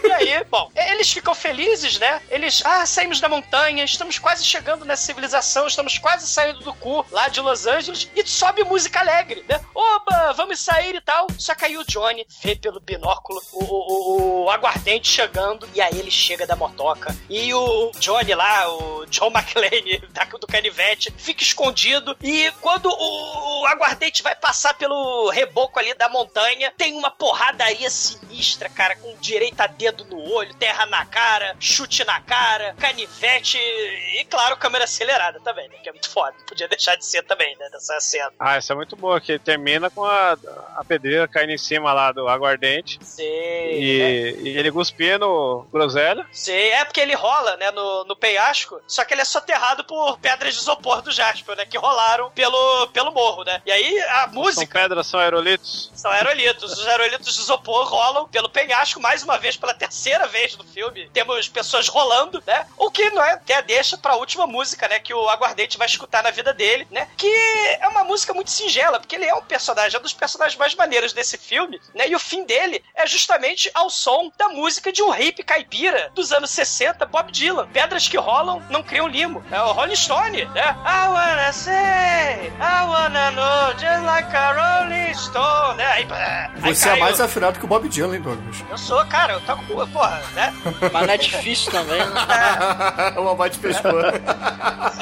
E 0.07 0.11
aí, 0.11 0.43
bom, 0.45 0.71
eles 0.75 1.11
ficam 1.11 1.35
felizes, 1.35 1.99
né? 1.99 2.19
Eles, 2.29 2.63
ah, 2.65 2.83
saímos 2.87 3.19
da 3.21 3.29
montanha, 3.29 3.83
estamos 3.83 4.17
quase 4.17 4.43
chegando 4.43 4.83
nessa 4.85 5.03
civilização, 5.05 5.67
estamos 5.67 5.99
quase 5.99 6.27
saindo 6.27 6.61
do 6.61 6.73
cu 6.73 7.05
lá 7.11 7.27
de 7.27 7.39
Los 7.39 7.67
Angeles 7.67 8.09
e 8.15 8.25
sobe 8.25 8.63
música 8.63 8.99
alegre, 8.99 9.45
né? 9.47 9.59
Oba, 9.75 10.33
vamos 10.33 10.59
sair 10.59 10.95
e 10.95 11.01
tal. 11.01 11.27
Só 11.37 11.53
que 11.53 11.65
aí 11.65 11.77
o 11.77 11.83
Johnny 11.85 12.25
vê 12.41 12.55
pelo 12.55 12.79
binóculo 12.79 13.39
o, 13.53 13.63
o- 13.63 14.43
o 14.45 14.49
aguardente 14.49 15.07
chegando 15.07 15.69
e 15.75 15.81
aí 15.81 15.99
ele 15.99 16.09
chega 16.09 16.47
da 16.47 16.55
motoca 16.55 17.15
e 17.29 17.53
o 17.53 17.91
Johnny 17.99 18.33
lá, 18.33 18.67
o 18.73 19.05
John 19.05 19.27
McClane 19.29 19.99
da- 20.09 20.23
do 20.25 20.47
canivete, 20.47 21.13
fica 21.17 21.43
escondido 21.43 22.17
e 22.23 22.51
quando 22.61 22.88
o, 22.91 23.61
o 23.61 23.67
aguardente 23.67 24.23
vai 24.23 24.35
passar 24.35 24.73
pelo 24.73 25.29
reboco 25.29 25.79
ali 25.79 25.93
da 25.93 26.09
montanha, 26.09 26.73
tem 26.77 26.93
uma 26.93 27.11
porradaria 27.11 27.89
sinistra, 27.89 28.69
cara, 28.69 28.95
com 28.95 29.15
direita 29.17 29.67
dedo 29.67 30.05
no 30.05 30.19
olho, 30.31 30.53
terra 30.55 30.85
na 30.85 31.05
cara, 31.05 31.55
chute 31.59 32.03
na 32.05 32.19
cara, 32.21 32.75
canivete 32.79 33.57
e, 33.57 34.25
claro, 34.29 34.57
câmera 34.57 34.85
acelerada 34.85 35.39
também, 35.41 35.67
né? 35.69 35.75
Que 35.81 35.89
é 35.89 35.91
muito 35.91 36.09
foda. 36.09 36.35
Podia 36.47 36.67
deixar 36.67 36.95
de 36.95 37.05
ser 37.05 37.23
também, 37.23 37.55
né? 37.57 37.69
Dessa 37.69 37.99
cena. 37.99 38.31
Ah, 38.39 38.55
essa 38.55 38.73
é 38.73 38.75
muito 38.75 38.95
boa, 38.95 39.19
que 39.19 39.37
termina 39.39 39.89
com 39.89 40.03
a, 40.03 40.37
a 40.75 40.83
pedreira 40.83 41.27
caindo 41.27 41.51
em 41.51 41.57
cima 41.57 41.93
lá 41.93 42.11
do 42.11 42.27
aguardente. 42.27 42.99
Sim. 43.01 43.23
E, 43.23 43.99
né? 43.99 44.41
e 44.41 44.57
ele 44.57 44.71
cuspindo 44.71 45.67
groselha. 45.71 46.25
Sim, 46.31 46.51
é 46.51 46.85
porque 46.85 46.99
ele 46.99 47.15
rola, 47.15 47.57
né, 47.57 47.71
no, 47.71 48.05
no 48.05 48.15
penhasco, 48.15 48.81
só 48.87 49.03
que 49.03 49.13
ele 49.13 49.21
é 49.21 49.25
soterrado 49.25 49.83
por 49.83 50.17
pedras 50.19 50.53
de 50.53 50.59
isopor 50.59 51.01
do 51.01 51.11
Jasper, 51.11 51.55
né, 51.55 51.65
que 51.65 51.77
rolaram 51.77 52.31
pelo, 52.31 52.78
pelo 52.87 53.11
morro, 53.11 53.43
né. 53.43 53.61
E 53.65 53.71
aí 53.71 53.99
a 54.01 54.23
São 54.25 54.33
música 54.33 54.79
pedras, 54.79 55.07
são 55.07 55.19
aerolitos. 55.19 55.91
são 55.93 56.11
aerolitos. 56.11 56.71
Os 56.73 56.87
aerolitos 56.87 57.35
de 57.35 57.41
isopor 57.41 57.87
rolam 57.87 58.27
pelo 58.27 58.49
penhasco, 58.49 58.99
mais 58.99 59.23
uma 59.23 59.37
vez, 59.37 59.55
pela 59.57 59.73
terceira 59.73 60.27
vez 60.27 60.55
no 60.57 60.63
filme. 60.63 61.09
Temos 61.13 61.47
pessoas 61.47 61.87
rolando, 61.87 62.41
né? 62.45 62.65
O 62.77 62.89
que 62.91 63.09
não 63.11 63.23
é 63.23 63.33
até 63.33 63.61
deixa 63.61 63.97
pra 63.97 64.15
última 64.15 64.45
música, 64.47 64.87
né? 64.87 64.99
Que 64.99 65.13
o 65.13 65.29
aguardente 65.29 65.77
vai 65.77 65.87
escutar 65.87 66.23
na 66.23 66.31
vida 66.31 66.53
dele, 66.53 66.87
né? 66.91 67.07
Que 67.17 67.27
é 67.79 67.87
uma 67.87 68.03
música 68.03 68.33
muito 68.33 68.51
singela, 68.51 68.99
porque 68.99 69.15
ele 69.15 69.25
é 69.25 69.33
um 69.35 69.41
personagem, 69.43 69.95
é 69.95 69.99
um 69.99 70.03
dos 70.03 70.13
personagens 70.13 70.57
mais 70.57 70.75
maneiros 70.75 71.13
desse 71.13 71.37
filme, 71.37 71.79
né? 71.93 72.07
E 72.07 72.15
o 72.15 72.19
fim 72.19 72.43
dele 72.45 72.83
é 72.95 73.05
justamente 73.07 73.69
ao 73.73 73.89
som 73.89 74.31
da 74.37 74.49
música 74.49 74.91
de 74.91 75.01
um 75.01 75.09
hippie 75.09 75.43
caipira 75.43 76.11
dos 76.13 76.31
anos 76.31 76.49
60, 76.51 77.05
Bob 77.05 77.31
Dylan. 77.31 77.67
Pedras 77.67 78.07
que 78.07 78.17
rolam 78.17 78.61
não 78.69 78.83
criam 78.83 79.07
limo. 79.07 79.43
É 79.51 79.61
o 79.61 79.71
Rolling 79.71 79.95
Stone, 79.95 80.45
né? 80.45 80.75
I 80.85 81.07
wanna 81.07 81.53
say, 81.53 82.51
I 82.59 82.68
wanna 82.89 83.31
know, 83.31 83.71
just 83.77 84.03
like 84.05 84.33
a 84.33 84.53
Rolling 84.53 85.13
Stone, 85.13 85.77
né? 85.77 85.85
Aí, 85.85 86.07
aí 86.61 86.75
Você 86.75 86.87
é 86.87 86.91
caiu. 86.91 87.03
mais 87.03 87.21
afinado 87.21 87.59
que 87.59 87.65
o 87.65 87.67
Bob 87.67 87.87
Dylan, 87.87 88.15
hein, 88.15 88.21
Douglas? 88.21 88.63
Eu 88.69 88.77
sou, 88.77 89.03
cara, 89.05 89.33
eu 89.33 89.41
toco, 89.41 89.63
porra, 89.87 90.21
né? 90.33 90.53
Mas 90.93 91.07
não 91.07 91.13
é 91.13 91.17
difícil 91.17 91.71
também, 91.71 91.99
né? 91.99 93.13
Uma 93.17 93.35
bate 93.35 93.59
pescoço. 93.59 93.97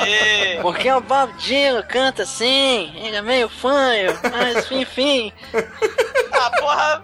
E... 0.05 0.61
Porque 0.61 0.91
o 0.91 1.01
Bob 1.01 1.33
Dylan 1.33 1.83
canta 1.83 2.23
assim, 2.23 2.91
ele 2.95 3.15
é 3.15 3.21
meio 3.21 3.49
fanho, 3.49 4.17
mas 4.31 4.71
enfim. 4.71 5.31
Ah, 6.33 6.51
porra. 6.59 7.03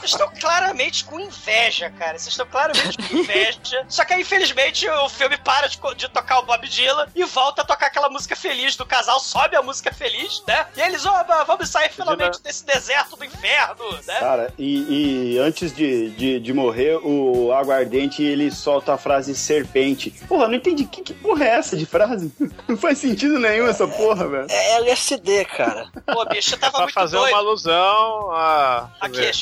Vocês 0.00 0.12
estão 0.12 0.30
claramente 0.40 1.04
com 1.04 1.18
inveja, 1.20 1.90
cara. 1.90 2.18
Vocês 2.18 2.28
estão 2.32 2.46
claramente 2.46 2.96
com 2.98 3.16
inveja. 3.16 3.84
Só 3.88 4.04
que 4.04 4.12
aí, 4.14 4.20
infelizmente, 4.22 4.88
o 4.88 5.08
filme 5.08 5.36
para 5.38 5.66
de, 5.68 5.78
de 5.96 6.08
tocar 6.08 6.38
o 6.40 6.42
Bob 6.42 6.66
Dylan 6.68 7.06
e 7.14 7.24
volta 7.24 7.62
a 7.62 7.64
tocar 7.64 7.86
aquela 7.86 8.08
música 8.08 8.36
feliz 8.36 8.76
do 8.76 8.84
casal, 8.86 9.18
sobe 9.20 9.56
a 9.56 9.62
música 9.62 9.92
feliz, 9.92 10.42
né? 10.46 10.66
E 10.76 10.80
eles, 10.80 11.04
oba, 11.06 11.44
vamos 11.44 11.68
sair 11.68 11.90
finalmente 11.90 12.40
desse 12.42 12.64
deserto 12.64 13.16
do 13.16 13.24
inferno, 13.24 13.90
né? 14.06 14.18
Cara, 14.20 14.54
e, 14.58 15.34
e 15.34 15.38
antes 15.38 15.74
de, 15.74 16.10
de, 16.10 16.40
de 16.40 16.52
morrer, 16.52 16.96
o 17.02 17.52
aguardente 17.52 18.22
ele 18.22 18.50
solta 18.50 18.94
a 18.94 18.98
frase 18.98 19.34
serpente. 19.34 20.10
Porra, 20.28 20.48
não 20.48 20.54
entendi. 20.54 20.84
Que, 20.84 21.02
que 21.02 21.14
porra 21.14 21.44
é 21.44 21.48
essa 21.48 21.76
de 21.76 21.86
frase? 21.86 22.32
Não 22.68 22.76
faz 22.76 22.98
sentido 22.98 23.38
nenhum 23.38 23.66
essa 23.66 23.86
porra, 23.86 24.26
velho. 24.26 24.46
É 24.50 24.76
LSD, 24.76 25.44
cara. 25.44 25.88
Pô, 26.06 26.24
bicho, 26.26 26.54
É 26.54 26.58
tava 26.58 26.72
pra 26.72 26.80
muito 26.82 26.94
fazer 26.94 27.16
doido. 27.16 27.32
uma 27.32 27.38
alusão 27.38 28.30
a. 28.32 28.88
eu 29.00 29.06
Aqui, 29.06 29.16
ver, 29.20 29.34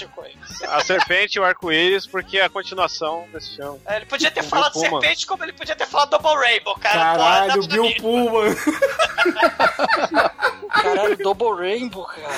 Chico. 0.47 0.71
a 0.71 0.81
serpente 0.85 1.37
e 1.37 1.41
o 1.41 1.45
arco-íris, 1.45 2.07
porque 2.07 2.39
é 2.39 2.45
a 2.45 2.49
continuação 2.49 3.27
desse 3.33 3.57
filme. 3.57 3.81
É, 3.87 3.97
Ele 3.97 4.07
podia 4.07 4.31
ter 4.31 4.41
O 4.41 4.45
falado 4.45 4.73
Bill 4.73 4.83
serpente 4.91 5.27
como 5.27 5.43
ele 5.45 5.53
podia 5.53 5.75
ter 5.77 5.87
falado 5.87 6.11
Double 6.11 6.35
Rainbow, 6.37 6.75
cara. 6.79 6.99
Caralho, 6.99 7.67
Bill 7.67 7.83
mim. 7.85 7.95
Pullman. 7.95 8.55
Caralho, 10.71 11.17
Double 11.19 11.55
Rainbow, 11.55 12.05
cara. 12.07 12.29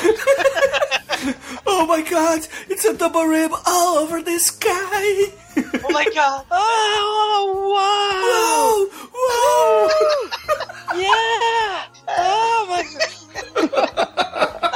Oh 1.66 1.87
my 1.87 2.03
god, 2.03 2.47
it's 2.68 2.85
a 2.85 2.93
double 2.93 3.27
rainbow 3.27 3.59
all 3.66 3.97
over 3.99 4.22
the 4.22 4.39
sky. 4.39 5.33
Oh 5.83 5.91
my 5.91 6.05
god. 6.12 6.45
Wow, 6.51 7.55
wow. 7.72 8.89
Yeah! 10.95 11.87
Oh 12.07 12.66
my 12.68 12.85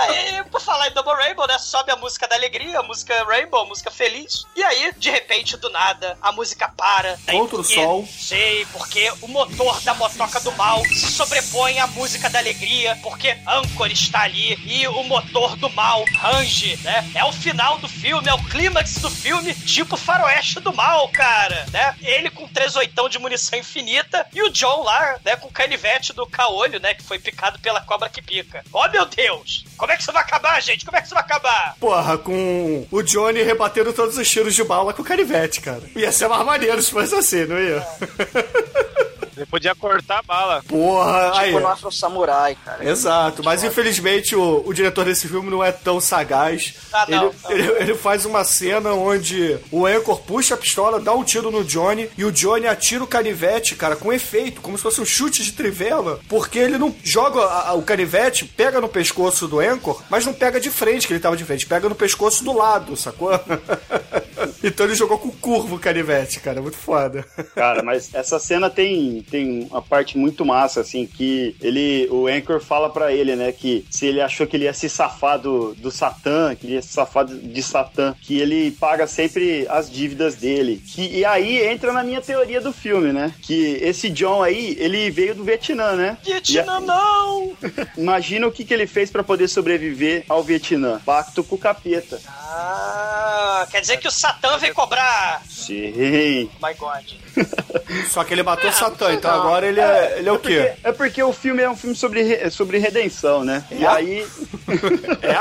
Aí, 0.09 0.43
por 0.45 0.61
falar 0.61 0.89
em 0.89 0.93
Double 0.93 1.13
Rainbow, 1.15 1.47
né? 1.47 1.59
Sobe 1.59 1.91
a 1.93 1.97
música 1.97 2.27
da 2.27 2.37
alegria, 2.37 2.79
a 2.81 2.83
música 2.83 3.25
Rainbow, 3.25 3.61
a 3.63 3.65
música 3.67 3.91
feliz. 3.91 4.45
E 4.57 4.63
aí, 4.65 4.93
de 4.97 5.11
repente, 5.11 5.57
do 5.57 5.71
nada, 5.71 6.17
a 6.23 6.33
música 6.33 6.69
para. 6.77 7.19
Contra 7.31 7.57
o 7.57 7.63
Porque- 7.63 7.75
sol. 7.75 8.09
Sei, 8.19 8.67
porque 8.73 9.13
o 9.23 9.29
motor 9.29 9.81
da 9.83 9.95
motoca 9.95 10.41
do 10.41 10.53
mal 10.53 10.83
se 10.87 11.13
sobrepõe 11.13 11.79
à 11.79 11.87
música 11.89 12.29
da 12.31 12.39
alegria, 12.39 12.99
porque 13.03 13.37
Anchor 13.47 13.89
está 13.91 14.23
ali 14.23 14.59
e 14.65 14.87
o 14.89 15.03
motor 15.05 15.57
do 15.57 15.69
mal 15.71 16.05
range, 16.21 16.77
né? 16.83 17.11
É 17.15 17.25
o 17.25 17.33
final 17.33 17.79
do 17.79 17.89
filme, 17.89 18.29
é 18.29 18.35
o 18.35 18.45
clímax 18.45 18.95
do 18.99 19.11
filme, 19.11 19.55
tipo 19.55 19.97
faroeste 19.97 20.61
do 20.61 20.73
mal, 20.75 21.09
cara, 21.09 21.67
né? 21.71 21.95
Ele 22.01 22.31
com 22.31 22.49
três 22.49 22.77
oitão 22.77 23.09
de 23.09 23.19
munição 23.19 23.59
infinita 23.59 24.27
e 24.33 24.43
o 24.43 24.51
John 24.51 24.83
lá, 24.83 25.19
né, 25.25 25.37
com 25.37 25.49
o 25.49 25.53
canivete 25.53 26.13
do 26.13 26.27
caolho, 26.27 26.81
né, 26.81 26.95
que 26.95 27.03
foi 27.03 27.19
picado 27.19 27.59
pela 27.59 27.81
cobra 27.81 28.09
que 28.09 28.23
pica. 28.23 28.65
Oh, 28.73 28.87
meu 28.89 29.05
Deus! 29.07 29.65
Como 29.77 29.93
é 29.93 29.97
que 29.99 30.03
isso 30.03 30.13
vai 30.13 30.23
acabar, 30.23 30.63
gente? 30.63 30.85
Como 30.85 30.97
é 30.97 31.01
que 31.01 31.07
isso 31.07 31.15
vai 31.15 31.25
acabar? 31.25 31.75
Porra, 31.79 32.17
com 32.17 32.87
o 32.91 33.03
Johnny 33.03 33.43
rebatendo 33.43 33.93
todos 33.93 34.17
os 34.17 34.31
tiros 34.31 34.55
de 34.55 34.65
bala 34.65 34.95
com 34.95 35.03
o 35.03 35.05
canivete, 35.05 35.61
cara. 35.61 35.83
Ia 35.95 36.11
ser 36.13 36.29
mais 36.29 36.47
maneiro 36.47 36.81
se 36.81 36.91
fosse 36.91 37.15
assim, 37.15 37.45
não 37.45 37.59
ia? 37.59 37.87
Ele 38.11 38.68
podia 39.49 39.75
cortar 39.75 40.19
a 40.19 40.23
bala. 40.23 40.63
Porra, 40.67 41.33
aí. 41.39 41.49
Tipo 41.49 41.61
no 41.61 41.69
Afro 41.69 41.91
Samurai, 41.93 42.57
cara. 42.65 42.89
Exato, 42.89 43.43
mas 43.45 43.63
infelizmente 43.65 44.35
o, 44.37 44.63
o 44.67 44.73
diretor 44.75 45.05
desse 45.05 45.27
filme 45.29 45.51
não 45.51 45.63
é 45.65 45.73
tão 45.73 46.01
sagaz. 46.01 46.75
Ah, 46.93 47.07
não. 47.09 47.33
ele, 47.49 47.63
ele, 47.63 47.73
ele 47.83 47.95
faz 47.95 48.25
uma 48.25 48.45
cena 48.45 48.93
onde 48.93 49.59
o 49.71 49.87
Anchor 49.87 50.21
puxa 50.21 50.55
a 50.55 50.59
pistola, 50.59 51.01
dá 51.01 51.13
um 51.15 51.25
tiro 51.25 51.51
no 51.51 51.65
Johnny 51.65 52.09
e 52.17 52.25
o 52.25 52.33
Johnny 52.33 52.67
atira 52.67 53.03
o 53.05 53.07
canivete, 53.07 53.75
cara, 53.75 53.97
com 53.97 54.13
efeito, 54.13 54.61
como 54.61 54.77
se 54.77 54.83
fosse 54.83 55.01
um 55.01 55.07
chute 55.07 55.43
de 55.43 55.53
trivela, 55.53 56.21
porque 56.29 56.59
ele 56.59 56.79
não 56.79 56.95
joga 57.03 57.41
a- 57.41 57.69
a- 57.71 57.75
o 57.75 57.83
canivete, 57.83 58.45
pega 58.45 58.81
no 58.81 58.89
pescoço 58.89 59.47
do 59.49 59.61
Anchor, 59.61 60.03
mas 60.11 60.25
não 60.27 60.33
pega 60.33 60.61
de 60.61 60.71
frente, 60.71 61.07
que 61.07 61.13
ele 61.13 61.21
tava 61.21 61.37
de 61.37 61.45
frente, 61.45 61.67
pega 61.67 61.89
no 61.89 61.95
pescoço 61.95 62.45
do 62.45 62.53
lado, 62.53 62.97
sacou? 62.97 63.31
então 64.63 64.87
ele 64.87 64.95
jogou 64.95 65.19
com 65.19 65.31
curvo 65.31 65.77
o 65.77 65.79
canivete, 65.79 66.41
cara, 66.41 66.61
muito 66.61 66.77
foda. 66.77 67.25
Cara, 67.55 67.83
mas 67.83 68.13
essa 68.15 68.39
cena 68.39 68.69
tem, 68.69 69.23
tem 69.31 69.67
uma 69.71 69.83
parte 69.83 70.19
muito 70.19 70.45
massa, 70.45 70.81
assim, 70.81 71.07
que 71.07 71.57
ele, 71.61 72.09
o 72.11 72.27
Anchor 72.27 72.61
fala 72.61 72.91
pra 72.91 73.13
ele, 73.13 73.37
né, 73.37 73.53
que 73.53 73.87
se 73.91 74.07
ele 74.07 74.21
achou 74.21 74.47
que 74.47 74.57
ele 74.57 74.65
ia 74.65 74.73
se 74.73 74.89
safar 74.89 75.39
do, 75.39 75.75
do 75.75 75.91
Satã, 75.91 76.55
que 76.55 76.67
ele 76.67 76.75
ia 76.75 76.83
se 76.83 76.89
safar 76.89 77.25
de 77.25 77.63
Satã, 77.63 78.15
que 78.21 78.41
ele 78.41 78.71
paga 78.73 79.07
sempre 79.07 79.67
as 79.69 79.91
dívidas 79.91 80.35
dele. 80.35 80.83
Que, 80.85 81.19
e 81.19 81.25
aí 81.25 81.63
entra 81.67 81.93
na 81.93 82.03
minha 82.03 82.21
teoria 82.21 82.61
do 82.61 82.73
filme, 82.73 83.13
né, 83.13 83.33
que 83.43 83.79
esse 83.81 84.09
John 84.09 84.43
aí, 84.43 84.77
ele 84.79 85.11
veio 85.11 85.35
do 85.35 85.45
Vietnã, 85.45 85.93
né? 85.93 86.19
Vietnã 86.23 86.81
não! 86.81 87.57
Imagina 87.97 88.47
o 88.47 88.53
que, 88.53 88.65
que 88.65 88.75
ele 88.75 88.87
fez 88.87 89.11
pra 89.11 89.23
poder 89.23 89.49
sobreviver 89.49 90.25
ao 90.29 90.43
Vietnã. 90.43 91.01
Pacto 91.05 91.45
com 91.45 91.57
o 91.57 91.59
capeta. 91.59 92.21
Ah, 92.27 93.67
quer 93.71 93.81
dizer 93.81 93.99
que 93.99 94.09
o 94.09 94.11
Satã 94.11 94.48
veio 94.57 94.73
cobrar. 94.75 95.43
Sim. 95.49 96.49
My 96.63 96.73
God. 96.79 97.05
Só 98.09 98.25
que 98.25 98.33
ele 98.33 98.43
matou 98.43 98.71
o 98.71 98.73
Satã, 98.73 99.13
então 99.13 99.31
agora 99.31 99.67
ele 99.67 99.81
é, 99.81 100.19
ele 100.19 100.29
é 100.29 100.33
o 100.33 100.39
quê? 100.39 100.73
É 100.83 100.93
porque 100.93 101.23
o 101.23 101.33
filme 101.33 101.63
é 101.63 101.69
um 101.69 101.77
filme 101.77 101.95
sobre, 101.97 102.23
re- 102.23 102.51
sobre 102.51 102.79
redenção, 102.79 103.45
né? 103.45 103.65
E 103.71 103.85
É? 103.85 105.39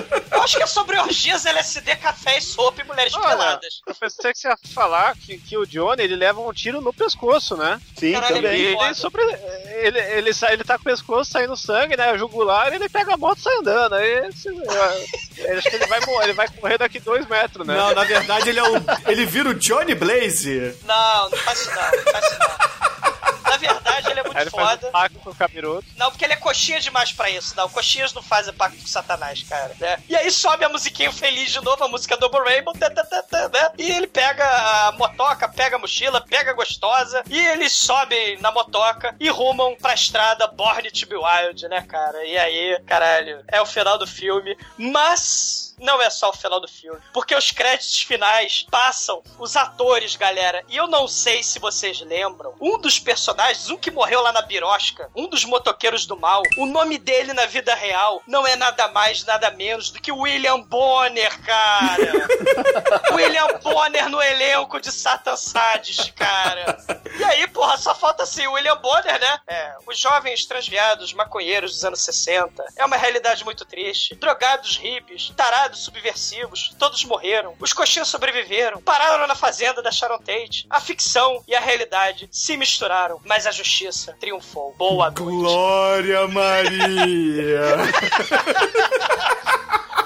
Eu 0.40 0.44
acho 0.44 0.56
que 0.56 0.62
é 0.62 0.66
sobre 0.66 0.98
orgias, 0.98 1.44
LSD, 1.44 1.96
café 1.96 2.38
e 2.38 2.40
sopa 2.40 2.80
e 2.80 2.84
mulheres 2.84 3.12
Olha, 3.14 3.28
peladas. 3.28 3.82
eu 3.86 3.94
pensei 3.94 4.32
que 4.32 4.38
você 4.38 4.48
ia 4.48 4.56
falar 4.74 5.14
que, 5.14 5.36
que 5.36 5.58
o 5.58 5.66
Johnny 5.66 6.02
ele 6.02 6.16
leva 6.16 6.40
um 6.40 6.50
tiro 6.50 6.80
no 6.80 6.94
pescoço, 6.94 7.58
né? 7.58 7.78
Sim, 7.98 8.12
Caralho, 8.12 8.36
E 8.38 8.40
também. 8.42 8.60
ele- 8.60 8.82
ele, 8.82 8.94
sobre, 8.94 9.22
ele, 9.22 9.98
ele, 9.98 10.32
sai, 10.32 10.54
ele 10.54 10.64
tá 10.64 10.76
com 10.78 10.82
o 10.82 10.84
pescoço 10.84 11.30
saindo 11.30 11.54
sangue, 11.58 11.94
né? 11.94 12.10
O 12.14 12.18
jugular, 12.18 12.72
ele 12.72 12.88
pega 12.88 13.12
a 13.12 13.16
moto 13.18 13.38
e 13.38 13.42
sai 13.42 13.54
andando. 13.58 13.94
Aí, 13.96 14.18
acho 14.28 14.42
que 15.70 15.76
ele 15.76 15.86
vai, 15.86 16.00
morrer, 16.06 16.24
ele 16.24 16.32
vai 16.32 16.48
correr 16.48 16.78
daqui 16.78 16.98
dois 17.00 17.26
metros, 17.28 17.66
né? 17.66 17.76
Não, 17.76 17.94
na 17.94 18.04
verdade 18.04 18.48
ele 18.48 18.60
é 18.60 18.64
o. 18.64 18.76
Ele 19.08 19.26
vira 19.26 19.50
o 19.50 19.54
Johnny 19.54 19.94
Blaze. 19.94 20.74
Não, 20.84 21.28
não 21.28 21.36
faz 21.38 21.60
isso 21.60 21.70
não, 21.70 21.82
não 21.82 22.12
faz 22.12 22.24
isso 22.26 22.38
não. 22.38 23.09
Na 23.50 23.56
verdade, 23.56 24.10
ele 24.10 24.20
é 24.20 24.22
muito 24.22 24.38
ele 24.38 24.50
foda. 24.50 24.88
um 24.88 24.92
pacto 24.92 25.18
com 25.18 25.30
o 25.30 25.34
capiroto. 25.34 25.86
Não, 25.96 26.10
porque 26.10 26.24
ele 26.24 26.34
é 26.34 26.36
coxinha 26.36 26.80
demais 26.80 27.12
pra 27.12 27.28
isso, 27.28 27.54
não. 27.56 27.68
Coxinhas 27.68 28.12
não 28.12 28.22
fazem 28.22 28.54
pacto 28.54 28.78
com 28.78 28.86
Satanás, 28.86 29.42
cara. 29.42 29.74
Né? 29.78 29.98
E 30.08 30.14
aí 30.14 30.30
sobe 30.30 30.64
a 30.64 30.68
musiquinha 30.68 31.12
feliz 31.12 31.50
de 31.50 31.60
novo, 31.60 31.82
a 31.82 31.88
música 31.88 32.16
Double 32.16 32.40
Rainbow, 32.40 32.72
tá, 32.74 32.88
tá, 32.90 33.04
tá, 33.04 33.22
tá, 33.22 33.48
né? 33.48 33.70
E 33.78 33.90
ele 33.90 34.06
pega 34.06 34.44
a 34.44 34.92
motoca, 34.92 35.48
pega 35.48 35.76
a 35.76 35.78
mochila, 35.78 36.20
pega 36.20 36.52
a 36.52 36.54
gostosa, 36.54 37.22
e 37.28 37.38
eles 37.38 37.72
sobem 37.72 38.38
na 38.40 38.52
motoca 38.52 39.14
e 39.18 39.28
rumam 39.28 39.76
pra 39.76 39.94
estrada 39.94 40.46
Born 40.46 40.90
to 40.90 41.06
be 41.06 41.16
Wild, 41.16 41.68
né, 41.68 41.82
cara? 41.82 42.24
E 42.24 42.38
aí, 42.38 42.80
caralho, 42.86 43.42
é 43.48 43.60
o 43.60 43.66
final 43.66 43.98
do 43.98 44.06
filme, 44.06 44.56
mas... 44.78 45.69
Não 45.80 46.00
é 46.00 46.10
só 46.10 46.30
o 46.30 46.36
final 46.36 46.60
do 46.60 46.68
filme. 46.68 47.00
Porque 47.12 47.34
os 47.34 47.50
créditos 47.50 48.02
finais 48.02 48.66
passam 48.70 49.22
os 49.38 49.56
atores, 49.56 50.14
galera. 50.14 50.62
E 50.68 50.76
eu 50.76 50.86
não 50.86 51.08
sei 51.08 51.42
se 51.42 51.58
vocês 51.58 52.00
lembram. 52.00 52.54
Um 52.60 52.78
dos 52.78 52.98
personagens, 52.98 53.70
um 53.70 53.76
que 53.76 53.90
morreu 53.90 54.20
lá 54.20 54.32
na 54.32 54.42
birosca, 54.42 55.10
um 55.16 55.26
dos 55.26 55.44
motoqueiros 55.44 56.06
do 56.06 56.16
mal, 56.16 56.42
o 56.58 56.66
nome 56.66 56.98
dele 56.98 57.32
na 57.32 57.46
vida 57.46 57.74
real 57.74 58.22
não 58.26 58.46
é 58.46 58.56
nada 58.56 58.88
mais, 58.88 59.24
nada 59.24 59.50
menos 59.50 59.90
do 59.90 60.00
que 60.00 60.12
William 60.12 60.60
Bonner, 60.60 61.40
cara. 61.42 62.28
William 63.12 63.39
Bonner 63.62 64.08
no 64.08 64.22
elenco 64.22 64.80
de 64.80 64.90
Satan 64.90 65.36
Sades, 65.36 66.10
cara. 66.16 66.78
E 67.18 67.24
aí, 67.24 67.46
porra, 67.48 67.76
só 67.76 67.94
falta 67.94 68.22
assim, 68.22 68.46
o 68.46 68.52
William 68.52 68.76
Bonner, 68.76 69.20
né? 69.20 69.40
É, 69.46 69.74
os 69.86 69.98
jovens 69.98 70.46
transviados, 70.46 71.12
maconheiros 71.12 71.72
dos 71.72 71.84
anos 71.84 72.00
60. 72.00 72.64
É 72.76 72.84
uma 72.84 72.96
realidade 72.96 73.44
muito 73.44 73.64
triste. 73.64 74.14
Drogados, 74.14 74.76
hippies, 74.76 75.32
tarados, 75.36 75.80
subversivos, 75.84 76.74
todos 76.78 77.04
morreram. 77.04 77.54
Os 77.60 77.72
coxinhos 77.72 78.08
sobreviveram. 78.08 78.80
Pararam 78.80 79.26
na 79.26 79.34
fazenda 79.34 79.82
da 79.82 79.90
Sharon 79.90 80.18
Tate. 80.18 80.66
A 80.70 80.80
ficção 80.80 81.42
e 81.46 81.54
a 81.54 81.60
realidade 81.60 82.28
se 82.32 82.56
misturaram, 82.56 83.20
mas 83.24 83.46
a 83.46 83.50
justiça 83.50 84.16
triunfou. 84.18 84.74
Boa 84.76 85.10
noite. 85.10 85.22
Glória 85.22 86.26
Maria! 86.28 87.60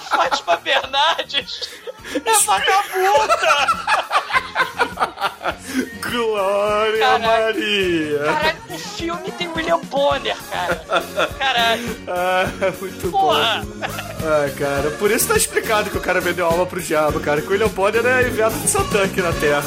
Fátima 0.11 0.57
Bernardes 0.57 1.69
é 2.25 2.45
vagabunda! 2.45 3.55
Glória 6.11 6.99
Caralho. 7.01 7.25
Maria! 7.27 8.19
Caralho, 8.25 8.59
o 8.71 8.79
filme 8.79 9.31
tem 9.33 9.49
William 9.49 9.81
Bonner, 9.81 10.37
cara. 10.51 10.85
Caralho. 11.39 11.97
Ah, 12.09 12.47
muito 12.81 13.11
Porra. 13.11 13.63
bom. 13.65 13.87
Ah, 13.87 14.51
cara, 14.59 14.91
por 14.93 15.11
isso 15.11 15.29
tá 15.29 15.37
explicado 15.37 15.91
que 15.91 15.99
o 15.99 16.01
cara 16.01 16.21
vendeu 16.21 16.47
alma 16.47 16.65
pro 16.67 16.81
diabo, 16.81 17.19
cara. 17.21 17.41
Que 17.43 17.49
o 17.49 17.51
William 17.51 17.69
Bonner 17.69 18.05
é 18.07 18.23
enviado 18.29 18.57
de 18.59 18.69
Satã 18.69 19.05
aqui 19.05 19.21
na 19.21 19.33
Terra. 19.33 19.65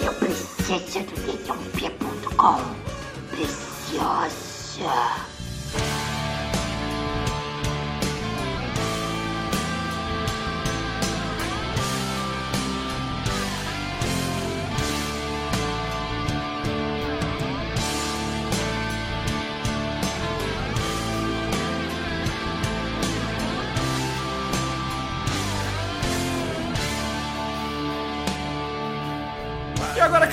Eu 0.00 0.12
preciso 0.14 1.00
do 1.00 1.20
dedãopia.com. 1.22 2.60
Preciosa. 3.30 4.92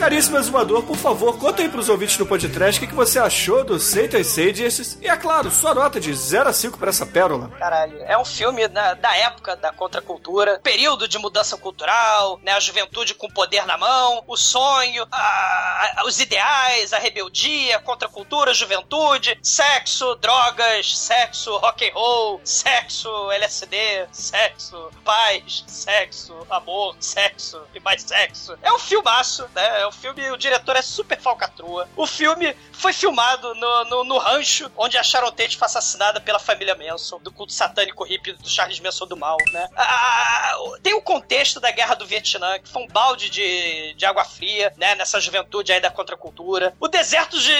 Caríssimo 0.03 0.37
exumador, 0.37 0.83
por 0.83 0.97
favor, 0.97 1.37
conta 1.39 1.61
aí 1.61 1.69
pros 1.69 1.87
ouvintes 1.87 2.17
do 2.17 2.25
podcast 2.25 2.77
o 2.83 2.85
que, 2.89 2.93
você 2.93 3.17
achou 3.19 3.63
do 3.63 3.79
Satan 3.79 4.21
Sages 4.21 4.97
e, 5.01 5.07
é 5.07 5.15
claro, 5.15 5.49
sua 5.49 5.73
nota 5.73 5.97
de 5.97 6.13
0 6.13 6.49
a 6.49 6.51
5 6.51 6.77
pra 6.77 6.89
essa 6.89 7.05
pérola. 7.05 7.47
Caralho, 7.57 7.97
é 8.03 8.17
um 8.17 8.25
filme 8.25 8.67
da, 8.67 8.95
época 9.15 9.55
da 9.55 9.71
contracultura, 9.71 10.59
período 10.61 11.07
de 11.07 11.17
mudança 11.17 11.55
cultural, 11.55 12.37
né? 12.43 12.51
A 12.51 12.59
juventude 12.59 13.13
com 13.13 13.29
poder 13.29 13.65
na 13.65 13.77
mão, 13.77 14.25
o 14.27 14.35
sonho, 14.35 15.07
a- 15.09 15.93
a- 15.99 16.03
os 16.05 16.19
ideais, 16.19 16.91
a 16.91 16.99
rebeldia, 16.99 17.79
contracultura, 17.79 18.53
juventude, 18.53 19.39
sexo, 19.41 20.15
drogas, 20.15 20.97
sexo, 20.97 21.55
rock 21.59 21.87
and 21.89 21.93
roll, 21.93 22.41
sexo, 22.43 23.31
LSD, 23.31 24.05
sexo, 24.11 24.89
paz, 25.05 25.63
sexo, 25.65 26.35
amor, 26.49 26.93
sexo 26.99 27.61
e 27.73 27.79
mais 27.79 28.01
sexo. 28.01 28.57
É 28.61 28.73
um 28.73 28.79
filmaço, 28.79 29.45
né? 29.55 29.79
É 29.81 29.87
um 29.87 29.92
filme, 29.93 30.31
o 30.31 30.37
diretor 30.37 30.75
é 30.75 30.81
super 30.81 31.19
falcatrua. 31.19 31.87
O 31.95 32.05
filme 32.05 32.55
foi 32.71 32.93
filmado 32.93 33.53
no, 33.55 33.85
no, 33.85 34.03
no 34.03 34.17
rancho 34.17 34.71
onde 34.77 34.97
a 34.97 35.03
Sharon 35.03 35.31
Tate 35.31 35.57
foi 35.57 35.65
assassinada 35.65 36.19
pela 36.19 36.39
família 36.39 36.75
Manson, 36.75 37.19
do 37.19 37.31
culto 37.31 37.53
satânico 37.53 38.03
hippie 38.03 38.33
do 38.33 38.49
Charles 38.49 38.79
Manson 38.79 39.07
do 39.07 39.17
mal, 39.17 39.37
né? 39.51 39.69
Ah, 39.75 40.55
tem 40.81 40.93
o 40.93 41.01
contexto 41.01 41.59
da 41.59 41.71
guerra 41.71 41.95
do 41.95 42.05
Vietnã, 42.05 42.59
que 42.59 42.67
foi 42.67 42.83
um 42.83 42.87
balde 42.87 43.29
de, 43.29 43.93
de 43.93 44.05
água 44.05 44.25
fria, 44.25 44.73
né? 44.77 44.95
Nessa 44.95 45.19
juventude 45.19 45.71
aí 45.71 45.79
da 45.79 45.91
contracultura. 45.91 46.75
O 46.79 46.87
deserto 46.87 47.39
de 47.39 47.53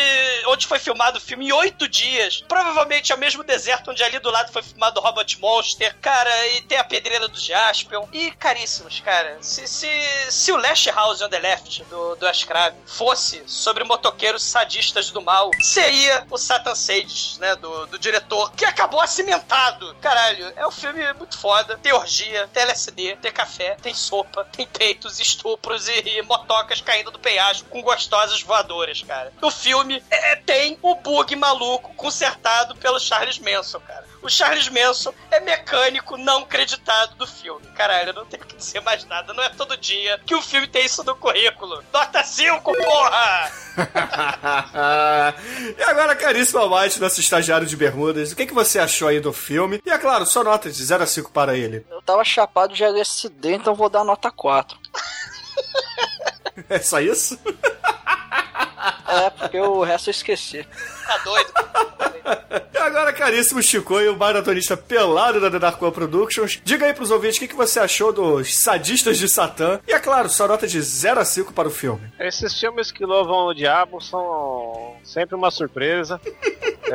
onde 0.48 0.68
foi 0.68 0.80
filmado 0.80 1.18
o 1.18 1.22
filme 1.22 1.48
em 1.48 1.52
oito 1.52 1.88
dias. 1.88 2.44
Provavelmente 2.48 3.12
é 3.12 3.16
o 3.16 3.20
mesmo 3.20 3.44
deserto 3.44 3.92
onde 3.92 4.04
ali 4.04 4.20
do 4.20 4.32
lado 4.32 4.52
foi 4.52 4.64
filmado 4.64 5.00
o 5.00 5.04
Robot 5.04 5.40
Monster. 5.40 5.96
Cara, 6.02 6.48
e 6.50 6.62
tem 6.62 6.78
a 6.78 6.84
pedreira 6.84 7.28
do 7.28 7.40
Jaspion. 7.40 8.08
E, 8.12 8.32
caríssimos, 8.32 9.00
cara, 9.00 9.38
se, 9.42 9.68
se, 9.68 9.90
se 10.30 10.52
o 10.52 10.58
Last 10.58 10.90
House 10.92 11.22
on 11.22 11.30
the 11.30 11.40
Left 11.40 11.84
do, 11.86 12.13
do 12.16 12.28
Ashcraft 12.28 12.76
fosse 12.86 13.44
sobre 13.48 13.84
motoqueiros 13.84 14.44
sadistas 14.44 15.10
do 15.12 15.22
mal, 15.22 15.52
seria 15.62 16.26
o 16.30 16.38
Satan 16.38 16.76
Sages, 16.76 17.38
né? 17.40 17.56
Do, 17.56 17.88
do 17.88 18.00
diretor, 18.00 18.52
que 18.54 18.66
acabou 18.66 19.02
acimentado. 19.02 19.96
Caralho, 20.02 20.54
é 20.56 20.68
um 20.68 20.72
filme 20.72 21.02
muito 21.14 21.38
foda. 21.38 21.78
Tem 21.78 21.94
orgia, 21.94 22.48
tem 22.54 22.64
LSD, 22.64 23.18
tem 23.18 23.32
café, 23.32 23.76
tem 23.82 23.94
sopa, 23.94 24.46
tem 24.46 24.66
peitos, 24.66 25.20
estupros 25.20 25.88
e, 25.88 26.18
e 26.18 26.22
motocas 26.24 26.82
caindo 26.82 27.12
do 27.12 27.20
penhasco 27.20 27.70
com 27.70 27.82
gostosas 27.82 28.42
voadoras, 28.42 29.02
cara. 29.04 29.32
O 29.42 29.52
filme 29.52 30.04
é, 30.10 30.36
tem 30.36 30.78
o 30.82 30.96
bug 30.96 31.36
maluco 31.36 31.94
consertado 31.96 32.76
pelo 32.76 33.00
Charles 33.00 33.40
Manson, 33.40 33.80
cara. 33.80 34.13
O 34.24 34.30
Charles 34.30 34.70
Manson 34.70 35.14
é 35.30 35.42
mecânico 35.42 36.16
não 36.16 36.46
creditado 36.46 37.16
do 37.16 37.28
filme. 37.28 37.66
Caralho, 37.76 38.12
eu 38.12 38.14
não 38.14 38.26
tenho 38.26 38.46
que 38.46 38.56
dizer 38.56 38.80
mais 38.80 39.04
nada. 39.06 39.34
Não 39.34 39.44
é 39.44 39.50
todo 39.50 39.76
dia 39.76 40.18
que 40.26 40.34
o 40.34 40.42
filme 40.42 40.66
tem 40.66 40.86
isso 40.86 41.04
no 41.04 41.14
currículo. 41.14 41.84
Nota 41.92 42.24
5, 42.24 42.64
porra! 42.74 43.52
e 45.78 45.84
agora, 45.84 46.16
caríssimo 46.16 46.60
Almighty, 46.60 47.02
nosso 47.02 47.20
estagiário 47.20 47.68
de 47.68 47.76
bermudas, 47.76 48.32
o 48.32 48.36
que, 48.36 48.46
que 48.46 48.54
você 48.54 48.80
achou 48.80 49.10
aí 49.10 49.20
do 49.20 49.34
filme? 49.34 49.82
E, 49.86 49.90
é 49.90 49.98
claro, 49.98 50.26
sua 50.26 50.46
nota 50.46 50.72
de 50.72 50.84
0 50.84 51.04
a 51.04 51.08
5 51.08 51.30
para 51.32 51.58
ele. 51.58 51.86
Eu 51.92 52.02
tava 52.02 52.24
chapado 52.24 52.74
de 52.74 52.82
LSD, 52.82 53.56
então 53.56 53.76
vou 53.76 53.90
dar 53.90 54.06
nota 54.06 54.32
4. 54.32 54.78
É 56.70 56.80
só 56.80 57.00
isso? 57.00 57.40
É, 59.08 59.30
porque 59.30 59.60
o 59.60 59.82
resto 59.84 60.10
eu 60.10 60.12
esqueci. 60.12 60.66
Tá 61.06 61.18
doido? 61.20 61.52
E 62.74 62.78
agora, 62.78 63.14
caríssimo 63.14 63.62
Chico, 63.62 63.96
o 63.96 64.18
maratonista 64.18 64.76
pelado 64.78 65.40
da 65.40 65.52
The 65.52 65.60
Dark 65.60 65.82
One 65.82 65.92
Productions, 65.92 66.62
diga 66.64 66.86
aí 66.86 66.94
pros 66.94 67.12
ouvintes 67.12 67.38
o 67.38 67.40
que, 67.42 67.48
que 67.50 67.56
você 67.56 67.80
achou 67.80 68.12
dos 68.12 68.62
sadistas 68.62 69.18
de 69.18 69.28
Satã. 69.28 69.80
E, 69.88 69.94
é 69.94 70.00
claro, 70.00 70.30
sua 70.30 70.48
nota 70.48 70.68
de 70.68 70.82
0 70.82 71.20
a 71.20 71.26
5 71.26 71.54
para 71.54 71.68
o 71.68 71.72
filme. 71.72 72.12
Esses 72.20 72.58
filmes 72.60 72.92
que 72.92 73.06
louvam 73.06 73.48
o 73.48 73.54
diabo 73.54 74.02
são 74.02 74.96
sempre 75.04 75.36
uma 75.36 75.52
surpresa. 75.52 76.20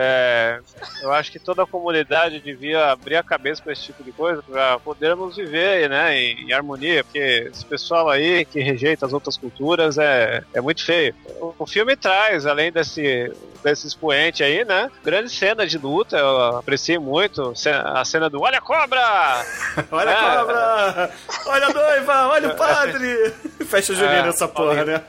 É, 0.00 0.60
eu 1.02 1.12
acho 1.12 1.32
que 1.32 1.40
toda 1.40 1.64
a 1.64 1.66
comunidade 1.66 2.38
devia 2.40 2.92
abrir 2.92 3.16
a 3.16 3.22
cabeça 3.22 3.60
para 3.60 3.72
esse 3.72 3.82
tipo 3.82 4.04
de 4.04 4.12
coisa, 4.12 4.40
para 4.42 4.78
podermos 4.78 5.34
viver 5.34 5.90
né, 5.90 6.16
em, 6.16 6.46
em 6.48 6.52
harmonia, 6.52 7.02
porque 7.02 7.50
esse 7.52 7.64
pessoal 7.66 8.08
aí 8.08 8.44
que 8.44 8.60
rejeita 8.60 9.04
as 9.06 9.12
outras 9.12 9.36
culturas 9.36 9.98
é, 9.98 10.44
é 10.54 10.60
muito 10.60 10.84
feio. 10.84 11.12
O, 11.40 11.52
o 11.58 11.66
filme 11.66 11.96
traz, 11.96 12.46
além 12.46 12.70
desse, 12.70 13.32
desse 13.64 13.88
expoente 13.88 14.44
aí, 14.44 14.64
né, 14.64 14.88
grande 15.04 15.30
cena 15.30 15.66
de 15.66 15.76
luta, 15.78 16.16
eu 16.16 16.56
apreciei 16.58 16.98
muito, 16.98 17.52
a 17.92 18.04
cena 18.04 18.30
do 18.30 18.40
Olha 18.40 18.58
a 18.58 18.62
cobra! 18.62 19.00
Olha 19.90 20.10
É. 20.10 20.14
a 20.14 20.36
cobra! 20.38 21.10
Olha 21.46 21.66
a 21.66 21.72
noiva! 21.72 22.28
Olha 22.28 22.48
o 22.50 22.56
padre! 22.56 23.34
Festa 23.66 23.94
junina 23.94 24.26
É, 24.26 24.28
essa 24.28 24.46
porra, 24.46 24.84
né? 24.84 25.02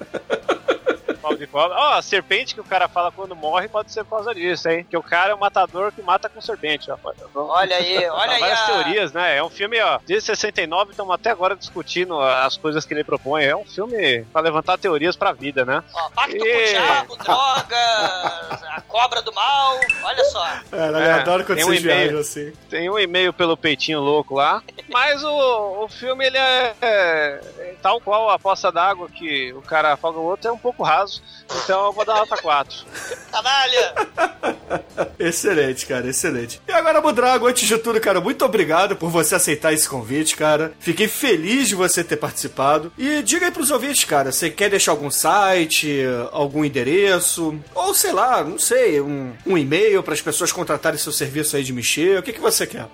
De 1.38 1.48
cobra. 1.48 1.76
Ó, 1.78 1.94
a 1.94 2.02
serpente 2.02 2.56
que 2.56 2.62
o 2.62 2.64
cara 2.64 2.88
fala 2.88 3.12
quando 3.12 3.36
morre 3.36 3.68
pode 3.68 3.92
ser 3.92 4.04
por 4.04 4.18
causa 4.18 4.34
disso, 4.34 4.68
hein? 4.70 4.86
Que 4.90 4.98
o 4.98 5.04
cara 5.04 5.32
é 5.32 5.36
um 5.36 5.40
matador 5.40 5.92
que 5.92 6.02
mata 6.02 6.28
com 6.30 6.40
serpente, 6.42 6.90
ó. 6.92 6.98
Olha 7.36 7.76
aí, 7.76 7.98
olha 8.10 8.32
aí. 8.34 8.40
várias 8.40 8.60
a- 8.60 8.66
teorias, 8.66 9.14
né? 9.14 9.38
É 9.38 9.44
um 9.44 9.50
filme, 9.50 9.80
ó, 9.82 10.00
desde 10.06 10.26
69 10.28 10.92
estamos 10.92 11.14
até 11.14 11.30
agora 11.30 11.56
discutindo 11.56 12.20
as 12.20 12.58
coisas 12.58 12.86
que 12.86 12.94
ele 12.94 13.04
propõe. 13.04 13.44
É 13.46 13.56
um 13.56 13.66
filme 13.66 14.24
pra 14.32 14.42
levantar 14.42 14.78
teorias 14.78 15.16
pra 15.16 15.32
vida, 15.32 15.64
né? 15.66 15.84
Ó, 15.94 16.10
pacto 16.10 16.38
com 16.38 16.44
o 16.44 16.48
E- 16.48 16.70
diabo, 16.72 17.16
drogas, 17.18 18.64
a 18.64 18.82
cobra 18.88 19.22
do 19.22 19.34
mal. 19.34 19.80
Olha 20.04 20.24
só. 20.26 20.46
Caralho, 20.72 20.98
eu 20.98 21.02
É, 21.12 21.12
adoro 21.14 21.46
quando 21.46 21.60
um 21.60 21.66
vocês 21.66 21.84
e-mail. 21.84 22.00
viajam 22.00 22.20
assim. 22.20 22.54
Tem 22.70 22.90
um 22.90 22.98
e-mail 23.00 23.34
pelo 23.34 23.56
peitinho 23.58 24.00
louco 24.00 24.36
lá. 24.36 24.62
Mas 24.90 25.24
o, 25.24 25.84
o 25.84 25.88
filme, 25.88 26.26
ele 26.26 26.38
é, 26.38 26.74
é- 26.82 27.42
é 27.60 27.76
tal 27.82 28.02
qual 28.02 28.30
a 28.30 28.40
poça 28.40 28.72
d'água 28.72 29.10
que 29.10 29.54
o 29.54 29.62
cara 29.62 29.94
afoga 29.94 30.18
o 30.20 30.24
outro, 30.26 30.50
é 30.50 30.52
um 30.52 30.58
pouco 30.58 30.84
raso. 30.84 31.09
Então 31.64 31.88
eu 31.88 31.94
vou 31.94 32.06
dar 32.06 32.16
nota 32.16 32.38
4. 32.38 32.86
Canalha! 33.32 33.94
Excelente, 35.18 35.86
cara, 35.86 36.08
excelente. 36.08 36.62
E 36.68 36.72
agora, 36.72 37.02
Budrago, 37.02 37.48
antes 37.48 37.68
de 37.68 37.78
tudo, 37.78 38.00
cara, 38.00 38.22
muito 38.22 38.44
obrigado 38.46 38.96
por 38.96 39.10
você 39.10 39.36
aceitar 39.36 39.74
esse 39.74 39.88
convite, 39.88 40.36
cara. 40.36 40.74
Fiquei 40.80 41.08
feliz 41.08 41.68
de 41.68 41.76
você 41.76 42.04
ter 42.04 42.18
participado. 42.18 42.92
E 42.98 43.22
diga 43.22 43.46
aí 43.46 43.52
pros 43.52 43.72
ouvintes, 43.72 44.04
cara, 44.04 44.32
você 44.32 44.50
quer 44.50 44.70
deixar 44.70 44.92
algum 44.92 45.10
site, 45.10 46.04
algum 46.32 46.64
endereço, 46.64 47.60
ou 47.74 47.94
sei 47.94 48.12
lá, 48.12 48.44
não 48.44 48.60
sei, 48.60 49.02
um, 49.02 49.34
um 49.46 49.58
e-mail 49.58 50.04
para 50.04 50.14
as 50.14 50.22
pessoas 50.22 50.52
contratarem 50.52 51.00
seu 51.00 51.12
serviço 51.12 51.56
aí 51.56 51.64
de 51.64 51.74
mexer? 51.74 52.20
O 52.20 52.24
que, 52.24 52.34
que 52.34 52.42
você 52.42 52.68
quer? 52.68 52.88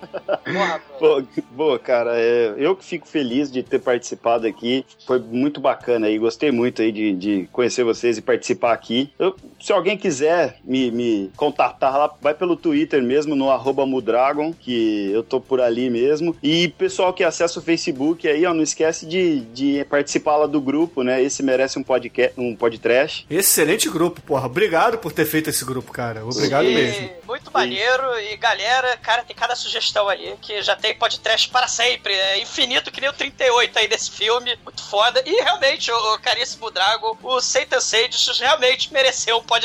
Pô, 0.98 1.22
boa, 1.50 1.78
cara, 1.78 2.12
é, 2.14 2.54
eu 2.56 2.74
que 2.74 2.84
fico 2.84 3.06
feliz 3.06 3.50
de 3.50 3.62
ter 3.62 3.78
participado 3.78 4.46
aqui. 4.46 4.84
Foi 5.06 5.18
muito 5.18 5.60
bacana 5.60 6.06
aí, 6.06 6.18
gostei 6.18 6.50
muito 6.50 6.82
aí 6.82 6.90
de, 6.90 7.12
de 7.12 7.48
conhecer 7.52 7.84
vocês 8.06 8.18
e 8.18 8.22
participar 8.22 8.72
aqui. 8.72 9.10
Eu- 9.18 9.34
se 9.60 9.72
alguém 9.72 9.96
quiser 9.96 10.58
me, 10.64 10.90
me 10.90 11.30
contatar 11.36 11.96
lá, 11.96 12.14
vai 12.20 12.34
pelo 12.34 12.56
Twitter 12.56 13.02
mesmo, 13.02 13.34
no 13.34 13.50
arroba 13.50 13.86
Mudragon, 13.86 14.52
que 14.52 15.10
eu 15.12 15.22
tô 15.22 15.40
por 15.40 15.60
ali 15.60 15.90
mesmo. 15.90 16.36
E 16.42 16.68
pessoal 16.68 17.12
que 17.12 17.24
acessa 17.24 17.58
o 17.58 17.62
Facebook 17.62 18.28
aí, 18.28 18.46
ó, 18.46 18.54
não 18.54 18.62
esquece 18.62 19.06
de, 19.06 19.40
de 19.40 19.84
participar 19.86 20.36
lá 20.36 20.46
do 20.46 20.60
grupo, 20.60 21.02
né? 21.02 21.22
Esse 21.22 21.42
merece 21.42 21.78
um 21.78 21.82
podcast, 21.82 22.38
um 22.38 22.54
podcast. 22.54 23.26
Excelente 23.28 23.88
grupo, 23.88 24.20
porra. 24.20 24.46
Obrigado 24.46 24.98
por 24.98 25.12
ter 25.12 25.24
feito 25.24 25.50
esse 25.50 25.64
grupo, 25.64 25.92
cara. 25.92 26.24
Obrigado 26.24 26.68
E 26.68 26.74
mesmo. 26.74 27.10
Muito 27.26 27.50
maneiro. 27.52 28.18
E 28.20 28.36
galera, 28.36 28.96
cara, 28.98 29.24
tem 29.24 29.34
cada 29.34 29.56
sugestão 29.56 30.08
ali 30.08 30.34
que 30.40 30.62
já 30.62 30.76
tem 30.76 30.94
podcast 30.96 31.48
para 31.48 31.68
sempre. 31.68 32.12
É 32.12 32.40
infinito 32.40 32.90
que 32.90 33.00
nem 33.00 33.10
o 33.10 33.12
38 33.12 33.78
aí 33.78 33.88
desse 33.88 34.10
filme. 34.10 34.56
Muito 34.64 34.82
foda. 34.82 35.22
E 35.26 35.42
realmente, 35.42 35.90
o, 35.90 36.14
o 36.14 36.18
caríssimo 36.18 36.70
Drago, 36.70 37.18
o 37.22 37.40
Satan 37.40 37.80
Sages 37.80 38.38
realmente 38.38 38.92
mereceu 38.92 39.38
um 39.38 39.42
podcast, 39.42 39.55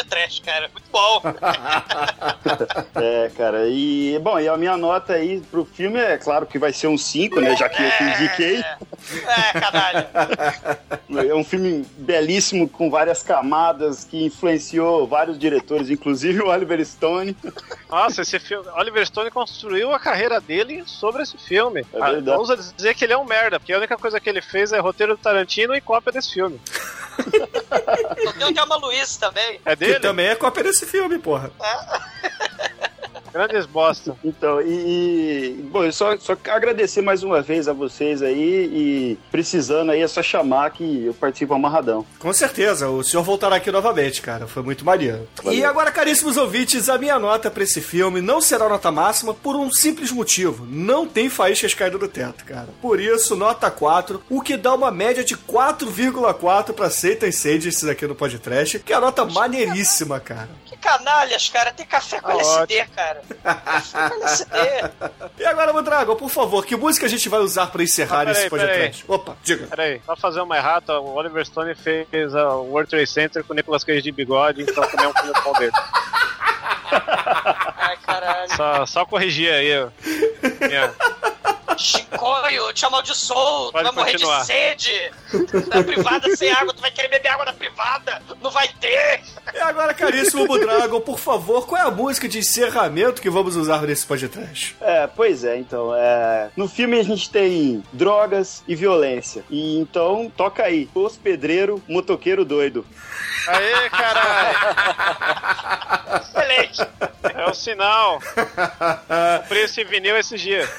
cara. 0.44 0.70
Muito 0.70 0.90
bom. 0.92 1.22
É, 2.96 3.30
cara, 3.36 3.68
e 3.68 4.18
bom, 4.20 4.40
e 4.40 4.48
a 4.48 4.58
minha 4.58 4.78
nota 4.78 5.14
aí 5.14 5.42
pro 5.50 5.66
filme 5.66 6.00
é 6.00 6.18
claro 6.18 6.46
que 6.46 6.60
vai 6.60 6.72
ser 6.74 6.88
um 6.88 6.98
5, 6.98 7.40
né? 7.40 7.56
Já 7.56 7.68
que 7.70 7.82
eu 7.82 7.92
que 7.92 8.04
indiquei. 8.04 8.60
É, 8.60 9.60
canalha. 9.60 10.10
É 11.30 11.34
um 11.36 11.44
filme 11.44 11.86
belíssimo, 11.98 12.68
com 12.70 12.90
várias 12.90 13.24
camadas, 13.24 14.04
que 14.04 14.26
influenciou 14.26 15.08
vários 15.08 15.38
diretores, 15.40 15.90
inclusive 15.90 16.42
o 16.42 16.48
Oliver 16.48 16.84
Stone. 16.86 17.36
Nossa, 17.90 18.22
esse 18.22 18.40
filme. 18.40 18.68
Oliver 18.76 19.06
Stone 19.06 19.32
construiu 19.32 19.92
a 19.94 20.00
carreira 20.00 20.40
dele 20.40 20.84
sobre 20.86 21.24
esse 21.24 21.38
filme. 21.38 21.82
É 21.94 22.02
Ah, 22.02 22.12
verdade. 22.12 22.38
Ousa 22.38 22.56
dizer 22.58 22.94
que 22.96 23.04
ele 23.06 23.14
é 23.14 23.18
um 23.18 23.26
merda, 23.26 23.60
porque 23.60 23.74
a 23.74 23.78
única 23.78 23.98
coisa 23.98 24.20
que 24.20 24.30
ele 24.30 24.42
fez 24.42 24.72
é 24.72 24.80
roteiro 24.80 25.16
do 25.16 25.22
Tarantino 25.22 25.76
e 25.76 25.82
cópia 25.82 26.12
desse 26.12 26.34
filme. 26.34 26.60
Tem 28.38 28.48
o 28.48 28.54
Thelma 28.54 28.76
Luiz 28.78 29.18
também. 29.18 29.60
É 29.72 29.76
Que 29.76 29.86
dele? 29.86 30.00
também 30.00 30.28
é 30.28 30.36
cópia 30.36 30.64
desse 30.64 30.86
filme, 30.86 31.18
porra. 31.18 31.52
Grandes 33.34 33.66
bosta. 33.66 34.16
Então, 34.24 34.62
e, 34.62 34.68
e- 35.60 35.62
bom, 35.72 35.84
eu 35.84 35.92
só, 35.92 36.18
só 36.18 36.36
agradecer 36.50 37.02
mais 37.02 37.24
uma 37.24 37.42
vez 37.42 37.68
a 37.68 37.74
vocês 37.74 38.22
aí 38.22 38.70
e 38.72 39.20
precisando 39.32 39.92
aí 39.92 40.02
é 40.02 40.08
só 40.08 40.22
chamar 40.22 40.70
que 40.72 41.06
eu 41.06 41.14
participo 41.14 41.54
amarradão. 41.54 42.06
Com 42.20 42.34
certeza, 42.34 42.90
o 42.90 43.04
senhor 43.04 43.24
voltará 43.24 43.56
aqui 43.56 43.72
novamente, 43.72 44.22
cara. 44.22 44.48
Foi 44.48 44.62
muito 44.64 44.84
maneiro. 44.86 45.28
Valeu. 45.44 45.58
E 45.60 45.64
agora, 45.64 45.92
caríssimos 45.92 46.38
ouvintes, 46.38 46.90
a 46.90 46.98
minha 46.98 47.18
nota 47.20 47.50
pra 47.50 47.64
esse 47.64 47.82
filme 47.82 48.22
não 48.22 48.42
será 48.42 48.68
nota 48.68 48.92
máxima 48.92 49.34
por 49.34 49.56
um 49.56 49.72
simples 49.72 50.12
motivo. 50.12 50.66
Não 50.70 51.08
tem 51.08 51.30
faíscas 51.30 51.74
caindo 51.74 51.98
do 52.00 52.08
teto, 52.08 52.44
cara. 52.46 52.70
Por 52.82 53.00
isso, 53.00 53.36
nota 53.36 53.70
4, 53.72 54.22
o 54.30 54.42
que 54.42 54.58
dá 54.58 54.74
uma 54.74 54.92
média 54.92 55.24
de 55.24 55.36
4,4 55.38 56.74
pra 56.74 56.90
Satan 56.90 57.32
Sages 57.32 57.84
aqui 57.86 58.06
no 58.06 58.16
podcast, 58.16 58.80
que 58.80 58.94
é 58.94 58.96
a 58.96 59.02
nota 59.02 59.26
maneiríssima, 59.26 60.20
cara. 60.20 60.50
Que 60.66 60.78
canalhas, 60.78 61.50
cara. 61.50 61.72
Tem 61.72 61.86
café 61.86 62.20
com 62.20 62.28
Tá 62.28 62.34
LSD, 62.34 62.86
cara. 62.96 63.21
E 65.38 65.46
agora, 65.46 65.74
Mondragon, 65.74 66.16
por 66.16 66.30
favor, 66.30 66.66
que 66.66 66.76
música 66.76 67.06
a 67.06 67.10
gente 67.10 67.28
vai 67.30 67.40
usar 67.40 67.68
pra 67.68 67.82
encerrar 67.84 68.28
Ah, 68.28 68.32
esse 68.32 68.50
podcast? 68.50 69.04
Opa, 69.08 69.36
diga. 69.44 69.68
Peraí, 69.68 70.02
só 70.06 70.16
fazer 70.16 70.42
uma 70.42 70.56
errata, 70.58 71.00
o 71.00 71.16
Oliver 71.16 71.46
Stone 71.46 71.74
fez 71.76 72.36
a 72.36 72.50
World 72.56 72.90
Trade 72.90 73.08
Center 73.08 73.44
com 73.44 73.54
o 73.54 73.56
Nicolas 73.56 73.84
Cage 73.84 74.02
de 74.02 74.12
bigode, 74.12 74.62
então 74.64 74.84
também 74.88 75.06
é 75.06 75.10
um 75.10 75.14
filme 75.14 75.34
pau 75.44 75.54
dele. 75.54 75.72
Ai, 77.78 77.98
caralho. 78.06 78.56
Só, 78.56 78.86
só 78.86 79.06
corrigir 79.06 79.52
aí, 79.52 79.72
ó. 79.84 79.88
Minha- 80.68 80.94
Chicoio, 81.82 82.72
te 82.74 82.86
amaldiçoou. 82.86 83.72
Tu 83.72 83.74
vai 83.74 83.92
morrer 83.92 84.12
continuar. 84.14 84.42
de 84.42 84.46
sede. 84.48 85.12
Na 85.74 85.84
privada 85.84 86.36
sem 86.36 86.52
água, 86.52 86.74
tu 86.74 86.82
vai 86.82 86.92
querer 86.92 87.08
beber 87.10 87.30
água 87.30 87.46
na 87.46 87.54
privada. 87.54 88.22
Não 88.42 88.52
vai 88.52 88.68
ter. 88.80 89.22
E 89.54 89.60
agora, 89.60 89.94
caríssimo 89.94 90.46
Mondragon, 90.48 91.02
por 91.02 91.20
favor, 91.20 91.66
qual 91.68 91.82
é 91.82 91.86
a 91.86 91.92
música 91.92 92.28
de 92.28 92.40
encerramento 92.40 93.22
que 93.22 93.30
vamos 93.30 93.56
usar 93.56 93.82
nesse 93.82 94.06
podcast? 94.06 94.76
É, 94.80 95.08
pois 95.08 95.44
é, 95.44 95.58
então, 95.58 95.94
é, 95.96 96.50
no 96.56 96.68
filme 96.68 97.00
a 97.00 97.04
gente 97.04 97.30
tem 97.30 97.84
drogas 97.92 98.64
e 98.68 98.76
violência. 98.76 99.44
E 99.50 99.78
então, 99.80 100.32
toca 100.36 100.64
aí, 100.64 100.90
Os 100.94 101.18
Pedreiro, 101.18 101.82
Motoqueiro 101.88 102.46
Doido. 102.46 102.86
Aê, 103.48 103.90
caralho! 103.90 104.58
Excelente. 106.22 106.82
É 107.36 107.46
o 107.50 107.54
sinal. 107.54 108.20
Comprei 109.42 109.64
esse 109.64 109.84
vinil 109.84 110.18
esses 110.18 110.40
dias. 110.40 110.70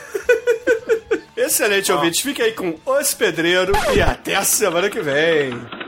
Excelente, 1.44 1.90
ouvintes. 1.90 2.20
Fique 2.20 2.40
aí 2.40 2.52
com 2.52 2.78
Os 2.86 3.14
Pedreiro 3.14 3.73
e 3.94 4.01
até 4.01 4.35
a 4.35 4.44
semana 4.44 4.89
que 4.89 5.01
vem. 5.01 5.82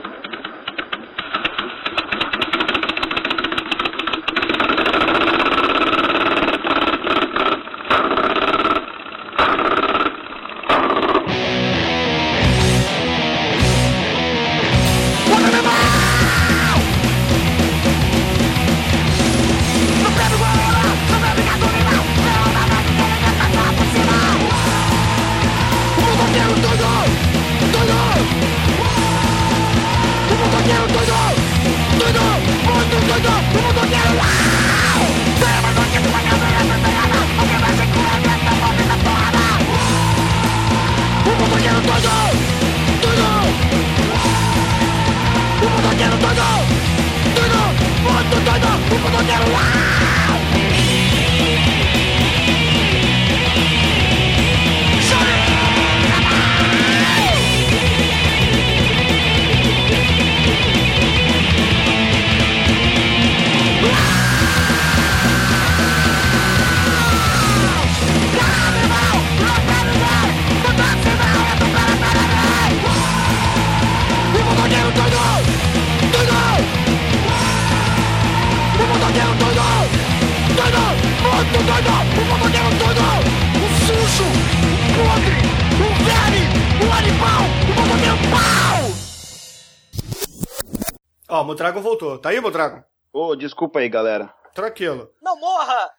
Ó, 91.65 91.69
o 91.69 91.71
Mondragon 91.71 91.81
voltou. 91.81 92.19
Tá 92.19 92.29
aí, 92.29 92.39
Mondragon? 92.39 92.83
Ô, 93.11 93.35
desculpa 93.35 93.79
aí, 93.79 93.89
galera. 93.89 94.31
Tranquilo. 94.53 95.09
Não 95.21 95.39
morra. 95.39 95.89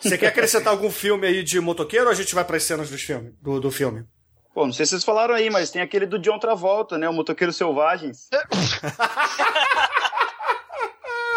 Você 0.00 0.16
quer 0.16 0.28
acrescentar 0.28 0.72
algum 0.72 0.90
filme 0.90 1.26
aí 1.26 1.42
de 1.42 1.60
motoqueiro 1.60 2.06
ou 2.06 2.10
a 2.12 2.14
gente 2.14 2.34
vai 2.34 2.44
pras 2.44 2.62
cenas 2.64 2.90
dos 2.90 3.02
filme, 3.02 3.32
do, 3.40 3.60
do 3.60 3.70
filme? 3.70 4.04
Pô, 4.54 4.64
não 4.66 4.72
sei 4.72 4.86
se 4.86 4.90
vocês 4.90 5.04
falaram 5.04 5.34
aí, 5.34 5.50
mas 5.50 5.70
tem 5.70 5.82
aquele 5.82 6.06
do 6.06 6.18
John 6.18 6.38
Travolta, 6.38 6.96
né? 6.96 7.08
O 7.08 7.12
Motoqueiro 7.12 7.52
Selvagens. 7.52 8.28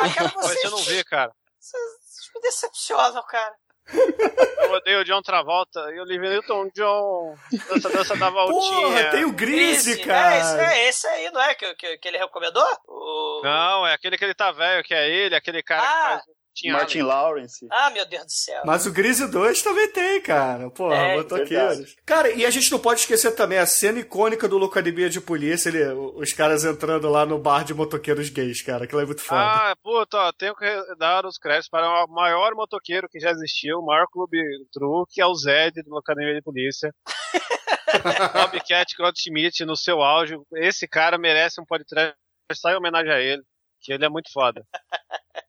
Ai, 0.02 0.14
cara, 0.14 0.32
Mas 0.36 0.46
vocês, 0.46 0.64
eu 0.64 0.72
não 0.72 0.78
vi, 0.78 1.04
cara. 1.04 1.32
vocês 1.60 2.32
me 2.34 2.42
decepcionam, 2.42 3.22
cara. 3.28 3.54
Eu 3.94 4.72
odeio 4.72 5.00
o 5.00 5.04
John 5.04 5.22
Travolta 5.22 5.80
e 5.94 6.00
o 6.00 6.04
Olivia 6.04 6.30
Newton 6.30 6.70
John. 6.76 7.36
Dança, 7.70 7.90
dança 7.90 8.16
da 8.16 8.30
voltinha. 8.30 8.82
Porra, 8.88 9.04
tem 9.12 9.26
o 9.26 9.32
Grise, 9.32 9.92
É 9.92 9.94
esse, 9.96 10.04
cara. 10.06 10.74
é 10.76 10.88
esse 10.88 11.08
aí, 11.08 11.32
não 11.32 11.42
é? 11.42 11.56
Que, 11.56 11.74
que, 11.76 11.98
que 11.98 12.08
ele 12.08 12.18
recomendou? 12.20 12.64
O... 12.88 13.42
Não, 13.44 13.88
é 13.88 13.94
aquele 13.94 14.18
que 14.18 14.24
ele 14.26 14.36
tá 14.36 14.52
velho, 14.52 14.84
que 14.84 14.94
é 14.94 15.10
ele, 15.10 15.36
aquele 15.36 15.64
cara 15.64 15.82
Ah. 15.82 15.86
que 16.20 16.26
faz. 16.26 16.39
Tinha 16.60 16.74
Martin 16.74 17.02
Lawrence. 17.02 17.66
Ah, 17.72 17.90
meu 17.90 18.06
Deus 18.06 18.26
do 18.26 18.32
céu. 18.32 18.62
Mas 18.66 18.86
o 18.86 18.92
Grise 18.92 19.28
2 19.28 19.62
também 19.62 19.92
tem, 19.92 20.22
cara. 20.22 20.70
Porra, 20.70 20.96
É, 20.96 21.18
motoqueiros. 21.18 21.96
Cara, 22.06 22.30
e 22.32 22.46
a 22.46 22.50
gente 22.50 22.70
não 22.72 22.80
pode 22.80 23.00
esquecer 23.00 23.32
também 23.32 23.58
a 23.58 23.66
cena 23.66 24.00
icônica 24.00 24.48
do 24.48 24.58
Locademia 24.58 25.10
de 25.10 25.22
Polícia, 25.22 25.70
ele, 25.70 25.84
os 25.94 26.34
caras 26.34 26.66
entrando 26.66 27.10
lá 27.10 27.26
no 27.26 27.40
bar 27.40 27.64
de 27.64 27.74
motoqueiros 27.74 28.30
gays, 28.30 28.62
cara. 28.62 28.84
Aquilo 28.84 29.02
é 29.02 29.06
muito 29.06 29.22
foda. 29.22 29.42
Ah, 29.42 29.76
puta, 29.82 30.18
ó, 30.18 30.32
tenho 30.34 30.56
que 30.56 30.66
dar 30.98 31.26
os 31.26 31.38
créditos 31.38 31.70
para 31.70 32.06
o 32.06 32.08
maior 32.08 32.54
motoqueiro 32.56 33.08
que 33.10 33.20
já 33.20 33.32
existiu, 33.32 33.80
o 33.80 33.86
maior 33.86 34.06
clube 34.12 34.38
true, 34.74 35.06
que 35.10 35.22
é 35.22 35.26
o 35.26 35.34
Zed 35.36 35.82
do 35.84 35.98
Academia 35.98 36.34
de 36.34 36.42
Polícia. 36.42 36.94
Bobcat 38.34 38.96
Goldschmidt 38.98 39.66
no 39.66 39.76
seu 39.76 40.02
auge. 40.02 40.36
Esse 40.56 40.88
cara 40.88 41.18
merece 41.18 41.60
um 41.60 41.66
podcast 41.66 42.16
só 42.54 42.70
em 42.70 42.76
homenagem 42.76 43.12
a 43.12 43.20
ele, 43.20 43.42
que 43.82 43.94
ele 43.94 44.06
é 44.06 44.10
muito 44.10 44.32
foda. 44.32 44.64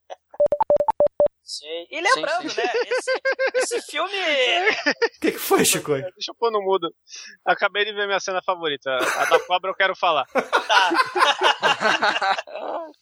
Sim. 1.50 1.86
E 1.90 2.00
lembrando, 2.00 2.42
sim, 2.42 2.48
sim. 2.50 2.60
né? 2.60 2.72
Esse, 2.86 3.10
esse 3.54 3.82
filme. 3.90 4.12
O 4.12 4.14
que, 5.20 5.32
que 5.32 5.38
foi, 5.38 5.64
Chico? 5.64 5.94
É, 5.94 6.02
deixa 6.02 6.30
eu 6.30 6.34
pôr 6.36 6.52
no 6.52 6.62
mudo. 6.62 6.94
Acabei 7.44 7.84
de 7.84 7.92
ver 7.92 8.06
minha 8.06 8.20
cena 8.20 8.40
favorita. 8.40 8.88
A 8.88 9.24
da 9.24 9.40
cobra 9.40 9.68
eu 9.68 9.74
quero 9.74 9.96
falar. 9.96 10.26
Tá. 10.26 10.90